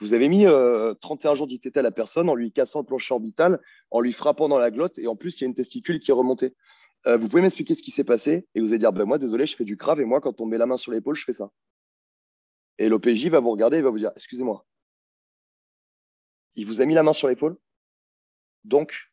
vous 0.00 0.12
avez 0.12 0.28
mis 0.28 0.44
31 0.44 1.30
euh, 1.30 1.34
jours 1.34 1.46
d'ITT 1.46 1.76
à 1.76 1.82
la 1.82 1.90
personne 1.90 2.28
en 2.28 2.34
lui 2.34 2.52
cassant 2.52 2.80
le 2.80 2.86
plancher 2.86 3.14
orbital, 3.14 3.60
en 3.90 4.00
lui 4.00 4.12
frappant 4.12 4.48
dans 4.48 4.58
la 4.58 4.70
glotte 4.70 4.98
et 4.98 5.06
en 5.06 5.16
plus 5.16 5.40
il 5.40 5.44
y 5.44 5.46
a 5.46 5.48
une 5.48 5.54
testicule 5.54 6.00
qui 6.00 6.10
est 6.10 6.14
remontée. 6.14 6.54
Euh, 7.06 7.16
vous 7.16 7.28
pouvez 7.28 7.42
m'expliquer 7.42 7.74
ce 7.74 7.82
qui 7.82 7.90
s'est 7.90 8.04
passé 8.04 8.46
et 8.54 8.60
vous 8.60 8.70
allez 8.70 8.78
dire 8.78 8.92
ben, 8.92 9.04
moi 9.04 9.18
désolé, 9.18 9.46
je 9.46 9.56
fais 9.56 9.64
du 9.64 9.76
grave 9.76 10.00
et 10.00 10.04
moi 10.04 10.20
quand 10.20 10.40
on 10.40 10.46
met 10.46 10.58
la 10.58 10.66
main 10.66 10.76
sur 10.76 10.92
l'épaule, 10.92 11.14
je 11.14 11.24
fais 11.24 11.32
ça. 11.32 11.50
Et 12.78 12.88
l'OPJ 12.88 13.28
va 13.28 13.40
vous 13.40 13.50
regarder 13.50 13.78
et 13.78 13.82
va 13.82 13.90
vous 13.90 13.98
dire 13.98 14.10
excusez-moi, 14.16 14.66
il 16.54 16.66
vous 16.66 16.80
a 16.80 16.84
mis 16.86 16.94
la 16.94 17.02
main 17.02 17.12
sur 17.12 17.28
l'épaule, 17.28 17.56
donc 18.64 19.10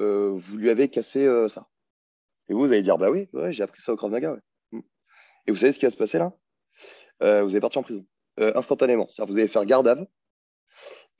euh, 0.00 0.32
vous 0.34 0.56
lui 0.56 0.70
avez 0.70 0.88
cassé 0.88 1.24
euh, 1.26 1.48
ça. 1.48 1.68
Et 2.48 2.54
vous, 2.54 2.60
vous 2.60 2.72
allez 2.72 2.82
dire, 2.82 2.98
bah 2.98 3.10
oui, 3.10 3.28
j'ai 3.50 3.62
appris 3.62 3.80
ça 3.80 3.92
au 3.92 3.96
Krav 3.96 4.10
Maga. 4.10 4.36
Mm. 4.72 4.80
Et 5.46 5.50
vous 5.50 5.56
savez 5.56 5.72
ce 5.72 5.78
qui 5.78 5.86
va 5.86 5.90
se 5.90 5.96
passer 5.96 6.18
là? 6.18 6.32
Euh, 7.22 7.42
Vous 7.42 7.50
allez 7.50 7.60
partir 7.60 7.80
en 7.80 7.84
prison, 7.84 8.04
instantanément. 8.38 9.06
C'est-à-dire 9.08 9.32
vous 9.32 9.38
allez 9.38 9.48
faire 9.48 9.64
garde 9.64 9.88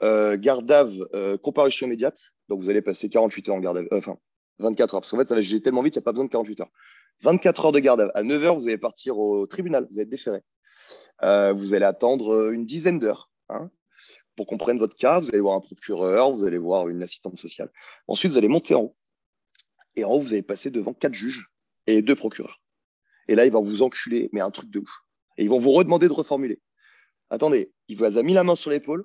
à 0.01 0.37
garde 0.37 1.39
comparution 1.43 1.87
immédiate. 1.87 2.21
Donc 2.49 2.61
vous 2.61 2.69
allez 2.69 2.83
passer 2.83 3.09
48 3.09 3.49
heures 3.49 3.55
en 3.55 3.61
garde 3.61 3.87
enfin 3.93 4.19
24 4.59 4.95
heures. 4.95 5.01
Parce 5.01 5.12
qu'en 5.12 5.19
fait, 5.19 5.41
juger 5.41 5.62
tellement 5.62 5.83
vite, 5.83 5.95
il 5.95 5.99
n'y 5.99 6.03
a 6.03 6.05
pas 6.05 6.12
besoin 6.12 6.25
de 6.25 6.31
48 6.31 6.61
heures. 6.61 6.71
24 7.21 7.67
heures 7.67 7.73
de 7.73 7.79
garde 7.79 8.11
à 8.12 8.23
9 8.23 8.45
heures, 8.45 8.57
vous 8.57 8.67
allez 8.67 8.77
partir 8.77 9.19
au 9.19 9.47
tribunal, 9.47 9.87
vous 9.91 10.01
êtes 10.01 10.09
déféré. 10.09 10.41
vous 11.23 11.75
allez 11.75 11.85
attendre 11.85 12.51
une 12.51 12.67
dizaine 12.67 12.99
d'heures. 12.99 13.31
Hein 13.49 13.71
pour 14.37 14.47
qu'on 14.47 14.57
votre 14.57 14.97
cas, 14.97 15.20
vous 15.20 15.28
allez 15.28 15.41
voir 15.41 15.55
un 15.55 15.61
procureur, 15.61 16.32
vous 16.32 16.45
allez 16.45 16.59
voir 16.59 16.89
une 16.89 17.03
assistante 17.03 17.39
sociale. 17.39 17.70
Ensuite, 18.09 18.32
vous 18.32 18.39
allez 18.39 18.49
monter 18.49 18.74
en 18.74 18.82
haut. 18.82 18.97
Et 19.97 20.05
en 20.05 20.11
haut, 20.11 20.18
vous 20.18 20.32
allez 20.32 20.43
passer 20.43 20.70
devant 20.70 20.93
quatre 20.93 21.14
juges 21.14 21.49
et 21.87 22.03
deux 22.03 22.16
procureurs. 22.16 22.61
Et 23.28 23.35
là, 23.35 23.47
ils 23.47 23.53
vont 23.53 23.61
vous 23.61 23.82
enculer, 23.82 24.28
mais 24.32 24.41
un 24.41 24.51
truc 24.51 24.70
de 24.70 24.80
ouf. 24.80 24.91
Et 25.37 25.45
ils 25.45 25.51
vont 25.51 25.59
vous 25.59 25.70
redemander 25.70 26.09
de 26.09 26.12
reformuler. 26.12 26.61
Attendez, 27.30 27.72
il 27.89 27.97
vous 27.97 28.18
a 28.18 28.22
mis 28.22 28.35
la 28.35 28.45
main 28.45 28.57
sur 28.57 28.70
l'épaule 28.70 29.05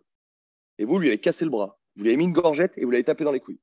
et 0.78 0.86
vous 0.86 1.00
lui 1.00 1.10
avez 1.10 1.20
cassé 1.20 1.46
le 1.46 1.52
bras. 1.52 1.80
Vous 1.96 2.04
lui 2.04 2.10
avez 2.10 2.18
mis 2.18 2.26
une 2.26 2.34
gorgette 2.34 2.78
et 2.78 2.86
vous 2.86 2.92
l'avez 2.92 3.04
tapé 3.04 3.24
dans 3.24 3.32
les 3.32 3.40
couilles. 3.40 3.62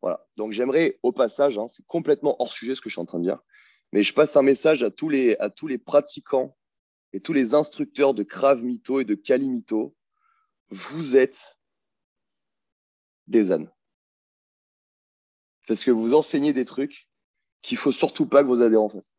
Voilà. 0.00 0.26
Donc 0.36 0.52
j'aimerais, 0.52 0.98
au 1.02 1.12
passage, 1.12 1.58
hein, 1.58 1.66
c'est 1.68 1.84
complètement 1.86 2.40
hors 2.40 2.52
sujet 2.52 2.74
ce 2.74 2.80
que 2.80 2.88
je 2.88 2.94
suis 2.94 3.00
en 3.00 3.06
train 3.06 3.18
de 3.18 3.24
dire, 3.24 3.40
mais 3.92 4.02
je 4.02 4.14
passe 4.14 4.36
un 4.36 4.42
message 4.42 4.82
à 4.82 4.90
tous 4.90 5.08
les, 5.08 5.36
à 5.38 5.50
tous 5.50 5.66
les 5.66 5.78
pratiquants 5.78 6.56
et 7.12 7.20
tous 7.20 7.32
les 7.32 7.54
instructeurs 7.54 8.14
de 8.14 8.22
Krav 8.22 8.62
Mito 8.62 9.00
et 9.00 9.04
de 9.04 9.14
Kali 9.14 9.48
Mito 9.48 9.96
vous 10.70 11.16
êtes 11.16 11.58
des 13.26 13.52
ânes. 13.52 13.70
Parce 15.66 15.84
que 15.84 15.90
vous 15.90 16.14
enseignez 16.14 16.52
des 16.52 16.64
trucs 16.64 17.08
qu'il 17.62 17.76
faut 17.76 17.92
surtout 17.92 18.26
pas 18.26 18.42
que 18.42 18.48
vos 18.48 18.62
adhérents 18.62 18.88
fassent. 18.88 19.14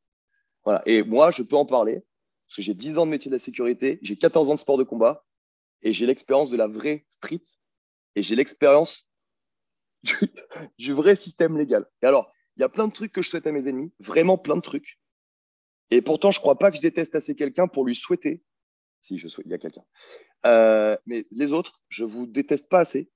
Voilà. 0.64 0.82
Et 0.86 1.04
moi, 1.04 1.32
je 1.32 1.44
peux 1.44 1.56
en 1.56 1.66
parler, 1.66 2.04
parce 2.48 2.58
que 2.58 2.62
j'ai 2.62 2.74
10 2.74 2.98
ans 2.98 3.06
de 3.06 3.12
métier 3.12 3.30
de 3.30 3.36
la 3.36 3.40
sécurité, 3.40 4.00
j'ai 4.02 4.18
14 4.18 4.50
ans 4.50 4.56
de 4.56 4.60
sport 4.60 4.78
de 4.78 4.84
combat, 4.84 5.26
et 5.82 5.94
j'ai 5.94 6.06
l'expérience 6.06 6.50
de 6.50 6.58
la 6.58 6.68
vraie 6.68 7.06
street, 7.08 7.44
et 8.16 8.24
j'ai 8.24 8.36
l'expérience 8.36 9.08
du, 10.78 10.94
vrai 10.94 11.16
système 11.16 11.58
légal. 11.58 11.86
Et 12.02 12.06
alors, 12.06 12.32
il 12.56 12.62
y 12.62 12.64
a 12.64 12.70
plein 12.70 12.88
de 12.88 12.94
trucs 12.94 13.12
que 13.12 13.22
je 13.22 13.30
souhaite 13.30 13.48
à 13.48 13.52
mes 13.52 13.68
ennemis, 13.68 13.94
vraiment 14.00 14.38
plein 14.38 14.56
de 14.56 14.62
trucs. 14.62 15.00
Et 15.92 16.02
pourtant, 16.02 16.32
je 16.32 16.40
crois 16.40 16.58
pas 16.58 16.72
que 16.72 16.78
je 16.78 16.82
déteste 16.82 17.16
assez 17.16 17.36
quelqu'un 17.36 17.68
pour 17.68 17.86
lui 17.86 17.96
souhaiter 17.96 18.44
si 19.02 19.18
je 19.18 19.28
souhaite, 19.28 19.48
il 19.48 19.52
y 19.52 19.56
a 19.56 19.58
quelqu'un. 19.58 19.84
Euh, 20.46 20.98
mais 21.06 21.26
les 21.32 21.52
autres, 21.52 21.82
je 21.90 22.04
vous 22.04 22.28
déteste 22.28 22.70
pas 22.70 22.80
assez 22.80 23.10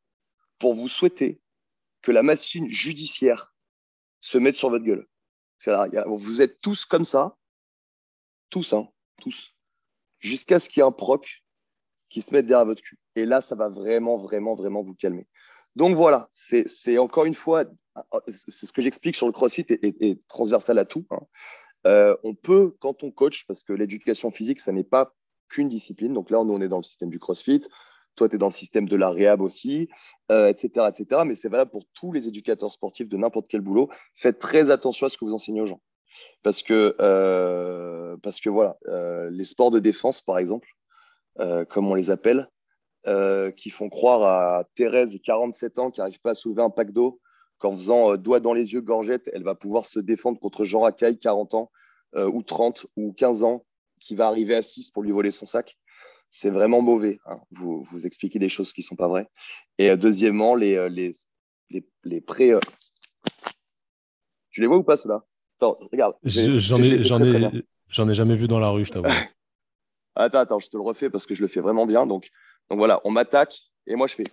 pour 0.59 0.73
vous 0.73 0.87
souhaiter 0.87 1.41
que 2.01 2.11
la 2.11 2.23
machine 2.23 2.67
judiciaire 2.69 3.55
se 4.19 4.37
mette 4.37 4.55
sur 4.55 4.69
votre 4.69 4.85
gueule. 4.85 5.07
vous 6.05 6.41
êtes 6.41 6.61
tous 6.61 6.85
comme 6.85 7.05
ça, 7.05 7.37
tous, 8.49 8.73
hein, 8.73 8.87
tous, 9.21 9.55
jusqu'à 10.19 10.59
ce 10.59 10.69
qu'il 10.69 10.81
y 10.81 10.83
ait 10.83 10.87
un 10.87 10.91
proc 10.91 11.43
qui 12.09 12.21
se 12.21 12.33
mette 12.33 12.45
derrière 12.45 12.65
votre 12.65 12.81
cul. 12.81 12.99
Et 13.15 13.25
là, 13.25 13.41
ça 13.41 13.55
va 13.55 13.69
vraiment, 13.69 14.17
vraiment, 14.17 14.55
vraiment 14.55 14.81
vous 14.81 14.95
calmer. 14.95 15.27
Donc 15.75 15.95
voilà, 15.95 16.29
c'est 16.31 16.97
encore 16.99 17.25
une 17.25 17.33
fois, 17.33 17.65
c'est 18.27 18.67
ce 18.67 18.71
que 18.71 18.81
j'explique 18.81 19.15
sur 19.15 19.25
le 19.25 19.31
CrossFit 19.31 19.65
et, 19.69 20.19
transversal 20.27 20.77
à 20.77 20.85
tout. 20.85 21.07
Hein. 21.09 21.21
Euh, 21.87 22.15
on 22.23 22.35
peut, 22.35 22.75
quand 22.79 23.03
on 23.03 23.11
coach, 23.11 23.45
parce 23.47 23.63
que 23.63 23.73
l'éducation 23.73 24.29
physique, 24.29 24.59
ça 24.59 24.71
n'est 24.71 24.83
pas 24.83 25.15
qu'une 25.53 25.67
discipline. 25.67 26.13
Donc 26.13 26.29
là, 26.29 26.43
nous, 26.43 26.53
on 26.53 26.61
est 26.61 26.67
dans 26.67 26.77
le 26.77 26.83
système 26.83 27.09
du 27.09 27.19
CrossFit. 27.19 27.61
Toi, 28.15 28.29
tu 28.29 28.35
es 28.35 28.37
dans 28.37 28.47
le 28.47 28.53
système 28.53 28.87
de 28.87 28.95
la 28.95 29.09
réhab 29.09 29.41
aussi, 29.41 29.89
etc., 30.29 30.71
euh, 30.77 30.89
etc. 30.89 31.21
Mais 31.25 31.35
c'est 31.35 31.49
valable 31.49 31.71
pour 31.71 31.83
tous 31.93 32.11
les 32.11 32.27
éducateurs 32.27 32.71
sportifs 32.71 33.09
de 33.09 33.17
n'importe 33.17 33.47
quel 33.47 33.61
boulot. 33.61 33.89
Faites 34.15 34.39
très 34.39 34.69
attention 34.69 35.07
à 35.07 35.09
ce 35.09 35.17
que 35.17 35.25
vous 35.25 35.33
enseignez 35.33 35.61
aux 35.61 35.65
gens. 35.65 35.81
Parce 36.43 36.61
que, 36.61 36.95
euh, 36.99 38.15
parce 38.21 38.39
que 38.39 38.49
voilà, 38.49 38.77
euh, 38.87 39.29
les 39.31 39.45
sports 39.45 39.71
de 39.71 39.79
défense, 39.79 40.21
par 40.21 40.37
exemple, 40.37 40.67
comme 41.69 41.89
on 41.89 41.95
les 41.95 42.11
appelle, 42.11 42.47
qui 43.57 43.71
font 43.71 43.89
croire 43.89 44.21
à 44.21 44.65
Thérèse, 44.75 45.17
47 45.23 45.79
ans, 45.79 45.89
qui 45.89 45.99
n'arrive 45.99 46.19
pas 46.21 46.31
à 46.31 46.35
soulever 46.35 46.61
un 46.61 46.69
pack 46.69 46.91
d'eau, 46.91 47.19
qu'en 47.57 47.75
faisant 47.75 48.15
doigt 48.17 48.39
dans 48.39 48.53
les 48.53 48.73
yeux, 48.73 48.81
gorgette, 48.81 49.31
elle 49.33 49.43
va 49.43 49.55
pouvoir 49.55 49.87
se 49.87 49.99
défendre 49.99 50.39
contre 50.39 50.63
Jean 50.63 50.81
Racaille, 50.81 51.17
40 51.17 51.55
ans, 51.55 51.71
ou 52.15 52.43
30, 52.43 52.85
ou 52.95 53.13
15 53.13 53.41
ans, 53.41 53.65
qui 54.03 54.15
va 54.15 54.27
arriver 54.27 54.55
à 54.55 54.61
6 54.61 54.91
pour 54.91 55.01
lui 55.01 55.11
voler 55.11 55.31
son 55.31 55.45
sac. 55.45 55.77
C'est 56.29 56.49
vraiment 56.49 56.81
mauvais. 56.81 57.19
Hein. 57.25 57.39
Vous, 57.51 57.83
vous 57.83 58.05
expliquez 58.05 58.37
des 58.37 58.49
choses 58.49 58.73
qui 58.73 58.81
ne 58.81 58.85
sont 58.85 58.95
pas 58.95 59.07
vraies. 59.07 59.29
Et 59.77 59.89
euh, 59.89 59.95
deuxièmement, 59.95 60.55
les, 60.55 60.75
euh, 60.75 60.89
les, 60.89 61.11
les, 61.69 61.87
les 62.03 62.19
prêts. 62.19 62.53
Euh, 62.53 62.59
tu 64.49 64.61
les 64.61 64.67
vois 64.67 64.77
ou 64.77 64.83
pas, 64.83 64.97
ceux-là? 64.97 65.23
Attends, 65.57 65.77
regarde. 65.91 66.15
J'en 66.23 66.81
ai, 66.81 66.87
ai, 66.87 66.95
ai, 66.95 68.13
jamais 68.13 68.35
vu 68.35 68.47
dans 68.47 68.59
la 68.59 68.69
rue, 68.69 68.83
je 68.83 68.91
t'avoue. 68.91 69.07
attends, 70.15 70.39
attends, 70.39 70.59
je 70.59 70.69
te 70.69 70.75
le 70.75 70.83
refais 70.83 71.09
parce 71.09 71.25
que 71.25 71.33
je 71.35 71.41
le 71.41 71.47
fais 71.47 71.61
vraiment 71.61 71.85
bien. 71.85 72.05
Donc, 72.05 72.29
donc 72.69 72.79
voilà, 72.79 72.99
on 73.05 73.11
m'attaque 73.11 73.55
Et 73.87 73.95
moi, 73.95 74.07
je 74.07 74.15
fais. 74.15 74.23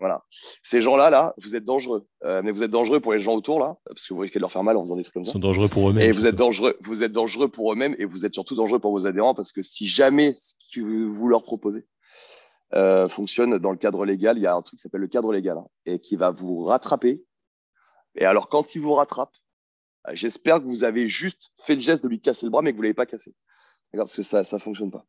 Voilà. 0.00 0.24
Ces 0.62 0.82
gens-là, 0.82 1.08
là, 1.08 1.34
vous 1.38 1.54
êtes 1.54 1.64
dangereux. 1.64 2.06
Euh, 2.24 2.42
mais 2.42 2.50
vous 2.50 2.62
êtes 2.62 2.70
dangereux 2.70 3.00
pour 3.00 3.12
les 3.12 3.20
gens 3.20 3.34
autour, 3.34 3.60
là, 3.60 3.76
parce 3.86 4.06
que 4.06 4.14
vous 4.14 4.20
risquez 4.20 4.38
de 4.38 4.42
leur 4.42 4.52
faire 4.52 4.64
mal 4.64 4.76
en 4.76 4.82
faisant 4.82 4.96
des 4.96 5.02
trucs 5.02 5.14
comme 5.14 5.24
ça. 5.24 5.30
Ils 5.30 5.34
sont 5.34 5.38
dangereux 5.38 5.68
pour 5.68 5.88
eux-mêmes. 5.88 6.08
Et 6.08 6.12
vous 6.12 6.26
êtes 6.26 6.34
dangereux, 6.34 6.76
vous 6.80 7.02
êtes 7.02 7.12
dangereux 7.12 7.48
pour 7.48 7.72
eux-mêmes 7.72 7.94
et 7.98 8.04
vous 8.04 8.26
êtes 8.26 8.34
surtout 8.34 8.54
dangereux 8.54 8.80
pour 8.80 8.90
vos 8.90 9.06
adhérents 9.06 9.34
parce 9.34 9.52
que 9.52 9.62
si 9.62 9.86
jamais 9.86 10.34
ce 10.34 10.54
que 10.74 10.80
vous 10.80 11.28
leur 11.28 11.42
proposez 11.42 11.86
euh, 12.74 13.08
fonctionne 13.08 13.58
dans 13.58 13.70
le 13.70 13.76
cadre 13.78 14.04
légal, 14.04 14.36
il 14.36 14.42
y 14.42 14.46
a 14.46 14.54
un 14.54 14.62
truc 14.62 14.78
qui 14.78 14.82
s'appelle 14.82 15.00
le 15.00 15.08
cadre 15.08 15.32
légal 15.32 15.58
hein, 15.58 15.66
et 15.86 16.00
qui 16.00 16.16
va 16.16 16.30
vous 16.30 16.64
rattraper. 16.64 17.24
Et 18.16 18.24
alors, 18.24 18.48
quand 18.48 18.74
il 18.74 18.80
vous 18.80 18.94
rattrape, 18.94 19.32
euh, 20.08 20.12
j'espère 20.14 20.58
que 20.60 20.66
vous 20.66 20.84
avez 20.84 21.08
juste 21.08 21.52
fait 21.58 21.74
le 21.74 21.80
geste 21.80 22.02
de 22.02 22.08
lui 22.08 22.20
casser 22.20 22.46
le 22.46 22.50
bras, 22.50 22.62
mais 22.62 22.72
que 22.72 22.76
vous 22.76 22.82
ne 22.82 22.88
l'avez 22.88 22.94
pas 22.94 23.06
cassé. 23.06 23.34
Parce 23.92 24.16
que 24.16 24.22
ça 24.24 24.40
ne 24.40 24.58
fonctionne 24.58 24.90
pas. 24.90 25.06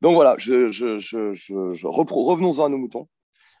Donc 0.00 0.14
voilà, 0.14 0.34
je, 0.36 0.66
je, 0.66 0.98
je, 0.98 1.32
je 1.32 1.86
revenons-en 1.86 2.64
à 2.64 2.68
nos 2.68 2.78
moutons. 2.78 3.08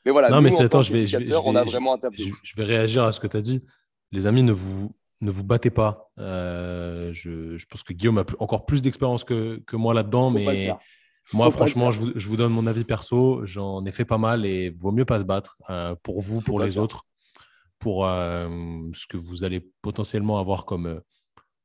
Mais 0.06 0.12
voilà, 0.12 0.30
non, 0.30 0.40
mais 0.40 0.52
c'est 0.52 0.62
attends, 0.62 0.82
je 0.82 0.92
vais, 0.92 1.04
je, 1.08 1.18
vais, 1.18 1.34
on 1.34 1.56
a 1.56 1.64
vraiment 1.64 1.98
je, 2.12 2.56
vais 2.56 2.64
réagir 2.64 3.02
à 3.02 3.10
ce 3.10 3.18
que 3.18 3.26
tu 3.26 3.36
as 3.36 3.40
dit. 3.40 3.60
Les 4.12 4.28
amis, 4.28 4.44
ne 4.44 4.52
vous, 4.52 4.94
ne 5.20 5.32
vous 5.32 5.42
battez 5.42 5.70
pas. 5.70 6.12
Euh, 6.20 7.12
je, 7.12 7.66
pense 7.66 7.82
que 7.82 7.92
Guillaume 7.92 8.18
a 8.18 8.24
encore 8.38 8.66
plus 8.66 8.80
d'expérience 8.80 9.24
que, 9.24 9.60
que, 9.66 9.74
moi 9.74 9.94
là-dedans, 9.94 10.30
mais 10.30 10.72
moi, 11.32 11.50
franchement, 11.50 11.90
je 11.90 11.98
vous, 11.98 12.12
je 12.14 12.28
vous, 12.28 12.36
donne 12.36 12.52
mon 12.52 12.68
avis 12.68 12.84
perso. 12.84 13.44
J'en 13.44 13.84
ai 13.84 13.90
fait 13.90 14.04
pas 14.04 14.16
mal 14.16 14.46
et 14.46 14.70
vaut 14.70 14.92
mieux 14.92 15.04
pas 15.04 15.18
se 15.18 15.24
battre 15.24 15.60
euh, 15.70 15.96
pour 16.04 16.20
vous, 16.20 16.40
pour 16.40 16.60
les 16.60 16.78
autres, 16.78 17.02
pour 17.80 18.06
euh, 18.06 18.48
ce 18.92 19.08
que 19.08 19.16
vous 19.16 19.42
allez 19.42 19.68
potentiellement 19.82 20.38
avoir 20.38 20.66
comme 20.66 21.00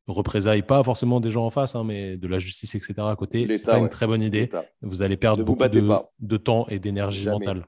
représailles, 0.07 0.63
pas 0.63 0.81
forcément 0.81 1.19
des 1.19 1.29
gens 1.29 1.45
en 1.45 1.51
face, 1.51 1.75
hein, 1.75 1.83
mais 1.83 2.17
de 2.17 2.27
la 2.27 2.39
justice, 2.39 2.73
etc. 2.73 2.93
à 3.01 3.15
côté. 3.15 3.47
C'est 3.53 3.67
pas 3.67 3.77
une 3.77 3.87
très 3.87 4.07
bonne 4.07 4.23
idée. 4.23 4.49
Vous 4.81 5.03
allez 5.03 5.15
perdre 5.15 5.43
beaucoup 5.43 5.67
de, 5.67 5.87
de, 6.19 6.37
temps 6.37 6.65
et 6.69 6.79
d'énergie 6.79 7.29
mentale. 7.29 7.67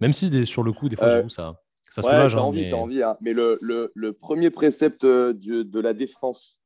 Même 0.00 0.12
si 0.12 0.46
sur 0.46 0.62
le 0.62 0.72
coup, 0.72 0.88
des 0.88 0.96
fois, 0.96 1.06
euh, 1.06 1.28
ça, 1.28 1.60
ça 1.90 2.02
soulage. 2.02 2.34
Ouais, 2.34 2.38
t'as 2.38 2.44
hein, 2.44 2.48
envie, 2.48 2.62
mais... 2.62 2.72
envie. 2.72 3.02
Hein. 3.02 3.16
Mais 3.20 3.32
le, 3.32 3.58
le, 3.60 3.92
le, 3.94 4.12
premier 4.12 4.50
précepte 4.50 5.04
euh, 5.04 5.32
de 5.32 5.80
la 5.80 5.94
défense, 5.94 6.58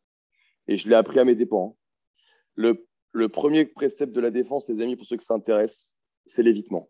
et 0.66 0.76
je 0.76 0.88
l'ai 0.88 0.94
appris 0.94 1.18
à 1.18 1.24
mes 1.24 1.34
dépens, 1.34 1.76
hein. 1.76 2.22
le, 2.54 2.86
le 3.12 3.28
premier 3.28 3.64
précepte 3.64 4.12
de 4.12 4.20
la 4.20 4.30
défense, 4.30 4.68
les 4.68 4.80
amis, 4.80 4.96
pour 4.96 5.06
ceux 5.06 5.16
qui 5.16 5.24
s'intéressent, 5.24 5.98
c'est 6.26 6.42
l'évitement. 6.42 6.88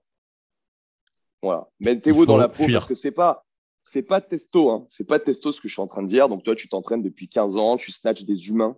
Voilà. 1.43 1.69
Mettez-vous 1.81 2.27
dans 2.27 2.37
la 2.37 2.49
peau 2.49 2.67
parce 2.73 2.87
que 2.87 2.95
c'est 2.95 3.13
pas 3.13 3.45
c'est 3.85 4.03
pas 4.03 4.21
testo, 4.21 4.71
hein. 4.71 4.85
c'est 4.89 5.07
pas 5.07 5.19
testo 5.19 5.51
ce 5.51 5.61
que 5.61 5.69
je 5.69 5.73
suis 5.73 5.81
en 5.81 5.87
train 5.87 6.03
de 6.03 6.09
dire. 6.09 6.29
Donc 6.29 6.43
toi, 6.45 6.55
tu 6.55 6.69
t'entraînes 6.69 7.03
depuis 7.03 7.29
15 7.29 7.57
ans, 7.57 7.77
tu 7.77 7.91
snatches 7.91 8.25
des 8.25 8.49
humains. 8.49 8.77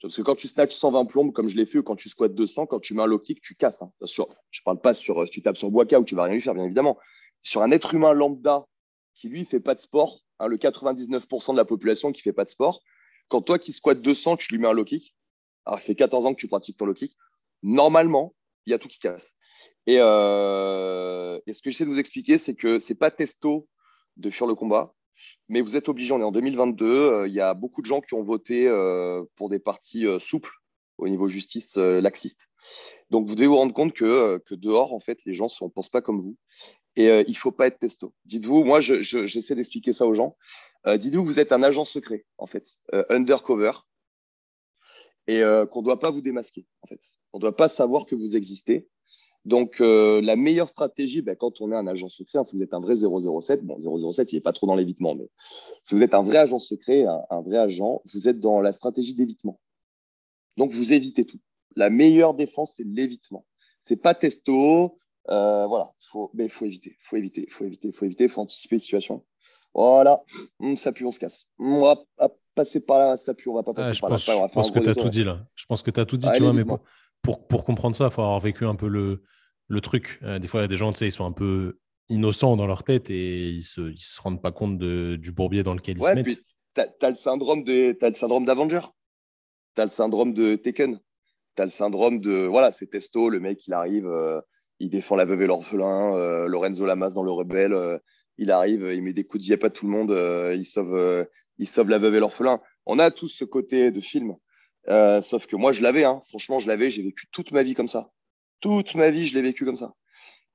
Parce 0.00 0.16
que 0.16 0.22
quand 0.22 0.36
tu 0.36 0.46
snatches 0.46 0.74
120 0.74 1.06
plombes, 1.06 1.32
comme 1.32 1.48
je 1.48 1.56
l'ai 1.56 1.66
fait, 1.66 1.78
ou 1.78 1.82
quand 1.82 1.96
tu 1.96 2.08
squattes 2.08 2.34
200, 2.34 2.66
quand 2.66 2.78
tu 2.78 2.94
mets 2.94 3.02
un 3.02 3.06
low 3.06 3.18
kick, 3.18 3.40
tu 3.40 3.54
casses. 3.54 3.82
Hein. 3.82 3.90
je 4.00 4.22
ne 4.22 4.64
parle 4.64 4.80
pas 4.80 4.94
sur 4.94 5.24
si 5.24 5.30
tu 5.30 5.42
tapes 5.42 5.56
sur 5.56 5.70
Boaka 5.70 5.98
où 5.98 6.04
tu 6.04 6.14
vas 6.14 6.24
rien 6.24 6.34
lui 6.34 6.40
faire, 6.40 6.54
bien 6.54 6.64
évidemment. 6.64 6.98
Sur 7.42 7.62
un 7.62 7.70
être 7.70 7.94
humain 7.94 8.12
lambda 8.12 8.66
qui, 9.14 9.28
lui, 9.28 9.44
fait 9.44 9.60
pas 9.60 9.74
de 9.74 9.80
sport, 9.80 10.20
hein, 10.38 10.46
le 10.46 10.56
99% 10.56 11.52
de 11.52 11.56
la 11.56 11.64
population 11.64 12.12
qui 12.12 12.22
fait 12.22 12.32
pas 12.32 12.44
de 12.44 12.50
sport, 12.50 12.82
quand 13.28 13.42
toi 13.42 13.58
qui 13.58 13.72
squattes 13.72 14.00
200, 14.00 14.36
tu 14.36 14.52
lui 14.52 14.60
mets 14.60 14.68
un 14.68 14.72
low 14.72 14.84
kick, 14.84 15.16
alors 15.66 15.80
ça 15.80 15.86
fait 15.86 15.96
14 15.96 16.26
ans 16.26 16.34
que 16.34 16.40
tu 16.40 16.48
pratiques 16.48 16.76
ton 16.76 16.86
low 16.86 16.94
kick, 16.94 17.16
normalement, 17.62 18.34
il 18.66 18.70
y 18.70 18.74
a 18.74 18.78
tout 18.78 18.88
qui 18.88 19.00
casse. 19.00 19.34
Et, 19.86 19.96
euh, 19.98 21.40
et 21.46 21.52
ce 21.52 21.62
que 21.62 21.70
j'essaie 21.70 21.84
de 21.84 21.90
vous 21.90 21.98
expliquer, 21.98 22.38
c'est 22.38 22.54
que 22.54 22.78
c'est 22.78 22.94
pas 22.94 23.10
testo 23.10 23.68
de 24.16 24.30
fuir 24.30 24.46
le 24.46 24.54
combat, 24.54 24.94
mais 25.48 25.60
vous 25.60 25.76
êtes 25.76 25.88
obligé, 25.88 26.12
on 26.12 26.20
est 26.20 26.24
en 26.24 26.32
2022, 26.32 26.86
euh, 26.86 27.28
il 27.28 27.34
y 27.34 27.40
a 27.40 27.54
beaucoup 27.54 27.82
de 27.82 27.86
gens 27.86 28.00
qui 28.00 28.14
ont 28.14 28.22
voté 28.22 28.66
euh, 28.66 29.24
pour 29.36 29.48
des 29.48 29.58
partis 29.58 30.06
euh, 30.06 30.18
souples 30.18 30.52
au 30.98 31.08
niveau 31.08 31.28
justice 31.28 31.76
laxiste. 31.76 32.48
Donc 33.10 33.28
vous 33.28 33.36
devez 33.36 33.46
vous 33.46 33.56
rendre 33.56 33.72
compte 33.72 33.92
que, 33.92 34.38
que 34.38 34.56
dehors, 34.56 34.92
en 34.92 34.98
fait, 34.98 35.20
les 35.26 35.32
gens 35.32 35.46
ne 35.60 35.68
pensent 35.68 35.90
pas 35.90 36.02
comme 36.02 36.18
vous. 36.18 36.36
Et 36.96 37.06
il 37.06 37.30
ne 37.30 37.36
faut 37.36 37.52
pas 37.52 37.68
être 37.68 37.78
testo. 37.78 38.12
Dites-vous, 38.24 38.64
moi, 38.64 38.80
j'essaie 38.80 39.54
d'expliquer 39.54 39.92
ça 39.92 40.08
aux 40.08 40.14
gens. 40.14 40.36
Dites-vous, 40.84 41.24
vous 41.24 41.38
êtes 41.38 41.52
un 41.52 41.62
agent 41.62 41.84
secret, 41.84 42.26
en 42.36 42.46
fait, 42.46 42.80
undercover, 43.10 43.70
et 45.28 45.40
qu'on 45.70 45.82
ne 45.82 45.84
doit 45.84 46.00
pas 46.00 46.10
vous 46.10 46.20
démasquer, 46.20 46.66
en 46.82 46.88
fait. 46.88 47.00
On 47.32 47.38
ne 47.38 47.42
doit 47.42 47.54
pas 47.54 47.68
savoir 47.68 48.04
que 48.04 48.16
vous 48.16 48.34
existez. 48.34 48.88
Donc, 49.48 49.80
euh, 49.80 50.20
la 50.20 50.36
meilleure 50.36 50.68
stratégie, 50.68 51.22
ben, 51.22 51.34
quand 51.34 51.62
on 51.62 51.72
est 51.72 51.74
un 51.74 51.86
agent 51.86 52.10
secret, 52.10 52.38
hein, 52.38 52.42
si 52.42 52.54
vous 52.54 52.62
êtes 52.62 52.74
un 52.74 52.80
vrai 52.80 52.96
007, 52.96 53.64
bon, 53.64 53.78
007, 53.80 54.30
il 54.32 54.34
n'est 54.34 54.42
pas 54.42 54.52
trop 54.52 54.66
dans 54.66 54.74
l'évitement, 54.74 55.14
mais 55.14 55.26
si 55.82 55.94
vous 55.94 56.02
êtes 56.02 56.12
un 56.12 56.22
vrai 56.22 56.36
agent 56.36 56.58
secret, 56.58 57.06
un, 57.30 57.40
vrai 57.40 57.56
agent, 57.56 58.02
vous 58.12 58.28
êtes 58.28 58.40
dans 58.40 58.60
la 58.60 58.74
stratégie 58.74 59.14
d'évitement. 59.14 59.58
Donc, 60.58 60.70
vous 60.72 60.92
évitez 60.92 61.24
tout. 61.24 61.40
La 61.76 61.88
meilleure 61.88 62.34
défense, 62.34 62.74
c'est 62.76 62.84
l'évitement. 62.84 63.46
C'est 63.80 63.96
pas 63.96 64.14
testo, 64.14 64.98
euh, 65.30 65.66
voilà, 65.66 65.92
faut, 66.10 66.30
mais 66.34 66.44
il 66.44 66.50
faut 66.50 66.66
éviter, 66.66 66.98
faut 67.00 67.16
éviter, 67.16 67.46
faut 67.48 67.64
éviter, 67.64 67.90
faut 67.90 68.04
éviter, 68.04 68.28
faut 68.28 68.42
anticiper 68.42 68.74
les 68.74 68.80
situations. 68.80 69.24
Voilà, 69.72 70.22
hum, 70.58 70.76
ça 70.76 70.92
pue, 70.92 71.06
on 71.06 71.10
se 71.10 71.20
casse. 71.20 71.46
On 71.58 71.80
va 71.80 71.96
passer 72.54 72.80
par 72.80 72.98
là, 72.98 73.16
ça 73.16 73.32
pue, 73.32 73.48
on 73.48 73.54
va 73.54 73.62
pas 73.62 73.72
passer 73.72 73.98
par 73.98 74.10
là. 74.10 74.16
Je 74.18 74.52
pense 74.52 74.70
que 74.70 74.80
tu 74.80 74.90
as 74.90 74.94
tout 74.94 75.08
dit 75.08 75.24
là. 75.24 75.46
Je 75.54 75.64
pense 75.64 75.82
que 75.82 75.90
tu 75.90 76.00
as 76.00 76.04
tout 76.04 76.18
dit, 76.18 76.28
tu 76.34 76.42
vois, 76.42 76.52
mais 76.52 76.64
pour, 77.22 77.46
pour, 77.46 77.64
comprendre 77.64 77.96
ça, 77.96 78.04
il 78.04 78.10
faut 78.10 78.20
avoir 78.20 78.40
vécu 78.40 78.66
un 78.66 78.74
peu 78.74 78.88
le, 78.88 79.22
le 79.68 79.80
truc. 79.80 80.18
Euh, 80.22 80.38
des 80.38 80.48
fois, 80.48 80.60
il 80.60 80.62
y 80.62 80.64
a 80.64 80.68
des 80.68 80.76
gens, 80.76 80.92
tu 80.92 80.98
sais, 80.98 81.06
ils 81.06 81.12
sont 81.12 81.26
un 81.26 81.32
peu 81.32 81.78
innocents 82.08 82.56
dans 82.56 82.66
leur 82.66 82.84
tête 82.84 83.10
et 83.10 83.50
ils 83.50 83.64
se, 83.64 83.92
ils 83.92 83.98
se 83.98 84.20
rendent 84.20 84.42
pas 84.42 84.52
compte 84.52 84.78
de, 84.78 85.16
du 85.16 85.30
bourbier 85.30 85.62
dans 85.62 85.74
lequel 85.74 85.98
ils 85.98 86.04
se 86.04 86.12
mettent. 86.14 86.24
Puis, 86.24 86.38
tu 86.74 86.80
as, 86.80 87.08
le 87.08 87.14
syndrome 87.14 87.64
d'Avenger. 87.64 88.80
Tu 89.74 89.82
as 89.82 89.84
le 89.84 89.90
syndrome 89.90 90.32
de 90.32 90.56
Taken. 90.56 90.98
Tu 91.56 91.62
as 91.62 91.66
le 91.66 91.70
syndrome 91.70 92.20
de. 92.20 92.46
Voilà, 92.46 92.72
c'est 92.72 92.86
Testo, 92.86 93.28
le 93.28 93.40
mec, 93.40 93.66
il 93.66 93.74
arrive, 93.74 94.06
euh, 94.06 94.40
il 94.78 94.88
défend 94.90 95.16
la 95.16 95.24
veuve 95.24 95.42
et 95.42 95.46
l'orphelin. 95.46 96.14
Euh, 96.14 96.46
Lorenzo 96.46 96.86
Lamas 96.86 97.10
dans 97.14 97.22
Le 97.22 97.32
Rebelle, 97.32 98.00
il 98.38 98.50
arrive, 98.50 98.88
il 98.92 99.02
met 99.02 99.12
des 99.12 99.24
coups 99.24 99.44
de 99.44 99.50
yep 99.50 99.64
à 99.64 99.70
tout 99.70 99.86
le 99.86 99.92
monde, 99.92 100.12
il, 100.56 100.64
sauve, 100.64 101.26
il 101.58 101.68
sauve 101.68 101.88
la 101.88 101.98
veuve 101.98 102.14
et 102.14 102.20
l'orphelin. 102.20 102.60
On 102.86 102.98
a 102.98 103.10
tous 103.10 103.28
ce 103.28 103.44
côté 103.44 103.90
de 103.90 104.00
film. 104.00 104.36
sauf 105.20 105.46
que 105.46 105.56
moi, 105.56 105.72
je 105.72 105.82
l'avais, 105.82 106.04
hein. 106.04 106.20
franchement, 106.28 106.58
je 106.58 106.68
l'avais, 106.68 106.90
j'ai 106.90 107.02
vécu 107.02 107.26
toute 107.32 107.50
ma 107.50 107.62
vie 107.62 107.74
comme 107.74 107.88
ça. 107.88 108.10
Toute 108.60 108.94
ma 108.94 109.10
vie, 109.10 109.26
je 109.26 109.34
l'ai 109.34 109.42
vécu 109.42 109.64
comme 109.64 109.76
ça. 109.76 109.94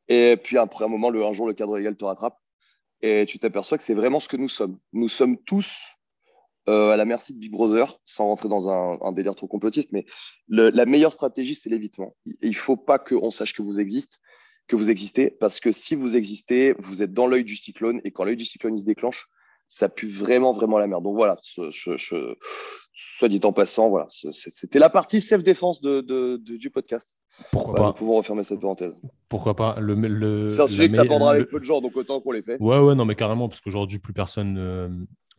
Et 0.08 0.38
puis 0.42 0.58
après 0.58 0.86
un 0.86 0.90
moment, 0.90 1.10
le, 1.10 1.26
un 1.26 1.34
jour, 1.34 1.48
le 1.48 1.54
cadre 1.54 1.78
légal 1.78 1.96
te 1.96 2.06
rattrape 2.06 2.38
et 3.02 3.26
tu 3.28 3.38
t'aperçois 3.40 3.78
que 3.78 3.84
c'est 3.84 3.94
vraiment 3.94 4.20
ce 4.20 4.30
que 4.30 4.38
nous 4.38 4.50
sommes. 4.50 4.80
Nous 4.94 5.10
sommes 5.10 5.38
tous 5.38 5.88
euh, 6.70 6.92
à 6.92 6.96
la 6.96 7.04
merci 7.04 7.34
de 7.34 7.40
Big 7.40 7.52
Brother, 7.52 8.00
sans 8.06 8.28
rentrer 8.28 8.48
dans 8.48 8.70
un, 8.70 9.12
délire 9.12 9.36
trop 9.36 9.48
complotiste, 9.48 9.92
mais 9.92 10.06
la 10.48 10.86
meilleure 10.86 11.12
stratégie, 11.12 11.56
c'est 11.56 11.70
l'évitement. 11.70 12.14
Il 12.26 12.50
ne 12.50 12.56
faut 12.56 12.78
pas 12.78 13.00
qu'on 13.00 13.32
sache 13.32 13.54
que 13.54 13.62
vous 13.62 13.82
existez, 13.82 14.18
que 14.68 14.78
vous 14.78 14.90
existez, 14.90 15.30
parce 15.30 15.60
que 15.60 15.74
si 15.74 15.96
vous 15.96 16.16
existez, 16.16 16.74
vous 16.80 17.04
êtes 17.04 17.14
dans 17.14 17.28
l'œil 17.28 17.44
du 17.44 17.58
cyclone, 17.58 18.00
et 18.06 18.12
quand 18.12 18.24
l'œil 18.24 18.38
du 18.38 18.46
cyclone 18.46 18.78
se 18.78 18.86
déclenche, 18.86 19.28
ça 19.74 19.90
pue 19.90 20.08
vraiment, 20.08 20.52
vraiment 20.52 20.78
la 20.78 20.86
merde. 20.86 21.04
Donc 21.04 21.16
voilà, 21.16 21.36
soit 21.42 23.28
dit 23.28 23.40
en 23.44 23.54
passant, 23.54 23.90
voilà, 23.90 24.06
c'était 24.10 24.78
la 24.78 24.90
partie 24.90 25.20
self-défense 25.20 25.82
de, 25.82 26.38
du 26.38 26.70
podcast. 26.70 27.18
Pourquoi 27.52 27.74
pas 27.74 27.88
Nous 27.88 27.94
pouvons 27.94 28.18
refermer 28.18 28.44
cette 28.44 28.60
parenthèse. 28.60 28.94
Pourquoi 29.28 29.56
pas 29.56 29.80
le, 29.80 29.96
le, 29.96 30.50
C'est 30.50 30.62
un 30.62 30.68
sujet 30.68 30.90
que 30.90 31.02
tu 31.02 31.24
avec 31.24 31.50
peu 31.50 31.60
de 31.60 31.64
gens, 31.64 31.82
donc 31.82 31.98
autant 31.98 32.22
qu'on 32.22 32.32
les 32.32 32.44
fait. 32.44 32.62
Ouais, 32.62 32.78
ouais, 32.78 32.94
non, 32.94 33.06
mais 33.06 33.16
carrément, 33.16 33.50
parce 33.50 33.62
qu'aujourd'hui, 33.62 33.98
plus 33.98 34.14
personne. 34.14 34.58
Euh, 34.60 34.90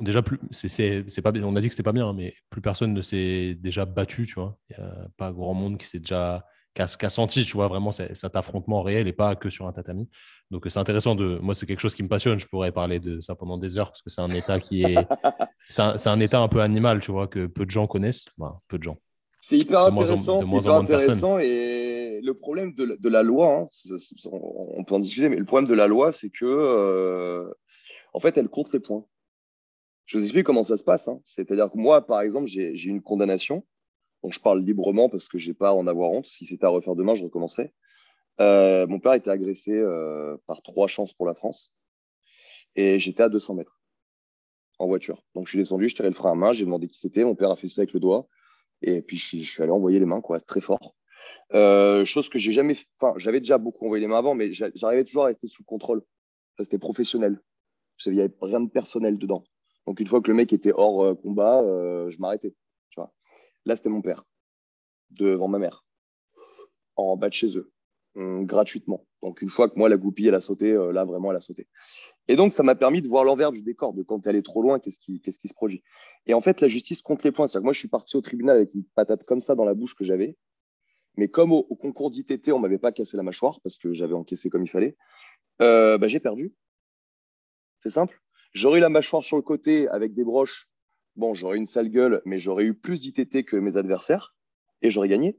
déjà, 0.00 0.20
plus, 0.20 0.40
c'est, 0.50 1.04
pas 1.22 1.30
bien. 1.30 1.44
On 1.44 1.54
a 1.54 1.60
dit 1.60 1.68
que 1.68 1.74
c'était 1.74 1.84
pas 1.84 1.92
bien, 1.92 2.12
mais 2.12 2.34
plus 2.50 2.60
personne 2.60 2.92
ne 2.92 3.02
s'est 3.02 3.56
déjà 3.60 3.84
battu, 3.84 4.26
tu 4.26 4.34
vois. 4.34 4.58
Il 4.70 4.76
n'y 4.76 4.84
a 4.84 5.08
pas 5.16 5.30
grand 5.30 5.54
monde 5.54 5.78
qui 5.78 5.86
s'est 5.86 6.00
déjà 6.00 6.44
qui 6.74 6.82
a, 6.82 7.08
senti, 7.08 7.44
tu 7.44 7.52
vois, 7.52 7.68
vraiment 7.68 7.92
cet 7.92 8.34
affrontement 8.36 8.82
réel 8.82 9.06
et 9.06 9.12
pas 9.12 9.36
que 9.36 9.48
sur 9.48 9.66
un 9.66 9.72
tatami. 9.72 10.08
Donc 10.50 10.66
c'est 10.68 10.78
intéressant 10.78 11.14
de. 11.14 11.38
Moi, 11.40 11.54
c'est 11.54 11.66
quelque 11.66 11.80
chose 11.80 11.94
qui 11.94 12.02
me 12.02 12.08
passionne. 12.08 12.38
Je 12.38 12.46
pourrais 12.46 12.72
parler 12.72 12.98
de 12.98 13.20
ça 13.20 13.34
pendant 13.34 13.58
des 13.58 13.78
heures 13.78 13.90
parce 13.90 14.02
que 14.02 14.10
c'est 14.10 14.20
un 14.20 14.30
état 14.30 14.58
qui 14.58 14.82
est. 14.82 14.96
c'est 15.68 16.08
un, 16.08 16.20
état 16.20 16.40
un 16.40 16.48
peu 16.48 16.60
animal, 16.60 17.00
tu 17.00 17.12
vois, 17.12 17.28
que 17.28 17.46
peu 17.46 17.64
de 17.64 17.70
gens 17.70 17.86
connaissent. 17.86 18.26
peu 18.68 18.78
de 18.78 18.82
gens. 18.82 18.98
C'est 19.40 19.56
hyper 19.56 19.84
intéressant. 19.84 20.42
C'est 20.42 20.56
hyper 20.56 20.74
intéressant. 20.74 21.38
Et 21.38 22.20
le 22.22 22.34
problème 22.34 22.74
de, 22.74 23.08
la 23.08 23.22
loi, 23.22 23.60
hein, 23.60 23.68
on 24.32 24.82
peut 24.84 24.94
en 24.94 24.98
discuter, 24.98 25.28
mais 25.28 25.36
le 25.36 25.44
problème 25.44 25.68
de 25.68 25.74
la 25.74 25.86
loi, 25.86 26.10
c'est 26.10 26.30
que, 26.30 26.44
euh, 26.44 27.52
en 28.14 28.20
fait, 28.20 28.36
elle 28.36 28.48
compte 28.48 28.72
les 28.72 28.80
points. 28.80 29.04
Je 30.06 30.18
vous 30.18 30.24
explique 30.24 30.44
comment 30.44 30.62
ça 30.62 30.76
se 30.76 30.84
passe. 30.84 31.08
Hein. 31.08 31.20
C'est-à-dire 31.24 31.70
que 31.70 31.78
moi, 31.78 32.06
par 32.06 32.20
exemple, 32.20 32.46
j'ai 32.46 32.84
une 32.84 33.02
condamnation 33.02 33.64
donc, 34.24 34.32
je 34.32 34.40
parle 34.40 34.64
librement 34.64 35.10
parce 35.10 35.28
que 35.28 35.36
je 35.36 35.48
n'ai 35.48 35.54
pas 35.54 35.68
à 35.68 35.72
en 35.74 35.86
avoir 35.86 36.10
honte. 36.10 36.24
Si 36.24 36.46
c'était 36.46 36.64
à 36.64 36.70
refaire 36.70 36.96
demain, 36.96 37.14
je 37.14 37.24
recommencerai. 37.24 37.74
Euh, 38.40 38.86
mon 38.86 38.98
père 38.98 39.12
était 39.12 39.28
agressé 39.28 39.72
euh, 39.72 40.38
par 40.46 40.62
trois 40.62 40.88
chances 40.88 41.12
pour 41.12 41.26
la 41.26 41.34
France 41.34 41.74
et 42.74 42.98
j'étais 42.98 43.22
à 43.22 43.28
200 43.28 43.56
mètres 43.56 43.78
en 44.78 44.86
voiture. 44.86 45.22
Donc, 45.34 45.46
je 45.46 45.50
suis 45.50 45.58
descendu, 45.58 45.90
je 45.90 45.94
tirais 45.94 46.08
le 46.08 46.14
frein 46.14 46.32
à 46.32 46.34
main, 46.34 46.54
j'ai 46.54 46.64
demandé 46.64 46.88
qui 46.88 46.98
c'était. 46.98 47.22
Mon 47.22 47.34
père 47.34 47.50
a 47.50 47.56
fait 47.56 47.68
ça 47.68 47.82
avec 47.82 47.92
le 47.92 48.00
doigt 48.00 48.26
et 48.80 49.02
puis 49.02 49.18
je, 49.18 49.42
suis 49.42 49.62
allé 49.62 49.70
envoyer 49.70 49.98
les 49.98 50.06
mains, 50.06 50.22
quoi, 50.22 50.40
très 50.40 50.62
fort. 50.62 50.94
Euh, 51.52 52.06
chose 52.06 52.30
que 52.30 52.38
j'ai 52.38 52.52
jamais. 52.52 52.76
Enfin, 52.98 53.12
j'avais 53.18 53.40
déjà 53.40 53.58
beaucoup 53.58 53.84
envoyé 53.84 54.00
les 54.00 54.08
mains 54.08 54.18
avant, 54.18 54.34
mais 54.34 54.52
j'arrivais 54.52 55.04
toujours 55.04 55.24
à 55.24 55.26
rester 55.26 55.48
sous 55.48 55.64
contrôle. 55.64 56.02
C'était 56.58 56.78
professionnel. 56.78 57.42
Il 58.06 58.12
n'y 58.12 58.20
avait 58.22 58.32
rien 58.40 58.60
de 58.60 58.70
personnel 58.70 59.18
dedans. 59.18 59.44
Donc, 59.86 60.00
une 60.00 60.06
fois 60.06 60.22
que 60.22 60.28
le 60.28 60.34
mec 60.34 60.50
était 60.54 60.72
hors 60.74 61.14
combat, 61.18 61.60
je 62.08 62.18
m'arrêtais. 62.20 62.54
Là, 63.66 63.76
c'était 63.76 63.88
mon 63.88 64.02
père, 64.02 64.24
devant 65.10 65.48
ma 65.48 65.58
mère, 65.58 65.84
en 66.96 67.16
bas 67.16 67.28
de 67.28 67.34
chez 67.34 67.56
eux. 67.56 67.72
hum, 68.16 68.46
gratuitement. 68.46 69.06
Donc, 69.22 69.42
une 69.42 69.48
fois 69.48 69.68
que 69.68 69.78
moi, 69.78 69.88
la 69.88 69.96
goupille, 69.96 70.28
elle 70.28 70.34
a 70.34 70.40
sauté, 70.40 70.72
euh, 70.72 70.92
là, 70.92 71.04
vraiment, 71.04 71.30
elle 71.30 71.36
a 71.38 71.40
sauté. 71.40 71.66
Et 72.28 72.36
donc, 72.36 72.52
ça 72.52 72.62
m'a 72.62 72.74
permis 72.74 73.02
de 73.02 73.08
voir 73.08 73.24
l'envers 73.24 73.52
du 73.52 73.62
décor, 73.62 73.92
de 73.92 74.02
quand 74.02 74.26
elle 74.26 74.36
est 74.36 74.42
trop 74.42 74.62
loin, 74.62 74.78
qu'est-ce 74.78 74.98
qui, 75.00 75.48
se 75.48 75.54
produit. 75.54 75.82
Et 76.26 76.34
en 76.34 76.40
fait, 76.40 76.60
la 76.60 76.68
justice 76.68 77.02
compte 77.02 77.24
les 77.24 77.32
points. 77.32 77.46
C'est-à-dire 77.46 77.62
que 77.62 77.66
moi, 77.66 77.72
je 77.72 77.78
suis 77.78 77.88
parti 77.88 78.16
au 78.16 78.20
tribunal 78.20 78.56
avec 78.56 78.74
une 78.74 78.84
patate 78.94 79.24
comme 79.24 79.40
ça 79.40 79.54
dans 79.54 79.64
la 79.64 79.74
bouche 79.74 79.94
que 79.94 80.04
j'avais. 80.04 80.36
Mais 81.16 81.28
comme 81.28 81.52
au, 81.52 81.62
concours 81.62 82.10
d'ITT, 82.10 82.52
on 82.52 82.58
m'avait 82.58 82.78
pas 82.78 82.92
cassé 82.92 83.16
la 83.16 83.22
mâchoire 83.22 83.60
parce 83.62 83.78
que 83.78 83.92
j'avais 83.92 84.14
encaissé 84.14 84.50
comme 84.50 84.62
il 84.62 84.70
fallait, 84.70 84.96
euh, 85.62 85.98
bah, 85.98 86.08
j'ai 86.08 86.20
perdu. 86.20 86.54
C'est 87.82 87.90
simple. 87.90 88.20
J'aurais 88.52 88.78
eu 88.78 88.80
la 88.80 88.88
mâchoire 88.88 89.22
sur 89.22 89.36
le 89.36 89.42
côté 89.42 89.88
avec 89.88 90.12
des 90.12 90.24
broches. 90.24 90.68
Bon, 91.16 91.34
j'aurais 91.34 91.58
une 91.58 91.66
sale 91.66 91.88
gueule, 91.90 92.22
mais 92.24 92.38
j'aurais 92.38 92.64
eu 92.64 92.74
plus 92.74 93.00
d'ITT 93.00 93.44
que 93.44 93.56
mes 93.56 93.76
adversaires 93.76 94.34
et 94.82 94.90
j'aurais 94.90 95.08
gagné. 95.08 95.38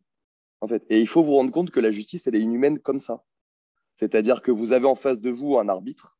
En 0.62 0.68
fait. 0.68 0.86
Et 0.90 1.00
il 1.00 1.08
faut 1.08 1.22
vous 1.22 1.34
rendre 1.34 1.52
compte 1.52 1.72
que 1.72 1.80
la 1.80 1.92
justice, 1.92 2.28
elle 2.28 2.36
est 2.36 2.42
inhumaine 2.42 2.80
comme 2.80 3.00
ça. 3.00 3.24
C'est-à-dire 3.98 4.42
que 4.42 4.52
vous 4.52 4.72
avez 4.72 4.88
en 4.88 4.96
face 4.96 5.20
de 5.20 5.30
vous 5.30 5.58
un 5.58 5.70
arbitre 5.70 6.18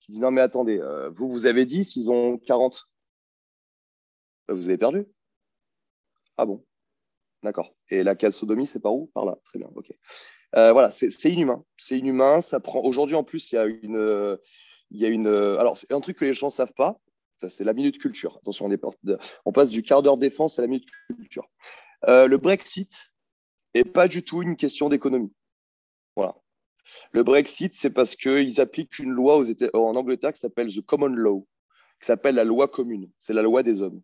qui 0.00 0.12
dit 0.12 0.20
non, 0.20 0.30
mais 0.30 0.40
attendez, 0.40 0.78
euh, 0.78 1.10
vous, 1.10 1.28
vous 1.28 1.46
avez 1.46 1.64
10, 1.64 1.96
ils 1.96 2.10
ont 2.10 2.38
40. 2.38 2.90
Bah, 4.48 4.54
vous 4.54 4.68
avez 4.68 4.78
perdu. 4.78 5.06
Ah 6.36 6.46
bon 6.46 6.64
D'accord. 7.42 7.74
Et 7.90 8.02
la 8.02 8.16
case 8.16 8.36
sodomie, 8.36 8.66
c'est 8.66 8.80
par 8.80 8.94
où? 8.94 9.06
Par 9.14 9.24
là. 9.24 9.38
Très 9.44 9.58
bien. 9.58 9.68
OK. 9.74 9.92
Euh, 10.56 10.72
voilà, 10.72 10.90
c'est 10.90 11.30
inhumain. 11.30 11.64
C'est 11.76 11.98
inhumain. 11.98 12.40
Ça 12.40 12.60
prend. 12.60 12.80
Aujourd'hui, 12.80 13.16
en 13.16 13.24
plus, 13.24 13.52
il 13.52 13.54
y 13.54 13.58
a 13.58 13.64
une. 13.66 14.38
Il 14.90 15.00
y 15.00 15.06
a 15.06 15.08
une. 15.08 15.26
Alors, 15.26 15.78
un 15.90 16.00
truc 16.00 16.18
que 16.18 16.24
les 16.24 16.32
gens 16.32 16.48
ne 16.48 16.52
savent 16.52 16.74
pas. 16.74 17.00
C'est 17.48 17.64
la 17.64 17.72
minute 17.72 17.98
culture. 17.98 18.36
Attention, 18.38 18.66
on, 18.66 18.70
est... 18.70 18.82
on 19.44 19.52
passe 19.52 19.70
du 19.70 19.82
quart 19.82 20.02
d'heure 20.02 20.16
défense 20.16 20.58
à 20.58 20.62
la 20.62 20.68
minute 20.68 20.88
culture. 21.08 21.48
Euh, 22.08 22.26
le 22.26 22.38
Brexit 22.38 23.14
n'est 23.74 23.84
pas 23.84 24.08
du 24.08 24.22
tout 24.22 24.42
une 24.42 24.56
question 24.56 24.88
d'économie. 24.88 25.32
Voilà. 26.16 26.36
Le 27.12 27.22
Brexit, 27.22 27.74
c'est 27.74 27.90
parce 27.90 28.16
qu'ils 28.16 28.60
appliquent 28.60 28.98
une 28.98 29.10
loi 29.10 29.38
aux 29.38 29.46
en 29.74 29.96
Angleterre 29.96 30.32
qui 30.32 30.40
s'appelle 30.40 30.74
the 30.74 30.80
Common 30.80 31.08
Law, 31.08 31.46
qui 32.00 32.06
s'appelle 32.06 32.34
la 32.34 32.44
loi 32.44 32.68
commune. 32.68 33.10
C'est 33.18 33.34
la 33.34 33.42
loi 33.42 33.62
des 33.62 33.80
hommes. 33.80 34.02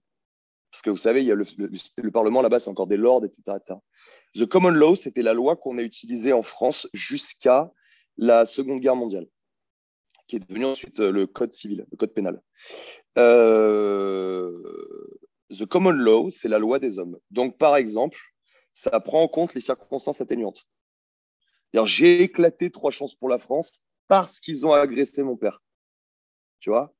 Parce 0.70 0.82
que 0.82 0.91
vous 0.91 0.97
savez, 0.97 1.22
il 1.22 1.26
y 1.26 1.32
a 1.32 1.34
le, 1.34 2.11
Parlement 2.11 2.43
là-bas, 2.43 2.61
c'est 2.61 2.70
encore 2.70 2.87
des 2.87 2.97
lords, 2.97 3.24
etc., 3.24 3.59
The 4.34 4.45
Common 4.45 4.70
Law, 4.70 4.95
c'était 4.95 5.22
la 5.22 5.32
loi 5.32 5.57
qu'on 5.57 5.78
a 5.78 5.82
utilisée 5.82 6.34
en 6.34 6.43
France 6.43 6.87
jusqu'à 6.93 7.72
la 8.18 8.45
Seconde 8.45 8.80
Guerre 8.80 8.97
mondiale, 8.97 9.26
qui 10.27 10.37
est 10.37 10.49
devenue 10.49 10.64
ensuite 10.64 11.01
euh, 11.01 11.11
le 11.11 11.27
Code 11.27 11.53
civil, 11.53 11.87
le 11.91 11.97
Code 11.97 12.12
pénal. 12.12 12.43
Euh, 13.18 14.53
the 15.51 15.64
Common 15.66 15.93
Law, 15.93 16.31
c'est 16.31 16.49
la 16.49 16.59
loi 16.59 16.79
des 16.79 16.99
hommes. 16.99 17.18
Donc, 17.31 17.59
par 17.59 17.77
exemple, 17.77 18.18
ça 18.72 19.01
prend 19.01 19.22
en 19.22 19.29
compte 19.29 19.55
les 19.55 19.61
circonstances 19.61 20.20
atténuantes. 20.20 20.66
J'ai 21.85 22.22
éclaté 22.22 22.70
trois 22.70 22.91
chances 22.91 23.14
pour 23.14 23.29
la 23.29 23.39
France 23.39 23.83
parce 24.09 24.41
qu'ils 24.41 24.66
ont 24.66 24.72
agressé 24.72 25.22
mon 25.22 25.37
père. 25.37 25.62
Tu 26.59 26.70
vois? 26.70 26.95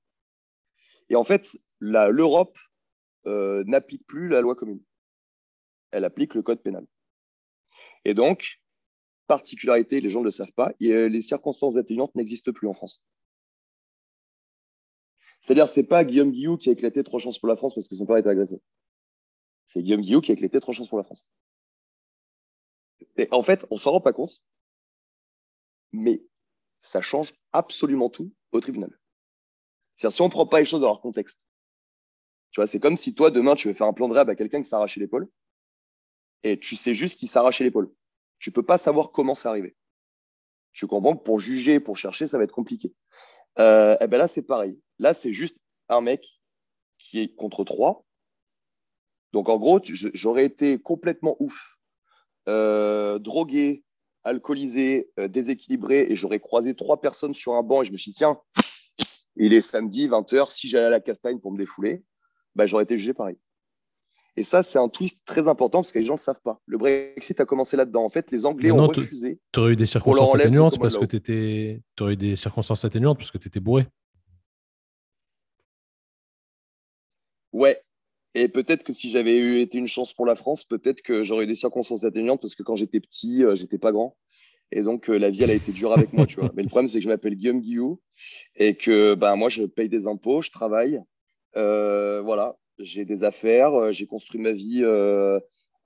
Et 1.09 1.17
en 1.17 1.25
fait, 1.25 1.57
l'Europe 1.79 2.59
euh, 3.27 3.65
n'applique 3.67 4.07
plus 4.07 4.29
la 4.29 4.41
loi 4.43 4.55
commune. 4.55 4.83
Elle 5.93 6.05
applique 6.05 6.35
le 6.35 6.43
code 6.43 6.63
pénal. 6.63 6.87
Et 8.05 8.13
donc, 8.13 8.61
particularité, 9.27 10.01
les 10.01 10.11
gens 10.11 10.21
ne 10.21 10.27
le 10.27 10.31
savent 10.31 10.53
pas, 10.53 10.73
les 10.79 11.23
circonstances 11.23 11.77
atténuantes 11.77 12.15
n'existent 12.15 12.53
plus 12.53 12.69
en 12.69 12.75
France. 12.75 13.03
C'est-à-dire, 15.47 15.69
ce 15.69 15.79
n'est 15.79 15.87
pas 15.87 16.05
Guillaume 16.05 16.33
Guillou 16.33 16.57
qui 16.57 16.71
a 16.71 16.73
éclaté 16.73 17.05
trois 17.05 17.21
chances 17.21 17.39
pour 17.39 17.49
la 17.49 17.55
France 17.55 17.73
parce 17.73 17.87
que 17.87 17.95
son 17.95 18.05
père 18.05 18.17
été 18.17 18.29
agressé. 18.29 18.61
C'est 19.67 19.81
Guillaume 19.81 20.01
Guillou 20.01 20.21
qui 20.21 20.33
a 20.33 20.35
éclaté 20.35 20.59
trois 20.61 20.75
chances 20.75 20.89
pour 20.89 20.99
la 20.99 21.05
France. 21.05 21.29
Et 23.17 23.29
en 23.31 23.43
fait, 23.43 23.65
on 23.71 23.77
s'en 23.77 23.93
rend 23.93 24.01
pas 24.01 24.13
compte, 24.13 24.43
mais 25.93 26.25
ça 26.83 27.01
change 27.01 27.33
absolument 27.53 28.11
tout 28.11 28.33
au 28.51 28.61
tribunal. 28.61 28.91
C'est-à-dire, 29.97 30.17
si 30.17 30.23
on 30.23 30.27
ne 30.27 30.31
prend 30.31 30.47
pas 30.47 30.59
les 30.59 30.67
choses 30.67 30.81
dans 30.81 30.89
leur 30.89 31.01
contexte, 31.01 31.47
tu 32.51 32.61
vois, 32.61 32.67
c'est 32.67 32.81
comme 32.81 32.97
si 32.97 33.15
toi, 33.15 33.31
demain, 33.31 33.55
tu 33.55 33.69
veux 33.69 33.75
faire 33.75 33.87
un 33.87 33.93
plan 33.93 34.09
de 34.09 34.15
rêve 34.15 34.29
à 34.29 34.35
quelqu'un 34.35 34.63
qui 34.63 34.75
arraché 34.75 34.99
l'épaule 34.99 35.29
et 36.43 36.59
tu 36.59 36.75
sais 36.75 36.93
juste 36.93 37.21
qu'il 37.21 37.29
arraché 37.39 37.63
l'épaule. 37.63 37.93
Tu 38.41 38.51
peux 38.51 38.65
pas 38.65 38.79
savoir 38.79 39.13
comment 39.13 39.37
c'est 39.37 39.49
arrivé. 39.49 39.77
Tu 40.73 40.89
comprends 40.89 41.17
que 41.17 41.23
pour 41.23 41.39
juger, 41.39 41.79
pour 41.79 41.97
chercher, 41.97 42.27
ça 42.27 42.37
va 42.37 42.45
être 42.45 42.53
compliqué. 42.53 42.93
Euh, 43.59 43.95
et 43.95 43.99
eh 44.05 44.07
ben 44.09 44.19
là, 44.19 44.27
c'est 44.27 44.43
pareil. 44.43 44.79
Là, 44.99 45.15
c'est 45.15 45.33
juste 45.33 45.57
un 45.89 46.01
mec 46.01 46.41
qui 46.99 47.21
est 47.21 47.35
contre 47.35 47.65
trois. 47.65 48.05
Donc, 49.33 49.49
en 49.49 49.59
gros, 49.59 49.81
j'aurais 49.85 50.45
été 50.45 50.79
complètement 50.79 51.37
ouf, 51.41 51.79
euh, 52.49 53.19
drogué, 53.19 53.85
alcoolisé, 54.25 55.11
euh, 55.19 55.29
déséquilibré, 55.29 56.07
et 56.09 56.17
j'aurais 56.17 56.41
croisé 56.41 56.75
trois 56.75 57.01
personnes 57.01 57.35
sur 57.35 57.55
un 57.55 57.63
banc 57.63 57.83
et 57.83 57.85
je 57.85 57.93
me 57.93 57.97
suis 57.97 58.13
dit, 58.13 58.19
tiens, 58.19 58.39
il 59.37 59.53
est 59.53 59.61
samedi, 59.61 60.09
20h, 60.09 60.51
si 60.51 60.69
j'allais 60.69 60.87
à 60.87 60.91
la 60.91 61.01
castagne 61.01 61.39
pour 61.39 61.53
me 61.53 61.59
défouler, 61.59 62.03
bah, 62.55 62.67
j'aurais 62.67 62.85
été 62.85 62.97
jugé 62.97 63.13
pareil. 63.13 63.37
Et 64.39 64.43
ça, 64.43 64.63
c'est 64.63 64.79
un 64.79 64.89
twist 64.89 65.23
très 65.25 65.49
important 65.49 65.79
parce 65.79 65.93
que 65.93 65.99
les 65.99 66.05
gens 66.05 66.15
ne 66.15 66.19
le 66.19 66.23
savent 66.23 66.43
pas. 66.43 66.61
Le 66.67 66.77
Brexit 66.77 67.41
a 67.41 67.47
commencé 67.47 67.77
là-dedans. 67.77 68.05
En 68.05 68.11
fait, 68.11 68.31
les 68.31 68.45
Anglais 68.45 68.71
ont 68.71 68.87
refusé. 68.87 69.41
Tu 69.53 69.61
aurais 69.61 69.73
eu 69.73 69.77
des 69.77 69.87
circonstances 69.87 70.35
atténuantes 70.35 70.79
parce 70.79 70.99
que 70.99 71.07
tu 71.07 71.17
étais. 71.17 71.83
eu 72.01 72.17
des 72.17 72.37
circonstances 72.37 72.85
atténuantes 72.85 73.19
parce 73.19 73.31
que 73.31 73.39
tu 73.39 73.49
étais 73.49 73.61
bourré. 73.61 73.87
Ouais. 77.57 77.81
Et 78.35 78.49
peut-être 78.49 78.85
que 78.85 78.93
si 78.93 79.09
j'avais 79.09 79.35
eu 79.35 79.61
été 79.61 79.79
une 79.79 79.87
chance 79.87 80.13
pour 80.13 80.27
la 80.27 80.35
France, 80.35 80.65
peut-être 80.65 81.01
que 81.01 81.23
j'aurais 81.23 81.45
eu 81.45 81.47
des 81.47 81.55
circonstances 81.55 82.05
atténuantes 82.05 82.43
parce 82.43 82.55
que 82.55 82.63
quand 82.63 82.77
j'étais 82.77 83.01
petit, 83.01 83.43
euh, 83.43 83.55
j'étais 83.55 83.79
pas 83.79 83.93
grand. 83.93 84.19
Et 84.73 84.83
donc, 84.83 85.09
euh, 85.09 85.17
la 85.17 85.31
vie, 85.31 85.43
elle 85.43 85.51
a 85.51 85.55
été 85.55 85.73
dure 85.73 85.95
avec 85.95 86.13
moi, 86.13 86.27
tu 86.27 86.39
vois. 86.39 86.51
Mais 86.55 86.63
le 86.63 86.69
problème, 86.69 86.87
c'est 86.87 86.99
que 86.99 87.05
je 87.05 87.09
m'appelle 87.09 87.35
Guillaume 87.35 87.63
Guillou 87.63 88.03
et 88.57 88.77
que 88.77 89.15
ben, 89.15 89.37
moi, 89.37 89.49
je 89.49 89.63
paye 89.63 89.89
des 89.89 90.07
impôts, 90.07 90.43
je 90.43 90.51
travaille. 90.51 91.01
Euh, 91.57 92.21
voilà, 92.21 92.59
j'ai 92.79 93.07
des 93.07 93.25
affaires, 93.25 93.73
euh, 93.73 93.93
j'ai 93.93 94.07
construit 94.07 94.39
ma 94.39 94.53
vie 94.53 94.85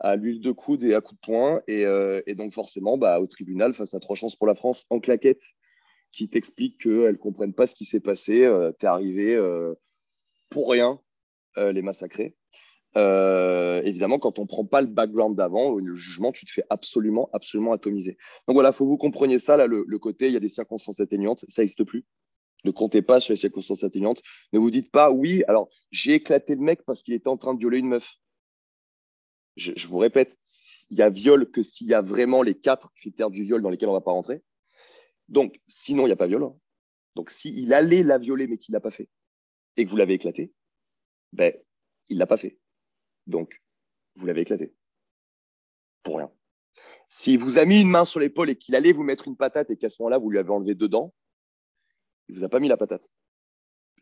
à 0.00 0.16
l'huile 0.16 0.40
de 0.40 0.50
coude 0.50 0.82
et 0.82 0.94
à 0.94 1.00
coups 1.00 1.20
de 1.20 1.24
poing. 1.24 1.62
Et, 1.68 2.34
donc, 2.34 2.52
forcément, 2.52 2.98
bah, 2.98 3.20
au 3.20 3.28
tribunal, 3.28 3.74
face 3.74 3.94
à 3.94 4.00
trois 4.00 4.16
chances 4.16 4.34
pour 4.34 4.48
la 4.48 4.56
France 4.56 4.86
en 4.90 4.98
claquette, 4.98 5.42
qui 6.10 6.28
t'expliquent 6.28 6.80
qu'elles 6.80 7.12
ne 7.12 7.16
comprennent 7.16 7.54
pas 7.54 7.68
ce 7.68 7.76
qui 7.76 7.84
s'est 7.84 8.00
passé, 8.00 8.50
tu 8.80 8.86
es 8.86 8.88
arrivé 8.88 9.38
pour 10.48 10.68
rien 10.68 10.98
les 11.60 11.82
massacrer. 11.82 12.34
évidemment, 12.96 14.18
quand 14.18 14.38
on 14.38 14.42
ne 14.42 14.48
prend 14.48 14.64
pas 14.64 14.80
le 14.80 14.86
background 14.86 15.36
d'avant, 15.36 15.76
le 15.76 15.94
jugement, 15.94 16.32
tu 16.32 16.46
te 16.46 16.50
fais 16.52 16.64
absolument, 16.70 17.28
absolument 17.32 17.72
atomiser. 17.72 18.16
Donc 18.46 18.54
voilà, 18.54 18.70
il 18.70 18.72
faut 18.72 18.84
que 18.84 18.90
vous 18.90 18.96
compreniez 18.96 19.38
ça, 19.38 19.56
là, 19.56 19.66
le, 19.66 19.98
côté, 19.98 20.26
il 20.26 20.32
y 20.32 20.36
a 20.36 20.40
des 20.40 20.48
circonstances 20.48 21.00
atteignantes, 21.00 21.44
ça 21.48 21.62
n'existe 21.62 21.84
plus. 21.84 22.04
Ne 22.64 22.70
comptez 22.70 23.02
pas 23.02 23.20
sur 23.20 23.32
les 23.32 23.36
circonstances 23.36 23.84
atténuantes. 23.84 24.22
Ne 24.52 24.58
vous 24.58 24.70
dites 24.70 24.90
pas, 24.90 25.10
oui, 25.10 25.42
alors 25.48 25.68
j'ai 25.90 26.14
éclaté 26.14 26.54
le 26.54 26.60
mec 26.60 26.82
parce 26.84 27.02
qu'il 27.02 27.14
était 27.14 27.28
en 27.28 27.36
train 27.36 27.54
de 27.54 27.58
violer 27.58 27.78
une 27.78 27.88
meuf. 27.88 28.16
Je, 29.56 29.86
vous 29.88 29.98
répète, 29.98 30.38
il 30.90 30.98
y 30.98 31.02
a 31.02 31.10
viol 31.10 31.50
que 31.50 31.62
s'il 31.62 31.86
y 31.86 31.94
a 31.94 32.00
vraiment 32.00 32.42
les 32.42 32.54
quatre 32.54 32.92
critères 32.94 33.30
du 33.30 33.42
viol 33.42 33.60
dans 33.62 33.70
lesquels 33.70 33.88
on 33.88 33.92
ne 33.92 33.98
va 33.98 34.02
pas 34.04 34.12
rentrer. 34.12 34.42
Donc, 35.28 35.60
sinon, 35.66 36.04
il 36.04 36.06
n'y 36.06 36.12
a 36.12 36.16
pas 36.16 36.26
viol. 36.26 36.42
Hein. 36.42 36.56
Donc, 37.14 37.30
s'il 37.30 37.72
allait 37.74 38.02
la 38.02 38.18
violer 38.18 38.46
mais 38.46 38.58
qu'il 38.58 38.72
ne 38.72 38.76
l'a 38.76 38.80
pas 38.80 38.90
fait 38.90 39.08
et 39.76 39.84
que 39.84 39.90
vous 39.90 39.96
l'avez 39.96 40.14
éclaté, 40.14 40.52
ben, 41.32 41.52
il 42.08 42.14
ne 42.14 42.18
l'a 42.20 42.26
pas 42.26 42.36
fait. 42.36 42.58
Donc, 43.26 43.62
vous 44.16 44.26
l'avez 44.26 44.42
éclaté. 44.42 44.74
Pour 46.02 46.16
rien. 46.18 46.30
S'il 47.08 47.38
vous 47.38 47.58
a 47.58 47.64
mis 47.64 47.82
une 47.82 47.90
main 47.90 48.04
sur 48.04 48.20
l'épaule 48.20 48.50
et 48.50 48.56
qu'il 48.56 48.74
allait 48.74 48.92
vous 48.92 49.02
mettre 49.02 49.28
une 49.28 49.36
patate 49.36 49.70
et 49.70 49.76
qu'à 49.76 49.88
ce 49.88 50.00
moment-là, 50.00 50.18
vous 50.18 50.30
lui 50.30 50.38
avez 50.38 50.50
enlevé 50.50 50.74
deux 50.74 50.88
dents, 50.88 51.14
il 52.28 52.36
vous 52.36 52.44
a 52.44 52.48
pas 52.48 52.60
mis 52.60 52.68
la 52.68 52.76
patate. 52.76 53.12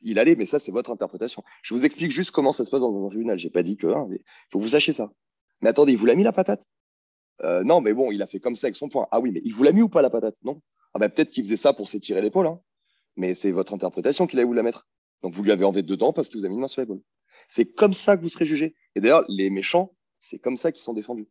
Il 0.02 0.18
allait, 0.18 0.36
mais 0.36 0.46
ça, 0.46 0.58
c'est 0.58 0.70
votre 0.70 0.90
interprétation. 0.90 1.42
Je 1.62 1.74
vous 1.74 1.84
explique 1.84 2.10
juste 2.10 2.30
comment 2.30 2.52
ça 2.52 2.64
se 2.64 2.70
passe 2.70 2.80
dans 2.80 3.04
un 3.04 3.08
tribunal. 3.08 3.38
J'ai 3.38 3.50
pas 3.50 3.62
dit 3.62 3.76
que, 3.76 3.88
hein, 3.88 4.06
il 4.10 4.22
faut 4.50 4.58
que 4.58 4.64
vous 4.64 4.70
sachiez 4.70 4.92
ça. 4.92 5.10
Mais 5.60 5.70
attendez, 5.70 5.92
il 5.92 5.98
vous 5.98 6.06
l'a 6.06 6.14
mis 6.14 6.22
la 6.22 6.32
patate? 6.32 6.64
Euh, 7.42 7.64
Non, 7.64 7.80
mais 7.80 7.92
bon, 7.94 8.12
il 8.12 8.22
a 8.22 8.26
fait 8.26 8.38
comme 8.38 8.54
ça 8.54 8.68
avec 8.68 8.76
son 8.76 8.88
poing. 8.88 9.08
Ah 9.10 9.18
oui, 9.18 9.32
mais 9.32 9.40
il 9.44 9.52
vous 9.52 9.64
l'a 9.64 9.72
mis 9.72 9.82
ou 9.82 9.88
pas 9.88 10.02
la 10.02 10.10
patate? 10.10 10.36
Non. 10.44 10.62
Ah 10.94 10.98
ben 10.98 11.08
peut-être 11.08 11.30
qu'il 11.30 11.42
faisait 11.42 11.56
ça 11.56 11.72
pour 11.72 11.88
s'étirer 11.88 12.20
l'épaule, 12.22 12.46
hein. 12.46 12.60
mais 13.16 13.34
c'est 13.34 13.52
votre 13.52 13.74
interprétation 13.74 14.26
qu'il 14.26 14.38
allait 14.38 14.46
vous 14.46 14.54
la 14.54 14.62
mettre. 14.62 14.88
Donc 15.22 15.32
vous 15.32 15.42
lui 15.42 15.52
avez 15.52 15.64
enlevé 15.64 15.82
dedans 15.82 16.12
parce 16.12 16.28
qu'il 16.28 16.40
vous 16.40 16.46
a 16.46 16.48
mis 16.48 16.54
une 16.54 16.60
main 16.60 16.68
sur 16.68 16.80
l'épaule. 16.80 17.02
C'est 17.48 17.66
comme 17.66 17.94
ça 17.94 18.16
que 18.16 18.22
vous 18.22 18.28
serez 18.28 18.44
jugé. 18.44 18.74
Et 18.94 19.00
d'ailleurs, 19.00 19.24
les 19.28 19.50
méchants, 19.50 19.96
c'est 20.20 20.38
comme 20.38 20.56
ça 20.56 20.72
qu'ils 20.72 20.82
sont 20.82 20.94
défendus. 20.94 21.28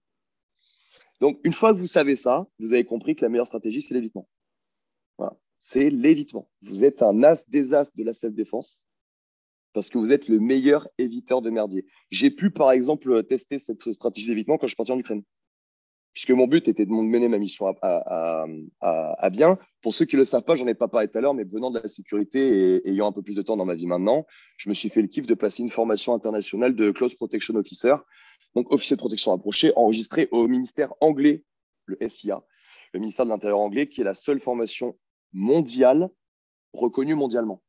Donc, 1.20 1.39
une 1.43 1.53
fois 1.53 1.74
que 1.74 1.78
vous 1.78 1.88
savez 1.88 2.15
ça, 2.15 2.47
vous 2.59 2.74
avez 2.74 2.86
compris 2.86 3.15
que 3.15 3.24
la 3.24 3.30
meilleure 3.30 3.47
stratégie, 3.47 3.82
c'est 3.82 3.93
l'évitement. 3.93 4.28
C'est 5.59 5.89
l'évitement. 5.89 6.49
Vous 6.61 6.84
êtes 6.84 7.01
un 7.01 7.24
as 7.24 7.43
des 7.49 7.74
as 7.74 7.91
de 7.95 8.03
la 8.03 8.13
self-défense 8.13 8.86
parce 9.74 9.89
que 9.89 9.97
vous 9.97 10.11
êtes 10.11 10.28
le 10.28 10.39
meilleur 10.39 10.88
éviteur 10.97 11.41
de 11.41 11.49
merdier. 11.49 11.86
J'ai 12.09 12.32
pu, 12.32 12.51
par 12.51 12.72
exemple, 12.72 13.24
tester 13.24 13.59
cette 13.59 13.91
stratégie 13.91 14.28
d'évitement 14.28 14.57
quand 14.57 14.68
je 14.68 14.72
suis 14.72 14.76
parti 14.78 14.91
en 14.91 14.99
Ukraine. 14.99 15.24
Puisque 16.18 16.32
mon 16.32 16.47
but 16.47 16.68
était 16.68 16.88
de 16.88 16.89
mener 16.89 17.28
ma 17.28 17.38
mission 17.38 17.76
à, 17.84 19.30
bien. 19.30 19.59
Pour 19.84 19.93
ceux 19.93 20.05
qui 20.05 20.15
ne 20.15 20.22
le 20.22 20.26
savent 20.26 20.41
pas, 20.41 20.55
j'en 20.55 20.65
ai 20.65 20.74
pas 20.74 20.88
parlé 20.88 21.07
tout 21.07 21.15
à 21.20 21.22
l'heure, 21.22 21.36
mais 21.36 21.43
venant 21.43 21.70
de 21.70 21.78
la 21.78 21.88
sécurité 21.88 22.39
et 22.78 22.89
ayant 22.89 23.05
un 23.05 23.11
peu 23.11 23.22
plus 23.22 23.36
de 23.36 23.43
temps 23.43 23.55
dans 23.55 23.68
ma 23.68 23.76
vie 23.76 23.86
maintenant, 23.86 24.26
je 24.57 24.68
me 24.68 24.74
suis 24.74 24.89
fait 24.89 25.03
le 25.03 25.09
kiff 25.09 25.28
de 25.28 25.36
passer 25.36 25.61
une 25.61 25.70
formation 25.70 26.15
internationale 26.15 26.76
de 26.76 26.89
Close 26.89 27.13
Protection 27.13 27.53
Officer, 27.53 27.93
donc 28.55 28.74
officier 28.74 28.95
de 28.95 28.99
protection 28.99 29.30
rapproché, 29.30 29.74
enregistré 29.76 30.28
au 30.32 30.47
ministère 30.47 30.91
anglais, 31.01 31.43
le 31.86 31.99
SIA, 32.09 32.43
le 32.93 32.99
ministère 32.99 33.26
de 33.26 33.30
l'Intérieur 33.30 33.59
anglais, 33.59 33.88
qui 33.88 34.01
est 34.01 34.03
la 34.03 34.15
seule 34.15 34.39
formation 34.39 34.97
mondiale 35.34 36.09
reconnue 36.74 37.13
mondialement. 37.13 37.61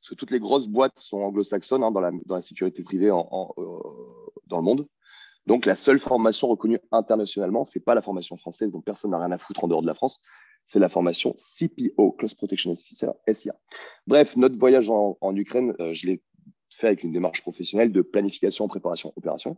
Parce 0.00 0.08
que 0.08 0.14
toutes 0.14 0.30
les 0.30 0.40
grosses 0.40 0.66
boîtes 0.66 0.98
sont 0.98 1.18
anglo-saxonnes 1.18 1.84
hein, 1.84 1.90
dans, 1.90 2.00
la, 2.00 2.40
sécurité 2.40 2.82
privée 2.82 3.10
euh, 3.10 3.22
dans 4.46 4.56
le 4.56 4.62
monde. 4.62 4.88
Donc, 5.46 5.66
la 5.66 5.74
seule 5.74 5.98
formation 5.98 6.48
reconnue 6.48 6.78
internationalement, 6.92 7.64
ce 7.64 7.78
n'est 7.78 7.82
pas 7.82 7.94
la 7.94 8.02
formation 8.02 8.36
française 8.36 8.72
dont 8.72 8.80
personne 8.80 9.10
n'a 9.10 9.18
rien 9.18 9.32
à 9.32 9.38
foutre 9.38 9.64
en 9.64 9.68
dehors 9.68 9.82
de 9.82 9.86
la 9.86 9.94
France, 9.94 10.20
c'est 10.64 10.78
la 10.78 10.88
formation 10.88 11.34
CPO, 11.34 12.12
Close 12.12 12.34
Protection 12.34 12.70
Officer, 12.70 13.08
SIA. 13.28 13.54
Bref, 14.06 14.36
notre 14.36 14.58
voyage 14.58 14.90
en, 14.90 15.36
Ukraine, 15.36 15.74
euh, 15.80 15.92
je 15.92 16.06
l'ai 16.06 16.22
fait 16.70 16.86
avec 16.86 17.02
une 17.02 17.12
démarche 17.12 17.42
professionnelle 17.42 17.92
de 17.92 18.00
planification, 18.00 18.68
préparation, 18.68 19.12
opération. 19.16 19.56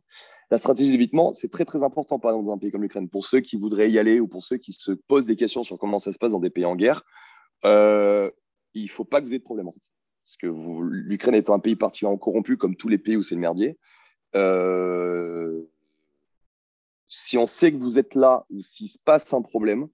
La 0.51 0.59
stratégie 0.59 0.91
d'évitement, 0.91 1.33
c'est 1.33 1.51
très 1.51 1.65
très 1.65 1.83
important, 1.83 2.19
par 2.19 2.33
exemple, 2.33 2.47
dans 2.47 2.55
un 2.55 2.59
pays 2.59 2.71
comme 2.71 2.83
l'Ukraine. 2.83 3.09
Pour 3.09 3.25
ceux 3.27 3.41
qui 3.41 3.57
voudraient 3.57 3.91
y 3.91 3.99
aller 3.99 4.21
ou 4.21 4.27
pour 4.27 4.43
ceux 4.43 4.57
qui 4.57 4.73
se 4.73 4.93
posent 4.93 5.27
des 5.27 5.37
questions 5.37 5.63
sur 5.63 5.79
comment 5.79 5.99
ça 5.99 6.13
se 6.13 6.19
passe 6.19 6.33
dans 6.33 6.41
des 6.41 6.51
pays 6.51 6.65
en 6.65 6.75
guerre, 6.75 7.05
euh, 7.65 8.31
il 8.73 8.85
ne 8.85 8.89
faut 8.89 9.05
pas 9.05 9.21
que 9.21 9.27
vous 9.27 9.33
ayez 9.33 9.39
de 9.39 9.45
problème. 9.45 9.69
En 9.69 9.73
fait. 9.73 9.83
Parce 10.25 10.37
que 10.37 10.47
l'Ukraine 10.91 11.35
étant 11.35 11.55
un 11.55 11.61
pays 11.61 11.77
particulièrement 11.77 12.19
corrompu, 12.19 12.57
comme 12.57 12.77
tous 12.77 12.89
les 12.89 12.99
pays 12.99 13.17
où 13.17 13.23
c'est 13.23 13.35
le 13.35 13.43
merdier, 13.43 13.79
euh, 14.35 15.63
si 17.15 17.39
on 17.39 17.47
sait 17.47 17.71
que 17.73 17.77
vous 17.77 17.97
êtes 17.97 18.17
là 18.17 18.45
ou 18.51 18.61
s'il 18.65 18.89
se 18.89 18.99
passe 18.99 19.33
un 19.33 19.41
problème, 19.41 19.89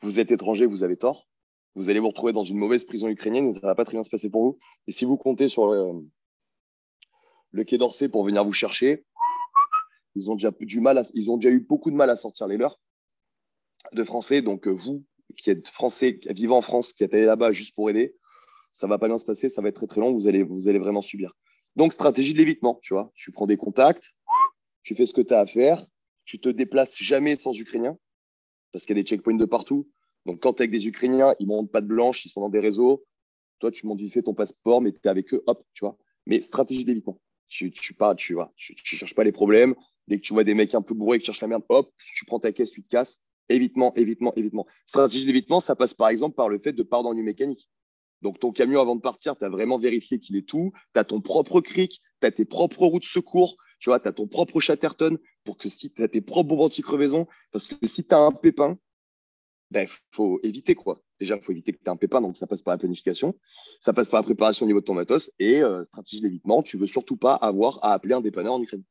vous 0.00 0.20
êtes 0.20 0.30
étranger, 0.30 0.66
vous 0.66 0.84
avez 0.84 0.96
tort. 0.96 1.28
Vous 1.74 1.90
allez 1.90 1.98
vous 1.98 2.06
retrouver 2.08 2.32
dans 2.32 2.44
une 2.44 2.58
mauvaise 2.58 2.84
prison 2.84 3.08
ukrainienne 3.08 3.50
ça 3.50 3.58
ne 3.58 3.66
va 3.66 3.74
pas 3.74 3.84
très 3.84 3.94
bien 3.94 4.04
se 4.04 4.10
passer 4.10 4.30
pour 4.30 4.44
vous. 4.44 4.58
Et 4.86 4.92
si 4.92 5.04
vous 5.04 5.16
comptez 5.16 5.48
sur 5.48 5.66
le, 7.52 7.64
Quai 7.64 7.76
d'Orsay 7.76 8.08
pour 8.08 8.24
venir 8.24 8.44
vous 8.44 8.52
chercher, 8.52 9.04
ils 10.14 10.30
ont 10.30 10.34
déjà 10.34 10.52
du 10.60 10.80
mal, 10.80 11.02
ils 11.14 11.28
ont 11.28 11.38
déjà 11.38 11.50
eu 11.50 11.58
beaucoup 11.58 11.90
de 11.90 11.96
mal 11.96 12.08
à 12.08 12.14
sortir 12.14 12.46
les 12.46 12.56
leurs 12.56 12.78
de 13.92 14.04
Français. 14.04 14.40
Donc 14.40 14.68
euh, 14.68 14.70
vous, 14.70 15.04
qui 15.36 15.50
êtes 15.50 15.68
Français, 15.68 16.20
vivant 16.30 16.58
en 16.58 16.62
France, 16.62 16.92
qui 16.92 17.02
êtes 17.02 17.14
allé 17.14 17.24
là-bas 17.24 17.50
juste 17.50 17.74
pour 17.74 17.90
aider, 17.90 18.14
ça 18.70 18.86
va 18.86 18.98
pas 18.98 19.08
bien 19.08 19.18
se 19.18 19.24
passer, 19.24 19.48
ça 19.48 19.60
va 19.60 19.70
être 19.70 19.76
très 19.76 19.88
très 19.88 20.00
long. 20.00 20.12
Vous 20.12 20.28
allez, 20.28 20.44
vous 20.44 20.68
allez 20.68 20.78
vraiment 20.78 21.02
subir. 21.02 21.32
Donc 21.74 21.92
stratégie 21.92 22.32
de 22.32 22.38
l'évitement, 22.38 22.78
tu 22.80 22.94
vois. 22.94 23.10
Tu 23.16 23.32
prends 23.32 23.48
des 23.48 23.56
contacts, 23.56 24.12
tu 24.84 24.94
fais 24.94 25.06
ce 25.06 25.14
que 25.14 25.20
tu 25.20 25.34
as 25.34 25.40
à 25.40 25.46
faire, 25.46 25.84
tu 26.24 26.38
te 26.38 26.48
déplaces 26.48 27.02
jamais 27.02 27.36
sans 27.36 27.58
Ukrainiens 27.58 27.98
parce 28.72 28.86
qu'il 28.86 28.96
y 28.96 29.00
a 29.00 29.02
des 29.02 29.08
checkpoints 29.08 29.36
de 29.36 29.44
partout. 29.44 29.88
Donc, 30.26 30.40
quand 30.40 30.54
tu 30.54 30.58
es 30.58 30.62
avec 30.62 30.72
des 30.72 30.88
Ukrainiens, 30.88 31.34
ils 31.38 31.46
montent 31.46 31.70
pas 31.70 31.80
de 31.80 31.86
blanche, 31.86 32.24
ils 32.24 32.28
sont 32.28 32.40
dans 32.40 32.48
des 32.48 32.60
réseaux. 32.60 33.04
Toi, 33.60 33.70
tu 33.70 33.86
montes 33.86 34.00
vite 34.00 34.12
fait 34.12 34.22
ton 34.22 34.34
passeport, 34.34 34.80
mais 34.80 34.92
tu 34.92 34.98
es 35.04 35.08
avec 35.08 35.32
eux, 35.32 35.42
hop, 35.46 35.64
tu 35.74 35.84
vois. 35.84 35.96
Mais 36.26 36.40
stratégie 36.40 36.84
d'évitement. 36.84 37.20
Tu, 37.46 37.70
tu, 37.70 37.94
pas, 37.94 38.14
tu, 38.14 38.36
tu, 38.56 38.96
cherches 38.96 39.14
pas 39.14 39.22
les 39.22 39.32
problèmes. 39.32 39.74
Dès 40.08 40.16
que 40.16 40.22
tu 40.22 40.32
vois 40.32 40.42
des 40.44 40.54
mecs 40.54 40.74
un 40.74 40.82
peu 40.82 40.94
bourrés 40.94 41.20
qui 41.20 41.26
cherchent 41.26 41.42
la 41.42 41.48
merde, 41.48 41.62
hop, 41.68 41.92
tu 42.16 42.24
prends 42.24 42.40
ta 42.40 42.52
caisse, 42.52 42.70
tu 42.70 42.82
te 42.82 42.88
casses. 42.88 43.20
Évitement, 43.48 43.94
évitement, 43.94 44.34
évitement. 44.34 44.66
Stratégie 44.86 45.26
d'évitement, 45.26 45.60
ça 45.60 45.76
passe 45.76 45.94
par 45.94 46.08
exemple 46.08 46.34
par 46.34 46.48
le 46.48 46.58
fait 46.58 46.72
de 46.72 46.82
pas 46.82 47.02
dans 47.02 47.12
une 47.12 47.22
mécanique. 47.22 47.68
Donc, 48.22 48.40
ton 48.40 48.50
camion, 48.50 48.80
avant 48.80 48.96
de 48.96 49.02
partir, 49.02 49.36
tu 49.36 49.44
as 49.44 49.50
vraiment 49.50 49.78
vérifié 49.78 50.18
qu'il 50.18 50.36
est 50.36 50.48
tout. 50.48 50.72
Tu 50.94 50.98
as 50.98 51.04
ton 51.04 51.20
propre 51.20 51.60
cric, 51.60 52.00
tu 52.22 52.26
as 52.26 52.32
tes 52.32 52.46
propres 52.46 52.86
routes 52.86 53.02
de 53.02 53.08
secours, 53.08 53.56
tu 53.84 53.90
vois, 53.90 54.00
tu 54.00 54.08
as 54.08 54.12
ton 54.12 54.26
propre 54.26 54.60
Chatterton 54.60 55.18
pour 55.44 55.58
que 55.58 55.68
si 55.68 55.92
tu 55.92 56.02
as 56.02 56.08
tes 56.08 56.22
propres 56.22 56.48
bombes 56.48 56.60
anti-crevaison, 56.60 57.26
parce 57.52 57.66
que 57.66 57.86
si 57.86 58.06
tu 58.06 58.14
as 58.14 58.18
un 58.18 58.32
pépin, 58.32 58.78
il 59.70 59.74
ben, 59.74 59.86
faut 60.10 60.40
éviter 60.42 60.74
quoi. 60.74 61.02
Déjà, 61.20 61.36
il 61.36 61.42
faut 61.42 61.52
éviter 61.52 61.74
que 61.74 61.76
tu 61.76 61.84
aies 61.84 61.90
un 61.90 61.96
pépin, 61.96 62.22
donc 62.22 62.38
ça 62.38 62.46
passe 62.46 62.62
par 62.62 62.72
la 62.72 62.78
planification, 62.78 63.38
ça 63.80 63.92
passe 63.92 64.08
par 64.08 64.20
la 64.20 64.24
préparation 64.24 64.64
au 64.64 64.68
niveau 64.68 64.80
de 64.80 64.86
ton 64.86 64.94
matos 64.94 65.30
et 65.38 65.62
euh, 65.62 65.84
stratégie 65.84 66.22
d'évitement. 66.22 66.62
Tu 66.62 66.78
veux 66.78 66.86
surtout 66.86 67.18
pas 67.18 67.34
avoir 67.34 67.78
à 67.84 67.92
appeler 67.92 68.14
un 68.14 68.22
dépanneur 68.22 68.54
en 68.54 68.62
Ukraine. 68.62 68.84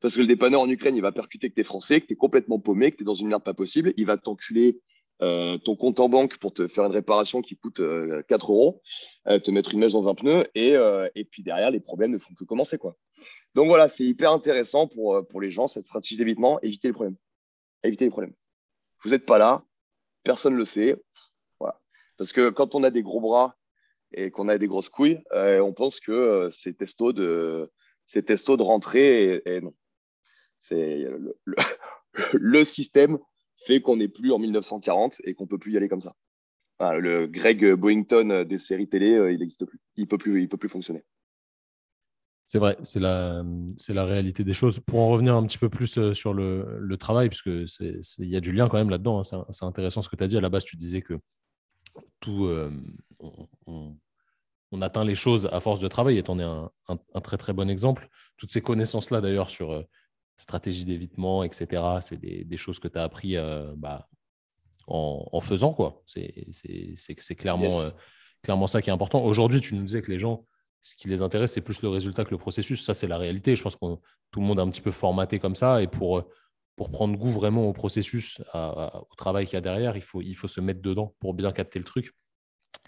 Parce 0.00 0.14
que 0.14 0.20
le 0.20 0.26
dépanneur 0.26 0.60
en 0.60 0.68
Ukraine, 0.68 0.94
il 0.94 1.00
va 1.00 1.12
percuter 1.12 1.48
que 1.48 1.54
tu 1.54 1.62
es 1.62 1.64
français, 1.64 2.02
que 2.02 2.06
tu 2.06 2.12
es 2.12 2.16
complètement 2.16 2.58
paumé, 2.58 2.92
que 2.92 2.98
tu 2.98 3.04
es 3.04 3.06
dans 3.06 3.14
une 3.14 3.28
merde 3.28 3.44
pas 3.44 3.54
possible. 3.54 3.94
Il 3.96 4.04
va 4.04 4.18
t'enculer 4.18 4.82
euh, 5.22 5.56
ton 5.56 5.74
compte 5.74 6.00
en 6.00 6.10
banque 6.10 6.36
pour 6.36 6.52
te 6.52 6.68
faire 6.68 6.84
une 6.84 6.92
réparation 6.92 7.40
qui 7.40 7.56
coûte 7.56 7.76
4 7.76 7.82
euh, 7.82 8.22
euros, 8.40 8.82
te 9.24 9.50
mettre 9.50 9.72
une 9.72 9.80
mèche 9.80 9.92
dans 9.92 10.06
un 10.06 10.14
pneu, 10.14 10.44
et, 10.54 10.74
et, 11.14 11.24
puis 11.24 11.42
derrière, 11.42 11.70
les 11.70 11.80
problèmes 11.80 12.10
ne 12.10 12.18
font 12.18 12.34
que 12.34 12.44
commencer. 12.44 12.76
quoi. 12.76 12.98
Donc 13.54 13.68
voilà, 13.68 13.88
c'est 13.88 14.04
hyper 14.04 14.32
intéressant 14.32 14.88
pour, 14.88 15.16
euh, 15.16 15.22
pour 15.22 15.40
les 15.40 15.50
gens, 15.50 15.66
cette 15.66 15.84
stratégie 15.84 16.16
d'évitement, 16.16 16.60
éviter 16.60 16.88
les 16.88 16.92
problèmes. 16.92 17.16
Éviter 17.82 18.04
les 18.04 18.10
problèmes. 18.10 18.34
Vous 19.02 19.10
n'êtes 19.10 19.26
pas 19.26 19.38
là, 19.38 19.64
personne 20.24 20.54
ne 20.54 20.58
le 20.58 20.64
sait. 20.64 20.96
Parce 22.16 22.32
que 22.32 22.50
quand 22.50 22.76
on 22.76 22.84
a 22.84 22.90
des 22.90 23.02
gros 23.02 23.20
bras 23.20 23.56
et 24.12 24.30
qu'on 24.30 24.48
a 24.48 24.56
des 24.56 24.68
grosses 24.68 24.88
couilles, 24.88 25.20
euh, 25.32 25.58
on 25.60 25.72
pense 25.72 25.98
que 25.98 26.12
euh, 26.12 26.48
c'est 26.48 26.76
testo 26.76 27.12
de, 27.12 27.68
rentrer 28.62 29.42
et, 29.44 29.60
non. 29.60 29.74
Le, 32.32 32.64
système 32.64 33.18
fait 33.56 33.80
qu'on 33.80 33.96
n'est 33.96 34.08
plus 34.08 34.30
en 34.30 34.38
1940 34.38 35.22
et 35.24 35.34
qu'on 35.34 35.48
peut 35.48 35.58
plus 35.58 35.72
y 35.72 35.76
aller 35.76 35.88
comme 35.88 36.00
ça. 36.00 36.14
le 36.80 37.26
Greg 37.26 37.74
Boington 37.74 38.44
des 38.44 38.58
séries 38.58 38.88
télé, 38.88 39.08
il 39.32 39.40
n'existe 39.40 39.64
plus. 39.64 39.80
Il 39.96 40.06
peut 40.06 40.16
peut 40.16 40.56
plus 40.56 40.68
fonctionner. 40.68 41.02
C'est 42.46 42.58
vrai, 42.58 42.76
c'est 42.82 43.00
la, 43.00 43.42
c'est 43.76 43.94
la 43.94 44.04
réalité 44.04 44.44
des 44.44 44.52
choses. 44.52 44.80
Pour 44.80 45.00
en 45.00 45.08
revenir 45.08 45.34
un 45.34 45.46
petit 45.46 45.58
peu 45.58 45.70
plus 45.70 45.96
euh, 45.96 46.12
sur 46.12 46.34
le, 46.34 46.78
le 46.78 46.96
travail, 46.98 47.30
puisque 47.30 47.46
il 47.46 48.28
y 48.28 48.36
a 48.36 48.40
du 48.40 48.52
lien 48.52 48.68
quand 48.68 48.76
même 48.76 48.90
là-dedans, 48.90 49.20
hein, 49.20 49.44
c'est, 49.50 49.64
intéressant 49.64 50.02
ce 50.02 50.08
que 50.10 50.16
tu 50.16 50.24
as 50.24 50.26
dit. 50.26 50.36
À 50.36 50.42
la 50.42 50.50
base, 50.50 50.64
tu 50.64 50.76
disais 50.76 51.00
que 51.00 51.18
tout, 52.20 52.44
euh, 52.44 52.70
on, 53.66 53.96
atteint 54.82 55.04
les 55.04 55.14
choses 55.14 55.48
à 55.52 55.60
force 55.60 55.80
de 55.80 55.88
travail, 55.88 56.18
et 56.18 56.22
tu 56.22 56.30
en 56.30 56.38
es 56.38 56.42
un, 56.42 56.70
un, 56.88 57.20
très 57.20 57.38
très 57.38 57.52
bon 57.52 57.70
exemple. 57.70 58.08
Toutes 58.36 58.50
ces 58.50 58.60
connaissances-là, 58.60 59.20
d'ailleurs, 59.22 59.48
sur 59.48 59.72
euh, 59.72 59.82
stratégie 60.36 60.84
d'évitement, 60.84 61.44
etc., 61.44 61.82
c'est 62.02 62.18
des, 62.18 62.44
des 62.44 62.56
choses 62.58 62.78
que 62.78 62.88
tu 62.88 62.98
as 62.98 63.04
appris 63.04 63.36
bah, 63.76 64.08
en, 64.86 65.26
en, 65.32 65.40
faisant. 65.40 65.72
quoi. 65.72 66.02
C'est, 66.06 66.34
clairement 67.36 68.66
ça 68.66 68.82
qui 68.82 68.90
est 68.90 68.92
important. 68.92 69.24
Aujourd'hui, 69.24 69.60
tu 69.60 69.76
nous 69.76 69.84
disais 69.84 70.02
que 70.02 70.10
les 70.10 70.18
gens 70.18 70.44
ce 70.84 70.94
qui 70.96 71.08
les 71.08 71.22
intéresse, 71.22 71.52
c'est 71.52 71.62
plus 71.62 71.80
le 71.80 71.88
résultat 71.88 72.24
que 72.24 72.30
le 72.30 72.38
processus. 72.38 72.84
Ça, 72.84 72.92
c'est 72.92 73.06
la 73.06 73.16
réalité. 73.16 73.56
Je 73.56 73.62
pense 73.62 73.74
que 73.74 73.86
tout 74.30 74.40
le 74.40 74.46
monde 74.46 74.58
est 74.58 74.62
un 74.62 74.68
petit 74.68 74.82
peu 74.82 74.90
formaté 74.90 75.38
comme 75.38 75.54
ça. 75.54 75.82
Et 75.82 75.86
pour, 75.86 76.28
prendre 76.76 77.16
goût 77.16 77.30
vraiment 77.30 77.66
au 77.66 77.72
processus, 77.72 78.42
au 78.52 79.14
travail 79.16 79.46
qu'il 79.46 79.54
y 79.54 79.56
a 79.56 79.62
derrière, 79.62 79.96
il 79.96 80.02
faut, 80.02 80.20
il 80.20 80.34
faut 80.34 80.48
se 80.48 80.60
mettre 80.60 80.82
dedans 80.82 81.14
pour 81.20 81.32
bien 81.32 81.52
capter 81.52 81.78
le 81.78 81.86
truc. 81.86 82.12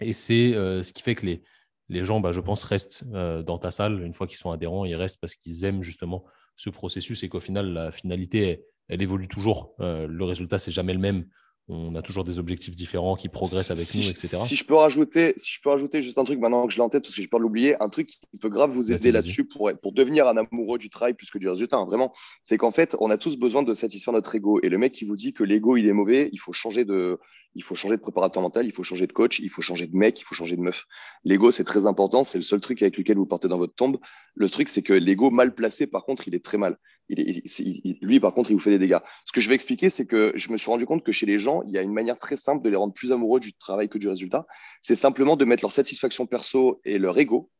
Et 0.00 0.12
c'est 0.12 0.54
euh, 0.54 0.82
ce 0.82 0.92
qui 0.92 1.02
fait 1.02 1.14
que 1.14 1.24
les, 1.24 1.42
les 1.88 2.04
gens, 2.04 2.20
bah, 2.20 2.32
je 2.32 2.40
pense, 2.40 2.62
restent 2.64 3.04
euh, 3.14 3.42
dans 3.42 3.58
ta 3.58 3.70
salle. 3.70 4.02
Une 4.02 4.12
fois 4.12 4.26
qu'ils 4.26 4.36
sont 4.36 4.50
adhérents, 4.50 4.84
ils 4.84 4.94
restent 4.94 5.18
parce 5.18 5.34
qu'ils 5.34 5.64
aiment 5.64 5.82
justement 5.82 6.22
ce 6.56 6.68
processus 6.68 7.22
et 7.22 7.30
qu'au 7.30 7.40
final, 7.40 7.72
la 7.72 7.92
finalité, 7.92 8.62
elle, 8.88 9.00
évolue 9.00 9.28
toujours. 9.28 9.74
Euh, 9.80 10.06
le 10.06 10.24
résultat, 10.24 10.58
c'est 10.58 10.70
jamais 10.70 10.92
le 10.92 10.98
même 10.98 11.26
on 11.68 11.96
a 11.96 12.02
toujours 12.02 12.22
des 12.22 12.38
objectifs 12.38 12.76
différents 12.76 13.16
qui 13.16 13.28
progressent 13.28 13.72
avec 13.72 13.92
nous, 13.94 14.08
etc. 14.08 14.36
Si 14.46 14.54
je 14.54 14.64
peux 14.64 14.74
rajouter, 14.74 15.34
si 15.36 15.52
je 15.52 15.60
peux 15.60 15.70
rajouter 15.70 16.00
juste 16.00 16.16
un 16.18 16.24
truc 16.24 16.38
maintenant 16.38 16.66
que 16.66 16.72
je 16.72 16.78
l'ai 16.78 16.82
en 16.82 16.88
tête 16.88 17.02
parce 17.02 17.14
que 17.14 17.20
j'ai 17.20 17.26
peur 17.26 17.40
de 17.40 17.42
l'oublier, 17.42 17.80
un 17.82 17.88
truc 17.88 18.06
qui 18.06 18.38
peut 18.40 18.48
grave 18.48 18.70
vous 18.70 18.92
aider 18.92 19.10
là-dessus 19.10 19.44
pour, 19.44 19.70
pour 19.82 19.92
devenir 19.92 20.28
un 20.28 20.36
amoureux 20.36 20.78
du 20.78 20.90
travail 20.90 21.14
plus 21.14 21.30
que 21.30 21.38
du 21.38 21.48
résultat. 21.48 21.76
Hein, 21.76 21.86
vraiment, 21.86 22.12
c'est 22.42 22.56
qu'en 22.56 22.70
fait, 22.70 22.96
on 23.00 23.10
a 23.10 23.18
tous 23.18 23.36
besoin 23.36 23.64
de 23.64 23.74
satisfaire 23.74 24.14
notre 24.14 24.34
ego. 24.36 24.60
Et 24.62 24.68
le 24.68 24.78
mec 24.78 24.92
qui 24.92 25.04
vous 25.04 25.16
dit 25.16 25.32
que 25.32 25.42
l'ego 25.42 25.76
il 25.76 25.88
est 25.88 25.92
mauvais, 25.92 26.30
il 26.32 26.38
faut 26.38 26.52
changer 26.52 26.84
de, 26.84 27.18
il 27.56 27.64
faut 27.64 27.74
changer 27.74 27.96
de 27.96 28.02
préparateur 28.02 28.42
mental, 28.42 28.66
il 28.66 28.72
faut 28.72 28.84
changer 28.84 29.06
de 29.06 29.12
coach, 29.12 29.40
il 29.40 29.50
faut 29.50 29.62
changer 29.62 29.86
de 29.86 29.96
mec, 29.96 30.20
il 30.20 30.24
faut 30.24 30.34
changer 30.34 30.56
de 30.56 30.60
meuf. 30.60 30.84
L'ego 31.24 31.50
c'est 31.50 31.64
très 31.64 31.86
important, 31.86 32.22
c'est 32.22 32.38
le 32.38 32.44
seul 32.44 32.60
truc 32.60 32.82
avec 32.82 32.96
lequel 32.96 33.16
vous 33.16 33.26
partez 33.26 33.48
dans 33.48 33.58
votre 33.58 33.74
tombe. 33.74 33.98
Le 34.34 34.48
truc 34.48 34.68
c'est 34.68 34.82
que 34.82 34.92
l'ego 34.92 35.30
mal 35.30 35.54
placé, 35.54 35.86
par 35.86 36.04
contre, 36.04 36.28
il 36.28 36.34
est 36.34 36.44
très 36.44 36.58
mal. 36.58 36.76
Il 37.08 37.98
lui, 38.02 38.20
par 38.20 38.32
contre, 38.32 38.50
il 38.50 38.54
vous 38.54 38.60
fait 38.60 38.70
des 38.70 38.78
dégâts. 38.78 38.98
Ce 39.24 39.32
que 39.32 39.40
je 39.40 39.48
vais 39.48 39.54
expliquer, 39.54 39.88
c'est 39.88 40.06
que 40.06 40.32
je 40.34 40.50
me 40.50 40.56
suis 40.56 40.70
rendu 40.70 40.86
compte 40.86 41.04
que 41.04 41.12
chez 41.12 41.26
les 41.26 41.38
gens, 41.38 41.55
il 41.64 41.72
y 41.72 41.78
a 41.78 41.82
une 41.82 41.92
manière 41.92 42.18
très 42.18 42.36
simple 42.36 42.62
de 42.64 42.70
les 42.70 42.76
rendre 42.76 42.92
plus 42.92 43.12
amoureux 43.12 43.40
du 43.40 43.52
travail 43.54 43.88
que 43.88 43.98
du 43.98 44.08
résultat. 44.08 44.46
C'est 44.82 44.94
simplement 44.94 45.36
de 45.36 45.44
mettre 45.44 45.62
leur 45.62 45.72
satisfaction 45.72 46.26
perso 46.26 46.80
et 46.84 46.98
leur 46.98 47.18
ego 47.18 47.50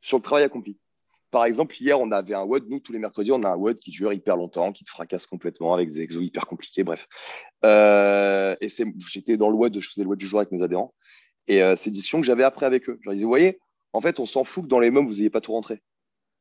sur 0.00 0.18
le 0.18 0.22
travail 0.22 0.44
accompli. 0.44 0.78
Par 1.30 1.44
exemple, 1.44 1.76
hier, 1.80 2.00
on 2.00 2.10
avait 2.10 2.34
un 2.34 2.42
WOD. 2.42 2.68
Nous, 2.68 2.80
tous 2.80 2.92
les 2.92 2.98
mercredis, 2.98 3.30
on 3.30 3.42
a 3.42 3.50
un 3.50 3.56
WOD 3.56 3.78
qui 3.78 3.90
dure 3.90 4.12
hyper 4.12 4.36
longtemps, 4.36 4.72
qui 4.72 4.84
te 4.84 4.90
fracasse 4.90 5.26
complètement 5.26 5.74
avec 5.74 5.88
des 5.88 6.00
exos 6.00 6.24
hyper 6.24 6.46
compliqués, 6.46 6.82
bref. 6.82 7.06
Euh, 7.64 8.56
et 8.60 8.66
j'étais 9.08 9.36
dans 9.36 9.48
le 9.48 9.56
WOD, 9.56 9.78
je 9.78 9.88
faisais 9.88 10.02
le 10.02 10.08
WOD 10.08 10.18
du 10.18 10.26
jour 10.26 10.40
avec 10.40 10.50
mes 10.50 10.62
adhérents. 10.62 10.92
Et 11.46 11.62
euh, 11.62 11.76
c'est 11.76 11.90
une 11.90 11.94
discussion 11.94 12.20
que 12.20 12.26
j'avais 12.26 12.42
après 12.42 12.66
avec 12.66 12.88
eux. 12.88 12.98
Je 13.00 13.06
leur 13.06 13.14
disais, 13.14 13.24
vous 13.24 13.30
voyez, 13.30 13.60
en 13.92 14.00
fait, 14.00 14.18
on 14.18 14.26
s'en 14.26 14.42
fout 14.42 14.64
que 14.64 14.68
dans 14.68 14.80
les 14.80 14.90
mêmes, 14.90 15.04
vous 15.04 15.14
n'ayez 15.14 15.30
pas 15.30 15.40
tout 15.40 15.52
rentré. 15.52 15.80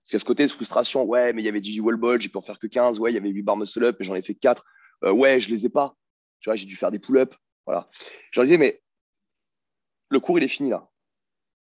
Parce 0.04 0.12
qu'à 0.12 0.20
ce 0.20 0.26
côté 0.26 0.46
de 0.46 0.52
frustration, 0.52 1.04
ouais, 1.04 1.34
mais 1.34 1.42
il 1.44 1.46
y 1.46 1.50
avait 1.50 1.62
du 1.62 1.80
wall 1.82 1.98
ball, 1.98 2.20
j'ai 2.20 2.30
pu 2.30 2.38
en 2.38 2.42
faire 2.42 2.58
que 2.58 2.68
15, 2.68 3.00
ouais, 3.00 3.12
il 3.12 3.16
y 3.16 3.18
avait 3.18 3.30
8 3.30 3.44
bar 3.44 3.58
muscle 3.58 3.84
up, 3.84 3.98
mais 4.00 4.06
j'en 4.06 4.16
ai 4.16 4.22
fait 4.24 4.34
4. 4.34 4.66
Euh, 5.04 5.12
ouais, 5.12 5.40
je 5.40 5.50
les 5.50 5.66
ai 5.66 5.70
pas. 5.70 5.96
Tu 6.40 6.50
vois, 6.50 6.56
j'ai 6.56 6.66
dû 6.66 6.76
faire 6.76 6.92
des 6.92 7.00
pull-ups. 7.00 7.38
Voilà. 7.66 7.90
Je 8.32 8.40
leur 8.40 8.46
disais, 8.46 8.58
mais 8.58 8.82
le 10.10 10.20
cours, 10.20 10.38
il 10.40 10.44
est 10.44 10.48
fini 10.48 10.70
là. 10.70 10.90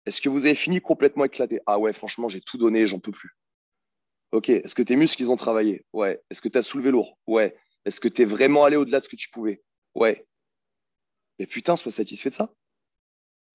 Est-ce 0.05 0.21
que 0.21 0.29
vous 0.29 0.45
avez 0.45 0.55
fini 0.55 0.79
complètement 0.79 1.25
éclaté? 1.25 1.59
Ah 1.65 1.79
ouais, 1.79 1.91
franchement, 1.91 2.29
j'ai 2.29 2.41
tout 2.41 2.57
donné, 2.57 2.87
j'en 2.87 2.99
peux 2.99 3.11
plus. 3.11 3.37
Ok, 4.31 4.49
est-ce 4.49 4.75
que 4.75 4.83
tes 4.83 4.95
muscles, 4.95 5.21
ils 5.21 5.31
ont 5.31 5.35
travaillé? 5.35 5.85
Ouais. 5.93 6.21
Est-ce 6.29 6.41
que 6.41 6.49
tu 6.49 6.57
as 6.57 6.61
soulevé 6.61 6.91
lourd? 6.91 7.17
Ouais. 7.27 7.57
Est-ce 7.85 7.99
que 7.99 8.07
tu 8.07 8.21
es 8.21 8.25
vraiment 8.25 8.63
allé 8.63 8.75
au-delà 8.77 8.99
de 8.99 9.05
ce 9.05 9.09
que 9.09 9.15
tu 9.15 9.29
pouvais? 9.29 9.63
Ouais. 9.95 10.27
Mais 11.39 11.45
putain, 11.45 11.75
sois 11.75 11.91
satisfait 11.91 12.29
de 12.29 12.35
ça. 12.35 12.53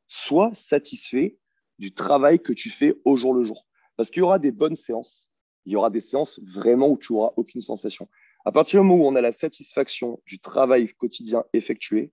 Sois 0.09 0.53
satisfait 0.55 1.39
du 1.79 1.95
travail 1.95 2.41
que 2.41 2.53
tu 2.53 2.71
fais 2.71 2.95
au 3.05 3.17
jour 3.17 3.35
le 3.35 3.45
jour. 3.45 3.67
Parce 3.97 4.11
qu'il 4.11 4.21
y 4.21 4.23
aura 4.23 4.39
des 4.39 4.53
bonnes 4.53 4.77
séances. 4.77 5.29
Il 5.65 5.73
y 5.73 5.77
aura 5.77 5.91
des 5.91 6.01
séances 6.01 6.41
vraiment 6.43 6.89
où 6.89 6.99
tu 6.99 7.13
n'auras 7.13 7.33
aucune 7.37 7.61
sensation. 7.61 8.09
À 8.45 8.53
partir 8.53 8.81
du 8.81 8.87
moment 8.87 9.05
où 9.05 9.07
on 9.07 9.15
a 9.15 9.21
la 9.21 9.33
satisfaction 9.33 10.21
du 10.27 10.41
travail 10.41 10.89
quotidien 10.89 11.45
effectué, 11.53 12.13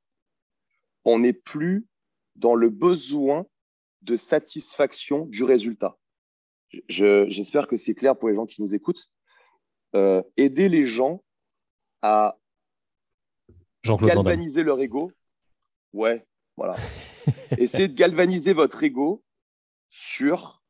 on 1.06 1.20
n'est 1.20 1.34
plus 1.34 1.88
dans 2.36 2.56
le 2.56 2.70
besoin 2.70 3.48
de 4.02 4.16
satisfaction 4.16 5.26
du 5.26 5.44
résultat. 5.44 5.98
J'espère 6.88 7.68
que 7.68 7.76
c'est 7.76 7.96
clair 7.96 8.18
pour 8.18 8.30
les 8.30 8.36
gens 8.36 8.46
qui 8.46 8.62
nous 8.62 8.76
écoutent. 8.76 9.12
Euh, 9.96 10.22
aider 10.38 10.70
les 10.70 10.86
gens 10.86 11.24
à 12.04 12.38
galvaniser 13.84 14.64
leur 14.64 14.80
ego. 14.80 15.12
Ouais, 15.94 16.28
voilà. 16.56 16.76
Essayez 17.58 17.88
de 17.88 17.96
galvaniser 17.96 18.54
votre 18.54 18.84
ego 18.84 19.24
sur 19.90 20.62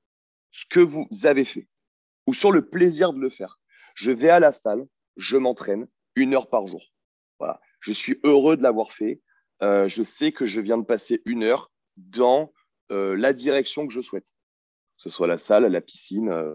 ce 0.52 0.66
que 0.66 0.80
vous 0.80 1.08
avez 1.24 1.44
fait 1.44 1.68
ou 2.28 2.34
sur 2.34 2.52
le 2.52 2.70
plaisir 2.70 3.12
de 3.12 3.20
le 3.20 3.30
faire. 3.30 3.60
Je 3.94 4.12
vais 4.12 4.30
à 4.30 4.40
la 4.40 4.54
salle, 4.54 4.88
je 5.20 5.38
m'entraîne 5.38 5.88
une 6.16 6.34
heure 6.34 6.50
par 6.50 6.66
jour. 6.66 6.82
Voilà. 7.40 7.62
Je 7.82 7.92
suis 7.92 8.20
heureux 8.24 8.58
de 8.58 8.64
l'avoir 8.64 8.92
fait. 8.92 9.22
Euh, 9.62 9.88
je 9.88 10.02
sais 10.02 10.32
que 10.32 10.46
je 10.46 10.62
viens 10.62 10.78
de 10.78 10.86
passer 10.86 11.22
une 11.26 11.44
heure 11.44 11.72
dans 11.98 12.52
euh, 12.92 13.16
la 13.16 13.34
direction 13.34 13.86
que 13.86 13.94
je 13.94 14.02
souhaite. 14.02 14.26
Que 14.26 15.04
ce 15.04 15.10
soit 15.10 15.28
la 15.28 15.38
salle, 15.38 15.66
la 15.66 15.82
piscine, 15.82 16.30
euh, 16.30 16.54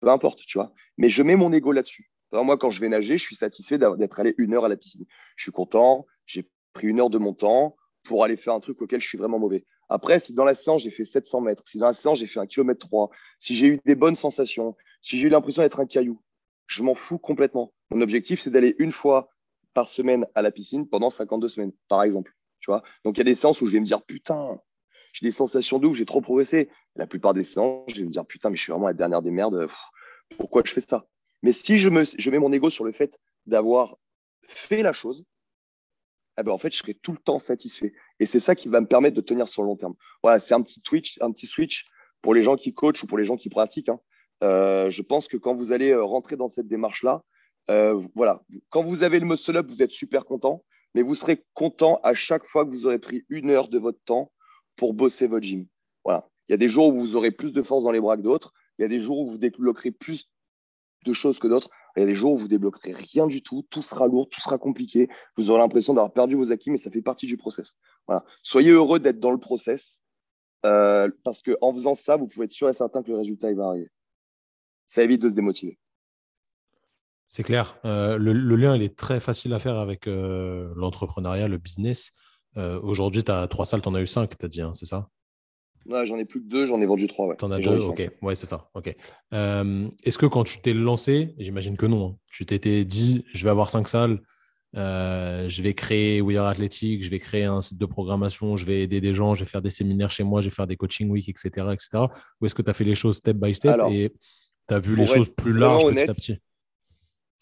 peu 0.00 0.08
importe, 0.08 0.40
tu 0.46 0.58
vois. 0.58 0.72
Mais 0.96 1.08
je 1.08 1.22
mets 1.22 1.36
mon 1.36 1.52
ego 1.52 1.72
là-dessus. 1.72 2.10
Moi, 2.32 2.56
quand 2.58 2.70
je 2.70 2.80
vais 2.80 2.88
nager, 2.88 3.18
je 3.18 3.22
suis 3.22 3.36
satisfait 3.36 3.78
d'être 3.78 4.20
allé 4.20 4.34
une 4.38 4.54
heure 4.54 4.64
à 4.64 4.68
la 4.68 4.76
piscine. 4.76 5.06
Je 5.36 5.44
suis 5.44 5.52
content, 5.52 6.06
j'ai 6.26 6.50
pris 6.72 6.88
une 6.88 7.00
heure 7.00 7.10
de 7.10 7.18
mon 7.18 7.32
temps 7.32 7.76
pour 8.02 8.24
aller 8.24 8.36
faire 8.36 8.52
un 8.52 8.60
truc 8.60 8.82
auquel 8.82 9.00
je 9.00 9.08
suis 9.08 9.18
vraiment 9.18 9.38
mauvais. 9.38 9.64
Après, 9.88 10.18
si 10.18 10.34
dans 10.34 10.44
la 10.44 10.54
séance, 10.54 10.82
j'ai 10.82 10.90
fait 10.90 11.04
700 11.04 11.40
mètres, 11.40 11.62
si 11.66 11.78
dans 11.78 11.86
la 11.86 11.92
séance, 11.92 12.18
j'ai 12.18 12.26
fait 12.26 12.40
un 12.40 12.46
kilomètre 12.46 12.86
3, 12.86 13.10
si 13.38 13.54
j'ai 13.54 13.68
eu 13.68 13.80
des 13.84 13.94
bonnes 13.94 14.16
sensations, 14.16 14.76
si 15.00 15.16
j'ai 15.16 15.28
eu 15.28 15.30
l'impression 15.30 15.62
d'être 15.62 15.78
un 15.78 15.86
caillou, 15.86 16.20
je 16.66 16.82
m'en 16.82 16.94
fous 16.94 17.18
complètement. 17.18 17.72
Mon 17.90 18.00
objectif, 18.00 18.40
c'est 18.40 18.50
d'aller 18.50 18.74
une 18.78 18.92
fois 18.92 19.30
par 19.74 19.88
semaine 19.88 20.26
à 20.34 20.42
la 20.42 20.50
piscine 20.50 20.88
pendant 20.88 21.10
52 21.10 21.48
semaines, 21.48 21.72
par 21.88 22.02
exemple. 22.02 22.34
Tu 22.60 22.70
vois? 22.70 22.82
Donc, 23.04 23.16
il 23.16 23.18
y 23.18 23.20
a 23.20 23.24
des 23.24 23.34
séances 23.34 23.60
où 23.60 23.66
je 23.66 23.72
vais 23.72 23.80
me 23.80 23.84
dire, 23.84 24.02
putain, 24.02 24.58
j'ai 25.12 25.26
des 25.26 25.30
sensations 25.30 25.78
de 25.78 25.90
j'ai 25.92 26.06
trop 26.06 26.20
progressé. 26.20 26.70
La 26.94 27.06
plupart 27.06 27.34
des 27.34 27.42
séances, 27.42 27.84
je 27.88 28.00
vais 28.00 28.06
me 28.06 28.10
dire, 28.10 28.26
putain, 28.26 28.50
mais 28.50 28.56
je 28.56 28.62
suis 28.62 28.72
vraiment 28.72 28.86
la 28.86 28.94
dernière 28.94 29.22
des 29.22 29.30
merdes. 29.30 29.68
pourquoi 30.38 30.62
je 30.64 30.72
fais 30.72 30.80
ça? 30.80 31.06
Mais 31.42 31.52
si 31.52 31.78
je, 31.78 31.88
me, 31.88 32.04
je 32.04 32.30
mets 32.30 32.38
mon 32.38 32.52
ego 32.52 32.70
sur 32.70 32.84
le 32.84 32.92
fait 32.92 33.18
d'avoir 33.46 33.96
fait 34.42 34.82
la 34.82 34.92
chose, 34.92 35.26
eh 36.38 36.42
ben, 36.42 36.52
en 36.52 36.58
fait, 36.58 36.72
je 36.72 36.78
serai 36.78 36.94
tout 36.94 37.12
le 37.12 37.18
temps 37.18 37.38
satisfait. 37.38 37.92
Et 38.20 38.26
c'est 38.26 38.40
ça 38.40 38.54
qui 38.54 38.68
va 38.68 38.80
me 38.80 38.86
permettre 38.86 39.16
de 39.16 39.20
tenir 39.20 39.48
sur 39.48 39.62
le 39.62 39.68
long 39.68 39.76
terme. 39.76 39.94
Voilà, 40.22 40.38
c'est 40.38 40.54
un 40.54 40.62
petit 40.62 40.82
switch, 40.84 41.18
un 41.20 41.30
petit 41.32 41.46
switch 41.46 41.86
pour 42.20 42.34
les 42.34 42.42
gens 42.42 42.56
qui 42.56 42.74
coachent 42.74 43.02
ou 43.02 43.06
pour 43.06 43.18
les 43.18 43.24
gens 43.24 43.36
qui 43.36 43.48
pratiquent. 43.48 43.88
Hein. 43.88 44.00
Euh, 44.42 44.90
je 44.90 45.02
pense 45.02 45.28
que 45.28 45.36
quand 45.36 45.54
vous 45.54 45.72
allez 45.72 45.90
euh, 45.90 46.04
rentrer 46.04 46.36
dans 46.36 46.48
cette 46.48 46.68
démarche-là, 46.68 47.22
euh, 47.70 48.00
voilà, 48.14 48.42
quand 48.70 48.82
vous 48.82 49.02
avez 49.02 49.18
le 49.18 49.26
muscle 49.26 49.56
up, 49.56 49.66
vous 49.68 49.82
êtes 49.82 49.90
super 49.90 50.24
content, 50.24 50.64
mais 50.94 51.02
vous 51.02 51.14
serez 51.14 51.44
content 51.54 52.00
à 52.02 52.14
chaque 52.14 52.44
fois 52.44 52.64
que 52.64 52.70
vous 52.70 52.86
aurez 52.86 52.98
pris 52.98 53.24
une 53.28 53.50
heure 53.50 53.68
de 53.68 53.78
votre 53.78 54.00
temps 54.04 54.32
pour 54.76 54.94
bosser 54.94 55.26
votre 55.26 55.44
gym. 55.44 55.66
Voilà. 56.04 56.28
Il 56.48 56.52
y 56.52 56.54
a 56.54 56.58
des 56.58 56.68
jours 56.68 56.88
où 56.88 56.92
vous 56.92 57.16
aurez 57.16 57.32
plus 57.32 57.52
de 57.52 57.62
force 57.62 57.84
dans 57.84 57.90
les 57.90 58.00
bras 58.00 58.16
que 58.16 58.22
d'autres. 58.22 58.52
Il 58.78 58.82
y 58.82 58.84
a 58.84 58.88
des 58.88 58.98
jours 58.98 59.18
où 59.18 59.26
vous 59.26 59.38
débloquerez 59.38 59.90
plus 59.90 60.30
de 61.04 61.12
choses 61.12 61.38
que 61.38 61.48
d'autres. 61.48 61.70
Il 61.96 62.00
y 62.00 62.02
a 62.02 62.06
des 62.06 62.14
jours 62.14 62.32
où 62.32 62.36
vous 62.36 62.48
débloquerez 62.48 62.92
rien 62.92 63.26
du 63.26 63.42
tout. 63.42 63.66
Tout 63.70 63.82
sera 63.82 64.06
lourd, 64.06 64.28
tout 64.28 64.40
sera 64.40 64.58
compliqué. 64.58 65.08
Vous 65.36 65.50
aurez 65.50 65.60
l'impression 65.60 65.94
d'avoir 65.94 66.12
perdu 66.12 66.36
vos 66.36 66.52
acquis, 66.52 66.70
mais 66.70 66.76
ça 66.76 66.90
fait 66.90 67.02
partie 67.02 67.26
du 67.26 67.36
process. 67.36 67.76
Voilà. 68.06 68.24
Soyez 68.42 68.70
heureux 68.70 69.00
d'être 69.00 69.18
dans 69.18 69.30
le 69.30 69.38
process 69.38 70.02
euh, 70.64 71.10
parce 71.24 71.42
qu'en 71.42 71.72
faisant 71.72 71.94
ça, 71.94 72.16
vous 72.16 72.28
pouvez 72.28 72.44
être 72.44 72.52
sûr 72.52 72.68
et 72.68 72.72
certain 72.72 73.02
que 73.02 73.10
le 73.10 73.16
résultat 73.16 73.52
va 73.54 73.68
arriver. 73.68 73.90
Ça 74.86 75.02
évite 75.02 75.22
de 75.22 75.28
se 75.28 75.34
démotiver. 75.34 75.78
C'est 77.28 77.42
clair. 77.42 77.78
Euh, 77.84 78.16
le, 78.18 78.32
lien, 78.56 78.76
il 78.76 78.82
est 78.82 78.96
très 78.96 79.20
facile 79.20 79.52
à 79.52 79.58
faire 79.58 79.76
avec 79.76 80.06
euh, 80.06 80.72
l'entrepreneuriat, 80.76 81.48
le 81.48 81.58
business. 81.58 82.12
Euh, 82.56 82.80
aujourd'hui, 82.80 83.24
tu 83.24 83.30
as 83.32 83.46
trois 83.48 83.66
salles, 83.66 83.82
tu 83.82 83.88
en 83.88 83.94
as 83.94 84.00
eu 84.00 84.06
cinq, 84.06 84.38
tu 84.38 84.46
as 84.46 84.48
dit, 84.48 84.62
hein, 84.62 84.72
c'est 84.74 84.86
ça? 84.86 85.08
J'en 85.88 86.16
ai 86.16 86.24
plus 86.24 86.40
que 86.40 86.48
deux, 86.48 86.66
j'en 86.66 86.80
ai 86.80 86.86
vendu 86.86 87.06
trois. 87.06 87.26
Ouais. 87.26 87.36
Tu 87.38 87.44
en 87.44 87.50
as 87.50 87.60
deux, 87.60 87.84
ok. 87.86 88.10
Ouais, 88.22 88.34
c'est 88.34 88.46
ça. 88.46 88.70
ok. 88.74 88.88
Est-ce 89.32 90.18
que 90.18 90.26
quand 90.26 90.44
tu 90.44 90.60
t'es 90.60 90.72
lancé, 90.72 91.34
j'imagine 91.38 91.76
que 91.76 91.86
non, 91.86 92.08
hein, 92.08 92.16
tu 92.26 92.44
t'étais 92.46 92.84
dit, 92.84 93.24
je 93.32 93.44
vais 93.44 93.50
avoir 93.50 93.70
cinq 93.70 93.88
salles, 93.88 94.20
je 94.74 95.62
vais 95.62 95.74
créer 95.74 96.20
We 96.22 96.38
Are 96.38 96.46
Athletic, 96.46 97.04
je 97.04 97.10
vais 97.10 97.20
créer 97.20 97.44
un 97.44 97.60
site 97.60 97.78
de 97.78 97.86
programmation, 97.86 98.56
je 98.56 98.64
vais 98.64 98.82
aider 98.82 99.00
des 99.00 99.14
gens, 99.14 99.34
je 99.34 99.44
vais 99.44 99.50
faire 99.50 99.62
des 99.62 99.70
séminaires 99.70 100.10
chez 100.10 100.24
moi, 100.24 100.40
je 100.40 100.48
vais 100.48 100.54
faire 100.54 100.66
des 100.66 100.76
coaching 100.76 101.08
week, 101.10 101.28
etc. 101.28 101.68
etc. 101.72 102.04
Ou 102.40 102.46
est-ce 102.46 102.54
que 102.54 102.62
tu 102.62 102.70
as 102.70 102.74
fait 102.74 102.84
les 102.84 102.96
choses 102.96 103.16
step 103.16 103.36
by 103.36 103.54
step 103.54 103.78
et 103.90 104.12
tu 104.68 104.74
as 104.74 104.78
vu 104.78 104.96
les 104.96 105.06
choses 105.06 105.30
plus 105.34 105.52
larges 105.52 105.84
petit 105.84 106.10
à 106.10 106.14
petit 106.14 106.38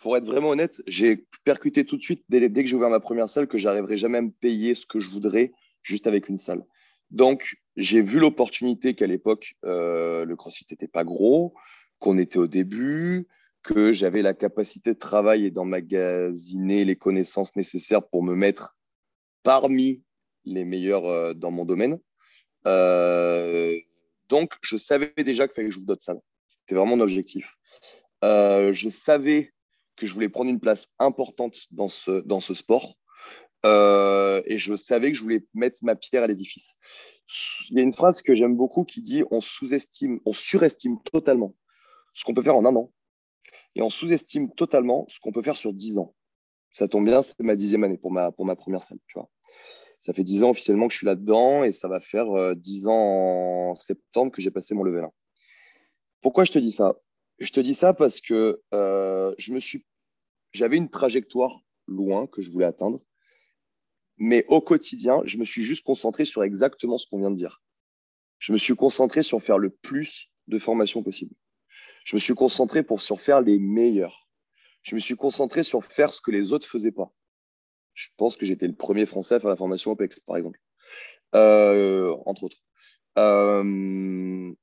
pour 0.04 0.18
être 0.18 0.26
vraiment 0.26 0.50
honnête, 0.50 0.82
j'ai 0.86 1.24
percuté 1.44 1.86
tout 1.86 1.96
de 1.96 2.02
suite, 2.02 2.26
dès, 2.28 2.50
que 2.50 2.66
j'ai 2.66 2.76
ouvert 2.76 2.90
ma 2.90 3.00
première 3.00 3.26
salle, 3.26 3.48
que 3.48 3.56
j'arriverais 3.56 3.96
jamais 3.96 4.18
à 4.18 4.20
me 4.20 4.30
payer 4.30 4.74
ce 4.74 4.84
que 4.84 5.00
je 5.00 5.10
voudrais 5.10 5.50
juste 5.82 6.06
avec 6.06 6.28
une 6.28 6.36
salle. 6.36 6.62
Donc, 7.10 7.56
j'ai 7.78 8.02
vu 8.02 8.18
l'opportunité 8.18 8.94
qu'à 8.94 9.06
l'époque, 9.06 9.54
euh, 9.64 10.26
le 10.26 10.36
CrossFit 10.36 10.66
n'était 10.70 10.88
pas 10.88 11.04
gros, 11.04 11.54
qu'on 12.00 12.18
était 12.18 12.36
au 12.36 12.46
début, 12.46 13.28
que 13.62 13.92
j'avais 13.92 14.20
la 14.20 14.34
capacité 14.34 14.92
de 14.92 14.98
travail 14.98 15.46
et 15.46 15.50
d'emmagasiner 15.50 16.84
les 16.84 16.96
connaissances 16.96 17.56
nécessaires 17.56 18.06
pour 18.06 18.22
me 18.22 18.34
mettre 18.34 18.76
parmi 19.42 20.02
les 20.44 20.66
meilleurs 20.66 21.06
euh, 21.06 21.32
dans 21.32 21.50
mon 21.50 21.64
domaine. 21.64 21.98
Euh, 22.66 23.74
donc, 24.28 24.52
je 24.60 24.76
savais 24.76 25.14
déjà 25.16 25.48
qu'il 25.48 25.54
fallait 25.54 25.68
que 25.68 25.74
j'ouvre 25.74 25.86
d'autres 25.86 26.02
salles. 26.02 26.20
C'était 26.64 26.76
vraiment 26.76 26.96
mon 26.96 27.02
objectif. 27.02 27.56
je 28.22 28.88
savais 28.90 29.52
que 29.96 30.06
je 30.06 30.14
voulais 30.14 30.28
prendre 30.28 30.50
une 30.50 30.60
place 30.60 30.88
importante 30.98 31.66
dans 31.70 31.88
ce, 31.88 32.22
dans 32.22 32.40
ce 32.40 32.54
sport. 32.54 32.96
Euh, 33.64 34.42
et 34.46 34.58
je 34.58 34.76
savais 34.76 35.10
que 35.10 35.16
je 35.16 35.22
voulais 35.22 35.44
mettre 35.54 35.80
ma 35.82 35.96
pierre 35.96 36.22
à 36.22 36.26
l'édifice. 36.26 36.76
Il 37.70 37.78
y 37.78 37.80
a 37.80 37.82
une 37.82 37.94
phrase 37.94 38.20
que 38.20 38.34
j'aime 38.34 38.56
beaucoup 38.56 38.84
qui 38.84 39.00
dit 39.00 39.24
on 39.30 39.40
sous-estime, 39.40 40.20
on 40.26 40.34
surestime 40.34 40.98
totalement 41.12 41.54
ce 42.12 42.24
qu'on 42.24 42.34
peut 42.34 42.42
faire 42.42 42.56
en 42.56 42.66
un 42.66 42.76
an 42.76 42.92
et 43.74 43.80
on 43.80 43.88
sous-estime 43.88 44.54
totalement 44.54 45.06
ce 45.08 45.18
qu'on 45.18 45.32
peut 45.32 45.42
faire 45.42 45.56
sur 45.56 45.72
dix 45.72 45.96
ans. 45.98 46.14
Ça 46.72 46.88
tombe 46.88 47.06
bien, 47.06 47.22
c'est 47.22 47.38
ma 47.40 47.56
dixième 47.56 47.84
année 47.84 47.96
pour 47.96 48.12
ma, 48.12 48.32
pour 48.32 48.44
ma 48.44 48.56
première 48.56 48.82
salle. 48.82 48.98
Tu 49.06 49.18
vois. 49.18 49.30
Ça 50.02 50.12
fait 50.12 50.24
dix 50.24 50.42
ans 50.42 50.50
officiellement 50.50 50.86
que 50.86 50.92
je 50.92 50.98
suis 50.98 51.06
là-dedans 51.06 51.64
et 51.64 51.72
ça 51.72 51.88
va 51.88 52.00
faire 52.00 52.30
euh, 52.36 52.54
dix 52.54 52.86
ans 52.86 53.70
en 53.70 53.74
septembre 53.74 54.32
que 54.32 54.42
j'ai 54.42 54.50
passé 54.50 54.74
mon 54.74 54.82
level 54.82 55.04
1. 55.04 55.10
Pourquoi 56.24 56.44
je 56.44 56.52
te 56.52 56.58
dis 56.58 56.72
ça? 56.72 56.98
Je 57.38 57.52
te 57.52 57.60
dis 57.60 57.74
ça 57.74 57.92
parce 57.92 58.22
que 58.22 58.62
euh, 58.72 59.34
je 59.36 59.52
me 59.52 59.60
suis, 59.60 59.84
j'avais 60.52 60.78
une 60.78 60.88
trajectoire 60.88 61.60
loin 61.86 62.26
que 62.26 62.40
je 62.40 62.50
voulais 62.50 62.64
atteindre, 62.64 62.98
mais 64.16 64.46
au 64.48 64.62
quotidien, 64.62 65.20
je 65.26 65.36
me 65.36 65.44
suis 65.44 65.62
juste 65.62 65.84
concentré 65.84 66.24
sur 66.24 66.42
exactement 66.42 66.96
ce 66.96 67.06
qu'on 67.06 67.18
vient 67.18 67.30
de 67.30 67.36
dire. 67.36 67.62
Je 68.38 68.54
me 68.54 68.56
suis 68.56 68.74
concentré 68.74 69.22
sur 69.22 69.42
faire 69.42 69.58
le 69.58 69.68
plus 69.68 70.30
de 70.46 70.56
formations 70.56 71.02
possible. 71.02 71.34
Je 72.06 72.16
me 72.16 72.20
suis 72.20 72.34
concentré 72.34 72.82
pour 72.82 73.02
sur 73.02 73.20
faire 73.20 73.42
les 73.42 73.58
meilleurs. 73.58 74.26
Je 74.80 74.94
me 74.94 75.00
suis 75.00 75.16
concentré 75.16 75.62
sur 75.62 75.84
faire 75.84 76.10
ce 76.10 76.22
que 76.22 76.30
les 76.30 76.54
autres 76.54 76.66
faisaient 76.66 76.90
pas. 76.90 77.12
Je 77.92 78.08
pense 78.16 78.38
que 78.38 78.46
j'étais 78.46 78.66
le 78.66 78.74
premier 78.74 79.04
Français 79.04 79.34
à 79.34 79.40
faire 79.40 79.50
la 79.50 79.56
formation 79.56 79.90
OPEX, 79.90 80.20
par 80.20 80.38
exemple, 80.38 80.58
euh, 81.34 82.16
entre 82.24 82.44
autres. 82.44 82.62
Euh, 83.18 84.54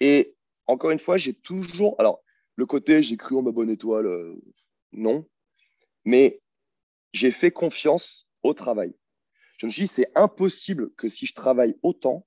et 0.00 0.34
encore 0.70 0.90
une 0.90 0.98
fois, 0.98 1.16
j'ai 1.16 1.34
toujours. 1.34 1.96
Alors, 1.98 2.22
le 2.56 2.66
côté 2.66 3.02
j'ai 3.02 3.16
cru 3.16 3.36
en 3.36 3.42
ma 3.42 3.50
bonne 3.50 3.70
étoile, 3.70 4.06
euh, 4.06 4.40
non. 4.92 5.26
Mais 6.04 6.40
j'ai 7.12 7.30
fait 7.30 7.50
confiance 7.50 8.28
au 8.42 8.54
travail. 8.54 8.94
Je 9.58 9.66
me 9.66 9.70
suis 9.70 9.82
dit, 9.82 9.88
c'est 9.88 10.10
impossible 10.14 10.94
que 10.94 11.08
si 11.08 11.26
je 11.26 11.34
travaille 11.34 11.76
autant, 11.82 12.26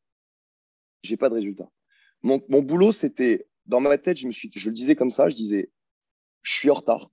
j'ai 1.02 1.18
pas 1.18 1.30
de 1.30 1.34
résultat. 1.36 1.70
Mon, 2.22 2.38
boulot, 2.62 2.92
c'était 2.92 3.48
dans 3.66 3.80
ma 3.80 3.98
tête, 3.98 4.18
je 4.18 4.28
me 4.28 4.32
suis, 4.32 4.52
je 4.54 4.70
le 4.70 4.74
disais 4.74 4.96
comme 4.96 5.10
ça, 5.10 5.30
je 5.30 5.36
disais, 5.36 5.72
je 6.42 6.54
suis 6.54 6.70
en 6.70 6.76
retard 6.76 7.12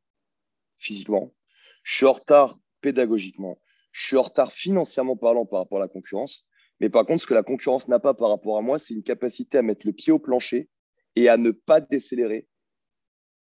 physiquement, 0.77 1.35
je 1.83 1.97
suis 1.97 2.07
en 2.07 2.13
retard 2.13 2.59
pédagogiquement, 2.81 3.61
je 3.93 4.07
suis 4.07 4.17
en 4.17 4.23
retard 4.23 4.53
financièrement 4.53 5.17
parlant 5.17 5.47
par 5.47 5.61
rapport 5.61 5.79
à 5.79 5.81
la 5.81 5.89
concurrence. 5.89 6.47
Mais 6.81 6.91
par 6.91 7.07
contre, 7.07 7.23
ce 7.23 7.27
que 7.27 7.35
la 7.35 7.43
concurrence 7.43 7.89
n'a 7.89 7.99
pas 7.99 8.15
par 8.15 8.29
rapport 8.29 8.57
à 8.57 8.63
moi, 8.63 8.79
c'est 8.79 8.95
une 8.95 9.03
capacité 9.03 9.59
à 9.59 9.63
mettre 9.63 9.87
le 9.87 9.93
pied 9.93 10.13
au 10.13 10.19
plancher 10.19 10.69
et 11.17 11.29
à 11.29 11.37
ne 11.37 11.51
pas 11.51 11.81
décélérer 11.81 12.47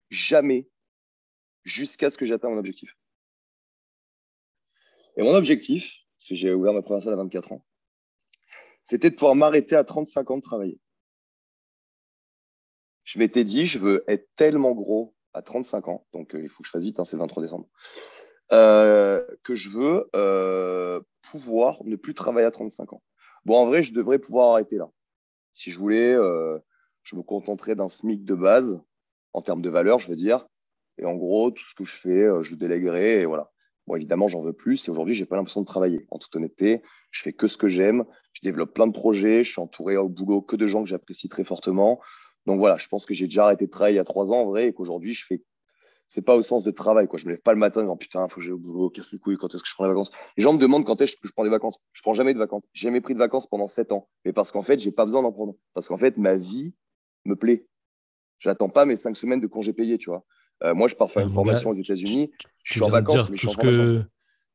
jamais 0.09 0.69
jusqu'à 1.63 2.09
ce 2.09 2.17
que 2.17 2.25
j'atteigne 2.25 2.51
mon 2.51 2.57
objectif. 2.57 2.95
Et 5.17 5.21
mon 5.21 5.35
objectif, 5.35 6.05
parce 6.17 6.29
que 6.29 6.35
j'ai 6.35 6.53
ouvert 6.53 6.73
ma 6.73 6.81
première 6.81 7.03
salle 7.03 7.13
à 7.13 7.17
24 7.17 7.51
ans, 7.51 7.65
c'était 8.83 9.09
de 9.09 9.15
pouvoir 9.15 9.35
m'arrêter 9.35 9.75
à 9.75 9.83
35 9.83 10.31
ans 10.31 10.37
de 10.37 10.41
travailler. 10.41 10.79
Je 13.03 13.19
m'étais 13.19 13.43
dit, 13.43 13.65
je 13.65 13.79
veux 13.79 14.03
être 14.07 14.29
tellement 14.35 14.71
gros 14.71 15.15
à 15.33 15.41
35 15.41 15.87
ans, 15.87 16.05
donc 16.13 16.35
euh, 16.35 16.41
il 16.41 16.49
faut 16.49 16.63
que 16.63 16.67
je 16.67 16.71
fasse 16.71 16.83
vite, 16.83 16.99
hein, 16.99 17.05
c'est 17.05 17.15
le 17.15 17.21
23 17.21 17.43
décembre, 17.43 17.67
euh, 18.51 19.25
que 19.43 19.55
je 19.55 19.69
veux 19.69 20.09
euh, 20.15 21.01
pouvoir 21.21 21.83
ne 21.83 21.95
plus 21.95 22.13
travailler 22.13 22.47
à 22.47 22.51
35 22.51 22.93
ans. 22.93 23.03
Bon, 23.45 23.57
en 23.57 23.65
vrai, 23.65 23.83
je 23.83 23.93
devrais 23.93 24.19
pouvoir 24.19 24.51
arrêter 24.51 24.77
là. 24.77 24.89
Si 25.53 25.71
je 25.71 25.79
voulais 25.79 26.15
je 27.09 27.15
me 27.15 27.23
contenterai 27.23 27.73
d'un 27.73 27.87
SMIC 27.87 28.23
de 28.23 28.35
base, 28.35 28.83
en 29.33 29.41
termes 29.41 29.63
de 29.63 29.69
valeur, 29.69 29.97
je 29.97 30.09
veux 30.09 30.15
dire, 30.15 30.45
Et 30.99 31.05
en 31.05 31.15
gros, 31.15 31.49
tout 31.49 31.63
ce 31.65 31.73
que 31.73 31.83
je 31.83 31.95
fais, 31.95 32.27
je 32.43 32.55
déléguerai 32.55 33.21
et 33.21 33.25
voilà. 33.25 33.51
Bon, 33.87 33.95
évidemment, 33.95 34.27
j'en 34.27 34.41
veux 34.41 34.53
plus. 34.53 34.87
Et 34.87 34.91
aujourd'hui, 34.91 35.15
j'ai 35.15 35.25
pas 35.25 35.35
l'impression 35.35 35.61
de 35.61 35.65
travailler. 35.65 36.05
En 36.11 36.19
toute 36.19 36.35
honnêteté, 36.35 36.83
je 37.09 37.23
fais 37.23 37.33
que 37.33 37.47
ce 37.47 37.57
que 37.57 37.67
j'aime. 37.67 38.03
Je 38.33 38.41
développe 38.43 38.75
plein 38.75 38.85
de 38.85 38.91
projets. 38.91 39.43
Je 39.43 39.51
suis 39.51 39.61
entouré 39.61 39.97
au 39.97 40.07
boulot 40.07 40.41
que 40.41 40.55
de 40.55 40.67
gens 40.67 40.83
que 40.83 40.89
j'apprécie 40.89 41.29
très 41.29 41.43
fortement. 41.43 41.99
Donc 42.45 42.59
voilà, 42.59 42.77
je 42.77 42.87
pense 42.89 43.07
que 43.07 43.15
j'ai 43.15 43.25
déjà 43.25 43.45
arrêté 43.45 43.65
de 43.65 43.71
travailler 43.71 43.95
il 43.95 43.97
y 43.97 44.01
a 44.01 44.03
trois 44.03 44.31
ans 44.31 44.41
en 44.41 44.45
vrai 44.45 44.67
et 44.67 44.73
qu'aujourd'hui, 44.73 45.15
je 45.15 45.25
fais. 45.25 45.41
C'est 46.07 46.21
pas 46.21 46.35
au 46.35 46.43
sens 46.43 46.63
de 46.63 46.71
travail. 46.71 47.07
Quoi. 47.07 47.17
Je 47.17 47.25
me 47.25 47.31
lève 47.31 47.41
pas 47.41 47.53
le 47.53 47.59
matin 47.59 47.81
en 47.81 47.83
disant 47.83 47.97
putain, 47.97 48.27
faut 48.27 48.35
que 48.35 48.41
j'aille 48.41 48.53
au 48.53 48.89
casse 48.89 49.11
les 49.11 49.19
couilles, 49.19 49.37
quand 49.37 49.53
est-ce 49.55 49.63
que 49.63 49.69
je 49.69 49.73
prends 49.73 49.85
des 49.85 49.91
vacances? 49.91 50.11
Les 50.37 50.43
gens 50.43 50.53
me 50.53 50.59
demandent 50.59 50.85
quand 50.85 50.99
est-ce 51.01 51.15
que 51.15 51.27
je 51.27 51.31
prends 51.31 51.43
des 51.43 51.49
vacances. 51.49 51.79
Je 51.93 52.01
prends 52.03 52.13
jamais 52.13 52.33
de 52.33 52.39
vacances. 52.39 52.63
J'ai 52.73 52.87
jamais 52.87 53.01
pris 53.01 53.13
de 53.13 53.19
vacances 53.19 53.47
pendant 53.47 53.67
sept 53.67 53.91
ans. 53.91 54.07
Mais 54.25 54.33
parce 54.33 54.51
qu'en 54.51 54.63
fait, 54.63 54.77
j'ai 54.79 54.91
pas 54.91 55.05
besoin 55.05 55.23
d'en 55.23 55.31
prendre. 55.31 55.55
Parce 55.73 55.87
qu'en 55.87 55.97
fait, 55.97 56.17
ma 56.17 56.35
vie 56.35 56.73
me 57.25 57.35
plaît. 57.35 57.65
J'attends 58.39 58.69
pas 58.69 58.85
mes 58.85 58.95
cinq 58.95 59.17
semaines 59.17 59.41
de 59.41 59.47
congés 59.47 59.73
payés, 59.73 59.97
tu 59.97 60.09
vois. 60.09 60.23
Euh, 60.63 60.73
moi, 60.73 60.87
je 60.87 60.95
pars 60.95 61.09
faire 61.09 61.23
une 61.23 61.29
formation 61.29 61.69
aux 61.69 61.75
États-Unis. 61.75 62.31
Je 62.63 62.73
suis 62.73 62.83
en 62.83 62.89
vacances, 62.89 63.29
mais 63.29 63.37
je 63.37 63.47
suis 63.47 63.49
en 63.49 63.61
que 63.61 64.03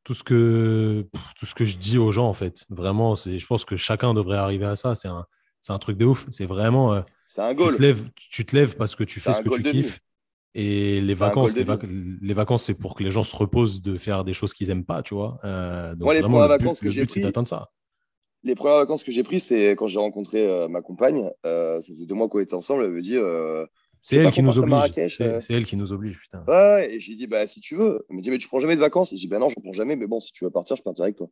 tout 0.05 0.15
ce 0.15 0.23
que 0.23 1.07
tout 1.36 1.47
ce 1.47 1.55
que 1.55 1.65
je 1.65 1.77
dis 1.77 1.99
aux 1.99 2.12
gens 2.12 2.28
en 2.28 2.35
fait. 2.35 2.65
Vraiment 2.69 3.15
je 3.15 3.45
pense 3.47 3.65
que 3.65 3.77
chacun 3.77 4.15
devrait 4.15 4.36
arriver 4.36 4.66
à 4.66 4.77
ça. 4.77 4.95
C'est 4.95 5.09
un 5.09 5.27
un 5.70 5.78
truc 5.78 5.97
de 5.97 6.05
ouf. 6.05 6.27
C'est 6.28 6.45
vraiment 6.45 6.93
euh, 6.93 7.01
c'est 7.27 7.41
un 7.41 7.55
goal. 7.55 7.73
tu 7.73 7.78
te 7.78 7.82
lèves 7.82 8.09
tu 8.15 8.45
te 8.45 8.55
lèves 8.55 8.77
parce 8.77 8.95
que 8.95 9.03
tu 9.03 9.19
fais 9.19 9.32
ce 9.32 9.41
que 9.41 9.49
tu 9.49 9.62
kiffes. 9.62 10.01
Et 10.57 11.01
les 11.01 11.15
vacances 11.15 11.57
les, 11.57 11.65
les, 12.20 12.35
vacances 12.35 12.65
c'est 12.65 12.74
pour 12.74 12.95
que 12.95 13.03
les 13.03 13.11
gens 13.11 13.24
se 13.24 13.35
reposent 13.35 13.82
de 13.82 13.97
faire 13.97 14.23
des 14.23 14.35
choses 14.35 14.53
qu'ils 14.53 14.70
aiment 14.70 14.85
pas 14.85 15.03
tu 15.03 15.15
vois. 15.15 15.41
Euh, 15.43 15.97
donc 15.97 16.05
Moi, 16.05 16.15
les 16.15 16.20
vraiment, 16.20 16.47
le 16.47 16.59
but, 16.59 16.82
le 16.82 16.91
but 16.91 17.11
c'est 17.11 17.20
d'atteindre 17.20 17.49
ça 17.49 17.70
les 18.45 18.55
premières 18.55 18.79
vacances 18.79 19.03
que 19.03 19.12
j'ai 19.12 19.23
prises 19.23 19.45
c'est 19.45 19.73
quand 19.73 19.87
j'ai 19.87 19.99
rencontré 19.99 20.47
euh, 20.47 20.69
ma 20.69 20.83
compagne 20.83 21.31
ça 21.43 21.81
faisait 21.81 22.07
deux 22.07 22.15
mois 22.15 22.29
qu'on 22.29 22.41
était 22.41 22.55
ensemble 22.55 22.85
elle 22.85 22.93
me 22.93 23.01
dit 23.01 23.16
c'est 24.05 24.16
elle 24.19 24.31
qui 24.33 24.43
nous 24.43 24.59
oblige. 24.59 24.93
Euh. 25.23 25.41
C'est 25.41 25.55
elle 25.55 25.65
qui 25.65 25.79
nous 25.79 25.91
oblige, 25.95 26.21
putain. 26.21 26.45
Ouais, 26.47 26.93
et 26.93 27.01
j'ai 27.01 27.15
dit, 27.15 27.27
bah, 27.27 27.47
si 27.47 27.61
tu 27.61 27.75
veux. 27.75 28.05
Elle 28.11 28.16
me 28.16 28.21
dit, 28.21 28.31
mais 28.31 28.37
tu 28.37 28.49
prends 28.49 28.61
jamais 28.61 28.77
de 28.77 28.81
vacances? 28.81 29.09
J'ai 29.09 29.16
dit, 29.16 29.29
bah 29.29 29.39
non, 29.39 29.49
je 29.49 29.55
prends 29.59 29.73
jamais, 29.73 29.97
mais 29.97 30.07
bon, 30.07 30.21
si 30.21 30.31
tu 30.31 30.45
veux 30.45 30.51
partir, 30.51 30.77
je 30.77 30.83
partirai 30.83 31.07
avec 31.07 31.16
toi. 31.16 31.31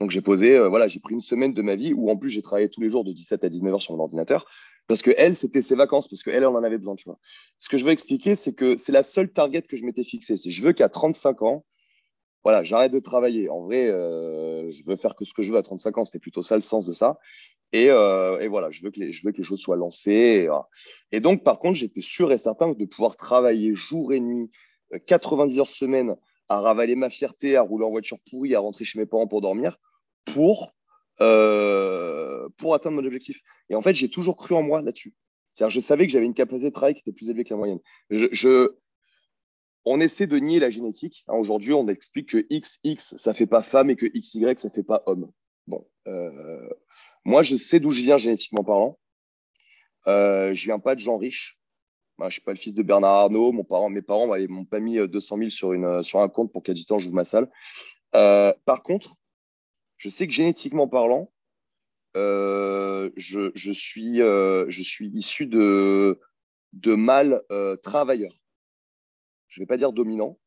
Donc 0.00 0.10
j'ai 0.10 0.20
posé, 0.20 0.56
euh, 0.56 0.68
voilà, 0.68 0.88
j'ai 0.88 0.98
pris 0.98 1.14
une 1.14 1.20
semaine 1.20 1.54
de 1.54 1.62
ma 1.62 1.76
vie 1.76 1.92
où 1.92 2.10
en 2.10 2.16
plus 2.16 2.30
j'ai 2.30 2.42
travaillé 2.42 2.68
tous 2.68 2.80
les 2.80 2.88
jours 2.88 3.04
de 3.04 3.12
17 3.12 3.44
à 3.44 3.48
19 3.48 3.72
heures 3.72 3.82
sur 3.82 3.96
mon 3.96 4.02
ordinateur 4.02 4.46
parce 4.88 5.02
que 5.02 5.12
elle, 5.16 5.36
c'était 5.36 5.62
ses 5.62 5.76
vacances, 5.76 6.08
parce 6.08 6.22
qu'elle, 6.22 6.36
elle 6.36 6.46
en 6.46 6.62
avait 6.64 6.78
besoin, 6.78 6.96
tu 6.96 7.04
vois. 7.04 7.18
Ce 7.58 7.68
que 7.68 7.78
je 7.78 7.84
veux 7.84 7.92
expliquer, 7.92 8.34
c'est 8.34 8.54
que 8.54 8.76
c'est 8.76 8.92
la 8.92 9.02
seule 9.02 9.30
target 9.30 9.62
que 9.62 9.76
je 9.76 9.84
m'étais 9.84 10.02
fixée. 10.02 10.36
C'est 10.36 10.50
je 10.50 10.62
veux 10.62 10.72
qu'à 10.72 10.88
35 10.88 11.42
ans, 11.42 11.64
voilà, 12.44 12.62
j'arrête 12.62 12.92
de 12.92 13.00
travailler. 13.00 13.48
En 13.48 13.62
vrai, 13.62 13.88
euh, 13.88 14.70
je 14.70 14.84
veux 14.84 14.96
faire 14.96 15.14
que 15.16 15.24
ce 15.24 15.34
que 15.34 15.42
je 15.42 15.52
veux 15.52 15.58
à 15.58 15.62
35 15.62 15.98
ans. 15.98 16.04
C'était 16.04 16.18
plutôt 16.18 16.42
ça 16.42 16.54
le 16.54 16.60
sens 16.60 16.84
de 16.84 16.92
ça. 16.92 17.18
Euh, 17.74 18.38
et, 18.40 18.48
voilà, 18.48 18.70
je 18.70 18.82
veux, 18.82 18.90
que 18.90 19.00
les, 19.00 19.12
je 19.12 19.24
veux 19.26 19.32
que 19.32 19.38
les 19.38 19.42
choses 19.42 19.60
soient 19.60 19.76
lancées. 19.76 20.48
Et, 21.12 21.20
donc, 21.20 21.44
par 21.44 21.58
contre, 21.58 21.74
j'étais 21.74 22.00
sûr 22.00 22.32
et 22.32 22.38
certain 22.38 22.72
de 22.72 22.84
pouvoir 22.84 23.16
travailler 23.16 23.74
jour 23.74 24.12
et 24.12 24.20
nuit, 24.20 24.50
90 25.06 25.56
euh, 25.56 25.60
heures 25.60 25.68
semaine, 25.68 26.16
à 26.48 26.60
ravaler 26.60 26.96
ma 26.96 27.10
fierté, 27.10 27.56
à 27.56 27.62
rouler 27.62 27.84
en 27.84 27.90
voiture 27.90 28.18
pourrie, 28.30 28.54
à 28.54 28.60
rentrer 28.60 28.84
chez 28.84 28.98
mes 28.98 29.06
parents 29.06 29.26
pour 29.26 29.42
dormir, 29.42 29.78
pour, 30.24 30.74
pour 31.18 32.74
atteindre 32.74 32.96
mon 32.96 33.04
objectif. 33.04 33.40
Et 33.68 33.74
en 33.74 33.82
fait, 33.82 33.92
j'ai 33.92 34.08
toujours 34.08 34.36
cru 34.36 34.54
en 34.54 34.62
moi 34.62 34.80
là-dessus. 34.80 35.12
C'est-à-dire, 35.58 35.74
je 35.74 35.80
savais 35.80 36.06
que 36.06 36.12
j'avais 36.12 36.24
une 36.24 36.34
capacité 36.34 36.68
de 36.68 36.74
travail 36.74 36.94
qui 36.94 37.00
était 37.00 37.12
plus 37.12 37.28
élevée 37.28 37.42
que 37.42 37.50
la 37.50 37.56
moyenne. 37.56 37.80
Je, 38.10 38.72
on 39.84 40.00
essaie 40.00 40.26
de 40.26 40.38
nier 40.38 40.60
la 40.60 40.70
génétique. 40.70 41.24
Hein, 41.28 41.34
aujourd'hui, 41.34 41.72
on 41.72 41.88
explique 41.88 42.30
que 42.30 42.46
XX, 42.50 43.16
ça 43.16 43.34
fait 43.34 43.46
pas 43.46 43.62
femme 43.62 43.90
et 43.90 43.96
que 43.96 44.06
XY, 44.06 44.54
ça 44.56 44.70
fait 44.70 44.82
pas 44.82 45.02
homme. 45.06 45.30
Bon, 45.66 45.86
moi, 47.24 47.42
je 47.42 47.56
sais 47.56 47.78
d'où 47.78 47.90
je 47.90 48.02
viens 48.02 48.16
génétiquement 48.16 48.64
parlant. 48.64 48.98
Euh, 50.06 50.54
je 50.54 50.64
viens 50.64 50.78
pas 50.78 50.94
de 50.94 51.00
gens 51.00 51.18
riches. 51.18 51.58
Je 52.26 52.30
suis 52.30 52.40
pas 52.40 52.52
le 52.52 52.58
fils 52.58 52.74
de 52.74 52.82
Bernard 52.82 53.12
Arnault. 53.12 53.52
Mes 53.52 53.62
parents 53.62 53.90
m'ont 54.48 54.64
pas 54.64 54.80
mis 54.80 54.96
200 54.96 55.36
euh, 55.36 55.38
000 55.38 55.50
sur, 55.50 55.70
euh, 55.70 56.02
sur 56.02 56.20
un 56.20 56.28
compte 56.28 56.52
pour 56.52 56.62
qu'à 56.62 56.72
du 56.72 56.84
temps, 56.84 56.98
j'ouvre 56.98 57.14
ma 57.14 57.24
salle. 57.24 57.48
Euh, 58.14 58.52
par 58.64 58.82
contre, 58.82 59.16
je 59.96 60.08
sais 60.08 60.26
que 60.26 60.32
génétiquement 60.32 60.88
parlant, 60.88 61.30
je, 62.14 63.72
suis, 63.72 65.06
issu 65.12 65.46
de 65.46 66.18
mâles 66.94 67.42
travailleurs. 67.82 68.34
Je 69.48 69.60
vais 69.60 69.66
pas 69.66 69.76
dire 69.76 69.92
dominant, 69.92 70.38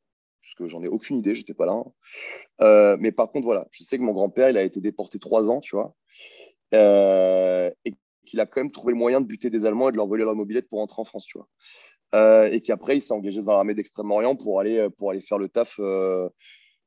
parce 0.41 0.55
que 0.55 0.67
j'en 0.67 0.83
ai 0.83 0.87
aucune 0.87 1.17
idée, 1.17 1.35
j'étais 1.35 1.53
pas 1.53 1.65
là. 1.65 2.97
mais 2.97 3.11
par 3.11 3.31
contre, 3.31 3.45
voilà, 3.45 3.67
je 3.71 3.83
sais 3.83 3.97
que 3.97 4.03
mon 4.03 4.13
grand-père, 4.13 4.49
il 4.49 4.57
a 4.57 4.63
été 4.63 4.79
déporté 4.79 5.19
trois 5.19 5.49
ans, 5.49 5.59
tu 5.59 5.75
vois. 5.75 5.95
Euh, 6.73 7.69
et 7.85 7.93
qu'il 8.25 8.39
a 8.39 8.45
quand 8.45 8.61
même 8.61 8.71
trouvé 8.71 8.93
le 8.93 8.99
moyen 8.99 9.19
de 9.19 9.25
buter 9.25 9.49
des 9.49 9.65
Allemands 9.65 9.89
et 9.89 9.91
de 9.91 9.97
leur 9.97 10.07
voler 10.07 10.23
leur 10.23 10.35
mobilette 10.35 10.69
pour 10.69 10.79
rentrer 10.79 11.01
en 11.01 11.05
France, 11.05 11.25
tu 11.25 11.37
vois. 11.37 11.47
Euh, 12.13 12.49
et 12.51 12.61
qu'après, 12.61 12.97
il 12.97 13.01
s'est 13.01 13.13
engagé 13.13 13.41
dans 13.41 13.53
l'armée 13.53 13.73
d'Extrême-Orient 13.73 14.35
pour 14.35 14.59
aller, 14.59 14.87
pour 14.97 15.11
aller 15.11 15.21
faire 15.21 15.37
le 15.37 15.49
taf, 15.49 15.77
euh, 15.79 16.29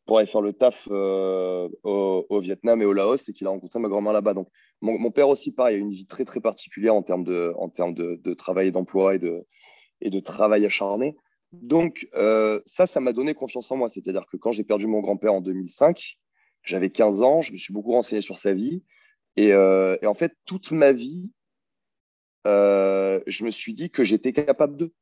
pour 0.07 0.19
aller 0.19 0.27
faire 0.27 0.43
le 0.43 0.53
taf 0.53 0.87
au, 0.89 2.41
Vietnam 2.41 2.83
et 2.83 2.85
au 2.85 2.93
Laos 2.93 3.29
et 3.29 3.33
qu'il 3.33 3.47
a 3.47 3.51
rencontré 3.51 3.79
ma 3.79 3.89
grand-mère 3.89 4.13
là-bas. 4.13 4.35
Mon, 4.81 5.11
père 5.11 5.29
aussi, 5.29 5.53
pareil, 5.53 5.77
a 5.77 5.79
une 5.79 5.91
vie 5.91 6.07
très, 6.07 6.25
particulière 6.25 6.95
en 6.95 7.03
termes 7.03 7.25
de, 7.25 8.35
travail 8.35 8.69
et 8.69 8.71
d'emploi 8.71 9.17
et 9.17 9.19
de, 9.19 9.45
et 10.01 10.11
de 10.11 10.21
travail 10.21 10.65
acharné. 10.67 11.17
Donc, 11.63 12.09
ça, 12.67 12.87
ça 12.87 13.01
m'a 13.01 13.13
donné 13.13 13.35
confiance 13.35 13.71
en 13.71 13.77
moi. 13.77 13.89
C'est-à-dire 13.89 14.27
que 14.31 14.37
quand 14.37 14.53
j'ai 14.53 14.65
perdu 14.65 14.87
mon 14.87 15.01
grand-père 15.01 15.35
en 15.35 15.41
2005, 15.41 16.19
j'avais 16.65 16.91
15 16.91 17.23
ans, 17.23 17.43
je 17.43 17.53
me 17.53 17.57
suis 17.57 17.73
beaucoup 17.73 17.93
renseigné 17.93 18.23
sur 18.23 18.39
sa 18.39 18.53
vie. 18.53 18.83
Euh, 19.39 19.99
et, 20.03 20.07
en 20.07 20.15
fait, 20.15 20.37
toute 20.45 20.73
ma 20.73 20.93
vie, 20.93 21.33
euh, 22.47 23.21
je 23.27 23.45
me 23.45 23.51
suis 23.51 23.75
dit 23.75 23.91
que 23.91 24.05
j'étais 24.05 24.33
capable 24.33 24.77
de. 24.77 24.93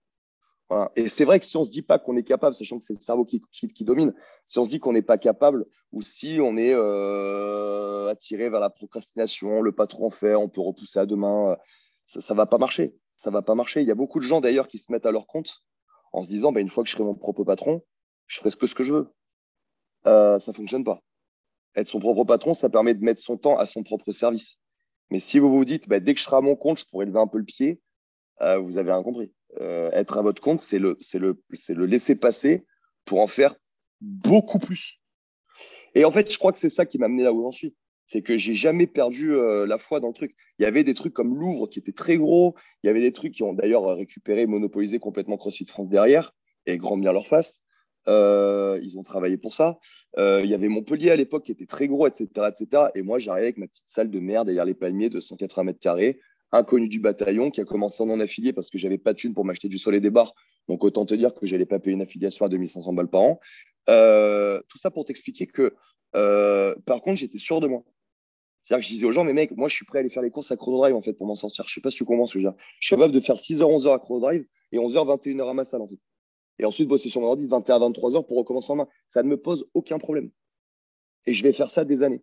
Et 0.96 1.10
c'est 1.10 1.26
vrai 1.26 1.38
que 1.38 1.44
si 1.44 1.54
on 1.58 1.60
ne 1.60 1.64
se 1.66 1.70
dit 1.70 1.82
pas 1.82 1.98
qu'on 1.98 2.16
est 2.16 2.22
capable, 2.22 2.54
sachant 2.54 2.78
que 2.78 2.84
c'est 2.84 2.94
le 2.94 3.00
cerveau 3.00 3.26
qui, 3.26 3.42
domine, 3.84 4.14
si 4.46 4.58
on 4.58 4.64
se 4.64 4.70
dit 4.70 4.80
qu'on 4.80 4.94
n'est 4.94 5.02
pas 5.02 5.18
capable, 5.18 5.66
ou 5.92 6.00
si 6.00 6.38
on 6.40 6.56
est 6.56 6.72
euh, 6.72 8.08
attiré 8.08 8.48
vers 8.48 8.60
la 8.60 8.70
procrastination, 8.70 9.60
le 9.60 9.72
pas 9.72 9.86
trop 9.86 10.06
en 10.06 10.34
on 10.36 10.48
peut 10.48 10.62
repousser 10.62 10.98
à 10.98 11.04
demain, 11.04 11.58
ça 12.06 12.32
ne 12.32 12.36
va 12.38 12.46
pas 12.46 12.56
marcher. 12.56 12.96
Ça 13.16 13.30
va 13.30 13.42
pas 13.42 13.54
marcher. 13.54 13.82
Il 13.82 13.86
y 13.86 13.90
a 13.90 13.94
beaucoup 13.94 14.18
de 14.18 14.24
gens 14.24 14.40
d'ailleurs 14.40 14.66
qui 14.66 14.78
se 14.78 14.90
mettent 14.90 15.04
à 15.04 15.10
leur 15.10 15.26
compte 15.26 15.62
en 16.12 16.22
se 16.22 16.28
disant, 16.28 16.52
bah, 16.52 16.60
une 16.60 16.68
fois 16.68 16.84
que 16.84 16.90
je 16.90 16.94
serai 16.94 17.04
mon 17.04 17.14
propre 17.14 17.44
patron, 17.44 17.82
je 18.26 18.38
ferai 18.38 18.50
ce 18.50 18.56
que, 18.56 18.66
ce 18.66 18.74
que 18.74 18.82
je 18.82 18.92
veux. 18.92 19.12
ça 20.04 20.38
ne 20.46 20.52
fonctionne 20.52 20.84
pas 20.84 21.02
être 21.74 21.88
son 21.88 22.00
propre 22.00 22.24
patron, 22.24 22.54
ça 22.54 22.68
permet 22.68 22.94
de 22.94 23.02
mettre 23.02 23.20
son 23.20 23.36
temps 23.36 23.58
à 23.58 23.66
son 23.66 23.82
propre 23.82 24.12
service. 24.12 24.58
Mais 25.10 25.18
si 25.18 25.38
vous 25.38 25.50
vous 25.50 25.64
dites, 25.64 25.88
bah, 25.88 26.00
dès 26.00 26.14
que 26.14 26.20
je 26.20 26.24
serai 26.24 26.36
à 26.36 26.40
mon 26.40 26.56
compte, 26.56 26.78
je 26.78 26.84
pourrai 26.86 27.06
lever 27.06 27.18
un 27.18 27.26
peu 27.26 27.38
le 27.38 27.44
pied, 27.44 27.80
euh, 28.40 28.58
vous 28.58 28.78
avez 28.78 28.92
rien 28.92 29.02
compris. 29.02 29.32
Euh, 29.60 29.90
être 29.92 30.16
à 30.16 30.22
votre 30.22 30.40
compte, 30.40 30.60
c'est 30.60 30.78
le, 30.78 30.98
le, 31.14 31.38
le 31.68 31.86
laisser 31.86 32.16
passer 32.16 32.64
pour 33.04 33.20
en 33.20 33.26
faire 33.26 33.54
beaucoup 34.00 34.58
plus. 34.58 35.00
Et 35.94 36.04
en 36.04 36.10
fait, 36.10 36.32
je 36.32 36.38
crois 36.38 36.52
que 36.52 36.58
c'est 36.58 36.70
ça 36.70 36.86
qui 36.86 36.98
m'a 36.98 37.06
amené 37.06 37.22
là 37.22 37.32
où 37.32 37.42
j'en 37.42 37.52
suis. 37.52 37.74
C'est 38.12 38.20
que 38.20 38.36
j'ai 38.36 38.52
jamais 38.52 38.86
perdu 38.86 39.32
euh, 39.32 39.64
la 39.64 39.78
foi 39.78 39.98
dans 39.98 40.08
le 40.08 40.12
truc. 40.12 40.34
Il 40.58 40.64
y 40.64 40.66
avait 40.66 40.84
des 40.84 40.92
trucs 40.92 41.14
comme 41.14 41.34
Louvre 41.34 41.66
qui 41.66 41.78
étaient 41.78 41.92
très 41.92 42.18
gros. 42.18 42.54
Il 42.82 42.88
y 42.88 42.90
avait 42.90 43.00
des 43.00 43.12
trucs 43.12 43.32
qui 43.32 43.42
ont 43.42 43.54
d'ailleurs 43.54 43.86
récupéré, 43.96 44.44
monopolisé 44.44 44.98
complètement 44.98 45.38
CrossFit 45.38 45.64
France 45.64 45.88
derrière 45.88 46.34
et 46.66 46.76
grand 46.76 46.98
bien 46.98 47.10
leur 47.14 47.26
face. 47.26 47.62
Euh, 48.08 48.78
ils 48.82 48.98
ont 48.98 49.02
travaillé 49.02 49.38
pour 49.38 49.54
ça. 49.54 49.78
Euh, 50.18 50.42
il 50.44 50.50
y 50.50 50.52
avait 50.52 50.68
Montpellier 50.68 51.10
à 51.10 51.16
l'époque 51.16 51.44
qui 51.44 51.52
était 51.52 51.64
très 51.64 51.88
gros, 51.88 52.06
etc. 52.06 52.26
etc. 52.50 52.88
Et 52.94 53.00
moi, 53.00 53.18
j'arrivais 53.18 53.46
avec 53.46 53.56
ma 53.56 53.66
petite 53.66 53.88
salle 53.88 54.10
de 54.10 54.20
merde 54.20 54.48
derrière 54.48 54.66
les 54.66 54.74
palmiers 54.74 55.08
de 55.08 55.18
180 55.18 55.64
mètres 55.64 55.80
carrés, 55.80 56.20
inconnu 56.50 56.88
du 56.88 57.00
bataillon, 57.00 57.50
qui 57.50 57.62
a 57.62 57.64
commencé 57.64 58.02
en 58.02 58.06
non 58.08 58.20
affilié 58.20 58.52
parce 58.52 58.68
que 58.68 58.76
j'avais 58.76 58.98
pas 58.98 59.14
de 59.14 59.20
thune 59.20 59.32
pour 59.32 59.46
m'acheter 59.46 59.68
du 59.68 59.78
sol 59.78 59.94
et 59.94 60.00
des 60.00 60.10
bars. 60.10 60.34
Donc, 60.68 60.84
autant 60.84 61.06
te 61.06 61.14
dire 61.14 61.32
que 61.32 61.46
j'allais 61.46 61.64
pas 61.64 61.78
payer 61.78 61.94
une 61.94 62.02
affiliation 62.02 62.44
à 62.44 62.50
2500 62.50 62.92
balles 62.92 63.08
par 63.08 63.22
an. 63.22 63.40
Euh, 63.88 64.60
tout 64.68 64.76
ça 64.76 64.90
pour 64.90 65.06
t'expliquer 65.06 65.46
que, 65.46 65.74
par 66.12 67.00
contre, 67.00 67.16
j'étais 67.16 67.38
sûr 67.38 67.62
de 67.62 67.68
moi. 67.68 67.84
Je 68.80 68.88
disais 68.88 69.06
aux 69.06 69.12
gens, 69.12 69.24
mais 69.24 69.32
mec, 69.32 69.56
moi, 69.56 69.68
je 69.68 69.74
suis 69.74 69.84
prêt 69.84 69.98
à 69.98 70.00
aller 70.00 70.08
faire 70.08 70.22
les 70.22 70.30
courses 70.30 70.50
à 70.50 70.56
Chrono 70.56 70.78
Drive, 70.78 70.94
en 70.94 71.02
fait, 71.02 71.12
pour 71.12 71.26
m'en 71.26 71.34
sortir. 71.34 71.64
Je 71.66 71.74
sais 71.74 71.80
pas 71.80 71.90
si 71.90 71.98
tu 71.98 72.04
comprends 72.04 72.26
ce 72.26 72.34
que 72.34 72.40
je 72.40 72.46
veux 72.46 72.52
dire. 72.52 72.58
Je 72.80 72.86
suis 72.86 72.96
capable 72.96 73.12
de 73.12 73.20
faire 73.20 73.36
6h, 73.36 73.60
11h 73.60 73.94
à 73.94 73.98
Chrono 73.98 74.20
Drive 74.20 74.46
et 74.72 74.78
11h, 74.78 75.06
21h 75.06 75.50
à 75.50 75.54
ma 75.54 75.64
salle, 75.64 75.82
en 75.82 75.88
fait 75.88 75.98
et 76.58 76.64
ensuite 76.64 76.88
bosser 76.88 77.08
sur 77.08 77.20
mon 77.20 77.28
ordi 77.28 77.46
21 77.46 77.76
à 77.76 77.78
23 77.80 78.16
heures 78.16 78.26
pour 78.26 78.38
recommencer 78.38 78.72
en 78.72 78.76
main. 78.76 78.88
Ça 79.08 79.22
ne 79.22 79.28
me 79.28 79.36
pose 79.36 79.68
aucun 79.74 79.98
problème. 79.98 80.30
Et 81.26 81.32
je 81.32 81.42
vais 81.42 81.52
faire 81.52 81.70
ça 81.70 81.84
des 81.84 82.02
années, 82.02 82.22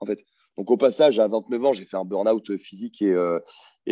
en 0.00 0.06
fait. 0.06 0.24
Donc, 0.56 0.70
au 0.70 0.76
passage, 0.76 1.18
à 1.18 1.26
29 1.26 1.64
ans, 1.64 1.72
j'ai 1.72 1.84
fait 1.84 1.96
un 1.96 2.04
burn-out 2.04 2.56
physique 2.56 3.02
et, 3.02 3.12
euh, 3.12 3.40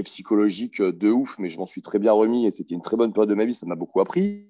psychologique 0.05 0.81
de 0.81 1.11
ouf, 1.11 1.39
mais 1.39 1.51
je 1.51 1.59
m'en 1.59 1.67
suis 1.67 1.83
très 1.83 1.99
bien 1.99 2.13
remis 2.13 2.47
et 2.47 2.51
c'était 2.51 2.75
une 2.75 2.81
très 2.81 2.97
bonne 2.97 3.13
période 3.13 3.29
de 3.29 3.35
ma 3.35 3.45
vie. 3.45 3.53
Ça 3.53 3.67
m'a 3.67 3.75
beaucoup 3.75 4.01
appris. 4.01 4.47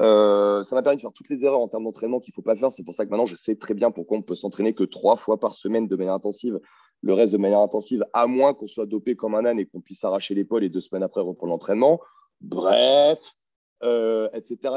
Euh, 0.00 0.62
ça 0.62 0.76
m'a 0.76 0.82
permis 0.82 0.96
de 0.96 1.02
faire 1.02 1.12
toutes 1.12 1.28
les 1.28 1.44
erreurs 1.44 1.60
en 1.60 1.68
termes 1.68 1.84
d'entraînement 1.84 2.20
qu'il 2.20 2.32
ne 2.32 2.34
faut 2.36 2.42
pas 2.42 2.56
faire. 2.56 2.72
C'est 2.72 2.84
pour 2.84 2.94
ça 2.94 3.04
que 3.04 3.10
maintenant, 3.10 3.26
je 3.26 3.34
sais 3.34 3.56
très 3.56 3.74
bien 3.74 3.90
pourquoi 3.90 4.16
on 4.18 4.22
peut 4.22 4.34
s'entraîner 4.34 4.72
que 4.72 4.84
trois 4.84 5.16
fois 5.16 5.38
par 5.38 5.52
semaine 5.52 5.88
de 5.88 5.96
manière 5.96 6.14
intensive. 6.14 6.60
Le 7.02 7.14
reste 7.14 7.32
de 7.32 7.38
manière 7.38 7.60
intensive, 7.60 8.04
à 8.12 8.26
moins 8.26 8.52
qu'on 8.52 8.68
soit 8.68 8.86
dopé 8.86 9.16
comme 9.16 9.34
un 9.34 9.44
âne 9.44 9.58
et 9.58 9.66
qu'on 9.66 9.80
puisse 9.80 10.04
arracher 10.04 10.34
l'épaule 10.34 10.64
et 10.64 10.68
deux 10.68 10.80
semaines 10.80 11.02
après 11.02 11.22
reprendre 11.22 11.52
l'entraînement. 11.52 12.00
Bref, 12.40 13.34
etc., 13.82 13.84
euh, 13.84 14.28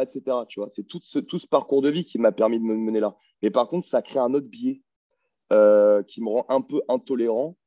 etc. 0.02 0.22
Tu 0.48 0.60
vois, 0.60 0.70
c'est 0.70 0.84
tout 0.84 1.00
ce, 1.02 1.20
tout 1.20 1.40
ce 1.40 1.48
parcours 1.48 1.82
de 1.82 1.90
vie 1.90 2.06
qui 2.06 2.18
m'a 2.20 2.32
permis 2.32 2.60
de 2.60 2.64
me 2.64 2.76
mener 2.76 3.00
là. 3.00 3.16
Mais 3.42 3.52
par 3.52 3.68
contre, 3.68 3.86
ça 3.86 4.02
crée 4.02 4.20
un 4.20 4.34
autre 4.34 4.48
biais 4.48 4.82
euh, 5.52 6.02
qui 6.04 6.22
me 6.22 6.30
rend 6.30 6.46
un 6.50 6.62
peu 6.62 6.82
intolérant 6.88 7.58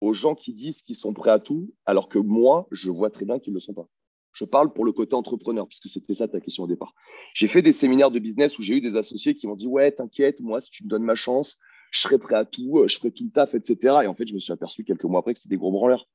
aux 0.00 0.12
gens 0.12 0.34
qui 0.34 0.52
disent 0.52 0.82
qu'ils 0.82 0.96
sont 0.96 1.14
prêts 1.14 1.30
à 1.30 1.38
tout, 1.38 1.72
alors 1.86 2.08
que 2.08 2.18
moi, 2.18 2.66
je 2.70 2.90
vois 2.90 3.10
très 3.10 3.24
bien 3.24 3.38
qu'ils 3.38 3.52
ne 3.52 3.56
le 3.56 3.60
sont 3.60 3.72
pas. 3.72 3.88
Je 4.34 4.44
parle 4.44 4.72
pour 4.72 4.84
le 4.84 4.92
côté 4.92 5.14
entrepreneur, 5.14 5.66
puisque 5.66 5.88
c'était 5.88 6.12
ça 6.12 6.28
ta 6.28 6.40
question 6.40 6.64
au 6.64 6.66
départ. 6.66 6.92
J'ai 7.34 7.46
fait 7.46 7.62
des 7.62 7.72
séminaires 7.72 8.10
de 8.10 8.18
business 8.18 8.58
où 8.58 8.62
j'ai 8.62 8.74
eu 8.74 8.80
des 8.80 8.96
associés 8.96 9.34
qui 9.34 9.46
m'ont 9.46 9.54
dit 9.54 9.68
Ouais, 9.68 9.92
t'inquiète, 9.92 10.40
moi, 10.40 10.60
si 10.60 10.70
tu 10.70 10.84
me 10.84 10.88
donnes 10.88 11.04
ma 11.04 11.14
chance, 11.14 11.58
je 11.94 12.00
serai 12.00 12.18
prêt 12.18 12.34
à 12.34 12.44
tout, 12.44 12.78
euh, 12.78 12.88
je 12.88 12.98
ferai 12.98 13.12
tout 13.12 13.24
le 13.24 13.30
taf, 13.30 13.54
etc. 13.54 13.98
Et 14.02 14.06
en 14.06 14.14
fait, 14.14 14.26
je 14.26 14.34
me 14.34 14.40
suis 14.40 14.52
aperçu 14.52 14.84
quelques 14.84 15.04
mois 15.04 15.20
après 15.20 15.32
que 15.32 15.38
c'était 15.38 15.54
des 15.54 15.58
gros 15.58 15.70
branleurs. 15.70 16.08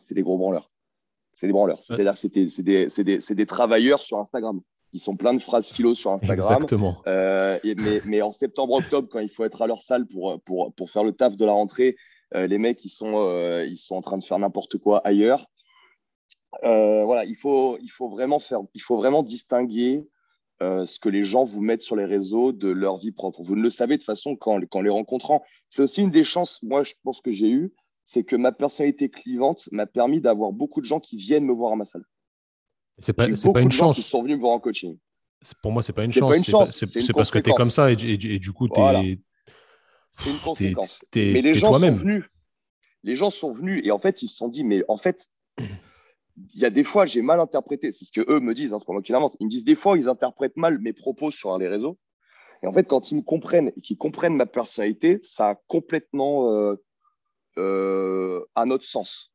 c'est 0.00 0.14
des 0.14 0.22
gros 0.22 0.36
branleurs. 0.36 0.70
C'est 1.32 1.46
des 1.46 1.52
branleurs. 1.52 1.80
C'est-à-dire 1.80 2.16
c'est 2.16 2.32
des, 2.32 2.46
des, 2.88 3.18
des, 3.18 3.46
travailleurs 3.46 4.00
sur 4.00 4.18
Instagram. 4.18 4.60
Ils 4.92 5.00
sont 5.00 5.16
plein 5.16 5.34
de 5.34 5.38
phrases 5.38 5.70
philo 5.70 5.94
sur 5.94 6.10
Instagram. 6.12 6.56
Exactement. 6.56 7.02
Euh, 7.06 7.58
mais, 7.62 8.00
mais, 8.06 8.22
en 8.22 8.32
septembre-octobre, 8.32 9.08
quand 9.08 9.20
il 9.20 9.28
faut 9.28 9.44
être 9.44 9.62
à 9.62 9.66
leur 9.66 9.80
salle 9.80 10.06
pour, 10.06 10.40
pour, 10.42 10.72
pour 10.74 10.90
faire 10.90 11.04
le 11.04 11.12
taf 11.12 11.36
de 11.36 11.44
la 11.44 11.52
rentrée, 11.52 11.96
euh, 12.34 12.46
les 12.46 12.58
mecs, 12.58 12.84
ils 12.84 12.88
sont, 12.88 13.62
ils 13.64 13.76
sont 13.76 13.94
en 13.94 14.02
train 14.02 14.18
de 14.18 14.24
faire 14.24 14.38
n'importe 14.38 14.78
quoi 14.78 15.06
ailleurs. 15.06 15.46
voilà, 16.62 17.24
il 17.24 17.36
faut, 17.36 17.78
il, 17.80 17.90
faut 17.90 18.08
vraiment 18.08 18.40
faire, 18.40 18.60
il 18.74 18.82
faut 18.82 18.96
vraiment 18.96 19.22
distinguer 19.22 20.08
euh, 20.62 20.86
ce 20.86 20.98
que 20.98 21.08
les 21.08 21.22
gens 21.22 21.44
vous 21.44 21.60
mettent 21.60 21.82
sur 21.82 21.96
les 21.96 22.06
réseaux 22.06 22.52
de 22.52 22.68
leur 22.68 22.96
vie 22.96 23.12
propre. 23.12 23.42
Vous 23.42 23.56
ne 23.56 23.62
le 23.62 23.70
savez 23.70 23.96
de 23.96 24.00
toute 24.00 24.06
façon 24.06 24.36
qu'en 24.36 24.58
les 24.58 24.90
rencontrant. 24.90 25.42
C'est 25.68 25.82
aussi 25.82 26.00
une 26.00 26.10
des 26.10 26.24
chances, 26.24 26.62
moi, 26.62 26.82
je 26.82 26.94
pense 27.02 27.20
que 27.20 27.30
j'ai 27.30 27.50
eu, 27.50 27.74
c'est 28.04 28.24
que 28.24 28.36
ma 28.36 28.52
personnalité 28.52 29.10
clivante 29.10 29.68
m'a 29.72 29.86
permis 29.86 30.20
d'avoir 30.20 30.52
beaucoup 30.52 30.80
de 30.80 30.86
gens 30.86 31.00
qui 31.00 31.16
viennent 31.16 31.44
me 31.44 31.52
voir 31.52 31.72
à 31.72 31.76
ma 31.76 31.84
salle. 31.84 32.04
C'est 32.98 33.12
pas, 33.12 33.26
pas 33.26 33.60
une 33.60 33.70
chance. 33.70 33.96
Qui 33.96 34.02
sont 34.02 34.22
venus 34.22 34.36
me 34.36 34.40
voir 34.40 34.54
en 34.54 34.60
coaching. 34.60 34.96
Pour 35.62 35.72
moi, 35.72 35.82
c'est 35.82 35.92
pas 35.92 36.04
une 36.04 36.12
chance. 36.12 36.40
C'est 36.70 37.12
parce 37.12 37.30
que 37.30 37.38
tu 37.38 37.50
es 37.50 37.54
comme 37.54 37.70
ça 37.70 37.90
et, 37.90 37.96
du 37.96 38.52
coup, 38.52 38.68
tu 38.68 38.80
es. 38.80 39.20
C'est 40.12 40.30
une 40.30 40.38
conséquence. 40.38 41.04
mais 41.14 41.42
les 41.42 41.52
gens 41.52 41.78
sont 41.78 41.92
venus. 41.92 42.24
Les 43.02 43.14
gens 43.14 43.30
sont 43.30 43.52
venus 43.52 43.82
et 43.84 43.90
en 43.90 43.98
fait, 43.98 44.22
ils 44.22 44.28
se 44.28 44.36
sont 44.36 44.48
dit, 44.48 44.64
mais 44.64 44.82
en 44.88 44.96
fait, 44.96 45.28
il 46.54 46.60
y 46.60 46.64
a 46.64 46.70
des 46.70 46.84
fois, 46.84 47.06
j'ai 47.06 47.22
mal 47.22 47.40
interprété. 47.40 47.92
C'est 47.92 48.04
ce 48.04 48.12
que 48.12 48.24
eux 48.30 48.40
me 48.40 48.54
disent, 48.54 48.72
hein, 48.72 48.78
c'est 48.78 48.86
pas. 48.86 48.94
Ils 49.40 49.46
me 49.46 49.50
disent 49.50 49.64
des 49.64 49.74
fois, 49.74 49.96
ils 49.96 50.08
interprètent 50.08 50.56
mal 50.56 50.78
mes 50.78 50.92
propos 50.92 51.30
sur 51.30 51.56
les 51.58 51.68
réseaux. 51.68 51.98
Et 52.62 52.66
en 52.66 52.72
fait, 52.72 52.84
quand 52.84 53.10
ils 53.10 53.16
me 53.16 53.22
comprennent 53.22 53.72
et 53.76 53.80
qu'ils 53.80 53.98
comprennent 53.98 54.36
ma 54.36 54.46
personnalité, 54.46 55.18
ça 55.22 55.50
a 55.50 55.54
complètement 55.66 56.50
euh, 56.52 56.74
euh, 57.58 58.44
un 58.54 58.70
autre 58.70 58.84
sens. 58.84 59.32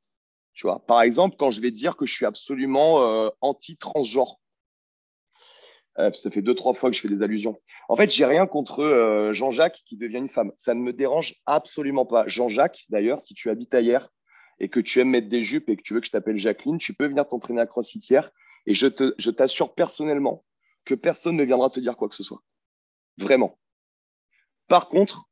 Tu 0.53 0.67
vois, 0.67 0.79
par 0.85 1.01
exemple, 1.01 1.35
quand 1.37 1.51
je 1.51 1.61
vais 1.61 1.71
dire 1.71 1.95
que 1.95 2.05
je 2.05 2.13
suis 2.13 2.25
absolument 2.25 3.03
euh, 3.03 3.29
anti-transgenre, 3.41 4.37
ça 6.13 6.31
fait 6.31 6.41
deux, 6.41 6.55
trois 6.55 6.73
fois 6.73 6.89
que 6.89 6.95
je 6.95 7.01
fais 7.01 7.09
des 7.09 7.21
allusions. 7.21 7.61
En 7.87 7.95
fait, 7.95 8.09
j'ai 8.09 8.25
rien 8.25 8.47
contre 8.47 9.29
Jean-Jacques 9.33 9.83
qui 9.85 9.97
devient 9.97 10.17
une 10.17 10.29
femme. 10.29 10.51
Ça 10.55 10.73
ne 10.73 10.79
me 10.79 10.93
dérange 10.93 11.35
absolument 11.45 12.07
pas. 12.07 12.23
Jean-Jacques, 12.27 12.85
d'ailleurs, 12.89 13.19
si 13.19 13.35
tu 13.35 13.51
habites 13.51 13.75
ailleurs, 13.75 14.09
et 14.61 14.69
que 14.69 14.79
tu 14.79 14.99
aimes 14.99 15.09
mettre 15.09 15.27
des 15.27 15.41
jupes 15.41 15.69
et 15.69 15.75
que 15.75 15.81
tu 15.81 15.95
veux 15.95 16.01
que 16.01 16.05
je 16.05 16.11
t'appelle 16.11 16.37
Jacqueline, 16.37 16.77
tu 16.77 16.93
peux 16.93 17.07
venir 17.07 17.27
t'entraîner 17.27 17.61
à 17.61 17.65
CrossFit 17.65 17.99
et 18.67 18.75
je, 18.75 19.13
je 19.17 19.31
t'assure 19.31 19.73
personnellement 19.73 20.45
que 20.85 20.93
personne 20.93 21.35
ne 21.35 21.43
viendra 21.43 21.71
te 21.71 21.79
dire 21.79 21.97
quoi 21.97 22.07
que 22.07 22.15
ce 22.15 22.21
soit. 22.21 22.43
Vraiment. 23.17 23.59
Par 24.67 24.87
contre, 24.87 25.27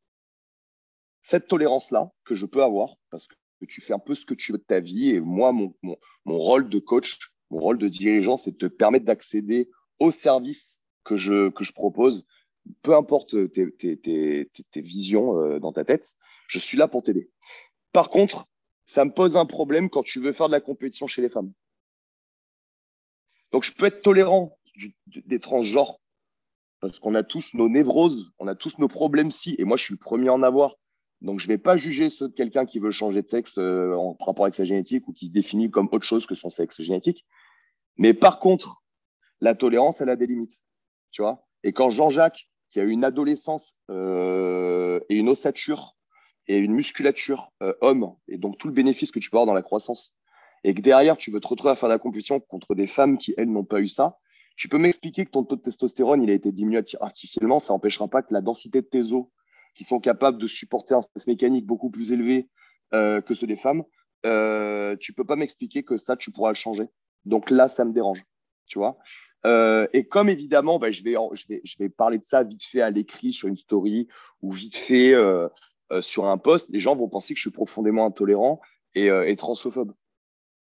cette 1.21 1.47
tolérance-là 1.47 2.11
que 2.25 2.33
je 2.33 2.47
peux 2.47 2.63
avoir, 2.63 2.95
parce 3.11 3.27
que 3.27 3.35
tu 3.67 3.81
fais 3.81 3.93
un 3.93 3.99
peu 3.99 4.15
ce 4.15 4.25
que 4.25 4.33
tu 4.33 4.51
veux 4.51 4.57
de 4.57 4.63
ta 4.63 4.79
vie, 4.79 5.11
et 5.11 5.19
moi, 5.19 5.51
mon, 5.51 5.75
mon, 5.83 6.37
rôle 6.39 6.67
de 6.67 6.79
coach, 6.79 7.19
mon 7.51 7.59
rôle 7.59 7.77
de 7.77 7.87
dirigeant, 7.87 8.35
c'est 8.35 8.51
de 8.51 8.57
te 8.57 8.65
permettre 8.65 9.05
d'accéder 9.05 9.69
aux 9.99 10.11
services 10.11 10.81
que 11.03 11.17
je, 11.17 11.49
que 11.51 11.63
je 11.63 11.73
propose, 11.73 12.25
peu 12.81 12.95
importe 12.95 13.51
tes, 13.51 13.71
tes, 13.73 13.95
tes, 13.95 14.49
tes 14.71 14.81
visions 14.81 15.37
euh, 15.39 15.59
dans 15.59 15.71
ta 15.71 15.85
tête, 15.85 16.15
je 16.47 16.57
suis 16.57 16.77
là 16.77 16.87
pour 16.87 17.03
t'aider. 17.03 17.29
Par 17.91 18.09
contre, 18.09 18.47
ça 18.89 19.05
me 19.05 19.11
pose 19.11 19.37
un 19.37 19.45
problème 19.45 19.91
quand 19.91 20.01
tu 20.01 20.19
veux 20.19 20.33
faire 20.33 20.47
de 20.47 20.51
la 20.51 20.61
compétition 20.61 21.05
chez 21.05 21.21
les 21.21 21.29
femmes. 21.29 21.53
Donc, 23.51 23.63
je 23.63 23.71
peux 23.71 23.85
être 23.85 24.01
tolérant 24.01 24.57
des 25.05 25.39
transgenres 25.39 25.99
parce 26.79 26.97
qu'on 26.97 27.13
a 27.13 27.21
tous 27.21 27.53
nos 27.53 27.69
névroses, 27.69 28.31
on 28.39 28.47
a 28.47 28.55
tous 28.55 28.79
nos 28.79 28.87
problèmes 28.87 29.29
si, 29.29 29.55
et 29.59 29.63
moi, 29.63 29.77
je 29.77 29.83
suis 29.83 29.93
le 29.93 29.99
premier 29.99 30.29
à 30.29 30.33
en 30.33 30.41
avoir. 30.41 30.73
Donc, 31.21 31.39
je 31.39 31.45
ne 31.45 31.53
vais 31.53 31.59
pas 31.59 31.77
juger 31.77 32.09
ceux 32.09 32.29
de 32.29 32.33
quelqu'un 32.33 32.65
qui 32.65 32.79
veut 32.79 32.89
changer 32.89 33.21
de 33.21 33.27
sexe 33.27 33.59
euh, 33.59 33.93
en 33.93 34.17
rapport 34.25 34.45
avec 34.45 34.55
sa 34.55 34.63
génétique 34.63 35.07
ou 35.07 35.13
qui 35.13 35.27
se 35.27 35.31
définit 35.31 35.69
comme 35.69 35.87
autre 35.91 36.05
chose 36.05 36.25
que 36.25 36.33
son 36.33 36.49
sexe 36.49 36.81
génétique. 36.81 37.27
Mais 37.97 38.15
par 38.15 38.39
contre, 38.39 38.81
la 39.39 39.53
tolérance, 39.53 40.01
elle 40.01 40.09
a 40.09 40.15
des 40.15 40.25
limites. 40.25 40.63
Tu 41.11 41.21
vois 41.21 41.47
Et 41.63 41.73
quand 41.73 41.91
Jean-Jacques, 41.91 42.49
qui 42.69 42.79
a 42.79 42.83
eu 42.83 42.89
une 42.89 43.03
adolescence 43.03 43.75
euh, 43.91 44.99
et 45.09 45.15
une 45.15 45.29
ossature 45.29 45.95
et 46.49 46.57
une 46.57 46.73
musculature 46.73 47.53
euh, 47.61 47.73
homme, 47.79 48.15
et 48.27 48.37
donc 48.37 48.57
tout 48.57 48.67
le 48.67 48.73
bénéfice 48.73 49.11
que 49.11 49.19
tu 49.19 49.29
peux 49.29 49.37
avoir 49.37 49.45
dans 49.45 49.53
la 49.53 49.61
croissance, 49.61 50.15
et 50.63 50.73
que 50.73 50.81
derrière, 50.81 51.15
tu 51.15 51.31
veux 51.31 51.39
te 51.39 51.47
retrouver 51.47 51.71
à 51.71 51.75
faire 51.75 51.87
la 51.87 51.99
compétition 51.99 52.39
contre 52.39 52.75
des 52.75 52.87
femmes 52.87 53.17
qui, 53.19 53.35
elles, 53.37 53.49
n'ont 53.49 53.63
pas 53.63 53.79
eu 53.79 53.87
ça, 53.87 54.17
tu 54.57 54.67
peux 54.67 54.79
m'expliquer 54.79 55.25
que 55.25 55.29
ton 55.29 55.43
taux 55.43 55.55
de 55.55 55.61
testostérone, 55.61 56.23
il 56.23 56.29
a 56.31 56.33
été 56.33 56.51
diminué 56.51 56.81
artificiellement, 56.99 57.59
ça 57.59 57.73
n'empêchera 57.73 58.07
pas 58.07 58.23
que 58.23 58.33
la 58.33 58.41
densité 58.41 58.81
de 58.81 58.87
tes 58.87 59.13
os, 59.13 59.27
qui 59.75 59.83
sont 59.83 59.99
capables 59.99 60.39
de 60.39 60.47
supporter 60.47 60.95
un 60.95 61.01
stress 61.01 61.27
mécanique 61.27 61.67
beaucoup 61.67 61.91
plus 61.91 62.11
élevé 62.11 62.49
euh, 62.95 63.21
que 63.21 63.35
ceux 63.35 63.47
des 63.47 63.55
femmes, 63.55 63.83
euh, 64.25 64.97
tu 64.99 65.13
peux 65.13 65.23
pas 65.23 65.35
m'expliquer 65.35 65.83
que 65.83 65.97
ça, 65.97 66.17
tu 66.17 66.31
pourras 66.31 66.49
le 66.49 66.55
changer. 66.55 66.87
Donc 67.25 67.51
là, 67.51 67.67
ça 67.67 67.85
me 67.85 67.93
dérange, 67.93 68.23
tu 68.65 68.79
vois. 68.79 68.97
Euh, 69.45 69.87
et 69.93 70.07
comme 70.07 70.29
évidemment, 70.29 70.79
bah, 70.79 70.89
je, 70.89 71.03
vais, 71.03 71.13
je, 71.33 71.47
vais, 71.47 71.61
je 71.63 71.77
vais 71.77 71.89
parler 71.89 72.17
de 72.17 72.25
ça 72.25 72.43
vite 72.43 72.63
fait 72.63 72.81
à 72.81 72.89
l'écrit 72.89 73.31
sur 73.33 73.47
une 73.47 73.55
story 73.55 74.07
ou 74.41 74.51
vite 74.51 74.75
fait 74.75 75.13
sur 76.01 76.25
un 76.25 76.37
poste, 76.37 76.69
les 76.69 76.79
gens 76.79 76.95
vont 76.95 77.09
penser 77.09 77.33
que 77.33 77.37
je 77.37 77.41
suis 77.41 77.51
profondément 77.51 78.05
intolérant 78.05 78.61
et, 78.95 79.09
euh, 79.09 79.35
transphobe. 79.35 79.93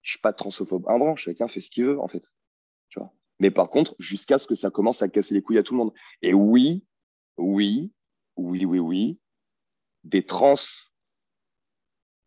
Je 0.03 0.13
suis 0.13 0.21
pas 0.21 0.33
transphobe. 0.33 0.85
Un 0.89 0.99
branche, 0.99 1.23
chacun 1.25 1.49
fait 1.49 1.61
ce 1.61 1.71
qu'il 1.71 1.85
veut, 1.85 2.01
en 2.01 2.09
fait. 2.09 2.33
Mais 3.39 3.51
par 3.51 3.71
contre, 3.71 3.97
jusqu'à 3.99 4.39
ce 4.39 4.47
que 4.47 4.55
ça 4.55 4.71
commence 4.71 5.03
à 5.03 5.09
casser 5.09 5.35
les 5.35 5.43
couilles 5.43 5.59
à 5.59 5.65
tout 5.65 5.75
le 5.75 5.79
monde. 5.79 5.93
Et 6.21 6.33
oui, 6.33 6.87
oui, 7.37 7.93
oui, 8.37 8.65
oui, 8.65 8.79
oui, 8.79 9.19
des 10.05 10.25
trans 10.25 10.55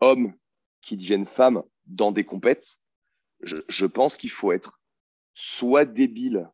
hommes 0.02 0.34
qui 0.82 0.98
deviennent 0.98 1.26
femmes 1.26 1.64
dans 1.86 2.12
des 2.12 2.26
compètes, 2.26 2.80
je, 3.40 3.56
je 3.70 3.86
pense 3.86 4.18
qu'il 4.18 4.30
faut 4.30 4.52
être 4.52 4.82
soit 5.36 5.86
débile, 5.86 6.50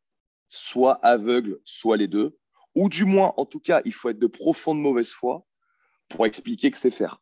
soit 0.50 1.04
aveugle, 1.04 1.60
soit 1.64 1.98
les 1.98 2.08
deux, 2.08 2.38
ou 2.76 2.88
du 2.88 3.06
moins, 3.06 3.34
en 3.38 3.48
tout 3.48 3.60
cas, 3.60 3.82
il 3.84 3.94
faut 3.94 4.10
être 4.10 4.20
de 4.20 4.28
profonde 4.28 4.80
mauvaise 4.80 5.12
foi 5.12 5.48
pour 6.12 6.26
expliquer 6.26 6.72
que 6.72 6.78
c'est 6.78 6.92
faire. 6.92 7.22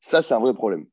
Ça, 0.00 0.22
c'est 0.22 0.34
un 0.34 0.40
vrai 0.40 0.54
problème. 0.54 0.86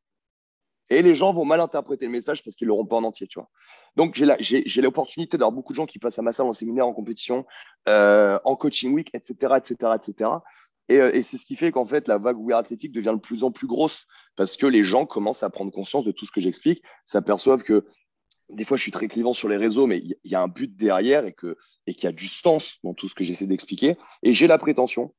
Et 0.89 1.01
les 1.01 1.15
gens 1.15 1.33
vont 1.33 1.45
mal 1.45 1.61
interpréter 1.61 2.05
le 2.05 2.11
message 2.11 2.43
parce 2.43 2.55
qu'ils 2.55 2.67
ne 2.67 2.69
l'auront 2.69 2.85
pas 2.85 2.97
en 2.97 3.03
entier, 3.03 3.27
tu 3.27 3.39
vois. 3.39 3.49
Donc, 3.95 4.13
j'ai 4.13 4.81
l'opportunité 4.81 5.37
d'avoir 5.37 5.51
beaucoup 5.51 5.73
de 5.73 5.77
gens 5.77 5.85
qui 5.85 5.97
passent 5.97 6.19
à 6.19 6.21
ma 6.21 6.31
salle 6.31 6.45
en 6.45 6.53
séminaire, 6.53 6.85
en 6.85 6.93
compétition, 6.93 7.45
euh, 7.87 8.37
en 8.43 8.55
coaching 8.55 8.93
week, 8.93 9.09
etc., 9.13 9.55
etc., 9.57 9.93
etc. 9.95 10.31
Et, 10.89 10.97
et 10.97 11.23
c'est 11.23 11.37
ce 11.37 11.45
qui 11.47 11.55
fait 11.55 11.71
qu'en 11.71 11.85
fait, 11.85 12.07
la 12.07 12.19
vague 12.19 12.37
weird 12.37 12.65
athlétique 12.65 12.91
devient 12.91 13.13
de 13.15 13.19
plus 13.19 13.43
en 13.43 13.51
plus 13.51 13.65
grosse 13.65 14.05
parce 14.35 14.57
que 14.57 14.67
les 14.67 14.83
gens 14.83 15.07
commencent 15.07 15.41
à 15.41 15.49
prendre 15.49 15.71
conscience 15.71 16.03
de 16.03 16.11
tout 16.11 16.27
ce 16.27 16.31
que 16.31 16.41
j'explique, 16.41 16.83
s'aperçoivent 17.05 17.63
que 17.63 17.87
des 18.49 18.63
fois, 18.63 18.77
je 18.77 18.83
suis 18.83 18.91
très 18.91 19.07
clivant 19.07 19.33
sur 19.33 19.49
les 19.49 19.57
réseaux, 19.57 19.87
mais 19.87 19.99
il 19.99 20.17
y, 20.23 20.35
a 20.35 20.41
un 20.41 20.47
but 20.47 20.75
derrière 20.75 21.25
et 21.25 21.33
qu'il 21.33 22.03
y 22.03 22.07
a 22.07 22.11
du 22.11 22.27
sens 22.27 22.77
dans 22.83 22.93
tout 22.93 23.07
ce 23.07 23.15
que 23.15 23.23
j'essaie 23.23 23.47
d'expliquer. 23.47 23.97
Et 24.23 24.33
j'ai 24.33 24.47
la 24.47 24.57
prétention, 24.57 25.13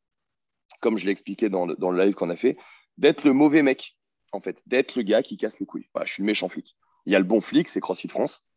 comme 0.81 0.97
je 0.97 1.05
l'ai 1.05 1.11
expliqué 1.11 1.49
dans 1.49 1.67
le, 1.67 2.05
live 2.05 2.15
qu'on 2.15 2.31
a 2.31 2.37
fait, 2.37 2.57
d'être 2.99 3.25
le 3.25 3.33
mauvais 3.33 3.63
mec, 3.63 3.97
en 4.33 4.41
fait, 4.41 4.63
d'être 4.67 4.97
le 4.97 5.03
gars 5.03 5.23
qui 5.23 5.37
casse 5.37 5.59
les 5.59 5.67
couilles. 5.67 5.89
je 6.05 6.13
suis 6.13 6.23
le 6.23 6.27
méchant 6.27 6.49
flic. 6.49 6.77
Il 7.05 7.13
y 7.13 7.17
a 7.17 7.19
le 7.19 7.25
bon 7.25 7.41
flic, 7.41 7.69
c'est 7.69 7.81
CrossFit 7.81 8.09
France. 8.09 8.49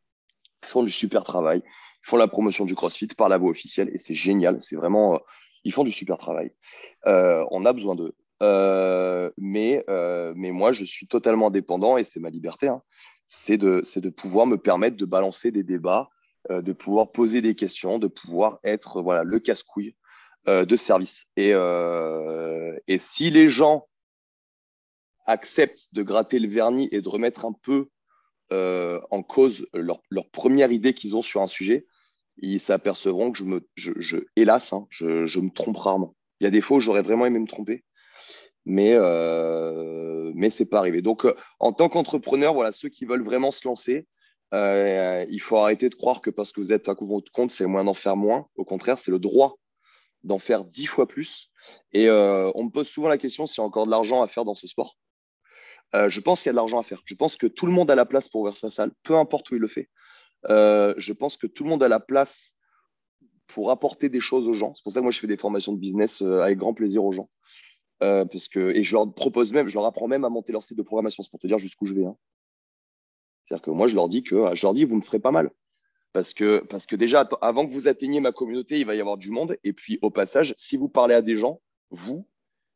Ils 0.63 0.69
font 0.69 0.83
du 0.83 0.91
super 0.91 1.23
travail. 1.23 1.61
Ils 1.65 2.09
font 2.09 2.17
la 2.17 2.27
promotion 2.27 2.65
du 2.65 2.75
CrossFit 2.75 3.07
par 3.07 3.29
la 3.29 3.37
voie 3.37 3.49
officielle 3.49 3.89
et 3.93 3.97
c'est 3.97 4.13
génial. 4.13 4.61
C'est 4.61 4.75
vraiment, 4.75 5.15
euh, 5.15 5.19
ils 5.63 5.73
font 5.73 5.83
du 5.83 5.91
super 5.91 6.17
travail. 6.17 6.51
Euh, 7.07 7.45
on 7.51 7.65
a 7.65 7.73
besoin 7.73 7.95
d'eux. 7.95 8.15
Euh, 8.41 9.31
mais, 9.37 9.83
mais 10.35 10.51
moi, 10.51 10.71
je 10.71 10.85
suis 10.85 11.07
totalement 11.07 11.47
indépendant 11.47 11.97
et 11.97 12.03
c'est 12.03 12.19
ma 12.19 12.29
liberté. 12.29 12.67
Hein 12.67 12.81
c'est 13.29 13.57
de, 13.57 14.09
pouvoir 14.09 14.47
me 14.47 14.57
permettre 14.57 14.97
de 14.97 15.05
balancer 15.05 15.51
des 15.51 15.63
débats, 15.63 16.09
euh, 16.49 16.61
de 16.61 16.73
pouvoir 16.73 17.11
poser 17.11 17.41
des 17.41 17.55
questions, 17.55 17.99
de 17.99 18.07
pouvoir 18.07 18.59
être 18.63 19.01
voilà, 19.01 19.23
le 19.23 19.39
casse-couille 19.39 19.95
euh, 20.47 20.65
de 20.65 20.75
service. 20.75 21.27
Et, 21.37 21.53
euh, 21.53 22.75
si 22.97 23.29
les 23.29 23.47
gens 23.47 23.87
acceptent 25.27 25.93
de 25.93 26.01
gratter 26.01 26.39
le 26.39 26.49
vernis 26.49 26.89
et 26.91 27.01
de 27.01 27.07
remettre 27.07 27.45
un 27.45 27.53
peu 27.53 27.89
en 28.51 29.21
cause 29.21 29.67
leur, 29.75 30.01
leur 30.09 30.27
première 30.31 30.71
idée 30.71 30.95
qu'ils 30.95 31.15
ont 31.15 31.21
sur 31.21 31.43
un 31.43 31.47
sujet, 31.47 31.85
ils 32.37 32.59
s'apercevront 32.59 33.31
que 33.31 33.37
je 33.37 33.43
me, 33.43 33.69
je 33.75 34.17
hélas, 34.35 34.73
hein, 34.73 34.87
je, 34.89 35.27
je, 35.27 35.39
me 35.39 35.51
trompe 35.51 35.77
rarement. 35.77 36.15
Il 36.39 36.45
y 36.45 36.47
a 36.47 36.49
des 36.49 36.61
fois 36.61 36.77
où 36.77 36.79
j'aurais 36.79 37.03
vraiment 37.03 37.27
aimé 37.27 37.37
me 37.37 37.45
tromper, 37.45 37.83
mais 38.65 38.93
euh, 38.93 40.31
mais 40.35 40.49
c'est 40.49 40.65
pas 40.65 40.79
arrivé. 40.79 41.01
Donc, 41.01 41.25
euh, 41.25 41.35
en 41.59 41.73
tant 41.73 41.89
qu'entrepreneur, 41.89 42.53
voilà, 42.53 42.71
ceux 42.71 42.89
qui 42.89 43.05
veulent 43.05 43.23
vraiment 43.23 43.51
se 43.51 43.67
lancer, 43.67 44.07
euh, 44.53 45.25
il 45.29 45.41
faut 45.41 45.57
arrêter 45.57 45.89
de 45.89 45.95
croire 45.95 46.21
que 46.21 46.29
parce 46.29 46.51
que 46.51 46.61
vous 46.61 46.73
êtes 46.73 46.89
à 46.89 46.95
votre 46.99 47.31
compte, 47.31 47.51
c'est 47.51 47.65
moins 47.65 47.83
d'en 47.83 47.93
faire 47.93 48.15
moins. 48.15 48.47
Au 48.55 48.65
contraire, 48.65 48.97
c'est 48.97 49.11
le 49.11 49.19
droit 49.19 49.57
d'en 50.23 50.39
faire 50.39 50.65
dix 50.65 50.85
fois 50.85 51.07
plus. 51.07 51.51
Et 51.93 52.09
on 52.09 52.63
me 52.63 52.69
pose 52.69 52.87
souvent 52.87 53.07
la 53.07 53.17
question 53.17 53.45
s'il 53.45 53.61
y 53.61 53.63
a 53.63 53.67
encore 53.67 53.85
de 53.85 53.91
l'argent 53.91 54.21
à 54.21 54.27
faire 54.27 54.43
dans 54.43 54.55
ce 54.55 54.67
sport. 54.67 54.97
je 55.93 56.19
pense 56.19 56.41
qu'il 56.41 56.47
y 56.47 56.49
a 56.49 56.53
de 56.53 56.57
l'argent 56.57 56.79
à 56.79 56.83
faire. 56.83 57.01
Je 57.05 57.15
pense 57.15 57.37
que 57.37 57.47
tout 57.47 57.65
le 57.65 57.71
monde 57.71 57.89
a 57.89 57.95
la 57.95 58.05
place 58.05 58.27
pour 58.27 58.41
ouvrir 58.41 58.57
sa 58.57 58.69
salle, 58.69 58.91
peu 59.03 59.15
importe 59.15 59.49
où 59.51 59.55
il 59.55 59.61
le 59.61 59.67
fait. 59.67 59.89
je 60.45 61.13
pense 61.13 61.37
que 61.37 61.47
tout 61.47 61.63
le 61.63 61.69
monde 61.69 61.83
a 61.83 61.87
la 61.87 61.99
place 61.99 62.55
pour 63.47 63.71
apporter 63.71 64.09
des 64.09 64.19
choses 64.19 64.47
aux 64.47 64.53
gens. 64.53 64.73
C'est 64.75 64.83
pour 64.83 64.91
ça 64.91 64.99
que 64.99 65.03
moi, 65.03 65.11
je 65.11 65.19
fais 65.19 65.27
des 65.27 65.37
formations 65.37 65.73
de 65.73 65.79
business 65.79 66.21
avec 66.21 66.57
grand 66.57 66.73
plaisir 66.73 67.03
aux 67.05 67.11
gens. 67.11 67.29
Parce 67.99 68.47
que, 68.47 68.71
et 68.71 68.83
je 68.83 68.95
leur 68.95 69.13
propose 69.13 69.51
même, 69.53 69.67
je 69.67 69.75
leur 69.75 69.85
apprends 69.85 70.07
même 70.07 70.25
à 70.25 70.29
monter 70.29 70.51
leur 70.51 70.63
site 70.63 70.77
de 70.77 70.83
programmation. 70.83 71.23
C'est 71.23 71.31
pour 71.31 71.39
te 71.39 71.47
dire 71.47 71.59
jusqu'où 71.59 71.85
je 71.85 71.93
vais. 71.93 72.05
Hein. 72.05 72.15
C'est-à-dire 73.45 73.63
que 73.63 73.71
moi, 73.71 73.87
je 73.87 73.95
leur 73.95 74.07
dis 74.07 74.23
que 74.23 74.55
je 74.55 74.65
leur 74.65 74.73
dis, 74.73 74.85
vous 74.85 74.95
me 74.95 75.01
ferez 75.01 75.19
pas 75.19 75.31
mal. 75.31 75.51
Parce 76.13 76.33
que, 76.33 76.63
parce 76.69 76.85
que 76.85 76.95
déjà, 76.95 77.27
avant 77.41 77.65
que 77.65 77.71
vous 77.71 77.87
atteigniez 77.87 78.19
ma 78.19 78.31
communauté, 78.31 78.79
il 78.79 78.85
va 78.85 78.95
y 78.95 79.01
avoir 79.01 79.17
du 79.17 79.29
monde. 79.29 79.57
Et 79.63 79.73
puis, 79.73 79.99
au 80.01 80.09
passage, 80.09 80.53
si 80.57 80.75
vous 80.75 80.89
parlez 80.89 81.13
à 81.13 81.21
des 81.21 81.35
gens, 81.35 81.61
vous, 81.91 82.27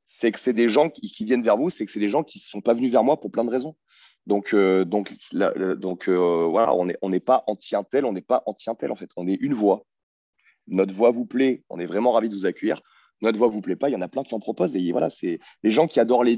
c'est 0.05 0.31
que 0.31 0.39
c'est 0.39 0.53
des 0.53 0.69
gens 0.69 0.89
qui, 0.89 1.25
viennent 1.25 1.43
vers 1.43 1.57
vous, 1.57 1.69
c'est 1.69 1.85
que 1.85 1.91
c'est 1.91 1.99
des 1.99 2.09
gens 2.09 2.23
qui 2.23 2.37
ne 2.39 2.43
sont 2.43 2.61
pas 2.61 2.73
venus 2.73 2.91
vers 2.91 3.03
moi 3.03 3.19
pour 3.19 3.31
plein 3.31 3.43
de 3.43 3.49
raisons. 3.49 3.75
Donc, 4.27 4.53
euh, 4.53 4.85
donc, 4.85 5.13
donc 5.33 6.07
euh, 6.07 6.47
voilà, 6.49 6.73
on 6.75 6.85
n'est 6.85 6.97
on 7.01 7.19
pas 7.19 7.43
anti-intel, 7.47 8.05
on 8.05 8.13
n'est 8.13 8.21
pas 8.21 8.43
anti-intel 8.45 8.91
en 8.91 8.95
fait. 8.95 9.09
On 9.17 9.27
est 9.27 9.35
une 9.35 9.53
voix. 9.53 9.85
Notre 10.67 10.93
voix 10.93 11.11
vous 11.11 11.25
plaît, 11.25 11.63
on 11.69 11.79
est 11.79 11.85
vraiment 11.85 12.11
ravis 12.11 12.29
de 12.29 12.35
vous 12.35 12.45
accueillir. 12.45 12.81
Notre 13.21 13.37
voix 13.37 13.47
vous 13.47 13.61
plaît 13.61 13.75
pas, 13.75 13.89
il 13.89 13.93
y 13.93 13.95
en 13.95 14.01
a 14.01 14.07
plein 14.07 14.23
qui 14.23 14.35
en 14.35 14.39
proposent. 14.39 14.75
Et 14.75 14.91
voilà, 14.91 15.09
c'est 15.09 15.39
les 15.63 15.71
gens 15.71 15.87
qui 15.87 15.99
adorent 15.99 16.23
les 16.23 16.37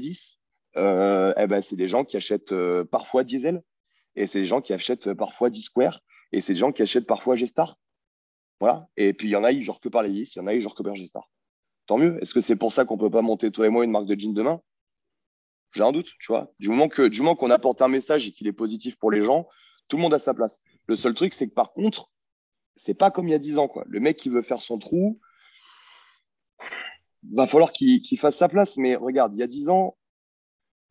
euh, 0.76 1.32
eh 1.38 1.46
ben, 1.46 1.62
c'est 1.62 1.76
des 1.76 1.88
gens 1.88 2.04
qui 2.04 2.16
achètent 2.16 2.54
parfois 2.84 3.24
Diesel 3.24 3.62
et 4.14 4.26
c'est 4.26 4.40
des 4.40 4.46
gens 4.46 4.60
qui 4.60 4.74
achètent 4.74 5.14
parfois 5.14 5.48
D-Square 5.48 6.00
et 6.32 6.40
c'est 6.42 6.52
des 6.52 6.58
gens 6.58 6.70
qui 6.70 6.82
achètent 6.82 7.06
parfois 7.06 7.34
G-Star. 7.34 7.78
Voilà. 8.60 8.86
Et 8.96 9.14
puis 9.14 9.28
il 9.28 9.30
y 9.30 9.36
en 9.36 9.44
a, 9.44 9.52
ils 9.52 9.62
genre 9.62 9.80
que 9.80 9.88
par 9.88 10.02
les 10.02 10.10
vis, 10.10 10.36
il 10.36 10.38
y 10.38 10.42
en 10.42 10.46
a, 10.46 10.54
ils 10.54 10.60
genre 10.60 10.74
que 10.74 10.82
par 10.82 10.94
G-Star 10.94 11.28
tant 11.86 11.98
mieux. 11.98 12.18
Est-ce 12.20 12.34
que 12.34 12.40
c'est 12.40 12.56
pour 12.56 12.72
ça 12.72 12.84
qu'on 12.84 12.98
peut 12.98 13.10
pas 13.10 13.22
monter, 13.22 13.50
toi 13.50 13.66
et 13.66 13.70
moi, 13.70 13.84
une 13.84 13.90
marque 13.90 14.06
de 14.06 14.18
jeans 14.18 14.34
demain? 14.34 14.60
J'ai 15.72 15.82
un 15.82 15.92
doute, 15.92 16.10
tu 16.20 16.26
vois. 16.28 16.52
Du 16.58 16.68
moment 16.68 16.88
que, 16.88 17.08
du 17.08 17.20
moment 17.20 17.36
qu'on 17.36 17.50
apporte 17.50 17.82
un 17.82 17.88
message 17.88 18.26
et 18.28 18.32
qu'il 18.32 18.46
est 18.46 18.52
positif 18.52 18.98
pour 18.98 19.10
les 19.10 19.22
gens, 19.22 19.48
tout 19.88 19.96
le 19.96 20.02
monde 20.02 20.14
a 20.14 20.18
sa 20.18 20.34
place. 20.34 20.60
Le 20.86 20.96
seul 20.96 21.14
truc, 21.14 21.32
c'est 21.32 21.48
que 21.48 21.54
par 21.54 21.72
contre, 21.72 22.10
c'est 22.76 22.94
pas 22.94 23.10
comme 23.10 23.28
il 23.28 23.32
y 23.32 23.34
a 23.34 23.38
10 23.38 23.58
ans. 23.58 23.68
Quoi. 23.68 23.84
Le 23.86 24.00
mec 24.00 24.16
qui 24.16 24.28
veut 24.28 24.42
faire 24.42 24.60
son 24.60 24.78
trou, 24.78 25.20
va 27.32 27.46
falloir 27.46 27.72
qu'il 27.72 28.18
fasse 28.18 28.36
sa 28.36 28.48
place. 28.48 28.76
Mais 28.76 28.96
regarde, 28.96 29.34
il 29.34 29.38
y 29.38 29.42
a 29.42 29.46
10 29.46 29.68
ans, 29.68 29.96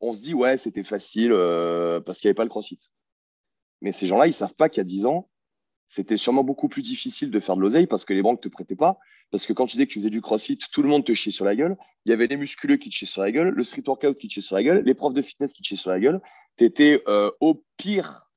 on 0.01 0.13
se 0.13 0.19
dit, 0.19 0.33
ouais, 0.33 0.57
c'était 0.57 0.83
facile 0.83 1.31
euh, 1.31 1.99
parce 2.01 2.19
qu'il 2.19 2.27
n'y 2.27 2.31
avait 2.31 2.37
pas 2.37 2.43
le 2.43 2.49
crossfit. 2.49 2.79
Mais 3.81 3.91
ces 3.91 4.07
gens-là, 4.07 4.25
ils 4.25 4.29
ne 4.29 4.33
savent 4.33 4.55
pas 4.55 4.69
qu'il 4.69 4.79
y 4.79 4.81
a 4.81 4.85
10 4.85 5.05
ans, 5.05 5.29
c'était 5.87 6.17
sûrement 6.17 6.43
beaucoup 6.43 6.67
plus 6.67 6.81
difficile 6.81 7.31
de 7.31 7.39
faire 7.39 7.55
de 7.55 7.61
l'oseille 7.61 7.87
parce 7.87 8.05
que 8.05 8.13
les 8.13 8.21
banques 8.21 8.43
ne 8.43 8.49
te 8.49 8.53
prêtaient 8.53 8.75
pas. 8.75 8.97
Parce 9.31 9.45
que 9.45 9.53
quand 9.53 9.65
tu 9.65 9.77
dis 9.77 9.87
que 9.87 9.91
tu 9.91 9.99
faisais 9.99 10.09
du 10.09 10.21
crossfit, 10.21 10.57
tout 10.57 10.83
le 10.83 10.89
monde 10.89 11.05
te 11.05 11.13
chiait 11.13 11.31
sur 11.31 11.45
la 11.45 11.55
gueule. 11.55 11.77
Il 12.05 12.09
y 12.09 12.13
avait 12.13 12.27
les 12.27 12.37
musculeux 12.37 12.77
qui 12.77 12.89
te 12.89 12.95
chiaient 12.95 13.07
sur 13.07 13.21
la 13.21 13.31
gueule, 13.31 13.49
le 13.49 13.63
street 13.63 13.83
workout 13.85 14.17
qui 14.17 14.27
te 14.27 14.33
chiait 14.33 14.41
sur 14.41 14.55
la 14.55 14.63
gueule, 14.63 14.83
les 14.83 14.93
profs 14.93 15.13
de 15.13 15.21
fitness 15.21 15.53
qui 15.53 15.61
te 15.61 15.67
chiaient 15.67 15.75
sur 15.75 15.91
la 15.91 15.99
gueule. 15.99 16.21
Tu 16.57 16.65
étais 16.65 17.01
euh, 17.07 17.31
au 17.39 17.63
pire 17.77 18.29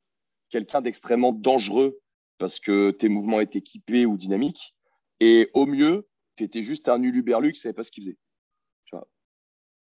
quelqu'un 0.51 0.81
d'extrêmement 0.81 1.33
dangereux 1.33 1.99
parce 2.39 2.61
que 2.61 2.91
tes 2.91 3.09
mouvements 3.09 3.41
étaient 3.41 3.59
équipés 3.59 4.07
ou 4.07 4.17
dynamiques. 4.17 4.75
Et 5.21 5.51
au 5.55 5.67
mieux, 5.67 6.08
tu 6.39 6.45
étais 6.45 6.63
juste 6.63 6.89
un 6.89 7.03
uluberlu 7.03 7.53
qui 7.53 7.59
ne 7.59 7.63
savait 7.63 7.73
pas 7.75 7.85
ce 7.85 7.91
qu'il 7.91 8.05
faisait. 8.05 8.17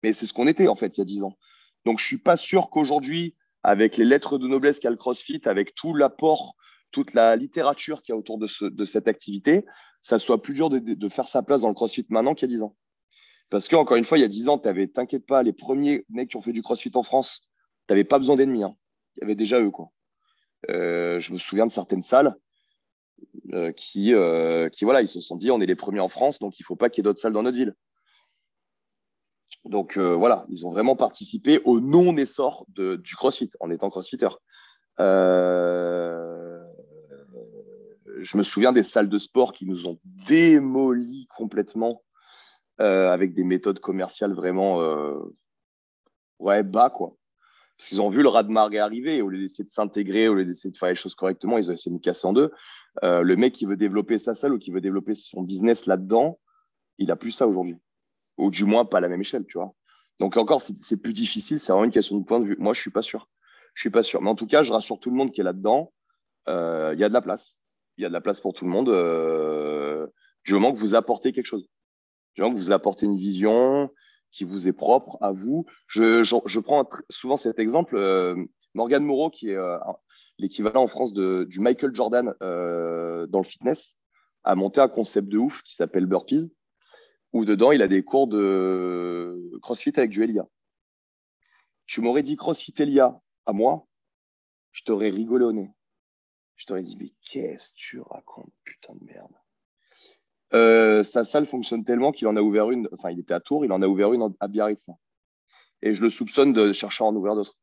Mais 0.02 0.14
c'est 0.14 0.26
ce 0.26 0.34
qu'on 0.34 0.48
était 0.48 0.68
en 0.68 0.76
fait 0.76 0.98
il 0.98 1.00
y 1.00 1.02
a 1.02 1.06
10 1.06 1.24
ans. 1.24 1.38
Donc 1.86 2.00
je 2.00 2.04
ne 2.04 2.08
suis 2.08 2.20
pas 2.20 2.38
sûr 2.38 2.70
qu'aujourd'hui, 2.70 3.36
avec 3.64 3.98
les 3.98 4.06
lettres 4.06 4.38
de 4.38 4.48
noblesse 4.48 4.80
qu'a 4.80 4.90
le 4.90 4.96
CrossFit, 4.96 5.42
avec 5.46 5.76
tout 5.76 5.94
l'apport 5.94 6.56
toute 6.92 7.14
la 7.14 7.36
littérature 7.36 8.02
qu'il 8.02 8.14
y 8.14 8.16
a 8.16 8.18
autour 8.18 8.40
de, 8.40 8.86
cette 8.86 9.08
activité, 9.08 9.66
ça 10.02 10.18
soit 10.18 10.42
plus 10.42 10.54
dur 10.54 10.70
de, 10.70 11.10
faire 11.10 11.28
sa 11.28 11.44
place 11.44 11.62
dans 11.62 11.68
le 11.68 11.76
CrossFit 11.76 12.06
maintenant 12.10 12.34
qu'il 12.34 12.50
y 12.50 12.52
a 12.52 12.56
10 12.56 12.64
ans. 12.64 12.76
Parce 13.50 13.68
qu'encore 13.68 13.98
une 13.98 14.06
fois, 14.06 14.18
il 14.18 14.22
y 14.22 14.26
a 14.26 14.30
10 14.30 14.50
ans, 14.50 14.58
tu 14.58 14.68
avais, 14.68 14.88
t'inquiète 14.88 15.26
pas, 15.26 15.44
les 15.44 15.54
premiers 15.54 16.06
mecs 16.10 16.30
qui 16.30 16.38
ont 16.38 16.42
fait 16.42 16.54
du 16.54 16.62
CrossFit 16.62 16.92
en 16.96 17.04
France, 17.04 17.42
tu 17.88 17.94
n'avais 17.94 18.04
pas 18.04 18.18
besoin 18.18 18.36
d'ennemis. 18.36 18.64
Hein. 18.64 18.76
Il 19.18 19.22
y 19.22 19.24
avait 19.24 19.36
déjà 19.36 19.60
eux. 19.60 19.72
Quoi. 19.72 19.92
Euh, 20.70 21.20
je 21.20 21.34
me 21.34 21.38
souviens 21.38 21.68
de 21.68 21.72
certaines 21.72 22.02
salles 22.02 22.36
euh, 23.54 23.72
qui, 23.72 24.14
euh, 24.14 24.70
qui, 24.70 24.86
voilà, 24.86 25.02
ils 25.02 25.08
se 25.08 25.22
sont 25.22 25.36
dit, 25.36 25.52
on 25.52 25.62
est 25.62 25.66
les 25.66 25.76
premiers 25.76 26.00
en 26.00 26.08
France, 26.08 26.40
donc 26.40 26.60
il 26.60 26.64
ne 26.64 26.66
faut 26.66 26.76
pas 26.76 26.90
qu'il 26.90 27.00
y 27.00 27.02
ait 27.02 27.10
d'autres 27.10 27.20
salles 27.20 27.34
dans 27.34 27.44
notre 27.44 27.58
ville. 27.58 27.76
Donc 29.66 29.98
voilà, 29.98 30.46
ils 30.50 30.66
ont 30.66 30.72
vraiment 30.72 30.96
participé 30.96 31.60
au 31.66 31.80
non-essor 31.80 32.66
du 32.70 33.16
CrossFit 33.16 33.50
en 33.60 33.70
étant 33.70 33.90
CrossFitter. 33.90 34.30
Euh, 35.00 36.62
je 38.20 38.38
me 38.38 38.44
souviens 38.44 38.74
des 38.74 38.84
salles 38.84 39.10
de 39.10 39.18
sport 39.18 39.54
qui 39.54 39.66
nous 39.66 39.88
ont 39.88 40.00
démolis 40.04 41.28
complètement 41.28 42.04
euh, 42.82 43.12
avec 43.12 43.34
des 43.34 43.44
méthodes 43.44 43.80
commerciales 43.80 44.34
vraiment 44.34 44.82
euh, 44.82 45.18
ouais, 46.40 46.64
bas, 46.64 46.90
quoi. 46.90 47.16
Parce 47.78 47.90
qu'ils 47.90 48.02
ont 48.02 48.10
vu 48.10 48.22
le 48.22 48.28
rat 48.28 48.44
de 48.44 48.52
marée 48.52 48.80
arriver, 48.80 49.22
au 49.22 49.30
lieu 49.30 49.40
d'essayer 49.40 49.64
de 49.64 49.70
s'intégrer, 49.70 50.28
au 50.28 50.34
lieu 50.34 50.44
d'essayer 50.44 50.72
de 50.72 50.78
faire 50.78 50.90
les 50.90 50.96
choses 50.96 51.16
correctement, 51.16 51.58
ils 51.58 51.70
ont 51.70 51.74
essayé 51.74 51.92
de 51.92 51.96
nous 51.96 52.02
casser 52.02 52.28
en 52.28 52.34
deux. 52.34 52.52
Le 53.02 53.36
mec 53.36 53.54
qui 53.54 53.66
veut 53.66 53.78
développer 53.78 54.18
sa 54.18 54.34
salle 54.34 54.54
ou 54.54 54.60
qui 54.60 54.72
veut 54.72 54.82
développer 54.82 55.14
son 55.14 55.42
business 55.42 55.86
là-dedans, 55.86 56.40
il 56.98 57.12
a 57.12 57.16
plus 57.16 57.32
ça 57.32 57.48
aujourd'hui. 57.48 57.78
Ou 58.38 58.52
du 58.52 58.66
moins 58.66 58.86
pas 58.86 58.98
à 58.98 59.02
la 59.02 59.10
même 59.10 59.22
échelle, 59.22 59.46
tu 59.46 59.58
vois. 59.58 59.74
Donc 60.20 60.36
encore, 60.36 60.62
c'est 60.62 61.02
plus 61.02 61.14
difficile, 61.14 61.60
c'est 61.60 61.72
vraiment 61.72 61.86
une 61.86 61.92
question 61.92 62.18
de 62.18 62.26
point 62.26 62.40
de 62.40 62.46
vue. 62.46 62.58
Moi, 62.60 62.74
je 62.74 62.82
suis 62.82 62.92
pas 62.92 63.02
sûr. 63.02 63.30
Je 63.74 63.82
suis 63.82 63.90
pas 63.90 64.04
sûr. 64.04 64.22
Mais 64.22 64.30
en 64.30 64.36
tout 64.36 64.48
cas, 64.48 64.62
je 64.62 64.72
rassure 64.72 65.00
tout 65.00 65.10
le 65.10 65.16
monde 65.16 65.32
qui 65.32 65.42
est 65.42 65.46
là-dedans. 65.46 65.94
Euh, 66.50 66.92
il 66.94 67.00
y 67.00 67.04
a 67.04 67.10
de 67.10 67.14
la 67.14 67.22
place. 67.22 67.56
Il 67.98 68.02
y 68.02 68.06
a 68.06 68.10
de 68.10 68.14
la 68.14 68.22
place 68.22 68.42
pour 68.42 68.54
tout 68.54 68.66
le 68.66 68.72
monde. 68.72 68.90
Euh, 68.90 70.08
du 70.46 70.54
moment 70.54 70.74
que 70.74 70.78
vous 70.78 70.96
apportez 70.96 71.32
quelque 71.32 71.46
chose. 71.46 71.66
Du 72.36 72.42
moment 72.42 72.54
que 72.54 72.60
vous 72.60 72.72
apportez 72.72 73.06
une 73.06 73.18
vision 73.18 73.90
qui 74.32 74.44
vous 74.44 74.68
est 74.68 74.74
propre 74.74 75.18
à 75.22 75.32
vous. 75.32 75.66
Je, 75.88 76.24
je, 76.24 76.60
prends 76.60 76.88
souvent 77.10 77.38
cet 77.38 77.58
exemple. 77.58 77.98
Euh, 78.70 78.76
Morgan 78.76 79.04
Moreau, 79.04 79.30
qui 79.30 79.50
est 79.50 79.58
l'équivalent 80.38 80.84
en 80.84 80.88
France 80.88 81.14
du 81.14 81.60
Michael 81.60 81.96
Jordan 81.96 82.34
dans 82.40 83.40
le 83.40 83.44
fitness, 83.44 83.96
a 84.44 84.56
monté 84.56 84.82
un 84.82 84.88
concept 84.88 85.28
de 85.28 85.38
ouf 85.38 85.62
qui 85.64 85.76
s'appelle 85.76 86.06
Burpees, 86.06 86.52
où 87.34 87.46
dedans, 87.46 87.72
il 87.72 87.82
a 87.82 87.88
des 87.88 88.04
cours 88.04 88.28
de 88.28 89.52
CrossFit 89.62 89.94
avec 89.98 90.10
du 90.12 90.24
Elia. 90.24 90.48
Tu 91.86 92.02
m'aurais 92.02 92.24
dit 92.24 92.36
CrossFit 92.36 92.74
Elia 92.80 93.20
à 93.46 93.54
moi, 93.54 93.88
je 94.72 94.84
t'aurais 94.84 95.10
rigolé 95.10 95.46
au 95.46 95.52
nez. 95.52 95.72
Je 96.56 96.66
t'aurais 96.66 96.82
dit, 96.82 96.98
mais 97.00 97.12
qu'est-ce 97.22 97.70
que 97.70 97.76
tu 97.76 98.02
racontes, 98.02 98.52
putain 98.64 98.94
de 98.94 99.06
merde. 99.06 99.32
Euh, 100.54 101.04
sa 101.04 101.24
salle 101.24 101.46
fonctionne 101.46 101.86
tellement 101.86 102.12
qu'il 102.12 102.28
en 102.28 102.36
a 102.36 102.42
ouvert 102.42 102.70
une, 102.72 102.90
enfin, 102.92 103.12
il 103.12 103.20
était 103.20 103.34
à 103.34 103.40
Tours, 103.40 103.66
il 103.66 103.72
en 103.72 103.82
a 103.82 103.88
ouvert 103.88 104.14
une 104.14 104.34
à 104.40 104.48
Biarritz. 104.48 104.88
Et 105.82 105.94
je 105.94 106.02
le 106.02 106.10
soupçonne 106.10 106.54
de 106.54 106.72
chercher 106.72 107.04
à 107.04 107.08
en 107.08 107.16
ouvrir 107.16 107.36
d'autres. 107.36 107.56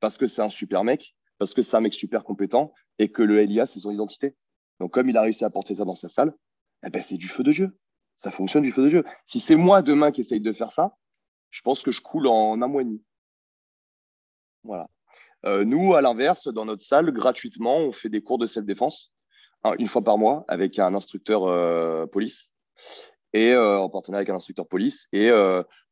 Parce 0.00 0.16
que 0.16 0.26
c'est 0.26 0.42
un 0.42 0.48
super 0.48 0.84
mec, 0.84 1.14
parce 1.38 1.54
que 1.54 1.62
c'est 1.62 1.76
un 1.76 1.80
mec 1.80 1.94
super 1.94 2.24
compétent 2.24 2.72
et 2.98 3.10
que 3.10 3.22
le 3.22 3.40
LIA, 3.42 3.66
c'est 3.66 3.80
son 3.80 3.90
identité. 3.90 4.36
Donc, 4.80 4.92
comme 4.92 5.08
il 5.08 5.16
a 5.16 5.22
réussi 5.22 5.44
à 5.44 5.50
porter 5.50 5.74
ça 5.74 5.84
dans 5.84 5.94
sa 5.94 6.08
salle, 6.08 6.34
eh 6.84 6.90
ben, 6.90 7.02
c'est 7.02 7.16
du 7.16 7.28
feu 7.28 7.42
de 7.42 7.52
Dieu. 7.52 7.78
Ça 8.16 8.30
fonctionne 8.30 8.62
du 8.62 8.72
feu 8.72 8.82
de 8.82 8.88
Dieu. 8.88 9.04
Si 9.26 9.40
c'est 9.40 9.56
moi 9.56 9.82
demain 9.82 10.10
qui 10.10 10.22
essaye 10.22 10.40
de 10.40 10.52
faire 10.52 10.72
ça, 10.72 10.96
je 11.50 11.62
pense 11.62 11.82
que 11.82 11.90
je 11.90 12.00
coule 12.00 12.26
en 12.26 12.60
un 12.60 12.66
mois 12.66 12.82
et 12.82 12.84
demi. 12.84 13.02
Voilà. 14.62 14.88
Euh, 15.46 15.64
nous, 15.64 15.94
à 15.94 16.02
l'inverse, 16.02 16.48
dans 16.48 16.64
notre 16.64 16.82
salle, 16.82 17.10
gratuitement, 17.12 17.76
on 17.78 17.92
fait 17.92 18.08
des 18.08 18.22
cours 18.22 18.38
de 18.38 18.46
self-défense 18.46 19.12
une 19.78 19.86
fois 19.86 20.02
par 20.02 20.16
mois 20.16 20.44
avec 20.48 20.78
un 20.78 20.94
instructeur 20.94 21.44
euh, 21.44 22.06
police 22.06 22.50
et 23.34 23.52
euh, 23.52 23.78
en 23.78 23.90
partenariat 23.90 24.20
avec 24.20 24.30
un 24.30 24.36
instructeur 24.36 24.66
police. 24.66 25.08
Et 25.12 25.30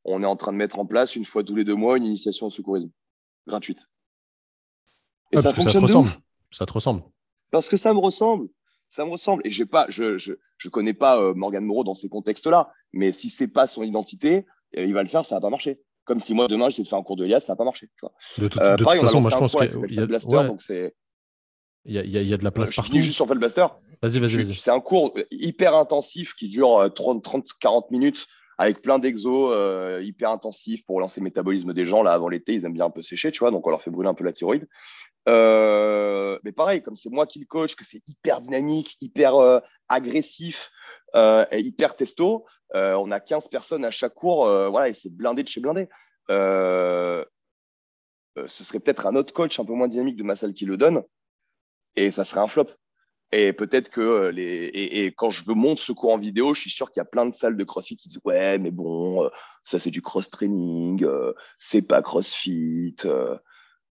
on 0.04 0.22
est 0.22 0.26
en 0.26 0.36
train 0.36 0.52
de 0.52 0.56
mettre 0.56 0.78
en 0.78 0.86
place 0.86 1.16
une 1.16 1.24
fois 1.24 1.44
tous 1.44 1.54
les 1.54 1.64
deux 1.64 1.74
mois 1.74 1.96
une 1.96 2.06
initiation 2.06 2.46
au 2.46 2.50
secourisme 2.50 2.90
gratuite. 3.46 3.86
Et 5.32 5.36
ça 5.36 5.52
fonctionne. 5.52 5.72
Ça 5.72 5.78
te 5.78 5.82
ressemble. 5.82 6.08
Ça 6.50 6.66
te 6.66 6.72
ressemble. 6.72 7.02
Parce 7.50 7.68
que 7.68 7.76
ça 7.76 7.92
me 7.92 7.98
ressemble. 7.98 8.48
Ça 8.90 9.04
me 9.04 9.10
ressemble. 9.10 9.42
Et 9.44 9.66
pas, 9.66 9.86
je 9.88 10.04
ne 10.04 10.18
je, 10.18 10.32
je 10.56 10.68
connais 10.68 10.94
pas 10.94 11.34
Morgan 11.34 11.64
Moreau 11.64 11.84
dans 11.84 11.94
ces 11.94 12.08
contextes-là. 12.08 12.72
Mais 12.92 13.12
si 13.12 13.30
c'est 13.30 13.48
pas 13.48 13.66
son 13.66 13.82
identité, 13.82 14.46
il 14.74 14.94
va 14.94 15.02
le 15.02 15.08
faire, 15.08 15.24
ça 15.24 15.36
va 15.36 15.40
pas 15.40 15.50
marcher. 15.50 15.80
Comme 16.08 16.20
si 16.20 16.32
moi, 16.32 16.48
demain, 16.48 16.70
j'essaie 16.70 16.84
de 16.84 16.88
faire 16.88 16.98
un 16.98 17.02
cours 17.02 17.16
de 17.16 17.26
l'IA, 17.26 17.38
ça 17.38 17.52
n'a 17.52 17.56
pas. 17.56 17.70
Tu 17.70 17.86
vois. 18.00 18.12
De, 18.38 18.48
toute, 18.48 18.62
euh, 18.62 18.76
façon, 18.78 19.20
moi, 19.20 19.30
je 19.30 19.36
pense 19.36 19.54
qu'il 19.54 19.94
y 19.94 20.00
a, 20.00 20.06
Blaster, 20.06 20.46
donc 20.46 20.62
c'est. 20.62 20.94
Il 21.84 21.94
y, 21.94 21.98
a, 21.98 22.02
il 22.02 22.28
y, 22.28 22.32
a, 22.32 22.36
de 22.38 22.44
la 22.44 22.50
place 22.50 22.70
euh, 22.70 22.76
partout. 22.76 22.96
Je 22.96 23.00
juste 23.00 23.14
sur 23.14 23.26
Blaster. 23.26 23.66
Vas-y, 24.02 24.18
vas-y. 24.18 24.54
C'est 24.54 24.70
un 24.70 24.80
cours 24.80 25.12
hyper 25.30 25.74
intensif 25.74 26.34
qui 26.34 26.48
dure 26.48 26.90
30, 26.94 27.22
30 27.22 27.46
40 27.60 27.90
minutes 27.90 28.26
avec 28.56 28.80
plein 28.80 28.98
d'exos 28.98 29.52
euh, 29.54 30.02
hyper 30.02 30.30
intensifs 30.30 30.84
pour 30.86 30.98
lancer 30.98 31.20
le 31.20 31.24
métabolisme 31.24 31.74
des 31.74 31.84
gens. 31.84 32.02
Là, 32.02 32.12
avant 32.12 32.28
l'été, 32.28 32.54
ils 32.54 32.64
aiment 32.64 32.72
bien 32.72 32.86
un 32.86 32.90
peu 32.90 33.02
sécher, 33.02 33.30
tu 33.30 33.40
vois, 33.40 33.50
donc 33.50 33.66
on 33.66 33.70
leur 33.70 33.82
fait 33.82 33.90
brûler 33.90 34.08
un 34.08 34.14
peu 34.14 34.24
la 34.24 34.32
thyroïde. 34.32 34.66
Euh, 35.28 36.38
mais 36.42 36.52
pareil, 36.52 36.82
comme 36.82 36.96
c'est 36.96 37.10
moi 37.10 37.26
qui 37.26 37.38
le 37.38 37.46
coach, 37.46 37.76
que 37.76 37.84
c'est 37.84 38.06
hyper 38.08 38.40
dynamique, 38.40 38.96
hyper 39.00 39.36
euh, 39.36 39.60
agressif 39.88 40.70
et 41.14 41.60
hyper 41.60 41.94
testo, 41.96 42.46
on 42.74 43.10
a 43.10 43.20
15 43.20 43.48
personnes 43.48 43.84
à 43.84 43.90
chaque 43.90 44.14
cours, 44.14 44.44
voilà, 44.70 44.88
et 44.88 44.92
c'est 44.92 45.14
blindé 45.14 45.42
de 45.42 45.48
chez 45.48 45.60
blindé. 45.60 45.88
ce 46.28 47.24
serait 48.36 48.80
peut-être 48.80 49.06
un 49.06 49.16
autre 49.16 49.32
coach 49.32 49.58
un 49.58 49.64
peu 49.64 49.72
moins 49.72 49.88
dynamique 49.88 50.16
de 50.16 50.22
ma 50.22 50.36
salle 50.36 50.52
qui 50.52 50.66
le 50.66 50.76
donne, 50.76 51.02
et 51.96 52.10
ça 52.10 52.24
serait 52.24 52.40
un 52.40 52.46
flop. 52.46 52.68
Et 53.32 53.52
peut-être 53.52 53.90
que 53.90 54.28
les. 54.28 54.70
Et, 54.72 55.12
quand 55.12 55.30
je 55.30 55.44
veux 55.44 55.54
monter 55.54 55.82
ce 55.82 55.92
cours 55.92 56.12
en 56.12 56.18
vidéo, 56.18 56.54
je 56.54 56.62
suis 56.62 56.70
sûr 56.70 56.90
qu'il 56.90 57.00
y 57.00 57.02
a 57.02 57.06
plein 57.06 57.26
de 57.26 57.32
salles 57.32 57.56
de 57.56 57.64
CrossFit 57.64 57.96
qui 57.96 58.08
disent 58.08 58.20
Ouais, 58.24 58.58
mais 58.58 58.70
bon, 58.70 59.30
ça 59.64 59.78
c'est 59.78 59.90
du 59.90 60.00
cross-training, 60.02 61.06
c'est 61.58 61.82
pas 61.82 62.02
CrossFit. 62.02 62.96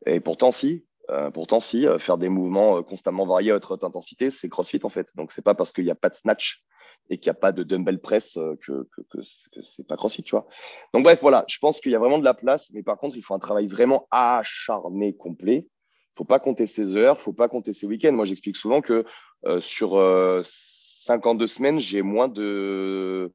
Et 0.07 0.21
pourtant, 0.21 0.51
si. 0.51 0.85
Pourtant, 1.33 1.61
si. 1.61 1.87
Faire 1.99 2.19
des 2.19 2.29
mouvements 2.29 2.83
constamment 2.83 3.27
variés 3.27 3.51
à 3.51 3.57
haute 3.57 3.85
intensité, 3.85 4.31
c'est 4.31 4.49
CrossFit 4.49 4.81
en 4.85 4.89
fait. 4.89 5.15
Donc, 5.17 5.33
c'est 5.33 5.43
pas 5.43 5.55
parce 5.55 5.73
qu'il 5.73 5.85
n'y 5.85 5.91
a 5.91 5.95
pas 5.95 6.09
de 6.09 6.15
snatch 6.15 6.65
et 7.11 7.19
qu'il 7.19 7.31
n'y 7.31 7.37
a 7.37 7.41
pas 7.41 7.53
de 7.53 7.63
dumbbell 7.63 8.01
press 8.01 8.35
que, 8.35 8.89
que, 8.95 9.01
que 9.11 9.23
c'est 9.63 9.87
pas 9.87 9.97
CrossFit, 9.97 10.23
tu 10.23 10.35
vois. 10.35 10.47
Donc, 10.93 11.05
bref, 11.05 11.21
voilà. 11.21 11.45
Je 11.49 11.59
pense 11.59 11.81
qu'il 11.81 11.93
y 11.93 11.95
a 11.95 11.99
vraiment 11.99 12.19
de 12.19 12.25
la 12.25 12.35
place. 12.35 12.71
Mais 12.73 12.83
par 12.83 12.97
contre, 12.99 13.17
il 13.17 13.23
faut 13.23 13.35
un 13.35 13.39
travail 13.39 13.67
vraiment 13.67 14.07
acharné, 14.11 15.15
complet 15.17 15.69
faut 16.17 16.25
pas 16.25 16.39
compter 16.39 16.67
ses 16.67 16.97
heures, 16.97 17.21
faut 17.21 17.33
pas 17.33 17.49
compter 17.49 17.73
ses 17.73 17.87
week-ends. 17.87 18.13
Moi, 18.13 18.25
j'explique 18.25 18.57
souvent 18.57 18.81
que 18.81 19.05
euh, 19.47 19.61
sur 19.61 19.97
euh, 19.97 20.43
52 20.45 21.47
semaines, 21.47 21.79
j'ai 21.79 22.03
moins 22.03 22.29
de. 22.29 23.33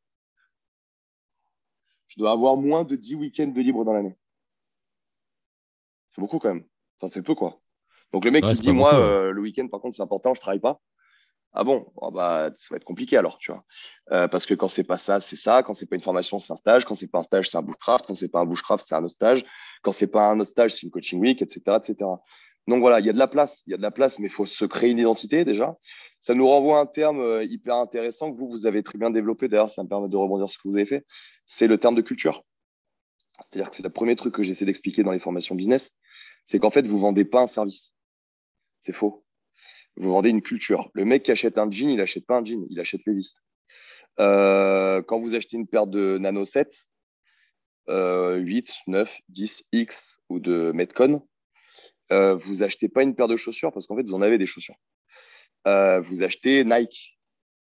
Je 2.07 2.17
dois 2.17 2.31
avoir 2.31 2.57
moins 2.57 2.83
de 2.83 2.95
10 2.95 3.15
week-ends 3.15 3.47
de 3.47 3.61
libre 3.61 3.85
dans 3.85 3.93
l'année. 3.93 4.15
C'est 6.15 6.21
beaucoup 6.21 6.39
quand 6.39 6.53
même. 6.53 6.65
Enfin, 7.01 7.11
c'est 7.13 7.21
peu 7.21 7.35
quoi. 7.35 7.59
Donc, 8.11 8.25
le 8.25 8.31
mec 8.31 8.45
qui 8.45 8.53
dit, 8.53 8.71
moi, 8.71 8.95
euh, 8.95 9.31
le 9.31 9.41
week-end, 9.41 9.67
par 9.67 9.79
contre, 9.81 9.95
c'est 9.95 10.01
important, 10.01 10.33
je 10.33 10.41
travaille 10.41 10.59
pas. 10.59 10.81
Ah 11.51 11.63
bon, 11.63 11.91
oh 11.95 12.11
bah, 12.11 12.51
ça 12.57 12.67
va 12.71 12.77
être 12.77 12.83
compliqué 12.83 13.17
alors, 13.17 13.39
tu 13.39 13.51
vois. 13.51 13.63
Euh, 14.11 14.27
parce 14.27 14.45
que 14.45 14.53
quand 14.53 14.67
c'est 14.67 14.83
pas 14.83 14.97
ça, 14.97 15.19
c'est 15.19 15.35
ça. 15.35 15.63
Quand 15.63 15.73
c'est 15.73 15.87
pas 15.87 15.95
une 15.95 16.01
formation, 16.01 16.37
c'est 16.37 16.53
un 16.53 16.55
stage. 16.55 16.85
Quand 16.85 16.93
c'est 16.93 17.07
pas 17.07 17.19
un 17.19 17.23
stage, 17.23 17.49
c'est 17.49 17.57
un 17.57 17.63
bushcraft. 17.63 18.05
Quand 18.05 18.13
c'est 18.13 18.29
pas 18.29 18.41
un 18.41 18.45
bushcraft, 18.45 18.83
c'est 18.85 18.93
un 18.93 19.03
autre 19.03 19.15
stage. 19.15 19.45
Quand 19.81 19.91
c'est 19.91 20.07
pas 20.07 20.29
un 20.29 20.39
autre 20.39 20.51
stage, 20.51 20.75
c'est 20.75 20.83
une 20.83 20.91
coaching 20.91 21.19
week, 21.19 21.41
etc., 21.41 21.61
etc. 21.77 22.05
Donc 22.67 22.81
voilà, 22.81 22.99
il 22.99 23.05
y 23.07 23.09
a 23.09 23.13
de 23.13 23.17
la 23.17 23.27
place, 23.27 23.63
il 23.65 23.71
y 23.71 23.73
a 23.73 23.77
de 23.77 23.81
la 23.81 23.89
place, 23.89 24.19
mais 24.19 24.27
il 24.27 24.31
faut 24.31 24.45
se 24.45 24.63
créer 24.65 24.91
une 24.91 24.99
identité 24.99 25.43
déjà. 25.43 25.75
Ça 26.19 26.35
nous 26.35 26.47
renvoie 26.47 26.77
à 26.77 26.81
un 26.81 26.85
terme 26.85 27.19
euh, 27.19 27.43
hyper 27.43 27.75
intéressant 27.75 28.31
que 28.31 28.37
vous, 28.37 28.47
vous 28.47 28.67
avez 28.67 28.83
très 28.83 28.99
bien 28.99 29.09
développé. 29.09 29.47
D'ailleurs, 29.47 29.71
ça 29.71 29.81
me 29.81 29.87
permet 29.87 30.07
de 30.07 30.17
rebondir 30.17 30.47
sur 30.47 30.59
ce 30.59 30.63
que 30.63 30.67
vous 30.67 30.75
avez 30.75 30.85
fait. 30.85 31.05
C'est 31.47 31.65
le 31.65 31.79
terme 31.79 31.95
de 31.95 32.01
culture. 32.01 32.43
C'est-à-dire 33.41 33.71
que 33.71 33.75
c'est 33.75 33.83
le 33.83 33.89
premier 33.89 34.15
truc 34.15 34.35
que 34.35 34.43
j'essaie 34.43 34.65
d'expliquer 34.65 35.01
dans 35.01 35.11
les 35.11 35.19
formations 35.19 35.55
business. 35.55 35.97
C'est 36.45 36.59
qu'en 36.59 36.71
fait, 36.71 36.87
vous 36.87 36.99
vendez 36.99 37.25
pas 37.25 37.41
un 37.41 37.47
service. 37.47 37.93
C'est 38.81 38.93
faux. 38.93 39.25
Vous 39.95 40.11
vendez 40.11 40.29
une 40.29 40.41
culture. 40.41 40.89
Le 40.93 41.05
mec 41.05 41.23
qui 41.23 41.31
achète 41.31 41.57
un 41.57 41.69
jean, 41.69 41.89
il 41.89 41.97
n'achète 41.97 42.25
pas 42.25 42.37
un 42.37 42.43
jean, 42.43 42.65
il 42.69 42.79
achète 42.79 43.01
les 43.05 43.13
vis. 43.13 43.41
Euh, 44.19 45.01
quand 45.03 45.19
vous 45.19 45.35
achetez 45.35 45.57
une 45.57 45.67
paire 45.67 45.87
de 45.87 46.17
Nano 46.17 46.45
7, 46.45 46.87
8, 47.87 48.73
9, 48.87 49.19
10, 49.29 49.63
X 49.71 50.21
ou 50.29 50.39
de 50.39 50.71
Metcon, 50.73 51.27
euh, 52.11 52.35
vous 52.35 52.63
achetez 52.63 52.89
pas 52.89 53.03
une 53.03 53.15
paire 53.15 53.27
de 53.27 53.35
chaussures 53.35 53.71
parce 53.71 53.87
qu'en 53.87 53.95
fait, 53.95 54.03
vous 54.03 54.15
en 54.15 54.21
avez 54.21 54.37
des 54.37 54.45
chaussures. 54.45 54.75
Euh, 55.67 55.99
vous 55.99 56.23
achetez 56.23 56.63
Nike, 56.63 57.19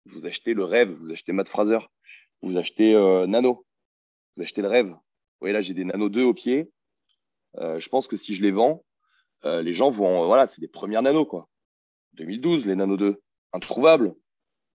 vous 0.05 0.25
achetez 0.25 0.53
le 0.53 0.63
rêve, 0.63 0.91
vous 0.91 1.11
achetez 1.11 1.31
Matt 1.33 1.49
Fraser, 1.49 1.79
vous 2.41 2.57
achetez 2.57 2.95
euh, 2.95 3.27
Nano, 3.27 3.65
vous 4.35 4.43
achetez 4.43 4.61
le 4.61 4.69
rêve. 4.69 4.87
Vous 4.87 5.41
voyez 5.41 5.53
là, 5.53 5.61
j'ai 5.61 5.73
des 5.73 5.83
Nano 5.83 6.09
2 6.09 6.23
au 6.23 6.33
pied. 6.33 6.71
Je 7.57 7.89
pense 7.89 8.07
que 8.07 8.17
si 8.17 8.33
je 8.33 8.41
les 8.41 8.51
vends, 8.51 8.83
les 9.43 9.73
gens 9.73 9.89
vont. 9.89 10.25
voilà, 10.25 10.47
c'est 10.47 10.61
des 10.61 10.67
premières 10.67 11.01
Nano, 11.01 11.25
quoi. 11.25 11.47
2012, 12.13 12.67
les 12.67 12.75
Nano 12.75 12.97
2. 12.97 13.21
Introuvables. 13.53 14.13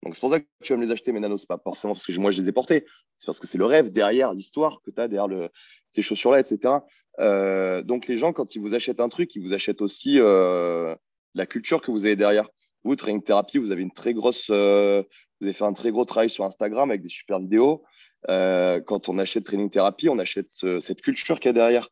Donc 0.05 0.15
c'est 0.15 0.21
pour 0.21 0.31
ça 0.31 0.41
que 0.41 0.47
tu 0.63 0.73
vas 0.73 0.79
me 0.79 0.85
les 0.85 0.93
acheter, 0.93 1.13
mes 1.13 1.21
nanos. 1.21 1.41
C'est 1.41 1.49
pas 1.49 1.59
forcément 1.59 1.95
parce 1.95 2.05
que 2.05 2.13
moi 2.21 2.31
je 2.31 2.41
les 2.41 2.49
ai 2.49 2.53
portés. 2.53 2.85
C'est 3.17 3.27
parce 3.27 3.41
que 3.41 3.47
c'est 3.47 3.59
le 3.59 3.65
rêve 3.65 3.91
derrière 3.91 4.35
l'histoire 4.35 4.81
que 4.83 4.91
tu 4.91 5.01
as 5.01 5.09
derrière 5.09 5.29
le, 5.29 5.49
ces 5.91 6.03
chaussures-là, 6.03 6.41
etc. 6.41 6.75
Euh, 7.21 7.83
donc 7.83 8.07
les 8.07 8.17
gens, 8.17 8.33
quand 8.33 8.55
ils 8.55 8.61
vous 8.61 8.75
achètent 8.75 9.01
un 9.01 9.09
truc, 9.09 9.35
ils 9.35 9.43
vous 9.43 9.55
achètent 9.55 9.81
aussi 9.81 10.19
euh, 10.19 10.95
la 11.35 11.47
culture 11.47 11.81
que 11.81 11.91
vous 11.91 12.05
avez 12.05 12.17
derrière. 12.17 12.49
Vous, 12.85 12.97
Training 12.97 13.23
Therapy, 13.23 13.57
vous 13.57 13.73
avez 13.73 13.81
une 13.81 13.93
très 13.93 14.13
grosse, 14.13 14.49
euh, 14.51 15.03
vous 15.41 15.47
avez 15.47 15.55
fait 15.55 15.65
un 15.65 15.73
très 15.73 15.91
gros 15.91 16.05
travail 16.05 16.29
sur 16.29 16.45
Instagram 16.45 16.91
avec 16.91 17.01
des 17.01 17.09
super 17.09 17.39
vidéos. 17.39 17.83
quand 18.29 19.09
on 19.09 19.19
achète 19.19 19.45
Training 19.45 19.71
Therapy, 19.71 20.11
on 20.11 20.19
achète 20.19 20.49
cette 20.81 21.01
culture 21.01 21.41
qu'il 21.41 21.49
y 21.49 21.51
a 21.51 21.55
derrière. 21.55 21.89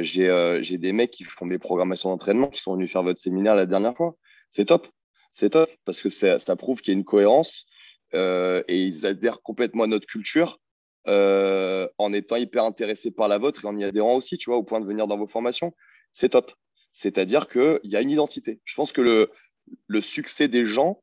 J'ai 0.00 0.78
des 0.78 0.92
mecs 0.92 1.10
qui 1.10 1.24
font 1.24 1.46
des 1.46 1.58
programmations 1.58 2.10
d'entraînement 2.10 2.48
qui 2.48 2.60
sont 2.60 2.74
venus 2.74 2.92
faire 2.92 3.02
votre 3.02 3.20
séminaire 3.20 3.54
la 3.54 3.66
dernière 3.66 3.96
fois. 3.96 4.16
C'est 4.50 4.66
top 4.66 4.88
c'est 5.34 5.50
top 5.50 5.70
parce 5.84 6.00
que 6.00 6.08
ça, 6.08 6.38
prouve 6.56 6.80
qu'il 6.80 6.92
y 6.92 6.96
a 6.96 6.98
une 6.98 7.04
cohérence 7.04 7.66
euh, 8.14 8.62
et 8.68 8.82
ils 8.82 9.06
adhèrent 9.06 9.42
complètement 9.42 9.84
à 9.84 9.86
notre 9.86 10.06
culture 10.06 10.60
euh, 11.06 11.88
en 11.98 12.12
étant 12.12 12.36
hyper 12.36 12.64
intéressés 12.64 13.10
par 13.10 13.28
la 13.28 13.38
vôtre 13.38 13.64
et 13.64 13.68
en 13.68 13.76
y 13.76 13.84
adhérant 13.84 14.16
aussi, 14.16 14.36
tu 14.36 14.50
vois, 14.50 14.58
au 14.58 14.62
point 14.62 14.80
de 14.80 14.86
venir 14.86 15.06
dans 15.06 15.16
vos 15.16 15.26
formations. 15.26 15.74
C'est 16.12 16.30
top. 16.30 16.52
C'est-à-dire 16.92 17.48
qu'il 17.48 17.80
y 17.84 17.96
a 17.96 18.00
une 18.00 18.10
identité. 18.10 18.60
Je 18.64 18.74
pense 18.74 18.92
que 18.92 19.00
le, 19.00 20.00
succès 20.00 20.48
des 20.48 20.66
gens, 20.66 21.02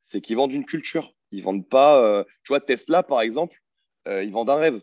c'est 0.00 0.20
qu'ils 0.20 0.36
vendent 0.36 0.52
une 0.52 0.66
culture. 0.66 1.14
Ils 1.30 1.42
vendent 1.42 1.68
pas, 1.68 2.02
euh, 2.02 2.24
tu 2.42 2.48
vois, 2.48 2.60
Tesla, 2.60 3.02
par 3.02 3.20
exemple, 3.20 3.56
ils 4.06 4.32
vendent 4.32 4.48
un 4.48 4.56
rêve. 4.56 4.80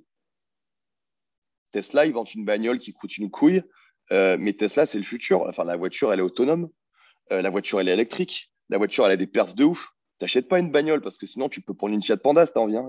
Tesla, 1.76 2.06
ils 2.06 2.14
vendent 2.14 2.34
une 2.34 2.46
bagnole 2.46 2.80
qui 2.80 2.94
coûte 2.94 3.18
une 3.18 3.30
couille, 3.30 3.62
mais 4.12 4.54
Tesla, 4.54 4.86
c'est 4.86 4.98
le 4.98 5.04
futur. 5.04 5.42
Enfin, 5.42 5.64
la 5.64 5.76
voiture, 5.76 6.14
elle 6.14 6.20
est 6.20 6.24
autonome. 6.24 6.70
la 7.30 7.50
voiture, 7.50 7.82
elle 7.82 7.90
est 7.90 7.94
électrique 7.94 8.52
la 8.70 8.78
voiture, 8.78 9.06
elle 9.06 9.12
a 9.12 9.18
des 9.18 9.28
perfs 9.28 9.56
de 9.56 9.64
ouf. 9.64 9.92
T'achètes 10.20 10.48
pas 10.48 10.60
une 10.60 10.72
bagnole 10.72 11.02
parce 11.02 11.18
que 11.18 11.26
sinon, 11.26 11.50
tu 11.50 11.62
peux 11.62 11.74
prendre 11.74 11.94
une 11.94 12.02
Fiat 12.02 12.18
Panda 12.18 12.46
si 12.46 12.54
t'en 12.54 12.68
viens. 12.68 12.88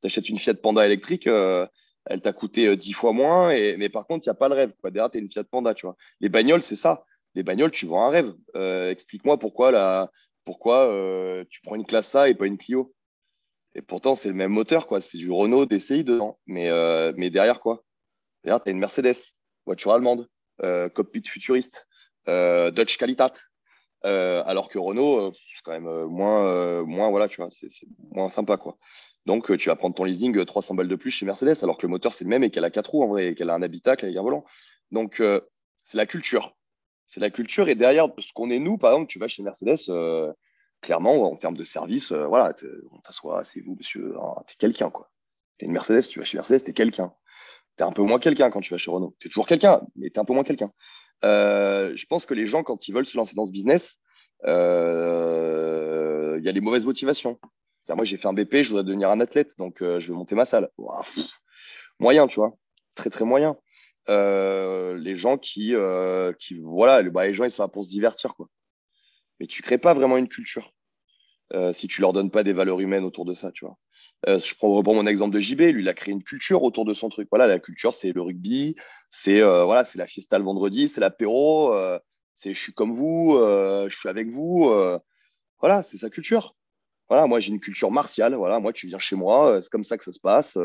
T'achètes 0.00 0.28
une 0.28 0.38
Fiat 0.38 0.54
Panda 0.54 0.86
électrique, 0.86 1.26
euh, 1.26 1.66
elle 2.06 2.20
t'a 2.20 2.32
coûté 2.32 2.66
euh, 2.66 2.76
dix 2.76 2.92
fois 2.92 3.12
moins. 3.12 3.48
Mais 3.48 3.88
par 3.88 4.06
contre, 4.06 4.26
il 4.26 4.28
n'y 4.28 4.32
a 4.32 4.34
pas 4.34 4.48
le 4.48 4.54
rêve. 4.54 4.72
Quoi. 4.80 4.90
Derrière, 4.90 5.10
tu 5.10 5.18
une 5.18 5.30
Fiat 5.30 5.44
Panda, 5.44 5.74
tu 5.74 5.86
vois. 5.86 5.96
Les 6.20 6.28
bagnoles, 6.28 6.62
c'est 6.62 6.76
ça. 6.76 7.04
Les 7.34 7.42
bagnoles, 7.42 7.70
tu 7.70 7.86
vends 7.86 8.06
un 8.06 8.10
rêve. 8.10 8.32
Euh, 8.54 8.90
explique-moi 8.90 9.38
pourquoi, 9.38 9.72
la, 9.72 10.10
pourquoi 10.44 10.86
tu 11.50 11.60
prends 11.62 11.74
une 11.74 11.86
classe 11.86 12.14
A 12.14 12.28
et 12.28 12.34
pas 12.34 12.46
une 12.46 12.58
Clio. 12.58 12.94
Et 13.74 13.82
pourtant, 13.82 14.14
c'est 14.14 14.28
le 14.28 14.34
même 14.34 14.52
moteur, 14.52 14.86
quoi. 14.86 15.00
C'est 15.00 15.18
du 15.18 15.30
Renault 15.30 15.66
DCI 15.66 16.04
dedans. 16.04 16.38
Mais, 16.46 16.70
mais 17.16 17.30
derrière, 17.30 17.60
quoi? 17.60 17.84
Derrière, 18.44 18.62
tu 18.62 18.68
as 18.68 18.72
une 18.72 18.78
Mercedes, 18.78 19.34
voiture 19.66 19.92
allemande, 19.92 20.28
cockpit 20.58 21.22
futuriste, 21.24 21.86
Dodge 22.26 22.96
Qualitat. 22.98 23.32
Euh, 24.04 24.42
alors 24.46 24.68
que 24.68 24.78
Renault, 24.78 25.28
euh, 25.28 25.30
c'est 25.54 25.62
quand 25.62 25.72
même 25.72 25.86
euh, 25.86 26.06
moins, 26.06 26.82
moins, 26.82 27.10
voilà, 27.10 27.28
tu 27.28 27.40
vois, 27.40 27.50
c'est 27.50 27.68
moins 28.10 28.28
sympa, 28.28 28.56
quoi. 28.56 28.76
Donc, 29.26 29.56
tu 29.56 29.68
vas 29.68 29.76
prendre 29.76 29.94
ton 29.94 30.04
leasing 30.04 30.44
300 30.44 30.74
balles 30.74 30.88
de 30.88 30.96
plus 30.96 31.12
chez 31.12 31.24
Mercedes, 31.24 31.62
alors 31.62 31.78
que 31.78 31.86
le 31.86 31.90
moteur, 31.90 32.12
c'est 32.12 32.24
le 32.24 32.30
même 32.30 32.42
et 32.42 32.50
qu'elle 32.50 32.64
a 32.64 32.70
quatre 32.70 32.90
roues, 32.90 33.04
en 33.04 33.08
vrai, 33.08 33.28
et 33.28 33.34
qu'elle 33.36 33.50
a 33.50 33.54
un 33.54 33.62
habitacle 33.62 34.04
avec 34.04 34.16
un 34.16 34.22
volant. 34.22 34.44
Donc, 34.90 35.22
c'est 35.84 35.96
la 35.96 36.06
culture. 36.06 36.56
C'est 37.06 37.20
la 37.20 37.30
culture. 37.30 37.68
Et 37.68 37.76
derrière 37.76 38.08
ce 38.18 38.32
qu'on 38.32 38.50
est, 38.50 38.58
nous, 38.58 38.78
par 38.78 38.92
exemple, 38.92 39.08
tu 39.08 39.20
vas 39.20 39.28
chez 39.28 39.44
Mercedes, 39.44 39.78
clairement, 40.82 41.22
en 41.30 41.36
termes 41.36 41.56
de 41.56 41.64
service, 41.64 42.12
voilà, 42.12 42.54
on 42.90 42.98
t'assoit, 42.98 43.44
c'est 43.44 43.60
vous, 43.60 43.76
monsieur, 43.76 44.14
hein, 44.20 44.34
t'es 44.46 44.54
quelqu'un, 44.58 44.90
quoi. 44.90 45.10
T'es 45.58 45.66
une 45.66 45.72
Mercedes, 45.72 46.08
tu 46.08 46.18
vas 46.18 46.24
chez 46.24 46.36
Mercedes, 46.36 46.64
t'es 46.64 46.72
quelqu'un. 46.72 47.14
T'es 47.76 47.84
un 47.84 47.92
peu 47.92 48.02
moins 48.02 48.18
quelqu'un 48.18 48.50
quand 48.50 48.60
tu 48.60 48.74
vas 48.74 48.78
chez 48.78 48.90
Renault. 48.90 49.16
T'es 49.18 49.28
toujours 49.28 49.46
quelqu'un, 49.46 49.80
mais 49.96 50.10
t'es 50.10 50.18
un 50.18 50.24
peu 50.24 50.34
moins 50.34 50.44
quelqu'un. 50.44 50.70
Euh, 51.24 51.92
je 51.94 52.06
pense 52.06 52.26
que 52.26 52.34
les 52.34 52.46
gens, 52.46 52.62
quand 52.62 52.88
ils 52.88 52.92
veulent 52.92 53.06
se 53.06 53.16
lancer 53.16 53.34
dans 53.34 53.46
ce 53.46 53.52
business, 53.52 53.98
euh, 54.44 56.36
il 56.38 56.44
y 56.44 56.48
a 56.48 56.52
les 56.52 56.60
mauvaises 56.60 56.84
motivations. 56.84 57.38
Moi, 57.88 58.04
j'ai 58.04 58.16
fait 58.16 58.28
un 58.28 58.32
BP, 58.32 58.62
je 58.62 58.70
voudrais 58.70 58.84
devenir 58.84 59.10
un 59.10 59.20
athlète, 59.20 59.56
donc 59.58 59.82
euh, 59.82 59.98
je 59.98 60.08
vais 60.08 60.14
monter 60.14 60.34
ma 60.34 60.44
salle. 60.44 60.70
moyen, 61.98 62.26
tu 62.26 62.36
vois, 62.36 62.54
très 62.94 63.10
très 63.10 63.24
moyen. 63.24 63.56
les 64.08 65.14
gens 65.14 65.38
qui, 65.38 65.74
qui 66.38 66.54
voilà, 66.60 67.02
bah, 67.04 67.26
les 67.26 67.34
gens 67.34 67.44
ils 67.44 67.50
sont 67.50 67.62
là 67.62 67.68
pour 67.68 67.84
se 67.84 67.88
divertir, 67.88 68.34
quoi. 68.34 68.48
Mais 69.42 69.48
tu 69.48 69.60
crées 69.60 69.76
pas 69.76 69.92
vraiment 69.92 70.16
une 70.16 70.28
culture 70.28 70.72
si 71.74 71.86
tu 71.86 72.00
leur 72.00 72.14
donnes 72.14 72.30
pas 72.30 72.44
des 72.44 72.54
valeurs 72.54 72.80
humaines 72.80 73.04
autour 73.04 73.26
de 73.26 73.34
ça, 73.34 73.52
tu 73.52 73.66
vois. 73.66 73.76
Euh, 74.28 74.38
je 74.38 74.54
prends 74.54 74.82
mon 74.82 75.06
exemple 75.06 75.34
de 75.34 75.40
JB, 75.40 75.60
lui, 75.60 75.82
il 75.82 75.88
a 75.88 75.94
créé 75.94 76.12
une 76.12 76.22
culture 76.22 76.62
autour 76.62 76.84
de 76.84 76.94
son 76.94 77.08
truc. 77.08 77.28
Voilà, 77.30 77.46
la 77.46 77.58
culture, 77.58 77.94
c'est 77.94 78.12
le 78.12 78.22
rugby, 78.22 78.76
c'est 79.10 79.40
euh, 79.40 79.64
voilà, 79.64 79.84
c'est 79.84 79.98
la 79.98 80.06
fiesta 80.06 80.38
le 80.38 80.44
vendredi, 80.44 80.86
c'est 80.86 81.00
l'apéro, 81.00 81.74
euh, 81.74 81.98
c'est 82.34 82.54
je 82.54 82.60
suis 82.60 82.72
comme 82.72 82.92
vous, 82.92 83.36
je 83.38 83.96
suis 83.96 84.08
avec 84.08 84.28
vous. 84.28 84.72
voilà, 85.60 85.82
c'est 85.82 85.96
sa 85.96 86.10
culture. 86.10 86.54
Voilà, 87.08 87.26
moi 87.26 87.40
j'ai 87.40 87.50
une 87.52 87.60
culture 87.60 87.90
martiale. 87.90 88.34
Voilà, 88.34 88.60
moi 88.60 88.72
tu 88.72 88.86
viens 88.86 88.98
chez 88.98 89.16
moi, 89.16 89.60
c'est 89.60 89.70
comme 89.70 89.84
ça 89.84 89.98
que 89.98 90.04
ça 90.04 90.12
se 90.12 90.20
passe. 90.20 90.56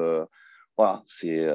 voilà, 0.78 1.04
c'est 1.06 1.48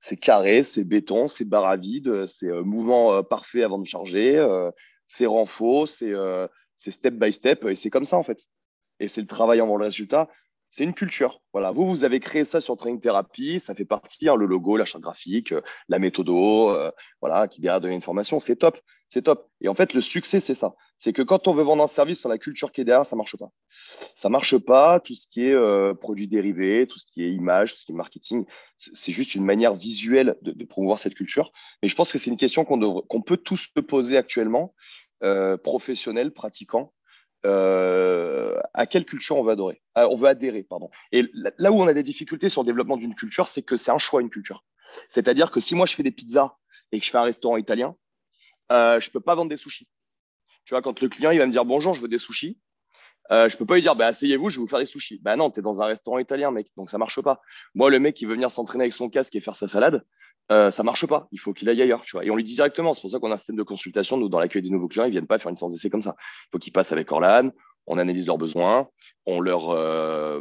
c'est 0.00 0.16
carré, 0.16 0.64
c'est 0.64 0.84
béton, 0.84 1.28
c'est 1.28 1.44
barre 1.44 1.66
à 1.66 1.76
vide, 1.76 2.26
c'est 2.26 2.50
mouvement 2.62 3.22
parfait 3.22 3.62
avant 3.62 3.78
de 3.78 3.86
charger, 3.86 4.36
c'est 5.10 5.26
renfort, 5.26 5.88
c'est 5.88 6.12
c'est 6.76 6.90
step 6.90 7.14
by 7.14 7.32
step, 7.32 7.64
et 7.64 7.74
c'est 7.74 7.90
comme 7.90 8.06
ça 8.06 8.16
en 8.16 8.22
fait. 8.22 8.46
Et 9.00 9.08
c'est 9.08 9.20
le 9.20 9.26
travail 9.26 9.60
avant 9.60 9.76
le 9.76 9.84
résultat 9.84 10.28
c'est 10.70 10.84
une 10.84 10.94
culture. 10.94 11.42
Voilà, 11.52 11.72
vous, 11.72 11.86
vous 11.88 12.04
avez 12.04 12.20
créé 12.20 12.44
ça 12.44 12.60
sur 12.60 12.76
Training 12.76 13.00
Therapy, 13.00 13.58
ça 13.58 13.74
fait 13.74 13.84
partie, 13.84 14.26
le 14.26 14.46
logo, 14.46 14.76
la 14.76 14.84
charte 14.84 15.02
graphique, 15.02 15.52
euh, 15.52 15.60
la 15.88 15.98
méthodo, 15.98 16.70
euh, 16.70 16.92
voilà, 17.20 17.48
qui 17.48 17.60
derrière 17.60 17.80
donne 17.80 17.92
une 17.92 18.00
formation, 18.00 18.38
c'est 18.38 18.56
top, 18.56 18.78
c'est 19.10 19.22
top. 19.22 19.50
Et 19.60 19.68
en 19.68 19.74
fait, 19.74 19.92
le 19.92 20.00
succès, 20.00 20.38
c'est 20.38 20.54
ça. 20.54 20.74
C'est 20.96 21.12
que 21.12 21.22
quand 21.22 21.48
on 21.48 21.52
veut 21.52 21.64
vendre 21.64 21.82
un 21.82 21.88
service 21.88 22.20
sans 22.20 22.28
la 22.28 22.38
culture 22.38 22.70
qui 22.70 22.80
est 22.80 22.84
derrière, 22.84 23.04
ça 23.04 23.16
marche 23.16 23.36
pas. 23.36 23.50
Ça 24.14 24.28
marche 24.28 24.56
pas. 24.56 25.00
Tout 25.00 25.16
ce 25.16 25.26
qui 25.26 25.46
est 25.46 25.52
euh, 25.52 25.94
produits 25.94 26.28
dérivés, 26.28 26.86
tout 26.86 26.98
ce 26.98 27.06
qui 27.06 27.24
est 27.24 27.32
image, 27.32 27.74
tout 27.74 27.80
ce 27.80 27.86
qui 27.86 27.92
est 27.92 27.96
marketing, 27.96 28.44
c'est 28.78 29.10
juste 29.10 29.34
une 29.34 29.44
manière 29.44 29.74
visuelle 29.74 30.36
de, 30.42 30.64
promouvoir 30.64 31.00
cette 31.00 31.14
culture. 31.14 31.50
Mais 31.82 31.88
je 31.88 31.96
pense 31.96 32.12
que 32.12 32.18
c'est 32.18 32.30
une 32.30 32.36
question 32.36 32.64
qu'on 32.64 33.22
peut 33.22 33.36
tous 33.36 33.72
se 33.74 33.80
poser 33.80 34.16
actuellement, 34.16 34.74
professionnels, 35.64 36.32
pratiquants 36.32 36.92
à 37.42 38.86
quelle 38.88 39.04
culture 39.04 39.36
on 39.36 39.42
veut 39.42 39.52
adorer 39.52 39.82
On 39.96 40.14
veut 40.14 40.28
adhérer, 40.28 40.62
pardon. 40.62 40.90
Et 41.10 41.24
là 41.58 41.72
où 41.72 41.80
on 41.80 41.88
a 41.88 41.94
des 41.94 42.02
difficultés 42.02 42.48
sur 42.48 42.62
le 42.62 42.66
développement 42.66 42.96
d'une 42.96 43.14
culture, 43.14 43.48
c'est 43.48 43.62
que 43.62 43.76
c'est 43.76 43.90
un 43.90 43.98
choix, 43.98 44.20
une 44.20 44.30
culture. 44.30 44.64
C'est-à-dire 45.08 45.50
que 45.50 45.58
si 45.58 45.74
moi 45.74 45.86
je 45.86 45.94
fais 45.94 46.02
des 46.02 46.12
pizzas 46.12 46.54
et 46.92 47.00
que 47.00 47.04
je 47.04 47.10
fais 47.10 47.18
un 47.18 47.22
restaurant 47.22 47.56
italien, 47.56 47.96
je 48.70 49.08
ne 49.08 49.12
peux 49.12 49.20
pas 49.20 49.34
vendre 49.34 49.50
des 49.50 49.56
sushis. 49.56 49.88
Tu 50.64 50.74
vois, 50.74 50.82
quand 50.82 51.00
le 51.00 51.08
client 51.08 51.30
il 51.30 51.38
va 51.38 51.46
me 51.46 51.52
dire 51.52 51.64
bonjour, 51.64 51.94
je 51.94 52.00
veux 52.00 52.08
des 52.08 52.18
sushis, 52.18 52.58
euh, 53.30 53.48
je 53.48 53.56
peux 53.56 53.64
pas 53.64 53.74
lui 53.76 53.82
dire, 53.82 53.94
bah, 53.94 54.06
asseyez-vous, 54.06 54.50
je 54.50 54.56
vais 54.56 54.60
vous 54.60 54.66
faire 54.66 54.80
des 54.80 54.86
sushis. 54.86 55.20
Bah 55.22 55.36
non, 55.36 55.50
tu 55.50 55.60
es 55.60 55.62
dans 55.62 55.80
un 55.80 55.86
restaurant 55.86 56.18
italien, 56.18 56.50
mec, 56.50 56.68
donc 56.76 56.90
ça 56.90 56.98
marche 56.98 57.20
pas. 57.20 57.40
Moi, 57.74 57.90
le 57.90 58.00
mec 58.00 58.16
qui 58.16 58.24
veut 58.26 58.34
venir 58.34 58.50
s'entraîner 58.50 58.84
avec 58.84 58.92
son 58.92 59.08
casque 59.08 59.36
et 59.36 59.40
faire 59.40 59.54
sa 59.54 59.68
salade, 59.68 60.04
euh, 60.50 60.70
ça 60.70 60.82
marche 60.82 61.06
pas. 61.06 61.28
Il 61.30 61.38
faut 61.38 61.52
qu'il 61.52 61.68
aille 61.68 61.80
ailleurs. 61.80 62.02
Et 62.22 62.30
on 62.30 62.36
lui 62.36 62.42
dit 62.42 62.54
directement. 62.54 62.92
C'est 62.92 63.02
pour 63.02 63.10
ça 63.10 63.20
qu'on 63.20 63.30
a 63.30 63.34
un 63.34 63.36
système 63.36 63.56
de 63.56 63.62
consultation. 63.62 64.16
Nous, 64.16 64.28
dans 64.28 64.40
l'accueil 64.40 64.62
des 64.62 64.70
nouveaux 64.70 64.88
clients, 64.88 65.04
ils 65.04 65.12
viennent 65.12 65.28
pas 65.28 65.38
faire 65.38 65.50
une 65.50 65.54
séance 65.54 65.72
d'essai 65.72 65.90
comme 65.90 66.02
ça. 66.02 66.16
Il 66.18 66.48
faut 66.52 66.58
qu'ils 66.58 66.72
passent 66.72 66.90
avec 66.90 67.12
Orlan, 67.12 67.50
on 67.90 67.98
analyse 67.98 68.26
leurs 68.26 68.38
besoins, 68.38 68.88
euh, 69.28 70.40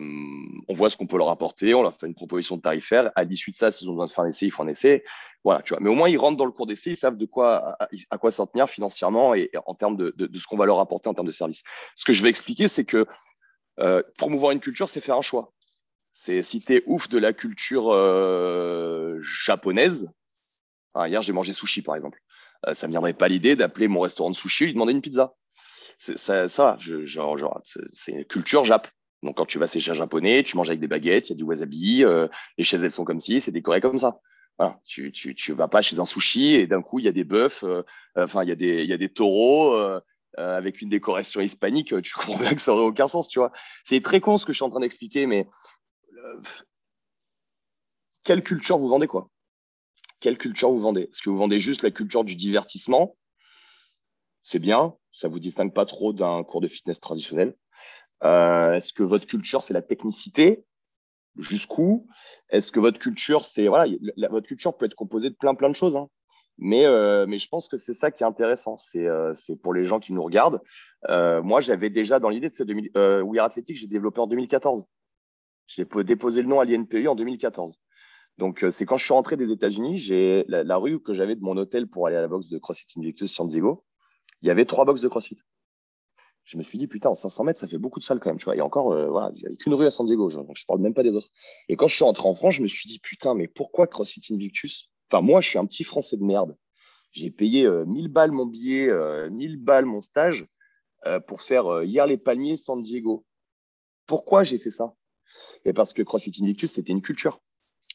on 0.68 0.74
voit 0.74 0.90
ce 0.90 0.98
qu'on 0.98 1.08
peut 1.08 1.18
leur 1.18 1.30
apporter, 1.30 1.74
on 1.74 1.82
leur 1.82 1.96
fait 1.96 2.08
une 2.08 2.14
proposition 2.14 2.58
de 2.58 2.62
tarifaire. 2.62 3.12
À 3.16 3.24
l'issue 3.24 3.52
de 3.52 3.56
ça, 3.56 3.72
s'ils 3.72 3.90
ont 3.90 3.94
besoin 3.94 4.06
de 4.06 4.12
faire 4.12 4.24
un 4.24 4.30
essai, 4.30 4.46
ils 4.46 4.52
font 4.52 4.64
un 4.64 4.68
essai. 4.68 5.04
Voilà, 5.44 5.62
tu 5.62 5.74
vois. 5.74 5.80
Mais 5.82 5.90
au 5.90 5.96
moins, 5.96 6.10
ils 6.10 6.18
rentrent 6.18 6.38
dans 6.38 6.46
le 6.46 6.52
cours 6.52 6.68
d'essai, 6.68 6.92
ils 6.92 6.96
savent 6.96 7.18
de 7.18 7.26
quoi, 7.26 7.76
à, 8.10 8.18
quoi 8.18 8.32
s'en 8.32 8.46
tenir 8.46 8.70
financièrement 8.70 9.34
et, 9.34 9.50
en 9.66 9.74
termes 9.74 9.98
de, 9.98 10.14
ce 10.34 10.48
qu'on 10.48 10.58
va 10.58 10.66
leur 10.66 10.80
apporter 10.80 11.10
en 11.10 11.14
termes 11.14 11.28
de 11.28 11.32
service. 11.32 11.64
Ce 11.96 12.06
que 12.06 12.14
je 12.14 12.22
vais 12.22 12.30
expliquer, 12.30 12.68
c'est 12.68 12.86
que 12.86 13.08
euh, 13.80 14.04
promouvoir 14.18 14.52
une 14.52 14.60
culture, 14.60 14.88
c'est 14.90 15.02
faire 15.02 15.16
un 15.16 15.22
choix. 15.22 15.54
C'est 16.14 16.42
si 16.42 16.60
tu 16.60 16.76
es 16.76 16.84
ouf 16.86 17.10
de 17.10 17.18
la 17.18 17.34
culture 17.34 17.92
euh, 17.92 19.20
japonaise. 19.22 20.12
hier, 20.96 21.22
j'ai 21.22 21.34
mangé 21.34 21.54
sushi, 21.54 21.82
par 21.82 21.96
exemple. 21.96 22.20
Ça 22.74 22.88
ne 22.88 22.90
me 22.90 22.94
viendrait 22.94 23.14
pas 23.14 23.30
l'idée 23.30 23.56
d'appeler 23.56 23.88
mon 23.88 24.02
restaurant 24.02 24.30
de 24.30 24.36
sushi 24.36 24.64
et 24.64 24.68
lui 24.68 24.74
demander 24.74 24.92
une 24.92 25.02
pizza. 25.02 25.34
Ça, 26.00 26.50
ça 26.50 26.78
genre, 26.80 27.38
genre 27.38 27.62
c'est 27.94 28.12
une 28.12 28.26
culture 28.26 28.66
jap. 28.66 28.88
Donc, 29.22 29.36
quand 29.36 29.46
tu 29.46 29.60
vas 29.60 29.68
chez 29.68 29.92
un 29.92 29.94
japonais, 29.94 30.44
tu 30.44 30.56
manges 30.56 30.70
avec 30.70 30.80
des 30.80 30.88
baguettes, 30.88 31.30
il 31.30 31.34
y 31.34 31.36
a 31.36 31.38
du 31.38 31.44
wasabi, 31.44 32.06
les 32.58 32.64
chaises, 32.64 32.84
elles 32.84 32.92
sont 32.92 33.04
comme 33.04 33.20
ci, 33.20 33.42
c'est 33.42 33.52
décoré 33.52 33.82
comme 33.82 33.98
ça. 33.98 34.22
tu, 34.86 35.12
tu, 35.12 35.54
vas 35.54 35.68
pas 35.68 35.82
chez 35.82 36.00
un 36.00 36.06
sushi 36.06 36.56
et 36.56 36.68
d'un 36.68 36.82
coup, 36.82 37.00
il 37.00 37.06
y 37.06 37.10
a 37.10 37.12
des 37.12 37.26
bœufs, 37.26 37.66
enfin, 38.16 38.44
il 38.44 38.50
y, 38.50 38.54
a 38.54 38.56
des, 38.56 38.86
y 38.86 38.94
a 38.94 38.98
des 38.98 39.10
taureaux, 39.10 39.76
euh, 40.38 40.58
avec 40.58 40.82
une 40.82 40.90
décoration 40.90 41.42
hispanique, 41.42 41.94
tu 42.04 42.14
comprends 42.16 42.38
bien 42.38 42.54
que 42.54 42.62
ça 42.62 42.72
n'aurait 42.72 42.86
aucun 42.86 43.08
sens, 43.08 43.28
tu 43.28 43.40
vois. 43.40 43.52
C'est 43.84 44.02
très 44.02 44.20
con 44.20 44.38
ce 44.38 44.46
que 44.46 44.54
je 44.54 44.58
suis 44.58 44.64
en 44.64 44.70
train 44.70 44.80
d'expliquer, 44.80 45.26
mais 45.26 45.48
euh, 46.18 46.42
quelle 48.24 48.44
culture 48.44 48.78
vous 48.78 48.88
vendez, 48.88 49.08
quoi? 49.08 49.30
Quelle 50.20 50.38
culture 50.38 50.70
vous 50.70 50.80
vendez? 50.80 51.04
Est-ce 51.04 51.22
que 51.22 51.30
vous 51.30 51.38
vendez 51.38 51.60
juste 51.60 51.82
la 51.82 51.92
culture 51.92 52.24
du 52.24 52.36
divertissement 52.36 53.18
C'est 54.42 54.60
bien, 54.60 54.96
ça 55.12 55.28
ne 55.28 55.34
vous 55.34 55.40
distingue 55.40 55.74
pas 55.74 55.86
trop 55.86 56.14
d'un 56.14 56.44
cours 56.44 56.62
de 56.62 56.68
fitness 56.68 57.00
traditionnel. 57.00 57.56
Euh, 58.24 58.74
est-ce 58.74 58.94
que 58.94 59.04
votre 59.04 59.26
culture, 59.26 59.62
c'est 59.62 59.74
la 59.74 59.82
technicité? 59.82 60.66
Jusqu'où? 61.38 62.08
Est-ce 62.50 62.72
que 62.72 62.80
votre 62.80 63.00
culture, 63.00 63.46
c'est. 63.46 63.68
Voilà, 63.68 63.94
votre 64.30 64.48
culture 64.48 64.76
peut 64.76 64.86
être 64.86 64.96
composée 64.96 65.30
de 65.30 65.36
plein, 65.36 65.56
plein 65.56 65.70
de 65.70 65.76
choses. 65.76 65.96
Hein. 65.96 66.10
Mais, 66.58 66.86
euh, 66.86 67.26
mais 67.28 67.38
je 67.38 67.48
pense 67.48 67.70
que 67.70 67.78
c'est 67.78 67.94
ça 67.94 68.12
qui 68.12 68.24
est 68.24 68.26
intéressant. 68.26 68.78
C'est 68.78 69.08
euh, 69.08 69.34
pour 69.64 69.74
les 69.74 69.86
gens 69.86 70.00
qui 70.00 70.12
nous 70.12 70.24
regardent. 70.24 70.62
Euh, 71.08 71.42
moi, 71.42 71.62
j'avais 71.62 71.90
déjà 71.90 72.20
dans 72.20 72.30
l'idée 72.30 72.50
de 72.50 72.54
ce 72.54 72.64
euh, 72.98 73.22
We 73.22 73.40
Are 73.40 73.46
Athletic, 73.46 73.78
j'ai 73.78 73.88
développé 73.88 74.20
en 74.20 74.28
2014. 74.28 74.84
J'ai 75.68 75.86
déposé 76.04 76.42
le 76.42 76.50
nom 76.50 76.60
à 76.60 76.66
l'INPI 76.66 77.08
en 77.08 77.16
2014. 77.16 77.80
Donc, 78.38 78.66
c'est 78.72 78.86
quand 78.86 78.98
je 78.98 79.06
suis 79.06 79.14
rentré 79.14 79.38
des 79.38 79.52
États-Unis, 79.52 79.98
j'ai 79.98 80.46
la, 80.48 80.78
rue 80.78 81.02
que 81.02 81.14
j'avais 81.14 81.36
de 81.36 81.42
mon 81.42 81.56
hôtel 81.58 81.88
pour 81.88 82.08
aller 82.08 82.16
à 82.16 82.22
la 82.22 82.28
boxe 82.28 82.50
de 82.50 82.58
CrossFit 82.58 82.88
Invictus 82.98 83.34
San 83.34 83.48
Diego. 83.48 83.86
Il 84.42 84.48
y 84.48 84.52
avait 84.52 84.66
trois 84.66 84.86
boxes 84.86 85.02
de 85.02 85.08
CrossFit. 85.08 85.38
Je 86.46 86.58
me 86.58 86.64
suis 86.64 86.78
dit, 86.78 86.88
putain, 86.88 87.10
en 87.10 87.16
500 87.16 87.44
mètres, 87.44 87.60
ça 87.60 87.68
fait 87.68 87.78
beaucoup 87.78 88.00
de 88.00 88.04
salles 88.04 88.20
quand 88.20 88.30
même. 88.30 88.40
Tu 88.40 88.46
vois. 88.46 88.56
Et 88.56 88.62
encore, 88.62 88.86
voilà, 89.10 89.32
il 89.36 89.40
n'y 89.40 89.46
avait 89.46 89.58
qu'une 89.58 89.74
rue 89.74 89.86
à 89.86 89.92
San 89.92 90.06
Diego. 90.06 90.32
donc, 90.32 90.50
je 90.56 90.66
parle 90.66 90.80
même 90.80 90.96
pas 90.96 91.04
des 91.04 91.12
autres. 91.12 91.30
Et 91.68 91.76
quand 91.76 91.88
je 91.88 91.96
suis 91.96 92.04
rentré 92.04 92.28
en 92.28 92.34
France, 92.34 92.56
je 92.56 92.64
me 92.64 92.68
suis 92.68 92.88
dit, 92.88 93.00
putain, 93.00 93.36
mais 93.36 93.48
pourquoi 93.48 93.86
CrossFit 93.86 94.22
Invictus? 94.34 94.90
Enfin, 95.12 95.22
moi, 95.22 95.42
je 95.42 95.50
suis 95.50 95.60
un 95.60 95.66
petit 95.66 95.84
Français 95.84 96.18
de 96.18 96.24
merde. 96.24 96.56
J'ai 97.12 97.32
payé 97.32 97.68
1000 97.68 98.06
euh, 98.06 98.10
balles 98.10 98.32
mon 98.32 98.46
billet, 98.46 98.88
1000 98.88 98.92
euh, 98.92 99.58
balles 99.60 99.86
mon 99.86 100.02
stage 100.02 100.46
euh, 101.06 101.20
pour 101.20 101.42
faire 101.42 101.84
hier 101.84 102.06
les 102.06 102.18
palmiers 102.18 102.56
San 102.56 102.82
Diego. 102.82 103.26
Pourquoi 104.06 104.44
j'ai 104.44 104.58
fait 104.58 104.70
ça? 104.70 104.94
Et 105.66 105.74
parce 105.74 105.94
que 105.94 106.02
CrossFit 106.02 106.32
Invictus, 106.42 106.72
c'était 106.72 106.92
une 106.92 107.02
culture. 107.02 107.42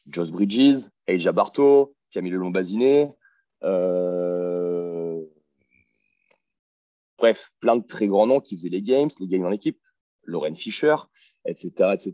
Joss 0.07 0.31
Bridges, 0.31 0.89
Aja 1.07 1.31
Barto, 1.31 1.95
Camille 2.11 2.31
Lombaziné, 2.31 3.11
bref, 7.25 7.51
plein 7.59 7.75
de 7.75 7.83
très 7.83 8.05
grands 8.05 8.27
noms 8.27 8.39
qui 8.39 8.55
faisaient 8.55 8.69
les 8.69 8.83
games, 8.83 9.09
les 9.19 9.25
games 9.25 9.45
en 9.45 9.51
équipe, 9.51 9.79
Lauren 10.25 10.53
Fischer, 10.53 10.95
etc., 11.47 11.71
etc. 11.93 12.13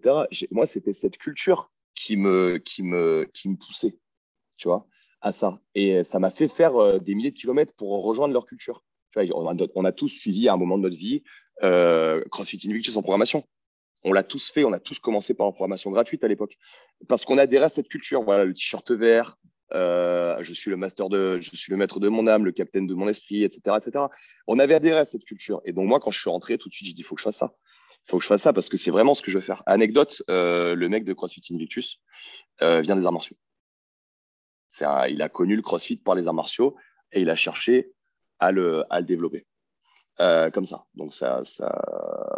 Moi, 0.52 0.66
c'était 0.66 0.94
cette 0.94 1.18
culture 1.18 1.74
qui 1.96 2.16
me, 2.16 2.60
qui 2.60 2.82
me, 2.82 3.30
qui 3.34 3.50
me 3.50 3.58
poussait 3.58 3.98
tu 4.56 4.70
vois, 4.70 4.88
à 5.20 5.34
ça. 5.34 5.60
Et 5.76 6.06
ça 6.06 6.20
m'a 6.20 6.30
fait 6.30 6.48
faire 6.48 6.78
euh, 6.78 7.00
des 7.00 7.14
milliers 7.14 7.32
de 7.32 7.38
kilomètres 7.38 7.74
pour 7.76 8.04
rejoindre 8.04 8.34
leur 8.34 8.46
culture. 8.46 8.86
On, 9.18 9.86
a, 9.86 9.92
tous 9.92 10.08
suivi 10.08 10.48
à 10.48 10.54
un 10.54 10.58
moment 10.58 10.78
de 10.78 10.84
notre 10.84 10.96
vie 10.96 11.24
euh, 11.64 12.24
CrossFit 12.32 12.62
Invictus 12.70 12.96
en 12.96 13.02
programmation. 13.02 13.44
On 14.06 14.14
l'a 14.14 14.24
tous 14.24 14.50
fait, 14.50 14.64
on 14.64 14.72
a 14.72 14.80
tous 14.80 15.00
commencé 15.00 15.34
par 15.34 15.48
une 15.48 15.54
programmation 15.54 15.92
gratuite 15.92 16.24
à 16.24 16.30
l'époque. 16.30 16.58
Parce 17.10 17.26
qu'on 17.26 17.38
adhérait 17.38 17.66
à 17.66 17.70
cette 17.70 17.90
culture. 17.90 18.24
Voilà, 18.24 18.46
le 18.46 18.54
t-shirt 18.54 18.90
vert, 18.92 19.38
euh, 19.74 20.42
je 20.42 20.54
suis 20.54 20.70
le 20.70 20.78
maître 20.78 21.10
de 22.00 22.10
mon 22.10 22.28
âme, 22.28 22.46
le 22.46 22.52
capitaine 22.52 22.88
de 22.88 22.94
mon 22.94 23.08
esprit, 23.08 23.44
etc., 23.44 23.78
etc. 23.78 24.06
On 24.48 24.60
avait 24.60 24.76
adhéré 24.76 25.00
à 25.00 25.06
cette 25.06 25.24
culture. 25.26 25.62
Et 25.66 25.74
donc, 25.74 25.88
moi, 25.88 26.00
quand 26.00 26.12
je 26.12 26.20
suis 26.20 26.30
rentré, 26.30 26.58
tout 26.58 26.70
de 26.70 26.74
suite, 26.74 26.88
j'ai 26.88 26.94
dit, 26.94 27.02
il 27.02 27.06
faut 27.06 27.16
que 27.16 27.22
je 27.22 27.26
fasse 27.26 27.38
ça. 27.38 27.54
Il 28.08 28.12
faut 28.12 28.18
que 28.18 28.24
je 28.24 28.28
fasse 28.28 28.42
ça 28.42 28.54
parce 28.54 28.70
que 28.70 28.78
c'est 28.78 28.92
vraiment 28.92 29.14
ce 29.14 29.22
que 29.22 29.30
je 29.30 29.38
veux 29.38 29.44
faire. 29.44 29.64
Anecdote, 29.66 30.24
le 30.28 30.88
mec 30.88 31.04
de 31.06 31.14
CrossFit 31.14 31.42
Invictus 31.54 32.02
vient 32.60 32.96
des 32.96 33.06
arts 33.06 33.12
martiaux 33.12 33.38
il 35.10 35.22
a 35.22 35.30
connu 35.30 35.56
le 35.56 35.62
crossfit 35.62 35.98
par 35.98 36.16
les 36.16 36.28
arts 36.28 36.34
martiaux 36.34 36.76
et 37.12 37.22
il 37.22 37.30
a 37.30 37.36
cherché 37.36 37.92
à 38.40 38.52
le, 38.52 38.84
développer. 39.02 39.46
Euh, 40.20 40.52
comme 40.52 40.66
ça. 40.66 40.86
Donc, 40.94 41.14
ça, 41.14 41.42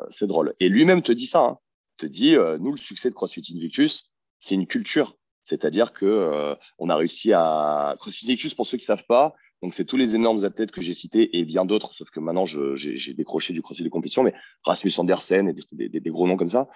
c'est 0.10 0.27
drôle. 0.27 0.53
Et 0.60 0.69
lui-même 0.69 1.01
te 1.01 1.11
dit 1.11 1.26
ça. 1.26 1.39
Hein. 1.39 1.57
te 1.97 2.05
dit, 2.05 2.35
euh, 2.35 2.57
nous, 2.57 2.72
le 2.72 2.77
succès 2.77 3.10
de 3.10 3.15
CrossFit 3.15 3.43
Invictus, 3.55 4.10
c'est 4.39 4.55
une 4.55 4.68
culture. 4.68 5.18
C'est-à-dire 5.43 5.93
que 5.93 6.05
euh, 6.05 6.55
on 6.79 6.89
a 6.89 6.95
réussi 6.95 7.33
à 7.33 7.95
CrossFit 7.99 8.25
Invictus 8.25 8.53
pour 8.53 8.65
ceux 8.65 8.77
qui 8.77 8.85
savent 8.85 9.05
pas. 9.07 9.33
Donc 9.61 9.73
c'est 9.73 9.85
tous 9.85 9.97
les 9.97 10.15
énormes 10.15 10.43
athlètes 10.43 10.71
que 10.71 10.81
j'ai 10.81 10.93
cités 10.93 11.37
et 11.37 11.45
bien 11.45 11.63
d'autres, 11.63 11.93
sauf 11.93 12.09
que 12.09 12.19
maintenant 12.19 12.45
j'ai 12.45 13.13
décroché 13.13 13.53
du 13.53 13.61
CrossFit 13.61 13.83
de 13.83 13.89
compétition, 13.89 14.23
mais 14.23 14.33
Rasmus 14.65 14.91
Andersen 14.97 15.47
et 15.47 15.53
des, 15.89 16.09
gros 16.09 16.27
noms 16.27 16.35
comme 16.35 16.49
ça. 16.49 16.67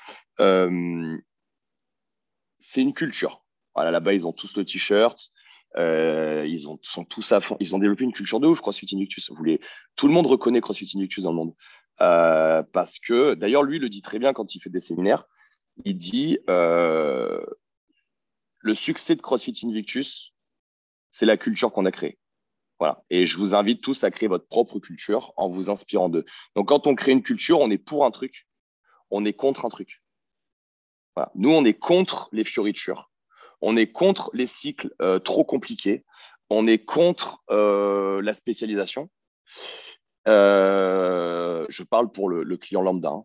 c'est 2.59 2.81
une 2.81 2.93
culture. 2.93 3.43
Là-bas 3.75 4.13
ils 4.13 4.25
ont 4.25 4.31
tous 4.31 4.55
le 4.55 4.63
t-shirt, 4.63 5.31
euh, 5.75 6.45
ils 6.47 6.67
ont, 6.67 6.77
tous 6.77 7.31
à 7.31 7.39
fond. 7.39 7.57
Ils 7.59 7.75
ont 7.75 7.79
développé 7.79 8.03
une 8.03 8.13
culture 8.13 8.39
de 8.39 8.47
ouf, 8.47 8.61
CrossFit 8.61 8.87
voulez, 9.31 9.59
tout 9.95 10.07
le 10.07 10.13
monde 10.13 10.27
reconnaît 10.27 10.61
CrossFit 10.61 10.91
Invictus 10.95 11.23
dans 11.23 11.31
le 11.31 11.35
monde. 11.35 11.53
Euh, 12.01 12.63
parce 12.73 12.99
que, 12.99 13.33
d'ailleurs, 13.33 13.63
lui 13.63 13.79
le 13.79 13.89
dit 13.89 14.01
très 14.01 14.19
bien 14.19 14.33
quand 14.33 14.55
il 14.55 14.59
fait 14.59 14.69
des 14.69 14.79
séminaires. 14.79 15.27
Il 15.85 15.95
dit 15.95 16.39
euh, 16.49 17.43
le 18.59 18.75
succès 18.75 19.15
de 19.15 19.21
CrossFit 19.21 19.59
Invictus, 19.63 20.33
c'est 21.09 21.25
la 21.25 21.37
culture 21.37 21.71
qu'on 21.71 21.85
a 21.85 21.91
créée. 21.91 22.17
Et 23.09 23.25
je 23.25 23.37
vous 23.37 23.55
invite 23.55 23.81
tous 23.81 24.03
à 24.03 24.11
créer 24.11 24.29
votre 24.29 24.47
propre 24.47 24.79
culture 24.79 25.33
en 25.35 25.47
vous 25.47 25.69
inspirant 25.69 26.09
d'eux. 26.09 26.25
Donc, 26.55 26.67
quand 26.67 26.87
on 26.87 26.95
crée 26.95 27.11
une 27.11 27.23
culture, 27.23 27.59
on 27.59 27.71
est 27.71 27.77
pour 27.77 28.05
un 28.05 28.11
truc, 28.11 28.47
on 29.09 29.25
est 29.25 29.33
contre 29.33 29.65
un 29.65 29.69
truc. 29.69 30.03
Nous, 31.33 31.51
on 31.51 31.65
est 31.65 31.73
contre 31.73 32.29
les 32.31 32.43
fioritures. 32.43 33.09
On 33.61 33.75
est 33.75 33.91
contre 33.91 34.29
les 34.33 34.45
cycles 34.45 34.93
euh, 35.01 35.17
trop 35.17 35.43
compliqués. 35.43 36.05
On 36.51 36.67
est 36.67 36.85
contre 36.85 37.41
euh, 37.49 38.21
la 38.21 38.35
spécialisation. 38.35 39.09
Euh, 40.27 41.36
je 41.69 41.83
parle 41.83 42.11
pour 42.11 42.29
le, 42.29 42.57
client 42.57 42.81
lambda. 42.81 43.09
Hein. 43.09 43.23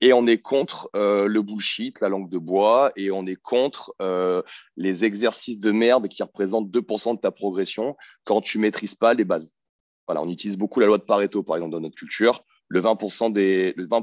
Et 0.00 0.12
on 0.12 0.26
est 0.26 0.38
contre 0.38 0.90
le 0.94 1.40
bullshit, 1.40 2.00
la 2.00 2.08
langue 2.08 2.28
de 2.28 2.38
bois, 2.38 2.92
et 2.96 3.10
on 3.10 3.24
est 3.26 3.40
contre 3.40 3.94
les 4.76 5.04
exercices 5.04 5.58
de 5.58 5.70
merde 5.70 6.08
qui 6.08 6.22
représentent 6.22 6.70
2% 6.70 7.16
de 7.16 7.20
ta 7.20 7.30
progression 7.30 7.96
quand 8.24 8.40
tu 8.40 8.58
maîtrises 8.58 8.96
pas 8.96 9.14
les 9.14 9.24
bases. 9.24 9.54
Voilà, 10.06 10.22
on 10.22 10.28
utilise 10.28 10.56
beaucoup 10.56 10.80
la 10.80 10.86
loi 10.86 10.98
de 10.98 11.04
Pareto, 11.04 11.42
par 11.42 11.56
exemple, 11.56 11.72
dans 11.72 11.80
notre 11.80 11.94
culture. 11.94 12.44
Le 12.68 12.80
20%, 12.80 13.32
des, 13.32 13.72
le 13.76 13.86
20 13.86 14.02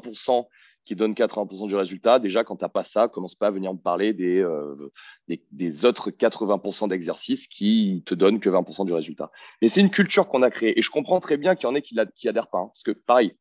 qui 0.86 0.96
donne 0.96 1.14
80% 1.14 1.68
du 1.68 1.76
résultat, 1.76 2.20
déjà, 2.20 2.44
quand 2.44 2.56
tu 2.56 2.64
n'as 2.64 2.70
pas 2.70 2.84
ça, 2.84 3.08
commence 3.08 3.36
pas 3.36 3.48
à 3.48 3.52
venir 3.52 3.74
me 3.74 3.80
parler 3.80 4.14
des, 4.14 4.40
euh, 4.40 4.92
des, 5.28 5.86
autres 5.86 6.10
80% 6.10 6.88
d'exercices 6.88 7.48
qui 7.48 8.02
te 8.06 8.16
donnent 8.16 8.40
que 8.40 8.50
20% 8.50 8.86
du 8.86 8.94
résultat. 8.94 9.30
Mais 9.62 9.68
c'est 9.68 9.82
une 9.82 9.92
culture 9.92 10.28
qu'on 10.28 10.42
a 10.42 10.50
créée. 10.50 10.78
Et 10.80 10.82
je 10.82 10.90
comprends 10.90 11.20
très 11.20 11.38
bien 11.38 11.56
qu'il 11.56 11.68
y 11.68 11.72
en 11.72 11.76
ait 11.76 11.82
qui, 11.82 11.96
qui 12.16 12.28
adhèrent 12.28 12.50
pas. 12.50 12.60
Hein. 12.60 12.68
parce 12.68 12.84
que, 12.84 12.92
pareil, 12.92 13.36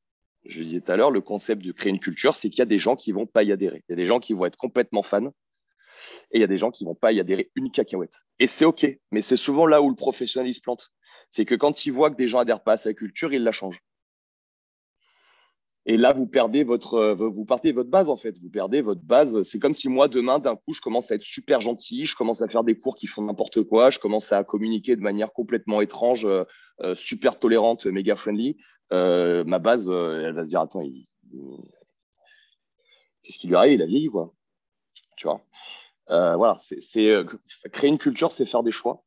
je 0.44 0.62
disais 0.62 0.80
tout 0.80 0.92
à 0.92 0.96
l'heure, 0.96 1.10
le 1.10 1.20
concept 1.20 1.64
de 1.64 1.72
créer 1.72 1.90
une 1.90 2.00
culture, 2.00 2.34
c'est 2.34 2.48
qu'il 2.50 2.60
y 2.60 2.62
a 2.62 2.66
des 2.66 2.78
gens 2.78 2.96
qui 2.96 3.12
vont 3.12 3.26
pas 3.26 3.42
y 3.42 3.52
adhérer. 3.52 3.82
Il 3.88 3.92
y 3.92 3.94
a 3.94 3.96
des 3.96 4.06
gens 4.06 4.20
qui 4.20 4.32
vont 4.32 4.46
être 4.46 4.56
complètement 4.56 5.02
fans 5.02 5.32
et 6.30 6.38
il 6.38 6.40
y 6.40 6.44
a 6.44 6.48
des 6.48 6.58
gens 6.58 6.70
qui 6.70 6.84
vont 6.84 6.94
pas 6.94 7.12
y 7.12 7.20
adhérer 7.20 7.50
une 7.56 7.70
cacahuète. 7.70 8.14
Et 8.38 8.46
c'est 8.46 8.64
OK. 8.64 8.86
Mais 9.10 9.22
c'est 9.22 9.36
souvent 9.36 9.66
là 9.66 9.82
où 9.82 9.88
le 9.88 9.96
professionnel 9.96 10.52
se 10.52 10.60
plante. 10.60 10.92
C'est 11.30 11.44
que 11.44 11.54
quand 11.54 11.84
il 11.84 11.90
voit 11.90 12.10
que 12.10 12.16
des 12.16 12.28
gens 12.28 12.38
adhèrent 12.38 12.62
pas 12.62 12.72
à 12.72 12.76
sa 12.76 12.94
culture, 12.94 13.32
il 13.32 13.42
la 13.42 13.52
change. 13.52 13.80
Et 15.90 15.96
là, 15.96 16.12
vous 16.12 16.26
perdez 16.26 16.64
votre, 16.64 17.16
partez 17.46 17.72
votre 17.72 17.88
base 17.88 18.10
en 18.10 18.16
fait. 18.16 18.38
Vous 18.42 18.50
perdez 18.50 18.82
votre 18.82 19.00
base. 19.02 19.40
C'est 19.42 19.58
comme 19.58 19.72
si 19.72 19.88
moi 19.88 20.06
demain, 20.06 20.38
d'un 20.38 20.54
coup, 20.54 20.74
je 20.74 20.82
commence 20.82 21.10
à 21.10 21.14
être 21.14 21.22
super 21.22 21.62
gentil, 21.62 22.04
je 22.04 22.14
commence 22.14 22.42
à 22.42 22.48
faire 22.48 22.62
des 22.62 22.78
cours 22.78 22.94
qui 22.94 23.06
font 23.06 23.22
n'importe 23.22 23.62
quoi, 23.62 23.88
je 23.88 23.98
commence 23.98 24.30
à 24.30 24.44
communiquer 24.44 24.96
de 24.96 25.00
manière 25.00 25.32
complètement 25.32 25.80
étrange, 25.80 26.26
euh, 26.26 26.44
euh, 26.82 26.94
super 26.94 27.38
tolérante, 27.38 27.86
méga 27.86 28.16
friendly. 28.16 28.58
Euh, 28.92 29.44
ma 29.44 29.58
base, 29.58 29.88
elle 29.88 30.32
va 30.32 30.44
se 30.44 30.50
dire 30.50 30.60
attends, 30.60 30.82
qu'est-ce 33.22 33.38
qui 33.38 33.48
lui 33.48 33.56
arrive? 33.56 33.74
Il 33.74 33.82
a 33.82 33.86
vieilli 33.86 34.08
quoi. 34.08 34.32
Tu 35.16 35.26
vois. 35.26 35.42
voilà, 36.08 36.56
c'est 36.58 37.12
créer 37.72 37.90
une 37.90 37.98
culture, 37.98 38.30
c'est 38.30 38.46
faire 38.46 38.62
des 38.62 38.72
choix. 38.72 39.04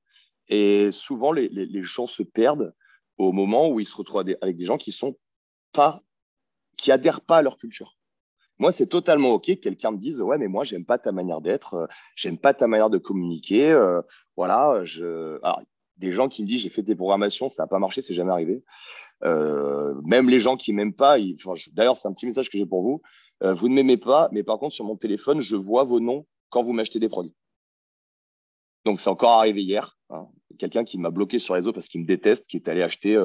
Et 0.48 0.92
souvent, 0.92 1.32
les, 1.32 1.82
gens 1.82 2.06
se 2.06 2.24
perdent 2.24 2.74
au 3.18 3.32
moment 3.32 3.70
où 3.70 3.80
ils 3.80 3.86
se 3.86 3.96
retrouvent 3.96 4.26
avec 4.42 4.56
des 4.56 4.66
gens 4.66 4.78
qui 4.78 4.92
sont 4.92 5.18
pas 5.72 6.04
qui 6.78 6.92
adhèrent 6.92 7.22
pas 7.22 7.38
à 7.38 7.42
leur 7.42 7.58
culture. 7.58 7.96
Moi, 8.58 8.72
c'est 8.72 8.88
totalement 8.88 9.32
OK 9.32 9.46
que 9.46 9.54
quelqu'un 9.54 9.92
me 9.92 9.98
dise 9.98 10.22
Ouais, 10.22 10.38
mais 10.38 10.48
moi, 10.48 10.64
j'aime 10.64 10.86
pas 10.86 10.98
ta 10.98 11.12
manière 11.12 11.42
d'être, 11.42 11.74
euh, 11.74 11.88
j'aime 12.16 12.38
pas 12.38 12.54
ta 12.54 12.68
manière 12.68 12.90
de 12.90 12.98
communiquer. 12.98 13.72
Euh, 13.72 14.02
voilà, 14.36 14.84
je. 14.84 15.40
Des 15.98 16.12
gens 16.12 16.30
qui 16.30 16.42
me 16.44 16.48
disent 16.48 16.62
J'ai 16.62 16.70
fait 16.70 16.84
des 16.84 16.96
programmations, 16.96 17.50
ça 17.50 17.64
n'a 17.64 17.68
pas 17.68 17.80
marché, 17.80 18.02
c'est 18.02 18.14
jamais 18.14 18.32
arrivé. 18.32 18.64
Euh, 19.24 19.94
même 20.04 20.30
les 20.30 20.40
gens 20.40 20.58
qui 20.58 20.74
m'aiment 20.74 20.94
pas, 20.94 21.18
d'ailleurs, 21.74 21.98
c'est 21.98 22.08
un 22.08 22.14
petit 22.14 22.26
message 22.26 22.50
que 22.50 22.58
j'ai 22.58 22.66
pour 22.66 22.82
vous. 22.82 23.02
vous 23.42 23.70
ne 23.70 23.74
m'aimez 23.74 23.98
pas, 23.98 24.30
mais 24.32 24.44
par 24.44 24.60
contre, 24.60 24.76
sur 24.76 24.86
mon 24.86 24.96
téléphone, 24.96 25.42
je 25.42 25.56
vois 25.56 25.84
vos 25.84 26.00
noms 26.00 26.26
quand 26.50 26.62
vous 26.62 26.74
m'achetez 26.74 27.00
des 27.00 27.10
produits. 27.10 27.36
Donc, 28.86 29.00
c'est 29.00 29.10
encore 29.10 29.32
arrivé 29.32 29.62
hier. 29.62 29.98
Hein. 30.10 30.28
Quelqu'un 30.58 30.84
qui 30.84 30.98
m'a 30.98 31.12
bloqué 31.12 31.40
sur 31.40 31.56
réseau 31.56 31.72
parce 31.72 31.88
qu'il 31.88 32.02
me 32.02 32.06
déteste, 32.06 32.48
qui 32.48 32.58
est 32.58 32.68
allé 32.68 32.82
acheter 32.82 33.16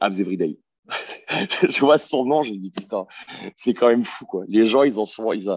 Abs 0.00 0.18
Everyday. 0.18 0.58
je 1.68 1.80
vois 1.80 1.98
son 1.98 2.24
nom, 2.24 2.42
je 2.42 2.52
me 2.52 2.58
dis 2.58 2.70
putain, 2.70 3.06
c'est 3.56 3.74
quand 3.74 3.88
même 3.88 4.04
fou 4.04 4.24
quoi. 4.26 4.44
Les 4.48 4.66
gens, 4.66 4.82
ils 4.82 4.98
en 4.98 5.06
sont, 5.06 5.32
ils, 5.32 5.48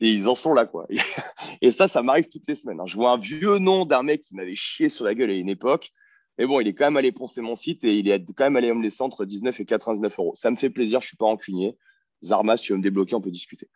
ils 0.00 0.28
en 0.28 0.34
sont 0.34 0.54
là 0.54 0.66
quoi. 0.66 0.86
Et 1.60 1.72
ça, 1.72 1.88
ça 1.88 2.02
m'arrive 2.02 2.28
toutes 2.28 2.48
les 2.48 2.54
semaines. 2.54 2.80
Hein. 2.80 2.86
Je 2.86 2.96
vois 2.96 3.10
un 3.12 3.18
vieux 3.18 3.58
nom 3.58 3.84
d'un 3.84 4.02
mec 4.02 4.22
qui 4.22 4.34
m'avait 4.34 4.54
chié 4.54 4.88
sur 4.88 5.04
la 5.04 5.14
gueule 5.14 5.30
à 5.30 5.34
une 5.34 5.48
époque. 5.48 5.90
Mais 6.38 6.46
bon, 6.46 6.60
il 6.60 6.68
est 6.68 6.74
quand 6.74 6.86
même 6.86 6.96
allé 6.96 7.10
poncer 7.10 7.40
mon 7.40 7.56
site 7.56 7.84
et 7.84 7.98
il 7.98 8.08
est 8.08 8.24
quand 8.34 8.44
même 8.44 8.56
allé 8.56 8.72
me 8.72 8.82
laisser 8.82 9.02
entre 9.02 9.24
19 9.24 9.58
et 9.58 9.64
99 9.64 10.18
euros. 10.18 10.32
Ça 10.36 10.50
me 10.50 10.56
fait 10.56 10.70
plaisir, 10.70 11.00
je 11.00 11.08
suis 11.08 11.16
pas 11.16 11.26
rancunier. 11.26 11.76
Zarma, 12.22 12.56
si 12.56 12.64
tu 12.64 12.72
veux 12.72 12.78
me 12.78 12.82
débloquer, 12.82 13.14
on 13.14 13.20
peut 13.20 13.30
discuter. 13.30 13.68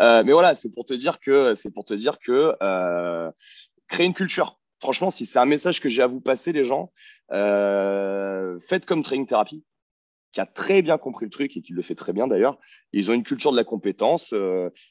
Euh, 0.00 0.22
mais 0.24 0.32
voilà, 0.32 0.54
c'est 0.54 0.70
pour 0.70 0.84
te 0.84 0.94
dire 0.94 1.20
que 1.20 1.54
c'est 1.54 1.70
pour 1.70 1.84
te 1.84 1.94
dire 1.94 2.18
que 2.18 2.54
euh, 2.62 3.30
créer 3.88 4.06
une 4.06 4.14
culture. 4.14 4.58
Franchement, 4.80 5.10
si 5.10 5.24
c'est 5.24 5.38
un 5.38 5.46
message 5.46 5.80
que 5.80 5.88
j'ai 5.88 6.02
à 6.02 6.06
vous 6.06 6.20
passer, 6.20 6.52
les 6.52 6.64
gens, 6.64 6.92
euh, 7.32 8.58
faites 8.68 8.86
comme 8.86 9.02
training 9.02 9.26
thérapie 9.26 9.64
qui 10.32 10.40
a 10.40 10.46
très 10.46 10.82
bien 10.82 10.98
compris 10.98 11.24
le 11.24 11.30
truc 11.30 11.56
et 11.56 11.62
qui 11.62 11.72
le 11.72 11.80
fait 11.80 11.94
très 11.94 12.12
bien 12.12 12.26
d'ailleurs. 12.26 12.58
Ils 12.92 13.10
ont 13.10 13.14
une 13.14 13.22
culture 13.22 13.52
de 13.52 13.56
la 13.56 13.64
compétence. 13.64 14.34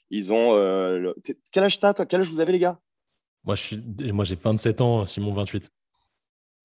Ils 0.10 0.34
ont. 0.34 1.14
Quel 1.52 1.64
âge 1.64 1.80
t'as, 1.80 1.94
toi? 1.94 2.08
Quel 2.08 2.22
âge 2.22 2.30
vous 2.32 2.40
avez, 2.40 2.52
les 2.52 2.60
gars? 2.60 2.80
Moi, 3.44 3.54
je 3.54 3.62
suis... 3.62 4.12
moi, 4.12 4.26
j'ai 4.26 4.36
27 4.36 4.82
ans, 4.82 5.06
Simon 5.06 5.34
28. 5.34 5.72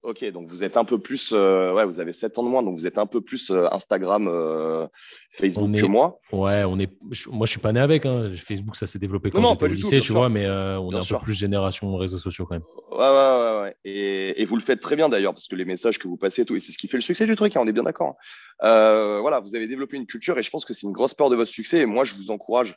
Ok, 0.03 0.25
donc 0.31 0.47
vous 0.47 0.63
êtes 0.63 0.77
un 0.77 0.83
peu 0.83 0.97
plus, 0.97 1.31
euh, 1.31 1.73
ouais, 1.73 1.85
vous 1.85 1.99
avez 1.99 2.11
7 2.11 2.39
ans 2.39 2.43
de 2.43 2.49
moins, 2.49 2.63
donc 2.63 2.75
vous 2.75 2.87
êtes 2.87 2.97
un 2.97 3.05
peu 3.05 3.21
plus 3.21 3.51
euh, 3.51 3.67
Instagram, 3.71 4.27
euh, 4.27 4.87
Facebook 5.29 5.79
que 5.79 5.85
moi. 5.85 6.19
Ouais, 6.31 6.63
on 6.63 6.79
est, 6.79 6.89
moi 7.27 7.45
je 7.45 7.51
suis 7.51 7.59
pas 7.59 7.71
né 7.71 7.79
avec. 7.79 8.07
Hein. 8.07 8.31
Facebook, 8.35 8.75
ça 8.75 8.87
s'est 8.87 8.97
développé 8.97 9.29
quand 9.29 9.47
j'étais 9.47 9.63
au 9.63 9.67
lycée, 9.67 9.99
tu 9.99 10.11
vois, 10.11 10.27
mais 10.27 10.49
on 10.49 10.91
est 10.91 10.95
un 10.95 11.05
peu 11.05 11.19
plus 11.23 11.33
génération 11.33 11.95
réseaux 11.97 12.17
sociaux 12.17 12.47
quand 12.47 12.55
même. 12.55 12.63
Ouais, 12.91 12.97
ouais, 12.97 13.61
ouais, 13.61 13.75
Et, 13.85 14.41
et, 14.41 14.45
vous 14.45 14.55
le 14.55 14.63
faites 14.63 14.79
très 14.79 14.95
bien 14.95 15.07
d'ailleurs, 15.07 15.33
parce 15.33 15.47
que 15.47 15.55
les 15.55 15.65
messages 15.65 15.99
que 15.99 16.07
vous 16.07 16.17
passez, 16.17 16.45
tout, 16.45 16.55
et 16.55 16.59
c'est 16.59 16.71
ce 16.71 16.79
qui 16.79 16.87
fait 16.87 16.97
le 16.97 17.01
succès 17.01 17.27
du 17.27 17.35
truc, 17.35 17.55
hein, 17.55 17.61
on 17.63 17.67
est 17.67 17.71
bien 17.71 17.83
d'accord. 17.83 18.15
Hein. 18.61 19.19
voilà, 19.21 19.39
vous 19.39 19.55
avez 19.55 19.67
développé 19.67 19.97
une 19.97 20.07
culture 20.07 20.35
et 20.39 20.43
je 20.43 20.49
pense 20.49 20.65
que 20.65 20.73
c'est 20.73 20.87
une 20.87 20.93
grosse 20.93 21.13
peur 21.13 21.29
de 21.29 21.35
votre 21.35 21.51
succès. 21.51 21.77
Et 21.77 21.85
moi, 21.85 22.05
je 22.05 22.15
vous 22.15 22.31
encourage 22.31 22.75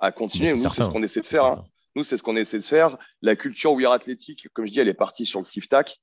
à 0.00 0.10
continuer. 0.10 0.52
Nous, 0.52 0.70
c'est 0.70 0.82
ce 0.82 0.88
qu'on 0.88 1.02
essaie 1.02 1.20
de 1.20 1.26
faire. 1.26 1.62
Nous, 1.94 2.02
c'est 2.04 2.16
ce 2.16 2.22
qu'on 2.22 2.36
essaie 2.36 2.58
de 2.58 2.64
faire. 2.64 2.96
La 3.20 3.36
culture 3.36 3.74
We 3.74 3.84
Are 3.84 3.92
Athletic, 3.92 4.48
comme 4.54 4.66
je 4.66 4.72
dis, 4.72 4.80
elle 4.80 4.88
est 4.88 4.94
partie 4.94 5.26
sur 5.26 5.40
le 5.40 5.44
SIFTAC 5.44 6.00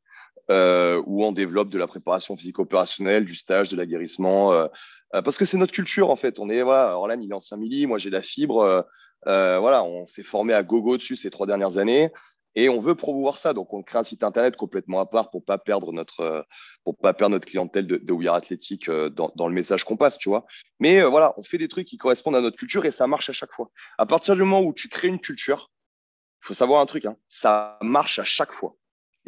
euh, 0.49 1.01
où 1.05 1.23
on 1.23 1.31
développe 1.31 1.69
de 1.69 1.77
la 1.77 1.87
préparation 1.87 2.35
physique 2.35 2.59
opérationnelle, 2.59 3.25
du 3.25 3.35
stage, 3.35 3.69
de 3.69 3.77
la 3.77 3.85
guérissement, 3.85 4.51
euh, 4.51 4.67
euh, 5.15 5.21
parce 5.21 5.37
que 5.37 5.45
c'est 5.45 5.57
notre 5.57 5.73
culture 5.73 6.09
en 6.09 6.15
fait. 6.15 6.39
On 6.39 6.49
est 6.49 6.61
voilà, 6.61 6.97
Orlan 6.97 7.19
il 7.19 7.31
est 7.31 7.33
ancien 7.33 7.57
milli, 7.57 7.85
moi 7.87 7.97
j'ai 7.97 8.09
la 8.09 8.21
fibre, 8.21 8.85
euh, 9.27 9.59
voilà, 9.59 9.83
on 9.83 10.05
s'est 10.05 10.23
formé 10.23 10.53
à 10.53 10.63
gogo 10.63 10.97
dessus 10.97 11.15
ces 11.15 11.29
trois 11.29 11.47
dernières 11.47 11.77
années. 11.77 12.09
Et 12.55 12.67
on 12.67 12.79
veut 12.79 12.95
promouvoir 12.95 13.37
ça, 13.37 13.53
donc 13.53 13.73
on 13.75 13.83
crée 13.83 13.99
un 13.99 14.03
site 14.03 14.23
internet 14.23 14.55
complètement 14.55 14.99
à 14.99 15.05
part 15.05 15.29
pour 15.29 15.45
pas 15.45 15.59
perdre 15.59 15.93
notre 15.93 16.47
pour 16.83 16.97
pas 16.97 17.13
perdre 17.13 17.35
notre 17.35 17.47
clientèle 17.47 17.85
de, 17.85 17.97
de 17.97 18.11
We 18.11 18.27
Athletic 18.27 18.89
dans, 18.89 19.31
dans, 19.35 19.47
le 19.47 19.53
message 19.53 19.83
qu'on 19.83 19.97
passe, 19.97 20.17
tu 20.17 20.29
vois. 20.29 20.47
Mais 20.79 21.03
voilà, 21.03 21.35
on 21.37 21.43
fait 21.43 21.59
des 21.59 21.67
trucs 21.67 21.87
qui 21.87 21.97
correspondent 21.97 22.35
à 22.35 22.41
notre 22.41 22.57
culture 22.57 22.83
et 22.85 22.91
ça 22.91 23.05
marche 23.05 23.29
à 23.29 23.33
chaque 23.33 23.53
fois. 23.53 23.69
À 23.99 24.07
partir 24.07 24.35
du 24.35 24.41
moment 24.41 24.61
où 24.61 24.73
tu 24.73 24.89
crées 24.89 25.07
une 25.07 25.19
culture, 25.19 25.71
il 26.41 26.47
faut 26.47 26.53
savoir 26.55 26.81
un 26.81 26.87
truc, 26.87 27.05
hein, 27.05 27.17
ça 27.27 27.77
marche 27.81 28.17
à 28.17 28.23
chaque 28.23 28.51
fois 28.51 28.75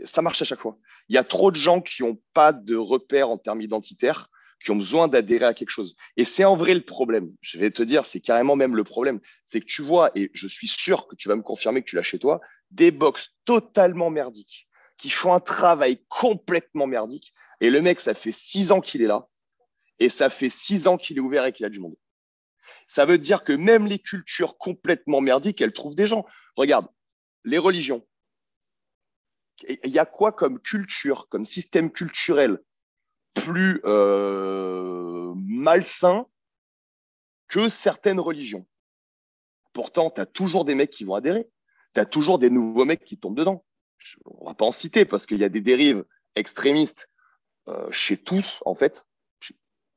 ça 0.06 0.22
marche 0.22 0.42
à 0.42 0.46
chaque 0.46 0.60
fois. 0.60 0.78
Il 1.12 1.16
y 1.16 1.18
a 1.18 1.26
trop 1.26 1.52
de 1.52 1.58
gens 1.58 1.82
qui 1.82 2.04
n'ont 2.04 2.18
pas 2.34 2.54
de 2.54 2.78
repères 2.78 3.30
en 3.30 3.38
termes 3.38 3.62
identitaires, 3.62 4.30
qui 4.64 4.72
ont 4.72 4.78
besoin 4.78 5.10
d'adhérer 5.10 5.44
à 5.44 5.54
quelque 5.54 5.70
chose. 5.70 5.94
Et 6.16 6.24
c'est 6.24 6.46
en 6.46 6.56
vrai 6.56 6.74
le 6.74 6.86
problème. 6.86 7.34
Je 7.42 7.58
vais 7.58 7.70
te 7.70 7.84
dire, 7.84 8.06
c'est 8.06 8.22
carrément 8.22 8.56
même 8.56 8.78
le 8.78 8.86
problème. 8.86 9.20
C'est 9.44 9.60
que 9.60 9.66
tu 9.66 9.82
vois, 9.82 10.12
et 10.16 10.32
je 10.34 10.48
suis 10.48 10.70
sûr 10.70 11.10
que 11.10 11.18
tu 11.18 11.28
vas 11.28 11.36
me 11.36 11.42
confirmer 11.42 11.82
que 11.82 11.90
tu 11.90 11.98
l'as 11.98 12.02
chez 12.02 12.18
toi, 12.18 12.40
des 12.70 12.92
box 12.92 13.36
totalement 13.44 14.10
merdiques, 14.10 14.70
qui 14.96 15.10
font 15.10 15.34
un 15.34 15.42
travail 15.42 16.02
complètement 16.08 16.88
merdique. 16.88 17.34
Et 17.60 17.70
le 17.70 17.82
mec, 17.82 18.00
ça 18.00 18.14
fait 18.14 18.32
six 18.32 18.72
ans 18.72 18.80
qu'il 18.80 19.02
est 19.02 19.08
là, 19.08 19.28
et 20.00 20.08
ça 20.08 20.30
fait 20.30 20.48
six 20.48 20.88
ans 20.88 20.96
qu'il 20.96 21.18
est 21.18 21.20
ouvert 21.20 21.44
et 21.46 21.52
qu'il 21.52 21.66
a 21.66 21.70
du 21.70 21.82
monde. 21.82 21.98
Ça 22.88 23.06
veut 23.06 23.18
dire 23.18 23.44
que 23.44 23.52
même 23.52 23.86
les 23.86 24.00
cultures 24.00 24.58
complètement 24.58 25.20
merdiques, 25.20 25.60
elles 25.60 25.74
trouvent 25.74 25.94
des 25.94 26.08
gens. 26.08 26.26
Regarde, 26.56 26.88
les 27.44 27.58
religions, 27.58 28.08
il 29.68 29.92
y 29.92 30.00
a 30.00 30.06
quoi 30.06 30.32
comme 30.32 30.60
culture, 30.60 31.28
comme 31.30 31.46
système 31.46 31.92
culturel 31.92 32.60
plus 33.34 33.82
euh, 33.86 35.34
malsain 35.36 36.26
que 37.48 37.70
certaines 37.70 38.20
religions? 38.20 38.66
Pourtant, 39.74 40.12
tu 40.12 40.22
as 40.22 40.26
toujours 40.26 40.66
des 40.66 40.76
mecs 40.76 40.90
qui 40.90 41.04
vont 41.04 41.16
adhérer. 41.16 41.50
Tu 41.94 42.00
as 42.00 42.06
toujours 42.06 42.40
des 42.40 42.50
nouveaux 42.50 42.86
mecs 42.86 43.04
qui 43.04 43.18
tombent 43.18 43.38
dedans. 43.38 43.66
on 44.26 44.46
va 44.46 44.54
pas 44.54 44.66
en 44.66 44.72
citer 44.72 45.06
parce 45.06 45.26
qu'il 45.26 45.38
y 45.38 45.44
a 45.44 45.50
des 45.50 45.62
dérives 45.62 46.06
extrémistes 46.36 47.10
euh, 47.68 47.90
chez 47.92 48.18
tous, 48.18 48.62
en 48.66 48.74
fait. 48.74 49.08
Chez 49.40 49.56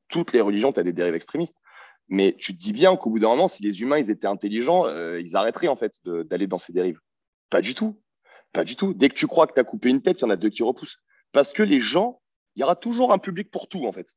toutes 0.09 0.33
les 0.33 0.41
religions, 0.41 0.73
tu 0.73 0.81
as 0.81 0.85
des 0.85 0.93
dérives 0.93 1.15
extrémistes. 1.15 1.57
Mais 2.09 2.35
tu 2.39 2.55
te 2.55 2.59
dis 2.59 2.73
bien 2.73 2.97
qu'au 2.97 3.11
bout 3.11 3.19
d'un 3.19 3.29
moment, 3.29 3.49
si 3.49 3.63
les 3.63 3.81
humains 3.81 3.99
ils 3.99 4.11
étaient 4.11 4.27
intelligents, 4.27 4.87
euh, 4.87 5.21
ils 5.21 5.37
arrêteraient 5.37 5.69
en 5.69 5.77
fait 5.77 6.01
d'aller 6.05 6.47
dans 6.47 6.59
ces 6.59 6.73
dérives. 6.73 7.01
Pas 7.51 7.63
du 7.63 7.75
tout. 7.75 8.01
Pas 8.55 8.65
du 8.65 8.77
tout. 8.77 8.95
Dès 8.95 9.11
que 9.11 9.15
tu 9.15 9.27
crois 9.27 9.47
que 9.47 9.53
tu 9.53 9.61
as 9.61 9.65
coupé 9.65 9.91
une 9.91 10.01
tête, 10.01 10.21
il 10.21 10.23
y 10.23 10.27
en 10.27 10.31
a 10.31 10.37
deux 10.37 10.49
qui 10.49 10.63
repoussent. 10.63 10.99
Parce 11.33 11.53
que 11.53 11.63
les 11.63 11.81
gens, 11.81 12.23
il 12.55 12.61
y 12.61 12.63
aura 12.63 12.77
toujours 12.77 13.13
un 13.13 13.19
public 13.19 13.51
pour 13.51 13.69
tout, 13.69 13.85
en 13.85 13.93
fait. 13.93 14.17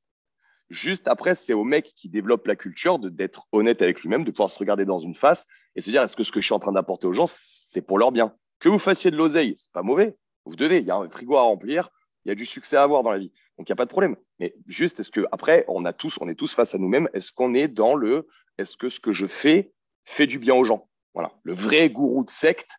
Juste 0.70 1.08
après, 1.08 1.34
c'est 1.34 1.54
au 1.54 1.64
mec 1.64 1.92
qui 1.96 2.08
développe 2.08 2.46
la 2.46 2.56
culture 2.56 3.00
d'être 3.00 3.48
honnête 3.52 3.82
avec 3.82 4.02
lui-même, 4.02 4.24
de 4.24 4.32
pouvoir 4.32 4.52
se 4.52 4.60
regarder 4.60 4.86
dans 4.86 5.00
une 5.00 5.16
face 5.16 5.48
et 5.76 5.82
se 5.82 5.90
dire 5.90 6.04
est-ce 6.04 6.16
que 6.16 6.24
ce 6.24 6.32
que 6.32 6.40
je 6.40 6.46
suis 6.46 6.54
en 6.54 6.60
train 6.60 6.72
d'apporter 6.72 7.08
aux 7.08 7.14
gens, 7.14 7.26
c'est 7.28 7.82
pour 7.82 7.98
leur 7.98 8.12
bien? 8.12 8.36
Que 8.60 8.70
vous 8.70 8.80
fassiez 8.80 9.10
de 9.10 9.18
l'oseille, 9.18 9.54
c'est 9.58 9.72
pas 9.72 9.82
mauvais. 9.82 10.16
Vous 10.46 10.56
devez. 10.56 10.80
Il 10.80 10.86
y 10.86 10.92
a 10.92 10.96
un 10.96 11.10
frigo 11.10 11.36
à 11.36 11.42
remplir, 11.42 11.90
il 12.26 12.30
y 12.30 12.32
a 12.32 12.36
du 12.36 12.46
succès 12.46 12.78
à 12.78 12.84
avoir 12.84 13.02
dans 13.02 13.12
la 13.12 13.18
vie. 13.18 13.32
Donc, 13.58 13.68
il 13.68 13.72
n'y 13.72 13.74
a 13.74 13.78
pas 13.78 13.86
de 13.86 13.90
problème. 13.90 14.18
Mais 14.40 14.54
juste, 14.68 15.00
est-ce 15.00 15.10
que 15.10 15.26
après, 15.32 15.66
on 15.68 15.84
a 15.86 15.94
tous, 15.94 16.20
on 16.22 16.28
est 16.28 16.36
tous 16.36 16.54
face 16.54 16.76
à 16.76 16.78
nous-mêmes. 16.78 17.10
Est-ce 17.14 17.32
qu'on 17.32 17.56
est 17.56 17.68
dans 17.68 17.96
le 17.96 18.28
est-ce 18.60 18.78
que 18.78 18.90
ce 18.90 19.00
que 19.00 19.14
je 19.14 19.26
fais 19.26 19.72
fait 20.06 20.28
du 20.28 20.38
bien 20.38 20.54
aux 20.54 20.64
gens? 20.64 20.90
Voilà. 21.14 21.32
Le 21.44 21.54
vrai 21.54 21.90
gourou 21.90 22.24
de 22.24 22.30
secte, 22.30 22.78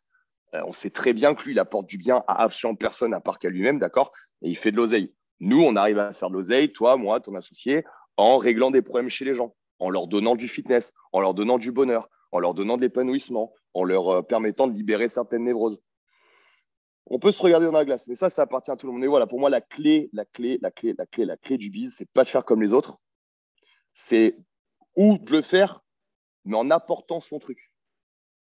on 0.53 0.73
sait 0.73 0.91
très 0.91 1.13
bien 1.13 1.35
que 1.35 1.45
lui, 1.45 1.53
il 1.53 1.59
apporte 1.59 1.87
du 1.87 1.99
bien 1.99 2.25
à 2.27 2.43
absolument 2.43 2.77
personne 2.77 3.15
à 3.15 3.21
part 3.21 3.39
qu'à 3.39 3.51
lui-même, 3.51 3.79
d'accord? 3.79 4.13
Et 4.43 4.49
il 4.49 4.57
fait 4.57 4.71
de 4.71 4.77
l'oseille. 4.77 5.15
Nous, 5.41 5.61
on 5.61 5.77
arrive 5.77 5.99
à 5.99 6.13
faire 6.13 6.31
de 6.31 6.35
l'oseille, 6.35 6.73
toi, 6.73 6.97
moi, 6.97 7.21
ton 7.21 7.35
associé, 7.35 7.85
en 8.17 8.39
réglant 8.39 8.71
des 8.71 8.83
problèmes 8.83 9.09
chez 9.09 9.25
les 9.25 9.35
gens, 9.35 9.55
en 9.79 9.91
leur 9.91 10.07
donnant 10.07 10.35
du 10.35 10.49
fitness, 10.49 10.93
en 11.13 11.21
leur 11.21 11.35
donnant 11.35 11.59
du 11.59 11.71
bonheur, 11.71 12.09
en 12.33 12.39
leur 12.41 12.55
donnant 12.55 12.77
de 12.77 12.83
l'épanouissement, 12.83 13.53
en 13.75 13.85
leur 13.85 14.09
euh, 14.09 14.23
permettant 14.23 14.67
de 14.67 14.73
libérer 14.73 15.09
certaines 15.09 15.45
névroses. 15.45 15.81
On 17.07 17.19
peut 17.19 17.33
se 17.33 17.43
regarder 17.43 17.67
dans 17.67 17.73
la 17.73 17.85
glace, 17.85 18.07
mais 18.09 18.15
ça, 18.15 18.29
ça 18.29 18.43
appartient 18.43 18.71
à 18.71 18.77
tout 18.77 18.87
le 18.87 18.93
monde. 18.93 19.05
Et 19.05 19.07
voilà, 19.07 19.27
pour 19.27 19.41
moi, 19.41 19.49
la 19.49 19.61
clé, 19.61 20.11
la 20.13 20.25
clé, 20.27 20.59
la 20.61 20.71
clé, 20.71 20.95
la 20.99 21.07
clé, 21.07 21.25
la 21.25 21.37
clé 21.37 21.57
du 21.57 21.71
biz, 21.71 21.95
c'est 21.97 22.11
pas 22.11 22.25
de 22.25 22.29
faire 22.29 22.45
comme 22.45 22.61
les 22.61 22.73
autres. 22.73 22.99
C'est 23.93 24.37
ou 24.95 25.17
de 25.17 25.31
le 25.33 25.41
faire, 25.41 25.83
mais 26.45 26.57
en 26.57 26.71
apportant 26.71 27.21
son 27.21 27.39
truc. 27.39 27.73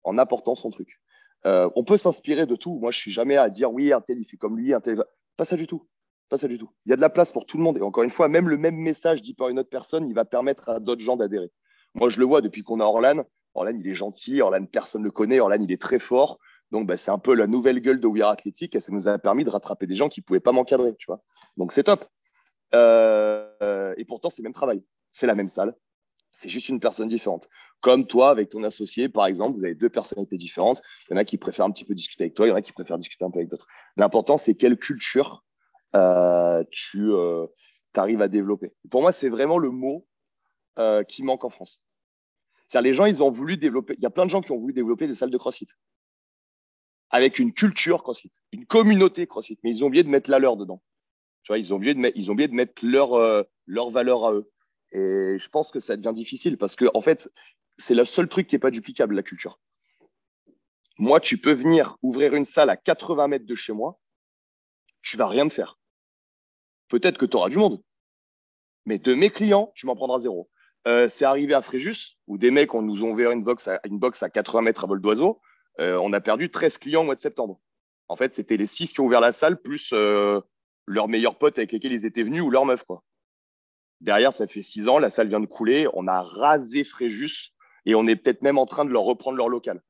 En 0.04 0.18
apportant 0.18 0.56
son 0.56 0.70
truc. 0.70 1.00
Euh, 1.46 1.70
on 1.76 1.84
peut 1.84 1.98
s'inspirer 1.98 2.46
de 2.46 2.56
tout. 2.56 2.80
Moi, 2.80 2.92
je 2.92 3.00
suis 3.00 3.12
jamais 3.12 3.38
à 3.38 3.50
dire 3.50 3.72
oui, 3.72 3.92
un 3.92 4.02
tel 4.02 4.20
il 4.20 4.26
fait 4.26 4.38
comme 4.38 4.58
lui, 4.58 4.74
un 4.74 4.80
tel. 4.80 5.04
Pas 5.38 5.46
ça 5.46 5.56
du 5.56 5.68
tout. 5.68 5.88
Pas 6.30 6.38
ça 6.38 6.48
du 6.48 6.58
tout. 6.58 6.70
Il 6.86 6.90
y 6.90 6.94
a 6.94 6.96
de 6.96 7.02
la 7.02 7.10
place 7.10 7.32
pour 7.32 7.46
tout 7.46 7.58
le 7.58 7.64
monde. 7.64 7.78
Et 7.78 7.82
encore 7.82 8.04
une 8.04 8.10
fois, 8.10 8.28
même 8.28 8.50
le 8.50 8.58
même 8.58 8.76
message 8.76 9.22
dit 9.22 9.34
par 9.34 9.50
une 9.50 9.60
autre 9.60 9.70
personne, 9.70 10.08
il 10.08 10.14
va 10.14 10.26
permettre 10.26 10.70
à 10.70 10.80
d'autres 10.80 11.02
gens 11.02 11.18
d'adhérer. 11.18 11.52
Moi, 11.96 12.10
je 12.10 12.20
le 12.20 12.26
vois 12.26 12.42
depuis 12.42 12.64
qu'on 12.64 12.80
a 12.80 12.86
Orlan. 12.86 13.24
Orlan, 13.54 13.76
il 13.76 13.88
est 13.88 13.94
gentil. 13.94 14.42
Orlan, 14.42 14.66
personne 14.66 15.02
ne 15.02 15.06
le 15.06 15.12
connaît. 15.12 15.40
Orlan, 15.40 15.62
il 15.62 15.72
est 15.72 15.82
très 15.82 16.00
fort. 16.00 16.40
Donc, 16.72 16.88
bah, 16.88 16.98
c'est 16.98 17.12
un 17.12 17.20
peu 17.20 17.36
la 17.36 17.46
nouvelle 17.46 17.80
gueule 17.82 18.00
de 18.00 18.08
We 18.08 18.24
Are 18.24 18.32
Athletic 18.32 18.74
et 18.76 18.80
ça 18.80 18.92
nous 18.92 19.08
a 19.08 19.20
permis 19.20 19.44
de 19.44 19.50
rattraper 19.50 19.86
des 19.86 19.96
gens 19.96 20.10
qui 20.10 20.22
ne 20.22 20.24
pouvaient 20.24 20.40
pas 20.40 20.54
m'encadrer. 20.54 20.96
Tu 20.96 21.06
vois 21.06 21.22
Donc, 21.58 21.72
c'est 21.72 21.84
top. 21.84 22.06
Euh, 22.74 23.94
et 23.98 24.06
pourtant, 24.06 24.30
c'est 24.30 24.42
le 24.42 24.48
même 24.48 24.54
travail. 24.54 24.84
C'est 25.12 25.28
la 25.28 25.36
même 25.36 25.48
salle. 25.48 25.76
C'est 26.34 26.50
juste 26.50 26.70
une 26.70 26.80
personne 26.80 27.08
différente. 27.08 27.50
Comme 27.82 28.08
toi, 28.08 28.30
avec 28.30 28.50
ton 28.50 28.64
associé, 28.64 29.10
par 29.10 29.26
exemple, 29.26 29.58
vous 29.58 29.66
avez 29.66 29.76
deux 29.76 29.90
personnalités 29.90 30.38
différentes. 30.38 30.82
Il 31.10 31.14
y 31.14 31.16
en 31.16 31.18
a 31.18 31.26
qui 31.26 31.38
préfèrent 31.38 31.66
un 31.66 31.72
petit 31.72 31.86
peu 31.86 31.94
discuter 31.94 32.26
avec 32.26 32.34
toi, 32.34 32.48
il 32.48 32.50
y 32.50 32.52
en 32.52 32.56
a 32.56 32.62
qui 32.62 32.72
préfèrent 32.72 32.98
discuter 32.98 33.24
un 33.26 33.30
peu 33.30 33.40
avec 33.40 33.50
d'autres. 33.50 33.68
L'important, 33.98 34.38
c'est 34.38 34.56
quelle 34.56 34.78
culture 34.78 35.44
euh, 35.96 36.64
tu 36.72 37.12
euh, 37.12 37.46
arrives 37.96 38.22
à 38.22 38.28
développer. 38.28 38.74
Pour 38.90 39.02
moi, 39.02 39.12
c'est 39.12 39.30
vraiment 39.30 39.58
le 39.58 39.70
mot 39.70 40.08
euh, 40.80 41.04
qui 41.04 41.24
manque 41.24 41.46
en 41.46 41.50
France. 41.50 41.82
C'est-à-dire, 42.68 42.90
les 42.90 42.94
gens, 42.94 43.06
ils 43.06 43.22
ont 43.22 43.30
voulu 43.30 43.58
développer. 43.58 43.94
Il 43.98 44.04
y 44.04 44.08
a 44.08 44.10
plein 44.10 44.26
de 44.26 44.32
gens 44.32 44.42
qui 44.42 44.52
ont 44.52 44.58
voulu 44.58 44.74
développer 44.74 45.08
des 45.08 45.16
salles 45.16 45.30
de 45.30 45.38
CrossFit 45.38 45.68
avec 47.14 47.38
une 47.38 47.54
culture 47.54 48.02
CrossFit, 48.02 48.32
une 48.52 48.66
communauté 48.66 49.28
CrossFit, 49.28 49.60
mais 49.64 49.70
ils 49.70 49.84
ont 49.84 49.88
oublié 49.88 50.04
de 50.04 50.10
mettre 50.10 50.32
la 50.32 50.40
leur 50.40 50.58
dedans. 50.58 50.82
Tu 51.44 51.52
vois, 51.52 51.60
ils 51.60 51.72
ont 51.72 51.78
oublié 51.78 51.94
de 51.94 52.00
mettre, 52.00 52.18
ils 52.18 52.32
ont 52.32 52.34
oublié 52.34 52.48
de 52.48 52.56
mettre 52.56 52.84
leur, 52.84 53.14
euh, 53.14 53.44
leur 53.68 53.92
valeur 53.92 54.26
à 54.26 54.34
eux. 54.34 54.52
Et 54.94 55.38
je 55.40 55.50
pense 55.50 55.72
que 55.72 55.80
ça 55.80 55.98
devient 55.98 56.14
difficile 56.14 56.58
parce 56.58 56.76
que, 56.76 56.86
en 56.94 57.02
fait, 57.02 57.30
c'est 57.78 57.96
le 57.96 58.06
seul 58.06 58.30
truc 58.30 58.48
qui 58.48 58.56
n'est 58.56 58.60
pas 58.60 58.72
duplicable, 58.72 59.16
la 59.16 59.24
culture. 59.24 59.60
Moi, 61.00 61.20
tu 61.20 61.38
peux 61.38 61.54
venir 61.54 61.98
ouvrir 62.04 62.36
une 62.36 62.46
salle 62.46 62.70
à 62.70 62.78
80 62.78 63.28
mètres 63.28 63.46
de 63.46 63.56
chez 63.56 63.74
moi, 63.74 64.00
tu 65.02 65.18
vas 65.18 65.28
rien 65.28 65.50
faire. 65.50 65.80
Peut-être 66.88 67.18
que 67.18 67.26
tu 67.26 67.36
auras 67.36 67.50
du 67.50 67.58
monde, 67.58 67.82
mais 68.86 69.00
de 69.00 69.14
mes 69.16 69.30
clients, 69.30 69.72
tu 69.76 69.88
m'en 69.88 69.96
prendras 69.96 70.20
zéro. 70.20 70.50
Euh, 70.88 71.08
c'est 71.08 71.26
arrivé 71.26 71.54
à 71.54 71.62
Fréjus, 71.62 72.18
où 72.28 72.38
des 72.38 72.52
mecs 72.52 72.74
on 72.76 72.82
nous 72.82 73.04
ont 73.04 73.12
ouvert 73.12 73.32
une 73.32 73.44
box 73.44 73.68
à, 73.68 73.80
une 73.86 73.98
box 73.98 74.22
à 74.22 74.30
80 74.30 74.62
mètres 74.62 74.84
à 74.84 74.88
vol 74.88 75.02
d'oiseau. 75.02 75.40
Euh, 75.80 75.98
on 75.98 76.14
a 76.14 76.22
perdu 76.22 76.50
13 76.50 76.78
clients 76.78 77.02
au 77.02 77.06
mois 77.06 77.16
de 77.16 77.20
septembre. 77.20 77.60
En 78.10 78.16
fait, 78.16 78.34
c'était 78.34 78.58
les 78.58 78.66
6 78.66 78.94
qui 78.94 79.00
ont 79.00 79.06
ouvert 79.06 79.22
la 79.22 79.32
salle, 79.32 79.62
plus 79.62 79.92
euh, 79.94 80.42
leurs 80.86 81.08
meilleurs 81.08 81.38
potes 81.38 81.58
avec 81.58 81.72
lesquels 81.72 81.94
ils 81.94 82.06
étaient 82.06 82.24
venus 82.24 82.42
ou 82.42 82.50
leurs 82.50 82.66
meufs. 82.66 82.84
Quoi. 82.84 83.04
Derrière, 84.04 84.34
ça 84.34 84.48
fait 84.48 84.62
6 84.62 84.90
ans, 84.90 85.00
la 85.00 85.10
salle 85.10 85.30
vient 85.30 85.40
de 85.40 85.46
couler, 85.46 85.88
on 85.94 86.10
a 86.10 86.22
rasé 86.22 86.84
Fréjus 86.84 87.54
et 87.86 87.96
on 87.96 88.06
est 88.06 88.18
peut-être 88.18 88.42
même 88.42 88.58
en 88.58 88.66
train 88.66 88.84
de 88.84 88.92
leur 88.92 89.04
reprendre 89.04 89.38
leur 89.38 89.48
local. 89.48 89.82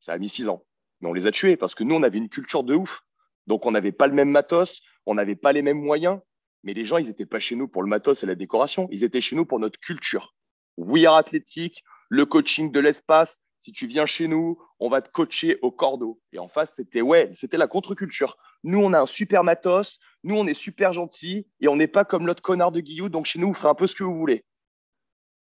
Ça 0.00 0.12
a 0.12 0.18
mis 0.18 0.28
6 0.28 0.48
ans. 0.48 0.64
Mais 1.00 1.08
on 1.08 1.12
les 1.12 1.28
a 1.28 1.30
tués 1.30 1.56
parce 1.56 1.76
que 1.76 1.84
nous, 1.84 1.94
on 1.94 2.02
avait 2.02 2.18
une 2.18 2.28
culture 2.28 2.64
de 2.64 2.74
ouf. 2.74 3.02
Donc, 3.46 3.64
on 3.64 3.70
n'avait 3.70 3.92
pas 3.92 4.08
le 4.08 4.12
même 4.12 4.28
matos, 4.28 4.82
on 5.06 5.14
n'avait 5.14 5.36
pas 5.36 5.52
les 5.52 5.62
mêmes 5.62 5.80
moyens. 5.80 6.18
Mais 6.64 6.74
les 6.74 6.84
gens, 6.84 6.98
ils 6.98 7.06
n'étaient 7.06 7.26
pas 7.26 7.38
chez 7.38 7.54
nous 7.54 7.68
pour 7.68 7.84
le 7.84 7.88
matos 7.88 8.24
et 8.24 8.26
la 8.26 8.34
décoration. 8.34 8.88
Ils 8.90 9.04
étaient 9.04 9.20
chez 9.20 9.36
nous 9.36 9.46
pour 9.46 9.60
notre 9.60 9.78
culture. 9.78 10.34
We 10.76 11.06
are 11.06 11.14
athlétique, 11.14 11.84
le 12.08 12.26
coaching 12.26 12.72
de 12.72 12.80
l'espace. 12.80 13.40
Si 13.60 13.72
tu 13.72 13.86
viens 13.86 14.06
chez 14.06 14.26
nous, 14.26 14.58
on 14.78 14.88
va 14.88 15.02
te 15.02 15.10
coacher 15.10 15.58
au 15.60 15.70
cordeau. 15.70 16.18
Et 16.32 16.38
en 16.38 16.48
face, 16.48 16.74
c'était 16.74 17.02
ouais, 17.02 17.30
c'était 17.34 17.58
la 17.58 17.66
contre-culture. 17.66 18.38
Nous, 18.64 18.78
on 18.78 18.94
a 18.94 19.00
un 19.00 19.06
super 19.06 19.44
matos. 19.44 19.98
Nous, 20.24 20.34
on 20.34 20.46
est 20.46 20.54
super 20.54 20.94
gentils 20.94 21.46
et 21.60 21.68
on 21.68 21.76
n'est 21.76 21.86
pas 21.86 22.06
comme 22.06 22.26
l'autre 22.26 22.40
connard 22.40 22.72
de 22.72 22.80
Guillou. 22.80 23.10
Donc 23.10 23.26
chez 23.26 23.38
nous, 23.38 23.48
vous 23.48 23.54
ferez 23.54 23.68
un 23.68 23.74
peu 23.74 23.86
ce 23.86 23.94
que 23.94 24.02
vous 24.02 24.16
voulez. 24.16 24.46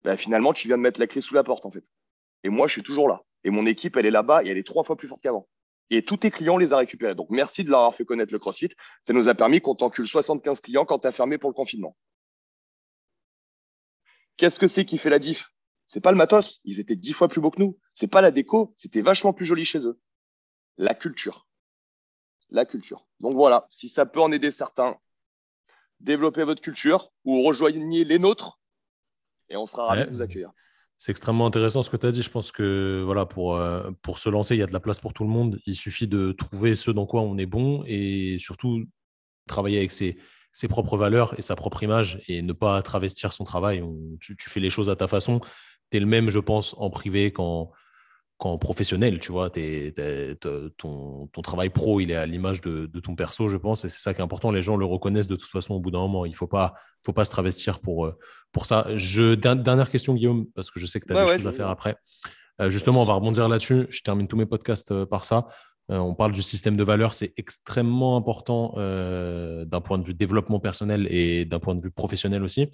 Ben, 0.03 0.15
finalement, 0.15 0.53
tu 0.53 0.69
viens 0.69 0.77
de 0.77 0.81
mettre 0.81 1.01
la 1.01 1.07
clé 1.07 1.19
sous 1.19 1.33
la 1.33 1.43
porte 1.43 1.65
en 1.65 1.71
fait. 1.71 1.83
Et 2.45 2.49
moi, 2.49 2.67
je 2.67 2.73
suis 2.73 2.83
toujours 2.83 3.09
là. 3.09 3.23
Et 3.43 3.49
mon 3.49 3.65
équipe, 3.65 3.97
elle 3.97 4.05
est 4.05 4.11
là-bas 4.11 4.41
et 4.45 4.47
elle 4.47 4.57
est 4.57 4.65
trois 4.65 4.85
fois 4.85 4.95
plus 4.95 5.09
forte 5.09 5.21
qu'avant. 5.21 5.49
Et 5.89 6.05
tous 6.05 6.17
tes 6.17 6.31
clients, 6.31 6.57
les 6.57 6.71
a 6.71 6.77
récupérés. 6.77 7.13
Donc, 7.13 7.29
merci 7.29 7.65
de 7.65 7.69
leur 7.69 7.79
avoir 7.79 7.95
fait 7.95 8.05
connaître 8.05 8.31
le 8.31 8.39
CrossFit. 8.39 8.69
Ça 9.03 9.11
nous 9.11 9.27
a 9.27 9.35
permis 9.35 9.59
qu'on 9.59 9.75
t'encule 9.75 10.07
75 10.07 10.61
clients 10.61 10.85
quand 10.85 10.99
tu 10.99 11.07
as 11.07 11.11
fermé 11.11 11.37
pour 11.37 11.49
le 11.49 11.53
confinement. 11.53 11.97
Qu'est-ce 14.37 14.59
que 14.59 14.67
c'est 14.67 14.85
qui 14.85 14.97
fait 14.97 15.09
la 15.09 15.19
diff? 15.19 15.51
C'est 15.87 16.01
pas 16.01 16.11
le 16.11 16.17
matos. 16.17 16.59
Ils 16.65 16.79
étaient 16.79 16.95
dix 16.95 17.13
fois 17.13 17.29
plus 17.29 17.41
beaux 17.41 17.49
que 17.49 17.61
nous. 17.61 17.79
C'est 17.93 18.07
pas 18.07 18.21
la 18.21 18.29
déco. 18.29 18.73
C'était 18.75 19.01
vachement 19.01 19.33
plus 19.33 19.45
joli 19.45 19.65
chez 19.65 19.85
eux. 19.87 19.99
La 20.77 20.93
culture. 20.93 21.47
La 22.49 22.65
culture. 22.65 23.07
Donc 23.19 23.33
voilà, 23.33 23.65
si 23.69 23.89
ça 23.89 24.05
peut 24.05 24.21
en 24.21 24.31
aider 24.31 24.51
certains, 24.51 24.97
développez 25.99 26.43
votre 26.43 26.61
culture 26.61 27.11
ou 27.25 27.41
rejoignez 27.41 28.03
les 28.03 28.19
nôtres 28.19 28.59
et 29.49 29.57
on 29.57 29.65
sera 29.65 29.87
ravis 29.87 30.05
de 30.05 30.09
vous 30.09 30.21
accueillir. 30.21 30.51
C'est 30.97 31.11
extrêmement 31.11 31.45
intéressant 31.45 31.83
ce 31.83 31.89
que 31.89 31.97
tu 31.97 32.05
as 32.05 32.11
dit. 32.11 32.21
Je 32.21 32.29
pense 32.29 32.51
que 32.51 33.03
voilà, 33.05 33.25
pour, 33.25 33.55
euh, 33.55 33.91
pour 34.01 34.17
se 34.17 34.29
lancer, 34.29 34.55
il 34.55 34.59
y 34.59 34.63
a 34.63 34.65
de 34.65 34.73
la 34.73 34.79
place 34.79 34.99
pour 34.99 35.13
tout 35.13 35.23
le 35.23 35.29
monde. 35.29 35.59
Il 35.65 35.75
suffit 35.75 36.07
de 36.07 36.31
trouver 36.31 36.75
ce 36.75 36.91
dans 36.91 37.05
quoi 37.05 37.21
on 37.21 37.37
est 37.37 37.45
bon 37.45 37.83
et 37.85 38.37
surtout 38.39 38.83
travailler 39.47 39.77
avec 39.77 39.91
ses, 39.91 40.17
ses 40.53 40.67
propres 40.67 40.97
valeurs 40.97 41.35
et 41.37 41.41
sa 41.41 41.55
propre 41.55 41.83
image 41.83 42.21
et 42.27 42.41
ne 42.41 42.51
pas 42.51 42.81
travestir 42.81 43.31
son 43.31 43.43
travail. 43.43 43.83
tu, 44.19 44.35
tu, 44.35 44.49
fais 44.49 44.59
les 44.59 44.71
choses 44.71 44.89
à 44.89 44.95
ta 44.95 45.07
façon. 45.07 45.39
Tu 45.91 45.97
es 45.97 45.99
le 45.99 46.05
même, 46.05 46.29
je 46.29 46.39
pense, 46.39 46.75
en 46.77 46.89
privé 46.89 47.31
qu'en 47.31 47.71
professionnel, 48.59 49.19
tu 49.19 49.31
vois, 49.31 49.49
ton, 49.49 51.27
ton, 51.27 51.41
travail 51.41 51.69
pro, 51.69 51.99
il 51.99 52.11
est 52.11 52.15
à 52.15 52.25
l'image 52.25 52.61
de, 52.61 52.99
ton 52.99 53.15
perso, 53.15 53.49
je 53.49 53.57
pense, 53.57 53.83
et 53.83 53.89
c'est 53.89 53.99
ça 53.99 54.13
qui 54.13 54.21
est 54.21 54.23
important. 54.23 54.51
Les 54.51 54.61
gens 54.61 54.77
le 54.77 54.85
reconnaissent 54.85 55.27
de 55.27 55.35
toute 55.35 55.49
façon 55.49 55.73
au 55.73 55.79
bout 55.79 55.91
d'un 55.91 55.99
moment. 55.99 56.25
Il 56.25 56.31
ne 56.31 56.35
faut 56.35 56.47
pas, 56.47 56.75
faut 57.03 57.13
pas 57.13 57.25
se 57.25 57.31
travestir 57.31 57.79
pour, 57.79 58.05
euh, 58.05 58.17
pour 58.51 58.65
ça. 58.67 58.87
Je, 58.95 59.33
dernière 59.33 59.89
question, 59.89 60.13
Guillaume, 60.13 60.45
parce 60.53 60.69
que 60.69 60.79
je 60.79 60.85
sais 60.85 60.99
que 60.99 61.07
tu 61.07 61.15
as 61.15 61.25
des 61.25 61.37
choses 61.39 61.47
à 61.47 61.51
faire 61.51 61.69
après. 61.69 61.97
Euh, 62.61 62.69
justement, 62.69 63.01
on 63.01 63.05
va 63.05 63.13
rebondir 63.13 63.47
là-dessus. 63.49 63.87
Je 63.89 64.01
termine 64.01 64.27
tous 64.27 64.37
mes 64.37 64.45
podcasts 64.45 64.91
euh, 64.91 65.05
par 65.05 65.25
ça. 65.25 65.47
on 65.89 66.13
parle 66.13 66.31
du 66.31 66.41
système 66.43 66.77
de 66.77 66.83
valeurs, 66.83 67.13
c'est 67.13 67.33
extrêmement 67.37 68.17
important 68.17 68.73
d'un 68.75 69.81
point 69.81 69.97
de 69.97 70.03
vue 70.03 70.13
développement 70.13 70.59
personnel 70.59 71.07
et 71.09 71.45
d'un 71.45 71.59
point 71.59 71.75
de 71.75 71.81
vue 71.81 71.91
professionnel 71.91 72.43
aussi. 72.43 72.67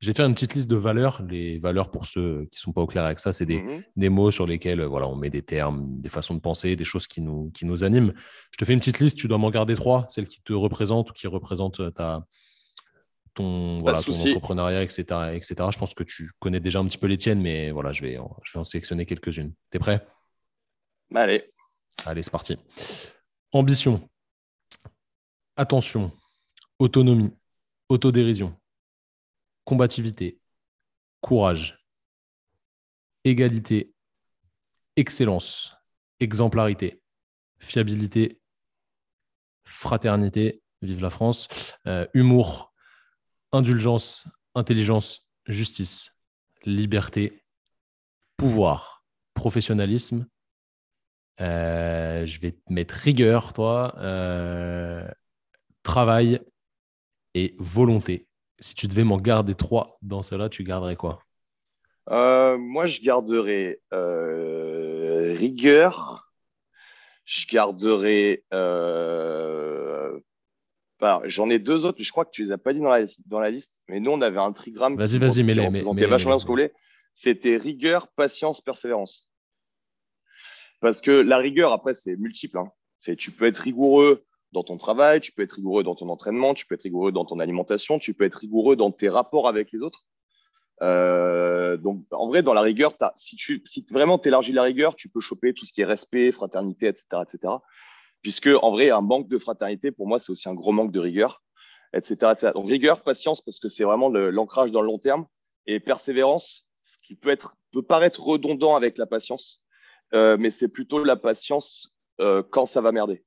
Te 0.00 0.12
faire 0.12 0.26
une 0.26 0.34
petite 0.34 0.54
liste 0.54 0.68
de 0.68 0.76
valeurs. 0.76 1.22
Les 1.28 1.58
valeurs, 1.58 1.90
pour 1.90 2.06
ceux 2.06 2.44
qui 2.52 2.58
ne 2.58 2.60
sont 2.60 2.72
pas 2.72 2.82
au 2.82 2.86
clair 2.86 3.04
avec 3.04 3.18
ça, 3.18 3.32
c'est 3.32 3.46
des, 3.46 3.60
mhm. 3.60 3.82
des, 3.96 4.08
mots 4.08 4.30
sur 4.30 4.46
lesquels 4.46 4.82
voilà, 4.82 5.08
on 5.08 5.16
met 5.16 5.30
des 5.30 5.42
termes, 5.42 6.00
des 6.00 6.08
façons 6.08 6.34
de 6.34 6.40
penser, 6.40 6.76
des 6.76 6.84
choses 6.84 7.06
qui 7.06 7.20
nous, 7.20 7.50
qui 7.50 7.64
nous 7.64 7.82
animent. 7.82 8.12
Je 8.52 8.58
te 8.58 8.64
fais 8.64 8.74
une 8.74 8.78
petite 8.78 9.00
liste, 9.00 9.16
tu 9.16 9.26
dois 9.26 9.38
m'en 9.38 9.50
garder 9.50 9.74
trois, 9.74 10.06
celles 10.10 10.28
qui 10.28 10.42
te 10.42 10.52
représentent 10.52 11.10
ou 11.10 11.12
qui 11.14 11.26
représentent 11.26 11.94
ta, 11.94 12.24
ton, 13.34 13.78
voilà, 13.78 14.02
ton 14.02 14.12
entrepreneuriat, 14.12 14.82
etc., 14.82 15.04
etc. 15.34 15.54
Je 15.72 15.78
pense 15.78 15.94
que 15.94 16.04
tu 16.04 16.30
connais 16.38 16.60
déjà 16.60 16.78
un 16.78 16.86
petit 16.86 16.98
peu 16.98 17.06
les 17.06 17.16
tiennes, 17.16 17.40
mais 17.40 17.70
voilà, 17.70 17.92
je 17.92 18.02
vais, 18.02 18.18
je 18.44 18.52
vais 18.52 18.58
en 18.58 18.64
sélectionner 18.64 19.06
quelques-unes. 19.06 19.54
Tu 19.70 19.76
es 19.76 19.80
prêt 19.80 20.06
Allez. 21.14 21.50
Allez, 22.04 22.22
c'est 22.22 22.30
parti. 22.30 22.56
Ambition. 23.52 24.06
Attention. 25.56 26.12
Autonomie. 26.78 27.32
Autodérision 27.88 28.54
combativité, 29.66 30.40
courage, 31.20 31.84
égalité, 33.24 33.92
excellence, 34.94 35.76
exemplarité, 36.20 37.02
fiabilité, 37.58 38.40
fraternité, 39.64 40.62
vive 40.82 41.02
la 41.02 41.10
France, 41.10 41.48
euh, 41.88 42.06
humour, 42.14 42.72
indulgence, 43.50 44.28
intelligence, 44.54 45.26
justice, 45.46 46.16
liberté, 46.64 47.44
pouvoir, 48.36 49.04
professionnalisme. 49.34 50.28
Euh, 51.40 52.24
je 52.24 52.38
vais 52.38 52.52
te 52.52 52.72
mettre 52.72 52.94
rigueur, 52.94 53.52
toi, 53.52 53.96
euh, 53.98 55.10
travail 55.82 56.40
et 57.34 57.56
volonté 57.58 58.28
si 58.58 58.74
tu 58.74 58.88
devais 58.88 59.04
m'en 59.04 59.18
garder 59.18 59.54
trois 59.54 59.98
dans 60.02 60.22
cela, 60.22 60.48
tu 60.48 60.64
garderais 60.64 60.96
quoi? 60.96 61.20
Euh, 62.10 62.56
Moi, 62.58 62.86
je 62.86 63.00
garderais 63.02 63.80
euh, 63.92 65.34
rigueur. 65.36 66.30
Je 67.24 67.46
garderais. 67.48 68.44
Euh, 68.54 70.18
j'en 71.24 71.50
ai 71.50 71.58
deux 71.58 71.84
autres, 71.84 71.98
mais 71.98 72.04
je 72.04 72.12
crois 72.12 72.24
que 72.24 72.30
tu 72.30 72.44
les 72.44 72.52
as 72.52 72.58
pas 72.58 72.72
dit 72.72 72.80
dans 72.80 72.90
la, 72.90 73.04
dans 73.26 73.40
la 73.40 73.50
liste. 73.50 73.80
Mais 73.88 74.00
nous, 74.00 74.12
on 74.12 74.20
avait 74.20 74.38
un 74.38 74.52
trigramme. 74.52 74.96
Vas-y, 74.96 75.18
vas-y. 75.18 75.42
Mais, 75.42 76.06
vachement 76.06 76.38
ce 76.38 76.44
que 76.44 76.48
vous 76.48 76.54
voulez. 76.54 76.72
C'était 77.12 77.56
rigueur, 77.56 78.08
patience, 78.08 78.60
persévérance. 78.60 79.28
Parce 80.80 81.00
que 81.00 81.10
la 81.10 81.38
rigueur, 81.38 81.72
après, 81.72 81.94
c'est 81.94 82.16
multiple. 82.16 82.58
Hein. 82.58 82.70
Tu 83.16 83.30
peux 83.30 83.46
être 83.46 83.58
rigoureux 83.58 84.24
dans 84.52 84.62
ton 84.62 84.76
travail, 84.76 85.20
tu 85.20 85.32
peux 85.32 85.42
être 85.42 85.52
rigoureux 85.52 85.82
dans 85.82 85.94
ton 85.94 86.08
entraînement, 86.08 86.54
tu 86.54 86.66
peux 86.66 86.74
être 86.74 86.82
rigoureux 86.82 87.12
dans 87.12 87.24
ton 87.24 87.40
alimentation, 87.40 87.98
tu 87.98 88.14
peux 88.14 88.24
être 88.24 88.36
rigoureux 88.36 88.76
dans 88.76 88.90
tes 88.90 89.08
rapports 89.08 89.48
avec 89.48 89.72
les 89.72 89.82
autres. 89.82 90.04
Euh, 90.82 91.76
donc, 91.76 92.04
en 92.10 92.28
vrai, 92.28 92.42
dans 92.42 92.54
la 92.54 92.60
rigueur, 92.60 92.94
si, 93.14 93.36
tu, 93.36 93.62
vraiment 93.90 94.18
tu 94.18 94.28
élargis 94.28 94.52
la 94.52 94.62
rigueur, 94.62 94.94
tu 94.94 95.08
peux 95.08 95.20
choper 95.20 95.54
tout 95.54 95.64
ce 95.64 95.72
qui 95.72 95.80
est 95.80 95.86
respect, 95.86 96.32
fraternité, 96.32 96.86
etc., 96.86 97.04
etc. 97.22 97.54
Puisque, 98.22 98.48
en 98.62 98.70
vrai, 98.70 98.90
un 98.90 99.00
manque 99.00 99.28
de 99.28 99.38
fraternité, 99.38 99.90
pour 99.90 100.06
moi, 100.06 100.18
c'est 100.18 100.30
aussi 100.30 100.48
un 100.48 100.54
gros 100.54 100.72
manque 100.72 100.92
de 100.92 101.00
rigueur, 101.00 101.42
etc. 101.92 102.50
Donc, 102.54 102.68
rigueur, 102.68 103.02
patience, 103.02 103.40
parce 103.40 103.58
que 103.58 103.68
c'est 103.68 103.84
vraiment 103.84 104.08
l'ancrage 104.08 104.70
dans 104.70 104.80
le 104.80 104.86
long 104.86 104.98
terme, 104.98 105.26
et 105.66 105.80
persévérance, 105.80 106.66
ce 106.84 106.98
qui 107.02 107.16
peut, 107.16 107.30
être, 107.30 107.56
peut 107.72 107.82
paraître 107.82 108.22
redondant 108.22 108.76
avec 108.76 108.98
la 108.98 109.06
patience, 109.06 109.64
euh, 110.14 110.36
mais 110.38 110.50
c'est 110.50 110.68
plutôt 110.68 111.02
la 111.02 111.16
patience 111.16 111.92
euh, 112.20 112.42
quand 112.42 112.66
ça 112.66 112.80
va 112.80 112.92
merder 112.92 113.25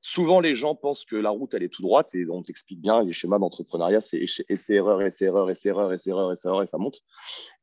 souvent 0.00 0.40
les 0.40 0.54
gens 0.54 0.74
pensent 0.74 1.04
que 1.04 1.16
la 1.16 1.30
route 1.30 1.54
elle 1.54 1.62
est 1.62 1.72
tout 1.72 1.82
droite 1.82 2.14
et 2.14 2.26
on 2.30 2.42
t'explique 2.42 2.80
bien 2.80 3.02
les 3.02 3.12
schémas 3.12 3.38
d'entrepreneuriat 3.38 4.00
c'est 4.00 4.24
essai 4.48 4.74
erreur 4.74 5.02
essai 5.02 5.26
erreur 5.26 5.50
essai 5.50 5.68
erreur 5.68 5.92
essai 5.92 6.10
erreur 6.10 6.32
essai 6.32 6.48
erreur 6.48 6.62
et 6.62 6.66
ça 6.66 6.78
monte. 6.78 7.00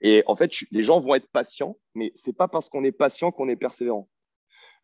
Et 0.02 0.24
en 0.28 0.36
fait 0.36 0.52
les 0.72 0.84
gens 0.84 1.00
vont 1.00 1.16
être 1.16 1.28
patients 1.32 1.78
mais 1.94 2.12
c'est 2.16 2.36
pas 2.36 2.48
parce 2.48 2.70
qu'on 2.70 2.84
est 2.84 2.92
patient 2.92 3.32
qu'on 3.32 3.50
est 3.50 3.56
persévérant. 3.56 4.10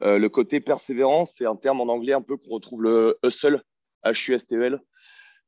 Euh, 0.03 0.17
le 0.17 0.29
côté 0.29 0.59
persévérant 0.61 1.25
c'est 1.25 1.45
un 1.45 1.55
terme 1.55 1.81
en 1.81 1.87
anglais 1.87 2.13
un 2.13 2.21
peu 2.21 2.37
qu'on 2.37 2.51
retrouve 2.51 2.83
le 2.83 3.17
hustle 3.23 3.61
H 4.05 4.31
U 4.31 4.35
S 4.35 4.47
T 4.47 4.55
E 4.55 4.63
L 4.63 4.79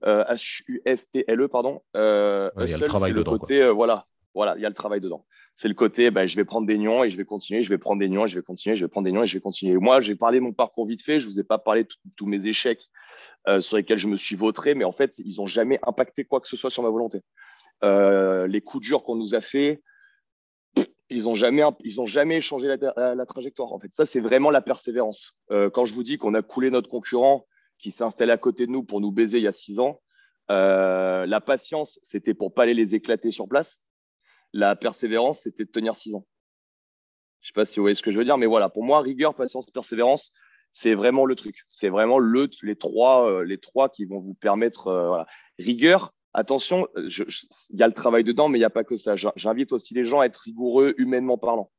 H 0.04 0.64
U 0.68 0.82
S 0.86 1.10
T 1.10 1.24
L 1.28 1.42
E 1.42 1.48
pardon. 1.48 1.82
Euh, 1.96 2.50
hustle, 2.58 2.92
c'est 3.00 3.10
le 3.10 3.24
côté 3.24 3.62
euh, 3.62 3.72
voilà 3.72 4.06
Voilà, 4.34 4.56
il 4.58 4.62
y 4.62 4.66
a 4.66 4.70
le 4.70 4.76
travail 4.76 5.00
dedans. 5.00 5.26
C'est 5.56 5.68
le 5.68 5.76
côté, 5.76 6.10
ben, 6.10 6.26
je 6.26 6.36
vais 6.36 6.46
prendre 6.46 6.66
des 6.66 6.78
nions 6.78 7.04
et 7.04 7.10
je 7.10 7.18
vais 7.18 7.26
continuer, 7.26 7.62
je 7.62 7.70
vais 7.70 7.78
prendre 7.78 8.00
des 8.00 8.10
nions 8.10 8.26
et 8.26 8.28
je 8.28 8.36
vais 8.36 8.42
continuer, 8.42 8.76
je 8.76 8.84
vais 8.84 8.90
prendre 8.90 9.06
des 9.06 9.12
nions 9.12 9.24
et 9.24 9.28
je 9.28 9.38
vais 9.38 9.42
continuer. 9.42 9.78
Moi, 9.78 10.02
j'ai 10.02 10.16
parlé 10.16 10.40
de 10.40 10.44
mon 10.44 10.54
parcours 10.54 10.88
vite 10.88 11.04
fait, 11.04 11.20
je 11.20 11.28
ne 11.28 11.32
vous 11.32 11.40
ai 11.40 11.44
pas 11.44 11.60
parlé 11.60 11.84
de 11.84 11.90
tous 12.16 12.26
mes 12.26 12.48
échecs 12.48 12.82
euh, 13.48 13.62
sur 13.62 13.78
lesquels 13.78 13.98
je 13.98 14.08
me 14.08 14.16
suis 14.16 14.36
vautré, 14.36 14.74
mais 14.74 14.86
en 14.86 14.92
fait, 14.92 15.20
ils 15.20 15.36
n'ont 15.38 15.48
jamais 15.48 15.80
impacté 15.84 16.24
quoi 16.24 16.40
que 16.40 16.48
ce 16.48 16.56
soit 16.56 16.70
sur 16.70 16.82
ma 16.82 16.90
volonté. 16.90 17.22
Euh, 17.84 18.48
les 18.48 18.62
coups 18.62 18.86
durs 18.86 19.04
qu'on 19.04 19.16
nous 19.16 19.36
a 19.36 19.42
fait, 19.42 19.84
ils 21.10 21.26
n'ont 21.26 21.36
jamais, 21.36 21.64
ont 21.64 22.06
jamais 22.06 22.42
changé 22.42 22.68
la, 22.68 23.26
trajectoire. 23.26 23.74
En 23.74 23.80
fait, 23.80 23.92
ça, 23.92 24.06
c'est 24.06 24.22
vraiment 24.22 24.50
la 24.50 24.62
persévérance. 24.62 25.36
Euh, 25.52 25.70
quand 25.70 25.86
je 25.86 25.94
vous 25.94 26.04
dis 26.04 26.18
qu'on 26.18 26.34
a 26.34 26.42
coulé 26.42 26.72
notre 26.72 26.90
concurrent 26.90 27.46
qui 27.78 27.92
s'est 27.92 28.04
installé 28.04 28.32
à 28.32 28.38
côté 28.38 28.66
de 28.66 28.72
nous 28.72 28.84
pour 28.84 29.02
nous 29.02 29.12
baiser 29.12 29.38
il 29.38 29.44
y 29.44 29.48
a 29.48 29.52
six 29.52 29.78
ans, 29.78 30.02
la 30.50 31.42
patience, 31.46 32.00
c'était 32.02 32.34
pour 32.34 32.54
pas 32.54 32.64
aller 32.64 32.74
les 32.74 32.96
éclater 32.96 33.32
sur 33.32 33.48
place. 33.48 33.84
La 34.54 34.76
persévérance, 34.76 35.42
c'était 35.42 35.66
de 35.66 35.72
tenir 35.72 35.96
six 35.96 36.14
ans. 36.14 36.26
Je 37.42 37.48
sais 37.48 37.54
pas 37.54 37.66
si 37.66 37.80
vous 37.80 37.84
voyez 37.84 37.96
ce 37.96 38.02
que 38.02 38.12
je 38.12 38.18
veux 38.18 38.24
dire, 38.24 38.38
mais 38.38 38.46
voilà, 38.46 38.70
pour 38.70 38.84
moi, 38.84 39.02
rigueur, 39.02 39.36
patience, 39.36 39.70
persévérance, 39.70 40.32
c'est 40.72 40.96
vraiment 40.96 41.26
le 41.26 41.36
truc. 41.36 41.66
C'est 41.70 41.90
vraiment 41.90 42.20
le, 42.20 42.50
les, 42.62 42.76
trois, 42.76 43.30
euh, 43.30 43.44
les 43.44 43.58
trois 43.58 43.90
qui 43.90 44.06
vont 44.06 44.20
vous 44.20 44.34
permettre. 44.34 44.88
Euh, 44.88 45.24
rigueur, 45.60 46.14
attention, 46.34 46.88
il 46.96 47.80
y 47.80 47.84
a 47.84 47.88
le 47.88 47.94
travail 47.94 48.24
dedans, 48.24 48.48
mais 48.48 48.58
il 48.58 48.62
n'y 48.62 48.66
a 48.66 48.70
pas 48.70 48.84
que 48.84 48.96
ça. 48.96 49.16
J'invite 49.36 49.72
aussi 49.74 49.94
les 49.94 50.06
gens 50.06 50.22
à 50.22 50.26
être 50.26 50.38
rigoureux 50.38 50.94
humainement 50.98 51.38
parlant. 51.38 51.72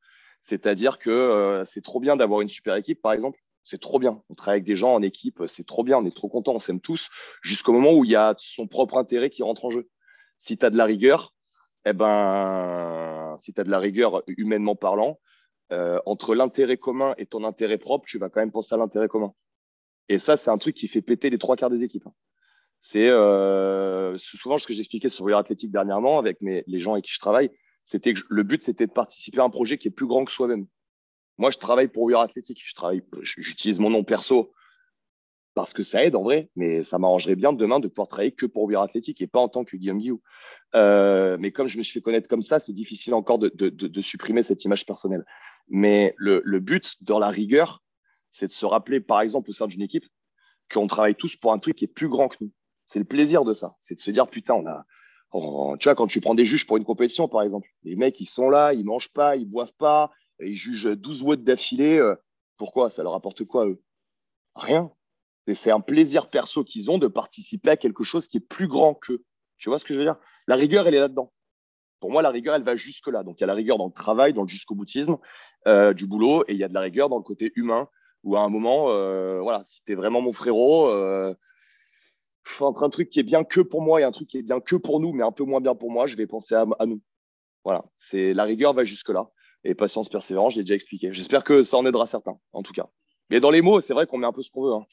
C'est-à-dire 0.42 0.98
que 0.98 1.10
euh, 1.10 1.64
c'est 1.64 1.82
trop 1.82 2.00
bien 2.00 2.16
d'avoir 2.16 2.40
une 2.42 2.48
super 2.48 2.76
équipe, 2.76 3.00
par 3.00 3.12
exemple. 3.12 3.40
C'est 3.64 3.80
trop 3.80 3.98
bien. 3.98 4.22
On 4.28 4.34
travaille 4.34 4.58
avec 4.58 4.64
des 4.64 4.76
gens 4.76 4.92
en 4.92 5.00
équipe, 5.00 5.42
c'est 5.46 5.66
trop 5.66 5.84
bien, 5.84 5.96
on 5.96 6.04
est 6.04 6.14
trop 6.14 6.28
content, 6.28 6.54
on 6.54 6.58
s'aime 6.58 6.80
tous, 6.80 7.08
jusqu'au 7.42 7.72
moment 7.72 7.94
où 7.94 8.04
il 8.04 8.10
y 8.10 8.16
a 8.16 8.34
son 8.36 8.66
propre 8.66 8.98
intérêt 8.98 9.30
qui 9.30 9.42
rentre 9.42 9.64
en 9.64 9.70
jeu. 9.70 9.88
Si 10.36 10.58
tu 10.58 10.66
as 10.66 10.70
de 10.70 10.76
la 10.76 10.84
rigueur, 10.84 11.34
eh 11.84 11.92
ben, 11.92 13.36
si 13.38 13.52
tu 13.52 13.60
as 13.60 13.64
de 13.64 13.70
la 13.70 13.78
rigueur 13.78 14.22
humainement 14.26 14.76
parlant, 14.76 15.20
euh, 15.72 15.98
entre 16.06 16.34
l'intérêt 16.34 16.76
commun 16.76 17.14
et 17.18 17.26
ton 17.26 17.44
intérêt 17.44 17.78
propre, 17.78 18.06
tu 18.06 18.18
vas 18.18 18.28
quand 18.28 18.40
même 18.40 18.52
penser 18.52 18.74
à 18.74 18.78
l'intérêt 18.78 19.08
commun. 19.08 19.32
Et 20.08 20.18
ça, 20.18 20.36
c'est 20.36 20.50
un 20.50 20.58
truc 20.58 20.74
qui 20.74 20.88
fait 20.88 21.02
péter 21.02 21.30
les 21.30 21.38
trois 21.38 21.56
quarts 21.56 21.70
des 21.70 21.84
équipes. 21.84 22.08
C'est 22.80 23.08
euh, 23.08 24.16
souvent 24.18 24.58
ce 24.58 24.66
que 24.66 24.74
j'expliquais 24.74 25.08
sur 25.08 25.24
Warrior 25.24 25.40
Athletic 25.40 25.70
dernièrement 25.70 26.18
avec 26.18 26.38
les 26.40 26.78
gens 26.78 26.92
avec 26.92 27.06
qui 27.06 27.12
je 27.12 27.18
travaille. 27.18 27.50
C'était 27.82 28.12
que 28.12 28.20
le 28.28 28.42
but, 28.42 28.62
c'était 28.62 28.86
de 28.86 28.92
participer 28.92 29.40
à 29.40 29.44
un 29.44 29.50
projet 29.50 29.78
qui 29.78 29.88
est 29.88 29.90
plus 29.90 30.06
grand 30.06 30.24
que 30.24 30.32
soi-même. 30.32 30.66
Moi, 31.38 31.50
je 31.50 31.58
travaille 31.58 31.88
pour. 31.88 32.10
Je 32.10 32.74
travaille, 32.74 33.02
j'utilise 33.22 33.78
mon 33.78 33.90
nom 33.90 34.04
perso 34.04 34.52
parce 35.54 35.72
que 35.72 35.82
ça 35.82 36.04
aide 36.04 36.16
en 36.16 36.22
vrai, 36.22 36.50
mais 36.56 36.82
ça 36.82 36.98
m'arrangerait 36.98 37.36
bien 37.36 37.52
demain 37.52 37.78
de 37.80 37.88
pouvoir 37.88 38.08
travailler 38.08 38.32
que 38.32 38.46
pour 38.46 38.64
Warrior 38.64 38.82
Athletic 38.82 39.20
et 39.20 39.26
pas 39.26 39.38
en 39.38 39.48
tant 39.48 39.64
que 39.64 39.76
Guillaume 39.76 39.98
Guillou. 39.98 40.20
Euh, 40.74 41.36
mais 41.38 41.52
comme 41.52 41.68
je 41.68 41.78
me 41.78 41.82
suis 41.82 41.92
fait 41.92 42.00
connaître 42.00 42.28
comme 42.28 42.42
ça, 42.42 42.58
c'est 42.58 42.72
difficile 42.72 43.14
encore 43.14 43.38
de, 43.38 43.48
de, 43.48 44.00
supprimer 44.02 44.42
cette 44.42 44.64
image 44.64 44.84
personnelle. 44.84 45.24
Mais 45.68 46.14
le, 46.16 46.42
le 46.44 46.60
but 46.60 46.96
dans 47.02 47.20
la 47.20 47.28
rigueur, 47.28 47.82
c'est 48.32 48.48
de 48.48 48.52
se 48.52 48.66
rappeler, 48.66 49.00
par 49.00 49.20
exemple, 49.20 49.50
au 49.50 49.52
sein 49.52 49.68
d'une 49.68 49.82
équipe, 49.82 50.04
qu'on 50.72 50.88
travaille 50.88 51.14
tous 51.14 51.36
pour 51.36 51.52
un 51.52 51.58
truc 51.58 51.76
qui 51.76 51.84
est 51.84 51.88
plus 51.88 52.08
grand 52.08 52.28
que 52.28 52.36
nous. 52.40 52.50
C'est 52.84 52.98
le 52.98 53.04
plaisir 53.04 53.44
de 53.44 53.54
ça. 53.54 53.76
C'est 53.80 53.94
de 53.94 54.00
se 54.00 54.10
dire, 54.10 54.28
putain, 54.28 54.54
on 54.54 54.66
a. 54.66 54.84
tu 55.78 55.84
vois, 55.84 55.94
quand 55.94 56.08
tu 56.08 56.20
prends 56.20 56.34
des 56.34 56.44
juges 56.44 56.66
pour 56.66 56.76
une 56.76 56.84
compétition, 56.84 57.28
par 57.28 57.42
exemple, 57.42 57.68
les 57.84 57.94
mecs, 57.94 58.20
ils 58.20 58.26
sont 58.26 58.50
là, 58.50 58.72
ils 58.72 58.84
mangent 58.84 59.12
pas, 59.12 59.36
ils 59.36 59.48
boivent 59.48 59.74
pas, 59.78 60.10
ils 60.40 60.56
jugent 60.56 60.96
12 60.96 61.22
watts 61.22 61.44
d'affilée. 61.44 61.98
Euh, 61.98 62.16
pourquoi? 62.56 62.90
Ça 62.90 63.04
leur 63.04 63.14
apporte 63.14 63.44
quoi, 63.44 63.66
eux? 63.66 63.80
Rien. 64.56 64.90
Et 65.46 65.54
c'est 65.54 65.70
un 65.70 65.80
plaisir 65.80 66.30
perso 66.30 66.64
qu'ils 66.64 66.90
ont 66.90 66.98
de 66.98 67.06
participer 67.06 67.70
à 67.70 67.76
quelque 67.76 68.04
chose 68.04 68.28
qui 68.28 68.38
est 68.38 68.48
plus 68.48 68.68
grand 68.68 68.94
qu'eux. 68.94 69.22
Tu 69.58 69.68
vois 69.68 69.78
ce 69.78 69.84
que 69.84 69.94
je 69.94 69.98
veux 69.98 70.04
dire? 70.04 70.16
La 70.46 70.56
rigueur, 70.56 70.86
elle 70.86 70.94
est 70.94 71.00
là-dedans. 71.00 71.32
Pour 72.00 72.10
moi, 72.10 72.22
la 72.22 72.30
rigueur, 72.30 72.54
elle 72.54 72.64
va 72.64 72.76
jusque-là. 72.76 73.22
Donc, 73.22 73.40
il 73.40 73.42
y 73.42 73.44
a 73.44 73.46
la 73.46 73.54
rigueur 73.54 73.78
dans 73.78 73.86
le 73.86 73.92
travail, 73.92 74.32
dans 74.32 74.42
le 74.42 74.48
jusqu'au 74.48 74.74
boutisme 74.74 75.16
euh, 75.66 75.94
du 75.94 76.06
boulot, 76.06 76.44
et 76.48 76.52
il 76.52 76.58
y 76.58 76.64
a 76.64 76.68
de 76.68 76.74
la 76.74 76.80
rigueur 76.80 77.08
dans 77.08 77.16
le 77.16 77.22
côté 77.22 77.52
humain, 77.56 77.88
où 78.24 78.36
à 78.36 78.40
un 78.40 78.48
moment, 78.48 78.90
euh, 78.90 79.40
voilà, 79.40 79.62
si 79.62 79.82
tu 79.84 79.92
es 79.92 79.94
vraiment 79.94 80.20
mon 80.20 80.32
frérot, 80.32 80.88
euh, 80.88 81.34
entre 82.60 82.82
un 82.82 82.90
truc 82.90 83.08
qui 83.08 83.20
est 83.20 83.24
bien 83.24 83.44
que 83.44 83.60
pour 83.60 83.82
moi 83.82 84.00
et 84.00 84.04
un 84.04 84.10
truc 84.10 84.28
qui 84.28 84.38
est 84.38 84.42
bien 84.42 84.60
que 84.60 84.76
pour 84.76 85.00
nous, 85.00 85.12
mais 85.12 85.22
un 85.22 85.32
peu 85.32 85.44
moins 85.44 85.60
bien 85.60 85.74
pour 85.74 85.90
moi, 85.90 86.06
je 86.06 86.16
vais 86.16 86.26
penser 86.26 86.54
à, 86.54 86.66
nous. 86.86 87.00
Voilà, 87.64 87.84
c'est 87.96 88.34
la 88.34 88.44
rigueur 88.44 88.74
va 88.74 88.84
jusque-là. 88.84 89.30
Et 89.64 89.74
patience, 89.74 90.10
persévérance, 90.10 90.52
je 90.52 90.58
l'ai 90.58 90.64
déjà 90.64 90.74
expliqué. 90.74 91.10
J'espère 91.12 91.42
que 91.42 91.62
ça 91.62 91.78
en 91.78 91.86
aidera 91.86 92.04
certains, 92.04 92.38
en 92.52 92.62
tout 92.62 92.74
cas. 92.74 92.86
Mais 93.30 93.40
dans 93.40 93.50
les 93.50 93.62
mots, 93.62 93.80
c'est 93.80 93.94
vrai 93.94 94.06
qu'on 94.06 94.18
met 94.18 94.26
un 94.26 94.32
peu 94.32 94.42
ce 94.42 94.50
qu'on 94.50 94.62
veut. 94.62 94.74
Hein. 94.74 94.84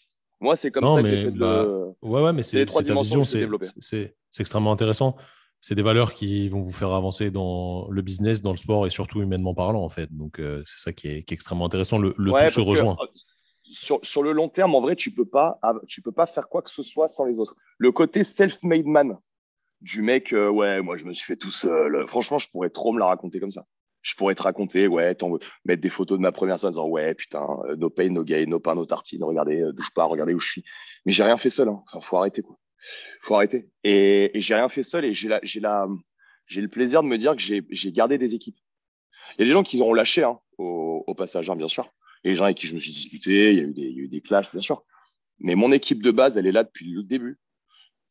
Moi, 0.41 0.57
c'est 0.57 0.71
comme 0.71 0.87
ça 0.87 1.01
que 1.01 1.09
j'essaie 1.09 1.31
de 1.31 1.39
bah, 1.39 1.65
Ouais, 2.01 2.21
ouais, 2.21 2.33
mais 2.33 2.43
c'est 2.43 2.65
ta 2.65 2.93
vision, 2.93 3.23
c'est 3.23 4.15
extrêmement 4.39 4.73
intéressant 4.73 5.15
c'est 5.61 5.75
des 5.75 5.83
valeurs 5.83 6.13
qui 6.13 6.49
vont 6.49 6.59
vous 6.59 6.71
faire 6.71 6.91
avancer 6.91 7.29
dans 7.29 7.87
le 7.89 8.01
business, 8.01 8.41
dans 8.41 8.51
le 8.51 8.57
sport 8.57 8.87
et 8.87 8.89
surtout 8.89 9.21
humainement 9.21 9.53
parlant, 9.53 9.83
en 9.83 9.89
fait. 9.89 10.11
Donc, 10.11 10.39
euh, 10.39 10.63
c'est 10.65 10.79
ça 10.81 10.91
qui 10.91 11.07
est, 11.07 11.31
extrêmement 11.31 11.65
intéressant. 11.65 11.99
Le, 11.99 12.15
le 12.17 12.31
tout 12.31 12.49
se 12.49 12.61
rejoint. 12.61 12.97
Euh, 12.99 13.05
sur, 13.63 13.99
sur, 14.01 14.23
le 14.23 14.31
long 14.31 14.49
terme, 14.49 14.73
en 14.73 14.81
vrai, 14.81 14.95
tu 14.95 15.11
ne 15.11 15.15
peux, 15.15 15.25
pas, 15.25 15.59
tu 15.87 16.01
peux 16.01 16.11
pas 16.11 16.25
faire 16.25 16.49
quoi 16.49 16.63
que 16.63 16.71
ce 16.71 16.81
soit 16.81 17.07
sans 17.07 17.25
les 17.25 17.37
autres. 17.37 17.55
Le 17.77 17.91
côté 17.91 18.23
self-made 18.23 18.87
man 18.87 19.17
du 19.81 20.01
mec, 20.01 20.33
euh, 20.33 20.49
ouais, 20.49 20.81
moi, 20.81 20.97
je 20.97 21.05
me 21.05 21.13
suis 21.13 21.25
fait 21.25 21.37
tout 21.37 21.51
seul. 21.51 22.05
Franchement, 22.07 22.39
je 22.39 22.49
pourrais 22.49 22.71
trop 22.71 22.91
me 22.91 22.99
la 22.99 23.05
raconter 23.05 23.39
comme 23.39 23.51
ça. 23.51 23.65
Je 24.01 24.15
pourrais 24.15 24.35
te 24.35 24.43
raconter, 24.43 24.87
ouais, 24.87 25.15
mettre 25.65 25.81
des 25.81 25.89
photos 25.89 26.17
de 26.17 26.23
ma 26.23 26.31
première 26.31 26.59
scène 26.59 26.69
en 26.69 26.71
disant, 26.71 26.87
ouais, 26.87 27.13
putain, 27.13 27.45
no 27.77 27.89
pain, 27.89 28.09
no 28.09 28.23
gain, 28.23 28.45
no 28.47 28.59
pain, 28.59 28.73
no 28.73 28.85
tartine, 28.85 29.23
regardez, 29.23 29.63
bouge 29.75 29.93
pas, 29.93 30.05
regardez 30.05 30.33
où 30.33 30.39
je 30.39 30.49
suis. 30.49 30.63
Mais 31.05 31.11
j'ai 31.11 31.23
rien 31.23 31.37
fait 31.37 31.51
seul. 31.51 31.69
Hein. 31.69 31.83
faut 32.01 32.17
arrêter, 32.17 32.41
quoi 32.41 32.57
faut 33.21 33.35
arrêter. 33.35 33.69
Et, 33.83 34.31
j'ai 34.35 34.55
rien 34.55 34.69
fait 34.69 34.83
seul 34.83 35.05
et 35.05 35.13
j'ai 35.13 35.29
le 35.29 36.67
plaisir 36.67 37.03
de 37.03 37.07
me 37.07 37.17
dire 37.17 37.35
que 37.35 37.41
j'ai 37.41 37.91
gardé 37.91 38.17
des 38.17 38.35
équipes. 38.35 38.57
Il 39.37 39.41
y 39.41 39.43
a 39.43 39.45
des 39.45 39.51
gens 39.51 39.63
qui 39.63 39.81
ont 39.81 39.93
lâché 39.93 40.23
hein, 40.23 40.39
au, 40.57 41.13
passage, 41.15 41.49
hein, 41.49 41.55
bien 41.55 41.67
sûr. 41.67 41.85
A 42.23 42.29
des 42.29 42.35
gens 42.35 42.45
avec 42.45 42.57
qui 42.57 42.67
je 42.67 42.75
me 42.75 42.79
suis 42.79 42.91
disputé, 42.91 43.51
il 43.51 43.57
y, 43.57 43.61
a 43.61 43.63
eu 43.63 43.73
des, 43.73 43.81
il 43.81 43.97
y 43.97 43.99
a 43.99 44.03
eu 44.03 44.07
des 44.07 44.21
clashs, 44.21 44.51
bien 44.51 44.61
sûr. 44.61 44.83
Mais 45.39 45.55
mon 45.55 45.71
équipe 45.71 46.03
de 46.03 46.11
base, 46.11 46.37
elle 46.37 46.47
est 46.47 46.51
là 46.51 46.63
depuis 46.63 46.91
le 46.91 47.03
début. 47.03 47.39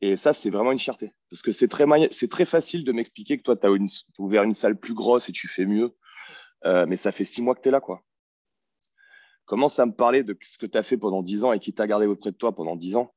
Et 0.02 0.16
ça, 0.16 0.32
c'est 0.32 0.50
vraiment 0.50 0.72
une 0.72 0.78
fierté. 0.78 1.12
Parce 1.30 1.42
que 1.42 1.52
c'est 1.52 1.68
très, 1.68 1.86
très 2.28 2.44
facile 2.44 2.84
de 2.84 2.92
m'expliquer 2.92 3.36
que 3.36 3.42
toi, 3.42 3.56
tu 3.56 3.66
as, 3.66 3.70
ouvert 4.18 4.42
une 4.44 4.54
salle 4.54 4.78
plus 4.78 4.94
grosse 4.94 5.28
et 5.28 5.32
tu 5.32 5.46
fais 5.46 5.66
mieux. 5.66 5.94
Euh, 6.64 6.86
mais 6.86 6.96
ça 6.96 7.12
fait 7.12 7.24
six 7.24 7.42
mois 7.42 7.54
que 7.54 7.60
tu 7.60 7.68
es 7.68 7.72
là, 7.72 7.80
quoi. 7.80 8.02
Commence 9.44 9.78
à 9.78 9.86
me 9.86 9.92
parler 9.92 10.22
de 10.22 10.36
ce 10.42 10.58
que 10.58 10.66
tu 10.66 10.78
as 10.78 10.82
fait 10.82 10.96
pendant 10.96 11.22
dix 11.22 11.44
ans 11.44 11.52
et 11.52 11.58
qui 11.58 11.72
t'a 11.72 11.86
gardé 11.86 12.06
auprès 12.06 12.30
de 12.30 12.36
toi 12.36 12.54
pendant 12.54 12.76
dix 12.76 12.96
ans. 12.96 13.12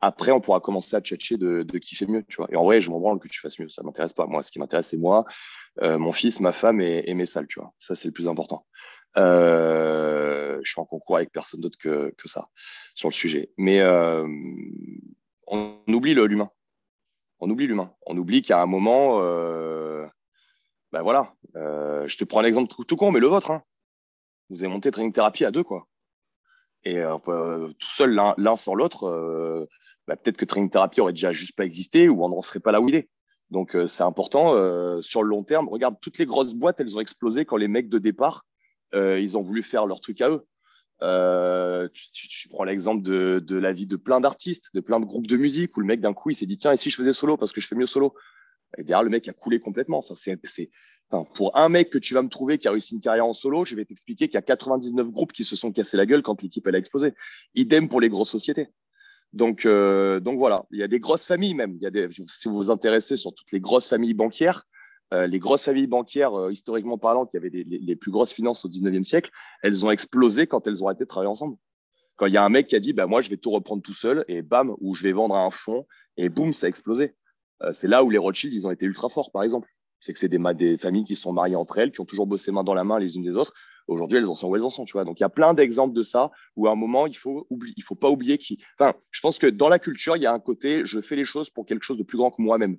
Après, 0.00 0.32
on 0.32 0.40
pourra 0.40 0.60
commencer 0.60 0.96
à 0.96 1.00
tchatcher 1.00 1.38
de, 1.38 1.64
qui 1.78 1.96
fait 1.96 2.06
mieux, 2.06 2.24
tu 2.28 2.36
vois. 2.36 2.46
Et 2.50 2.56
en 2.56 2.64
vrai, 2.64 2.80
je 2.80 2.90
m'en 2.90 3.00
branle 3.00 3.18
que 3.18 3.28
tu 3.28 3.40
fasses 3.40 3.58
mieux. 3.58 3.68
Ça 3.68 3.82
m'intéresse 3.82 4.12
pas. 4.12 4.26
Moi, 4.26 4.42
ce 4.42 4.52
qui 4.52 4.58
m'intéresse, 4.58 4.88
c'est 4.88 4.98
moi, 4.98 5.24
euh, 5.82 5.98
mon 5.98 6.12
fils, 6.12 6.40
ma 6.40 6.52
femme 6.52 6.80
et, 6.80 7.12
mes 7.14 7.26
salles, 7.26 7.46
tu 7.46 7.58
vois. 7.58 7.72
Ça, 7.78 7.96
c'est 7.96 8.08
le 8.08 8.12
plus 8.12 8.28
important. 8.28 8.66
Euh, 9.16 10.60
je 10.62 10.70
suis 10.70 10.80
en 10.80 10.84
concours 10.84 11.16
avec 11.16 11.32
personne 11.32 11.60
d'autre 11.60 11.78
que, 11.78 12.12
que, 12.18 12.28
ça 12.28 12.48
sur 12.94 13.08
le 13.08 13.14
sujet. 13.14 13.52
Mais 13.56 13.80
on 15.46 15.78
oublie 15.88 16.14
l'humain. 16.14 16.50
On 17.40 17.50
oublie 17.50 17.66
l'humain. 17.66 17.92
On 18.06 18.16
oublie 18.16 18.42
qu'à 18.42 18.62
un 18.62 18.66
moment, 18.66 19.18
ben 20.92 21.02
voilà, 21.02 21.34
je 21.54 22.16
te 22.16 22.24
prends 22.24 22.40
un 22.40 22.44
exemple 22.44 22.74
tout, 22.86 22.96
con, 22.96 23.12
mais 23.12 23.20
le 23.20 23.26
vôtre. 23.26 23.50
Hein. 23.50 23.62
Vous 24.50 24.62
avez 24.62 24.72
monté 24.72 24.90
training 24.90 25.12
thérapie 25.12 25.44
à 25.44 25.50
deux, 25.50 25.64
quoi. 25.64 25.86
Et 26.84 27.02
tout 27.78 27.90
seul, 27.90 28.14
l'un 28.14 28.56
sans 28.56 28.74
l'autre, 28.74 29.68
bah, 30.06 30.16
peut-être 30.16 30.36
que 30.36 30.44
training 30.44 30.70
thérapie 30.70 31.00
aurait 31.00 31.12
déjà 31.12 31.32
juste 31.32 31.56
pas 31.56 31.64
existé 31.64 32.08
ou 32.08 32.24
on 32.24 32.28
n'en 32.28 32.42
serait 32.42 32.60
pas 32.60 32.72
là 32.72 32.80
où 32.80 32.88
il 32.88 32.94
est. 32.94 33.08
Donc 33.50 33.76
euh, 33.76 33.86
c'est 33.86 34.02
important 34.02 34.54
euh, 34.54 35.00
sur 35.00 35.22
le 35.22 35.28
long 35.28 35.44
terme. 35.44 35.68
Regarde, 35.68 35.96
toutes 36.00 36.18
les 36.18 36.26
grosses 36.26 36.54
boîtes, 36.54 36.80
elles 36.80 36.96
ont 36.96 37.00
explosé 37.00 37.44
quand 37.44 37.56
les 37.56 37.68
mecs 37.68 37.88
de 37.88 37.98
départ, 37.98 38.44
euh, 38.94 39.20
ils 39.20 39.36
ont 39.36 39.42
voulu 39.42 39.62
faire 39.62 39.86
leur 39.86 40.00
truc 40.00 40.20
à 40.20 40.28
eux. 40.30 40.46
Tu, 41.00 42.48
prends 42.48 42.64
l'exemple 42.64 43.02
de, 43.02 43.56
la 43.56 43.72
vie 43.72 43.86
de 43.86 43.96
plein 43.96 44.20
d'artistes, 44.20 44.70
de 44.74 44.80
plein 44.80 45.00
de 45.00 45.04
groupes 45.04 45.26
de 45.26 45.36
musique 45.36 45.76
où 45.76 45.80
le 45.80 45.86
mec 45.86 46.00
d'un 46.00 46.14
coup 46.14 46.30
il 46.30 46.34
s'est 46.34 46.46
dit 46.46 46.56
tiens 46.56 46.72
et 46.72 46.76
si 46.76 46.90
je 46.90 46.96
faisais 46.96 47.12
solo 47.12 47.36
parce 47.36 47.52
que 47.52 47.60
je 47.60 47.66
fais 47.68 47.76
mieux 47.76 47.86
solo? 47.86 48.14
Et 48.78 48.84
derrière 48.84 49.02
le 49.02 49.10
mec 49.10 49.28
a 49.28 49.32
coulé 49.32 49.60
complètement. 49.60 49.98
Enfin 49.98 50.14
c'est 50.14 50.70
pour 51.34 51.56
un 51.56 51.68
mec 51.68 51.90
que 51.90 51.98
tu 51.98 52.14
vas 52.14 52.22
me 52.22 52.28
trouver 52.28 52.58
qui 52.58 52.68
a 52.68 52.72
réussi 52.72 52.94
une 52.94 53.00
carrière 53.00 53.26
en 53.26 53.32
solo, 53.32 53.64
je 53.64 53.76
vais 53.76 53.84
t'expliquer 53.84 54.28
qu'il 54.28 54.34
y 54.34 54.38
a 54.38 54.42
99 54.42 55.12
groupes 55.12 55.32
qui 55.32 55.44
se 55.44 55.56
sont 55.56 55.72
cassés 55.72 55.96
la 55.96 56.06
gueule 56.06 56.22
quand 56.22 56.42
l'équipe 56.42 56.66
elle 56.66 56.74
a 56.74 56.78
explosé. 56.78 57.14
Idem 57.54 57.88
pour 57.88 58.00
les 58.00 58.08
grosses 58.08 58.30
sociétés. 58.30 58.68
Donc, 59.32 59.66
euh, 59.66 60.20
donc 60.20 60.38
voilà, 60.38 60.64
il 60.70 60.78
y 60.78 60.82
a 60.82 60.88
des 60.88 61.00
grosses 61.00 61.26
familles 61.26 61.54
même. 61.54 61.72
Il 61.76 61.82
y 61.82 61.86
a 61.86 61.90
des, 61.90 62.08
si 62.08 62.48
vous 62.48 62.54
vous 62.54 62.70
intéressez 62.70 63.16
sur 63.16 63.34
toutes 63.34 63.50
les 63.52 63.60
grosses 63.60 63.88
familles 63.88 64.14
bancaires, 64.14 64.66
euh, 65.12 65.26
les 65.26 65.38
grosses 65.38 65.64
familles 65.64 65.86
bancaires, 65.86 66.34
euh, 66.34 66.52
historiquement 66.52 66.98
parlant, 66.98 67.26
qui 67.26 67.36
avaient 67.36 67.50
les, 67.50 67.96
plus 67.96 68.10
grosses 68.10 68.32
finances 68.32 68.64
au 68.64 68.68
19e 68.68 69.02
siècle, 69.02 69.30
elles 69.62 69.84
ont 69.84 69.90
explosé 69.90 70.46
quand 70.46 70.66
elles 70.66 70.82
ont 70.82 70.86
arrêté 70.86 71.04
de 71.04 71.08
travailler 71.08 71.30
ensemble. 71.30 71.56
Quand 72.16 72.26
il 72.26 72.32
y 72.32 72.36
a 72.36 72.44
un 72.44 72.48
mec 72.48 72.68
qui 72.68 72.76
a 72.76 72.80
dit, 72.80 72.92
bah, 72.92 73.06
moi, 73.06 73.20
je 73.20 73.30
vais 73.30 73.36
tout 73.36 73.50
reprendre 73.50 73.82
tout 73.82 73.92
seul, 73.92 74.24
et 74.28 74.42
bam, 74.42 74.74
ou 74.80 74.94
je 74.94 75.02
vais 75.02 75.12
vendre 75.12 75.34
à 75.34 75.44
un 75.44 75.50
fonds, 75.50 75.86
et 76.16 76.28
boum, 76.28 76.52
ça 76.52 76.66
a 76.66 76.68
explosé. 76.68 77.14
c'est 77.72 77.88
là 77.88 78.04
où 78.04 78.10
les 78.10 78.18
Rothschild, 78.18 78.52
ils 78.54 78.66
ont 78.66 78.70
été 78.70 78.86
ultra 78.86 79.08
forts, 79.08 79.30
par 79.32 79.42
exemple. 79.42 79.68
C'est 80.00 80.12
que 80.12 80.18
c'est 80.18 80.28
des, 80.28 80.78
familles 80.78 81.04
qui 81.04 81.16
sont 81.16 81.32
mariées 81.32 81.56
entre 81.56 81.78
elles, 81.78 81.90
qui 81.90 82.00
ont 82.00 82.04
toujours 82.04 82.26
bossé 82.26 82.52
main 82.52 82.62
dans 82.62 82.74
la 82.74 82.84
main 82.84 82.98
les 82.98 83.16
unes 83.16 83.24
des 83.24 83.36
autres, 83.36 83.54
Aujourd'hui, 83.86 84.18
elles 84.18 84.28
en 84.28 84.34
sont 84.34 84.48
où 84.48 84.56
elles 84.56 84.64
en 84.64 84.70
sont, 84.70 84.84
tu 84.84 84.92
vois. 84.92 85.04
Donc, 85.04 85.20
il 85.20 85.22
y 85.22 85.26
a 85.26 85.30
plein 85.30 85.52
d'exemples 85.52 85.94
de 85.94 86.02
ça 86.02 86.30
où 86.56 86.66
à 86.66 86.72
un 86.72 86.74
moment, 86.74 87.06
il 87.06 87.16
faut 87.16 87.46
il 87.50 87.82
faut 87.82 87.94
pas 87.94 88.08
oublier 88.08 88.38
qui. 88.38 88.58
Je 89.10 89.20
pense 89.20 89.38
que 89.38 89.46
dans 89.46 89.68
la 89.68 89.78
culture, 89.78 90.16
il 90.16 90.22
y 90.22 90.26
a 90.26 90.32
un 90.32 90.40
côté, 90.40 90.86
je 90.86 91.00
fais 91.00 91.16
les 91.16 91.24
choses 91.24 91.50
pour 91.50 91.66
quelque 91.66 91.82
chose 91.82 91.98
de 91.98 92.02
plus 92.02 92.16
grand 92.16 92.30
que 92.30 92.40
moi-même. 92.40 92.78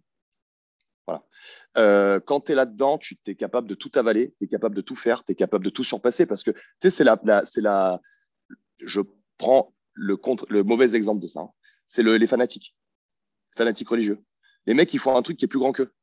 Euh, 1.78 2.20
quand 2.20 2.42
tu 2.42 2.52
es 2.52 2.56
là-dedans, 2.56 2.98
tu 2.98 3.18
es 3.28 3.36
capable 3.36 3.68
de 3.68 3.76
tout 3.76 3.92
avaler, 3.96 4.34
tu 4.38 4.46
es 4.46 4.48
capable 4.48 4.76
de 4.76 4.82
tout 4.82 4.96
faire, 4.96 5.24
tu 5.24 5.32
es 5.32 5.36
capable 5.36 5.66
de 5.66 5.70
tout 5.70 5.84
surpasser 5.84 6.26
parce 6.26 6.44
que, 6.44 6.52
tu 6.52 6.60
sais, 6.82 6.90
c'est 6.90 7.04
la, 7.04 7.20
c'est 7.44 7.62
la, 7.62 8.02
je 8.80 9.02
prends 9.38 9.74
le, 9.94 10.18
contre, 10.18 10.46
le 10.50 10.64
mauvais 10.64 10.96
exemple 10.96 11.22
de 11.22 11.28
ça. 11.28 11.42
Hein. 11.42 11.50
C'est 11.86 12.04
le, 12.04 12.18
les 12.18 12.28
fanatiques, 12.28 12.76
fanatiques 13.58 13.90
religieux. 13.90 14.24
Les 14.66 14.74
mecs, 14.74 14.94
ils 14.94 15.00
font 15.00 15.16
un 15.16 15.22
truc 15.22 15.38
qui 15.38 15.46
est 15.46 15.50
plus 15.50 15.60
grand 15.60 15.72
qu'eux. 15.72 15.94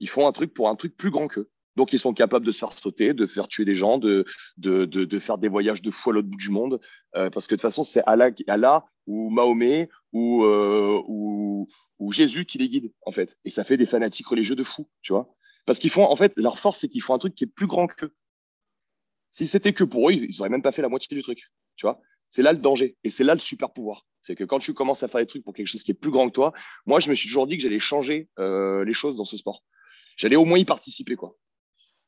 Ils 0.00 0.08
font 0.08 0.26
un 0.26 0.32
truc 0.32 0.54
pour 0.54 0.68
un 0.68 0.76
truc 0.76 0.96
plus 0.96 1.10
grand 1.10 1.26
qu'eux. 1.28 1.50
Donc, 1.76 1.92
ils 1.92 1.98
sont 1.98 2.14
capables 2.14 2.46
de 2.46 2.52
se 2.52 2.60
faire 2.60 2.72
sauter, 2.72 3.14
de 3.14 3.26
faire 3.26 3.48
tuer 3.48 3.64
des 3.64 3.74
gens, 3.74 3.98
de, 3.98 4.24
de, 4.58 4.84
de, 4.84 5.04
de 5.04 5.18
faire 5.18 5.38
des 5.38 5.48
voyages 5.48 5.82
de 5.82 5.90
fou 5.90 6.10
à 6.10 6.12
l'autre 6.12 6.28
bout 6.28 6.36
du 6.36 6.50
monde. 6.50 6.80
Euh, 7.16 7.30
parce 7.30 7.48
que 7.48 7.54
de 7.54 7.56
toute 7.56 7.62
façon, 7.62 7.82
c'est 7.82 8.02
Allah, 8.06 8.30
Allah 8.46 8.84
ou 9.06 9.30
Mahomet 9.30 9.88
ou, 10.12 10.44
euh, 10.44 11.02
ou, 11.06 11.66
ou, 11.98 12.12
Jésus 12.12 12.44
qui 12.44 12.58
les 12.58 12.68
guide, 12.68 12.92
en 13.02 13.10
fait. 13.10 13.38
Et 13.44 13.50
ça 13.50 13.64
fait 13.64 13.76
des 13.76 13.86
fanatiques 13.86 14.26
religieux 14.26 14.56
de 14.56 14.64
fou, 14.64 14.88
tu 15.02 15.12
vois. 15.12 15.34
Parce 15.66 15.78
qu'ils 15.78 15.90
font, 15.90 16.04
en 16.04 16.16
fait, 16.16 16.32
leur 16.36 16.58
force, 16.58 16.80
c'est 16.80 16.88
qu'ils 16.88 17.02
font 17.02 17.14
un 17.14 17.18
truc 17.18 17.34
qui 17.34 17.44
est 17.44 17.48
plus 17.48 17.66
grand 17.66 17.86
qu'eux. 17.86 18.14
Si 19.30 19.46
c'était 19.46 19.72
que 19.72 19.84
pour 19.84 20.08
eux, 20.08 20.12
ils 20.12 20.36
n'auraient 20.38 20.50
même 20.50 20.62
pas 20.62 20.72
fait 20.72 20.82
la 20.82 20.88
moitié 20.88 21.16
du 21.16 21.22
truc, 21.22 21.50
tu 21.76 21.86
vois. 21.86 22.00
C'est 22.28 22.42
là 22.42 22.52
le 22.52 22.58
danger. 22.58 22.96
Et 23.04 23.10
c'est 23.10 23.24
là 23.24 23.34
le 23.34 23.40
super 23.40 23.72
pouvoir. 23.72 24.06
C'est 24.20 24.34
que 24.34 24.44
quand 24.44 24.58
tu 24.58 24.74
commences 24.74 25.02
à 25.02 25.08
faire 25.08 25.20
des 25.20 25.26
trucs 25.26 25.44
pour 25.44 25.54
quelque 25.54 25.66
chose 25.66 25.82
qui 25.82 25.90
est 25.90 25.94
plus 25.94 26.10
grand 26.10 26.28
que 26.28 26.32
toi, 26.32 26.52
moi, 26.86 27.00
je 27.00 27.10
me 27.10 27.14
suis 27.14 27.28
toujours 27.28 27.46
dit 27.46 27.56
que 27.56 27.62
j'allais 27.62 27.80
changer 27.80 28.28
euh, 28.38 28.84
les 28.84 28.92
choses 28.92 29.16
dans 29.16 29.24
ce 29.24 29.36
sport. 29.36 29.64
J'allais 30.16 30.36
au 30.36 30.44
moins 30.44 30.58
y 30.58 30.64
participer, 30.64 31.16
quoi. 31.16 31.36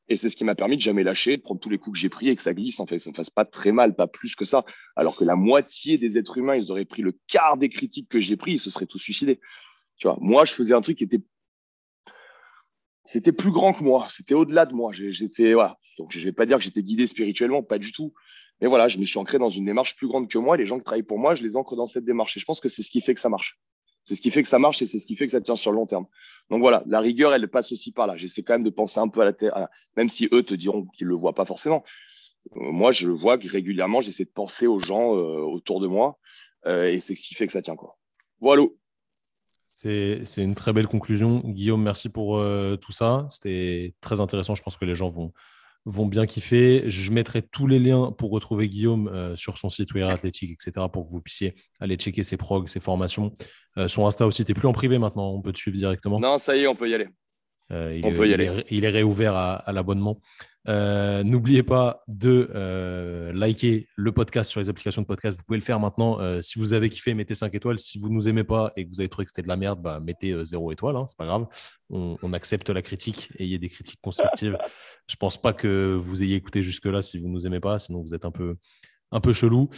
Et 0.08 0.16
c'est 0.16 0.28
ce 0.28 0.36
qui 0.36 0.44
m'a 0.44 0.54
permis 0.54 0.76
de 0.76 0.82
jamais 0.82 1.02
lâcher, 1.02 1.36
de 1.36 1.42
prendre 1.42 1.60
tous 1.60 1.68
les 1.68 1.78
coups 1.78 1.94
que 1.94 2.00
j'ai 2.00 2.08
pris 2.08 2.28
et 2.28 2.36
que 2.36 2.42
ça 2.42 2.54
glisse, 2.54 2.78
en 2.78 2.86
fait, 2.86 2.98
ça 2.98 3.10
ne 3.10 3.14
fasse 3.14 3.30
pas 3.30 3.44
très 3.44 3.72
mal, 3.72 3.96
pas 3.96 4.06
plus 4.06 4.36
que 4.36 4.44
ça. 4.44 4.64
Alors 4.94 5.16
que 5.16 5.24
la 5.24 5.34
moitié 5.34 5.98
des 5.98 6.16
êtres 6.16 6.38
humains, 6.38 6.54
ils 6.54 6.70
auraient 6.70 6.84
pris 6.84 7.02
le 7.02 7.18
quart 7.26 7.56
des 7.56 7.68
critiques 7.68 8.08
que 8.08 8.20
j'ai 8.20 8.36
pris, 8.36 8.52
ils 8.52 8.58
se 8.60 8.70
seraient 8.70 8.86
tous 8.86 8.98
suicidés. 8.98 9.40
Tu 9.98 10.06
vois, 10.06 10.16
moi, 10.20 10.44
je 10.44 10.52
faisais 10.52 10.74
un 10.74 10.80
truc 10.80 10.98
qui 10.98 11.04
était, 11.04 11.20
c'était 13.04 13.32
plus 13.32 13.50
grand 13.50 13.72
que 13.72 13.82
moi, 13.82 14.06
c'était 14.10 14.34
au-delà 14.34 14.66
de 14.66 14.74
moi. 14.74 14.92
J'étais, 14.92 15.54
voilà. 15.54 15.76
Donc, 15.98 16.12
je 16.12 16.24
vais 16.24 16.32
pas 16.32 16.46
dire 16.46 16.58
que 16.58 16.64
j'étais 16.64 16.82
guidé 16.82 17.06
spirituellement, 17.06 17.62
pas 17.62 17.78
du 17.78 17.90
tout. 17.92 18.12
Mais 18.60 18.68
voilà, 18.68 18.88
je 18.88 18.98
me 18.98 19.04
suis 19.04 19.18
ancré 19.18 19.38
dans 19.38 19.50
une 19.50 19.64
démarche 19.64 19.96
plus 19.96 20.06
grande 20.06 20.28
que 20.28 20.38
moi. 20.38 20.56
Les 20.56 20.66
gens 20.66 20.78
qui 20.78 20.84
travaillent 20.84 21.02
pour 21.02 21.18
moi, 21.18 21.34
je 21.34 21.42
les 21.42 21.56
ancre 21.56 21.76
dans 21.76 21.86
cette 21.86 22.04
démarche. 22.04 22.36
Et 22.36 22.40
je 22.40 22.44
pense 22.44 22.60
que 22.60 22.68
c'est 22.68 22.82
ce 22.82 22.90
qui 22.90 23.00
fait 23.00 23.14
que 23.14 23.20
ça 23.20 23.28
marche. 23.28 23.58
C'est 24.06 24.14
ce 24.14 24.22
qui 24.22 24.30
fait 24.30 24.42
que 24.42 24.48
ça 24.48 24.60
marche 24.60 24.80
et 24.82 24.86
c'est 24.86 25.00
ce 25.00 25.04
qui 25.04 25.16
fait 25.16 25.26
que 25.26 25.32
ça 25.32 25.40
tient 25.40 25.56
sur 25.56 25.72
le 25.72 25.78
long 25.78 25.86
terme. 25.86 26.06
Donc 26.48 26.60
voilà, 26.60 26.84
la 26.86 27.00
rigueur, 27.00 27.34
elle 27.34 27.48
passe 27.48 27.72
aussi 27.72 27.90
par 27.90 28.06
là. 28.06 28.14
J'essaie 28.14 28.44
quand 28.44 28.54
même 28.54 28.62
de 28.62 28.70
penser 28.70 29.00
un 29.00 29.08
peu 29.08 29.20
à 29.20 29.24
la 29.24 29.32
terre, 29.32 29.66
même 29.96 30.08
si 30.08 30.28
eux 30.32 30.44
te 30.44 30.54
diront 30.54 30.86
qu'ils 30.86 31.08
le 31.08 31.16
voient 31.16 31.34
pas 31.34 31.44
forcément. 31.44 31.82
Euh, 32.54 32.70
moi, 32.70 32.92
je 32.92 33.10
vois 33.10 33.36
que 33.36 33.48
régulièrement, 33.48 34.00
j'essaie 34.00 34.24
de 34.24 34.30
penser 34.30 34.68
aux 34.68 34.78
gens 34.78 35.16
euh, 35.16 35.40
autour 35.40 35.80
de 35.80 35.88
moi 35.88 36.20
euh, 36.66 36.88
et 36.88 37.00
c'est 37.00 37.16
ce 37.16 37.22
qui 37.26 37.34
fait 37.34 37.46
que 37.46 37.52
ça 37.52 37.62
tient. 37.62 37.74
Quoi. 37.74 37.98
Voilà. 38.40 38.62
C'est 39.74 40.22
une 40.36 40.54
très 40.54 40.72
belle 40.72 40.86
conclusion. 40.86 41.40
Guillaume, 41.44 41.82
merci 41.82 42.08
pour 42.08 42.40
tout 42.80 42.92
ça. 42.92 43.26
C'était 43.28 43.94
très 44.00 44.20
intéressant. 44.20 44.54
Je 44.54 44.62
pense 44.62 44.76
que 44.76 44.86
les 44.86 44.94
gens 44.94 45.10
vont, 45.10 45.32
vont 45.86 46.06
bien 46.06 46.26
kiffer. 46.26 46.90
Je 46.90 47.12
mettrai 47.12 47.40
tous 47.40 47.66
les 47.66 47.78
liens 47.78 48.12
pour 48.12 48.30
retrouver 48.30 48.68
Guillaume 48.68 49.08
euh, 49.08 49.36
sur 49.36 49.56
son 49.56 49.70
site 49.70 49.94
Weir 49.94 50.08
Athletic, 50.08 50.50
etc. 50.50 50.86
pour 50.92 51.06
que 51.06 51.12
vous 51.12 51.22
puissiez 51.22 51.54
aller 51.80 51.96
checker 51.96 52.24
ses 52.24 52.36
progs, 52.36 52.68
ses 52.68 52.80
formations. 52.80 53.32
Euh, 53.78 53.88
son 53.88 54.06
Insta 54.06 54.26
aussi, 54.26 54.44
tu 54.44 54.52
plus 54.52 54.68
en 54.68 54.72
privé 54.72 54.98
maintenant, 54.98 55.30
on 55.30 55.40
peut 55.40 55.52
te 55.52 55.58
suivre 55.58 55.76
directement. 55.78 56.18
Non, 56.20 56.38
ça 56.38 56.56
y 56.56 56.64
est, 56.64 56.66
on 56.66 56.74
peut 56.74 56.90
y 56.90 56.94
aller. 56.94 57.06
Euh, 57.72 58.00
on 58.04 58.12
peut 58.12 58.28
y 58.28 58.34
aller. 58.34 58.64
il 58.70 58.84
est 58.84 58.90
réouvert 58.90 59.34
à, 59.34 59.72
l'abonnement. 59.72 60.20
N'oubliez 60.66 61.62
pas 61.62 62.02
de 62.08 63.30
liker 63.34 63.88
le 63.96 64.12
podcast 64.12 64.50
sur 64.50 64.60
les 64.60 64.68
applications 64.68 65.02
de 65.02 65.06
podcast. 65.06 65.36
Vous 65.36 65.44
pouvez 65.44 65.58
le 65.58 65.64
faire 65.64 65.80
maintenant. 65.80 66.18
si 66.42 66.58
vous 66.58 66.74
avez 66.74 66.90
kiffé, 66.90 67.14
mettez 67.14 67.34
5 67.34 67.54
étoiles. 67.54 67.78
Si 67.78 67.98
vous 67.98 68.08
ne 68.08 68.14
nous 68.14 68.28
aimez 68.28 68.44
pas 68.44 68.72
et 68.76 68.84
que 68.84 68.90
vous 68.90 69.00
avez 69.00 69.08
trouvé 69.08 69.24
que 69.24 69.30
c'était 69.30 69.42
de 69.42 69.48
la 69.48 69.56
merde, 69.56 69.80
bah, 69.80 70.00
mettez 70.00 70.34
0 70.44 70.72
étoile. 70.72 70.96
Hein, 70.96 71.04
c'est 71.08 71.18
pas 71.18 71.26
grave. 71.26 71.46
On, 71.90 72.16
on, 72.22 72.32
accepte 72.32 72.70
la 72.70 72.82
critique 72.82 73.30
et 73.38 73.44
il 73.44 73.50
y 73.50 73.54
a 73.54 73.58
des 73.58 73.68
critiques 73.68 74.00
constructives. 74.00 74.58
Je 75.08 75.16
pense 75.16 75.40
pas 75.40 75.52
que 75.52 75.96
vous 76.00 76.22
ayez 76.22 76.34
écouté 76.34 76.62
jusque-là 76.62 77.00
si 77.02 77.18
vous 77.18 77.28
ne 77.28 77.32
nous 77.32 77.46
aimez 77.46 77.60
pas, 77.60 77.78
sinon 77.78 78.02
vous 78.02 78.14
êtes 78.14 78.24
un 78.24 78.32
peu, 78.32 78.56
un 79.12 79.20
peu 79.20 79.32
chelou. 79.32 79.68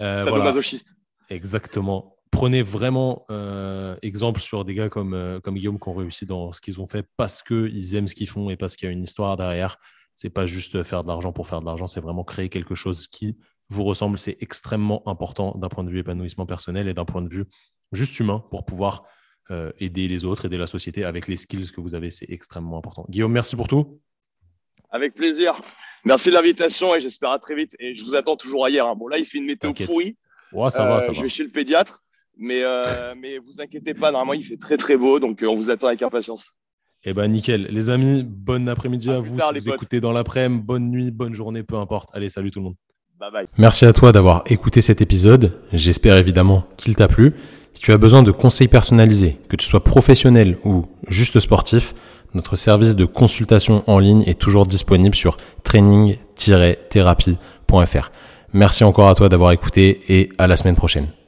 Euh, 0.00 0.24
voilà. 0.28 0.44
masochiste. 0.44 0.94
Exactement. 1.28 2.15
Prenez 2.30 2.62
vraiment 2.62 3.24
euh, 3.30 3.96
exemple 4.02 4.40
sur 4.40 4.64
des 4.64 4.74
gars 4.74 4.88
comme, 4.88 5.14
euh, 5.14 5.40
comme 5.40 5.54
Guillaume 5.54 5.78
qui 5.78 5.88
ont 5.88 5.94
réussi 5.94 6.26
dans 6.26 6.52
ce 6.52 6.60
qu'ils 6.60 6.80
ont 6.80 6.86
fait 6.86 7.06
parce 7.16 7.42
qu'ils 7.42 7.94
aiment 7.94 8.08
ce 8.08 8.14
qu'ils 8.14 8.28
font 8.28 8.50
et 8.50 8.56
parce 8.56 8.76
qu'il 8.76 8.86
y 8.86 8.88
a 8.88 8.92
une 8.92 9.02
histoire 9.02 9.36
derrière. 9.36 9.76
C'est 10.14 10.30
pas 10.30 10.46
juste 10.46 10.82
faire 10.82 11.02
de 11.02 11.08
l'argent 11.08 11.32
pour 11.32 11.46
faire 11.46 11.60
de 11.60 11.66
l'argent, 11.66 11.86
c'est 11.86 12.00
vraiment 12.00 12.24
créer 12.24 12.48
quelque 12.48 12.74
chose 12.74 13.06
qui 13.06 13.36
vous 13.68 13.84
ressemble. 13.84 14.18
C'est 14.18 14.36
extrêmement 14.40 15.06
important 15.08 15.56
d'un 15.56 15.68
point 15.68 15.84
de 15.84 15.90
vue 15.90 15.98
épanouissement 15.98 16.46
personnel 16.46 16.88
et 16.88 16.94
d'un 16.94 17.04
point 17.04 17.22
de 17.22 17.28
vue 17.28 17.44
juste 17.92 18.18
humain 18.18 18.44
pour 18.50 18.64
pouvoir 18.64 19.04
euh, 19.50 19.70
aider 19.78 20.08
les 20.08 20.24
autres, 20.24 20.46
aider 20.46 20.58
la 20.58 20.66
société 20.66 21.04
avec 21.04 21.28
les 21.28 21.36
skills 21.36 21.70
que 21.70 21.80
vous 21.80 21.94
avez. 21.94 22.10
C'est 22.10 22.28
extrêmement 22.30 22.78
important. 22.78 23.06
Guillaume, 23.08 23.32
merci 23.32 23.54
pour 23.54 23.68
tout. 23.68 24.00
Avec 24.90 25.14
plaisir. 25.14 25.60
Merci 26.04 26.30
de 26.30 26.34
l'invitation 26.34 26.94
et 26.94 27.00
j'espère 27.00 27.30
à 27.30 27.38
très 27.38 27.54
vite. 27.54 27.76
Et 27.78 27.94
je 27.94 28.04
vous 28.04 28.14
attends 28.14 28.36
toujours 28.36 28.64
ailleurs. 28.64 28.88
Hein. 28.88 28.96
Bon, 28.96 29.08
là, 29.08 29.18
il 29.18 29.24
fait 29.24 29.38
une 29.38 29.46
météo 29.46 29.72
pourrie. 29.72 30.16
Ouais, 30.52 30.70
ça 30.70 30.84
va, 30.84 31.00
ça 31.00 31.12
je 31.12 31.22
vais 31.22 31.28
chez 31.28 31.44
le 31.44 31.50
pédiatre. 31.50 32.04
Mais, 32.36 32.62
euh, 32.62 33.14
mais 33.20 33.38
vous 33.38 33.60
inquiétez 33.60 33.94
pas, 33.94 34.10
normalement, 34.10 34.34
il 34.34 34.42
fait 34.42 34.56
très, 34.56 34.76
très 34.76 34.96
beau. 34.96 35.18
Donc, 35.18 35.42
euh, 35.42 35.46
on 35.46 35.56
vous 35.56 35.70
attend 35.70 35.86
avec 35.86 36.02
impatience. 36.02 36.52
Eh 37.04 37.12
ben, 37.12 37.28
nickel. 37.28 37.68
Les 37.70 37.90
amis, 37.90 38.24
bon 38.24 38.68
après-midi 38.68 39.10
à, 39.10 39.18
vous. 39.18 39.38
si 39.38 39.58
vous 39.58 39.70
écoutez 39.70 40.00
dans 40.00 40.12
l'après-midi, 40.12 40.62
bonne 40.64 40.90
nuit, 40.90 41.10
bonne 41.10 41.34
journée, 41.34 41.62
peu 41.62 41.76
importe. 41.76 42.10
Allez, 42.12 42.28
salut 42.28 42.50
tout 42.50 42.58
le 42.58 42.64
monde. 42.64 42.74
Bye 43.18 43.30
bye. 43.32 43.46
Merci 43.56 43.86
à 43.86 43.92
toi 43.92 44.12
d'avoir 44.12 44.42
écouté 44.46 44.82
cet 44.82 45.00
épisode. 45.00 45.58
J'espère 45.72 46.16
évidemment 46.16 46.64
qu'il 46.76 46.96
t'a 46.96 47.08
plu. 47.08 47.34
Si 47.72 47.82
tu 47.82 47.92
as 47.92 47.98
besoin 47.98 48.22
de 48.22 48.30
conseils 48.30 48.68
personnalisés, 48.68 49.38
que 49.48 49.56
tu 49.56 49.66
sois 49.66 49.84
professionnel 49.84 50.58
ou 50.64 50.84
juste 51.08 51.40
sportif, 51.40 51.94
notre 52.34 52.56
service 52.56 52.96
de 52.96 53.06
consultation 53.06 53.84
en 53.86 53.98
ligne 53.98 54.22
est 54.26 54.38
toujours 54.38 54.66
disponible 54.66 55.14
sur 55.14 55.36
training-thérapie.fr. 55.62 58.10
Merci 58.52 58.84
encore 58.84 59.08
à 59.08 59.14
toi 59.14 59.28
d'avoir 59.28 59.52
écouté 59.52 60.00
et 60.08 60.30
à 60.38 60.46
la 60.46 60.56
semaine 60.56 60.76
prochaine. 60.76 61.08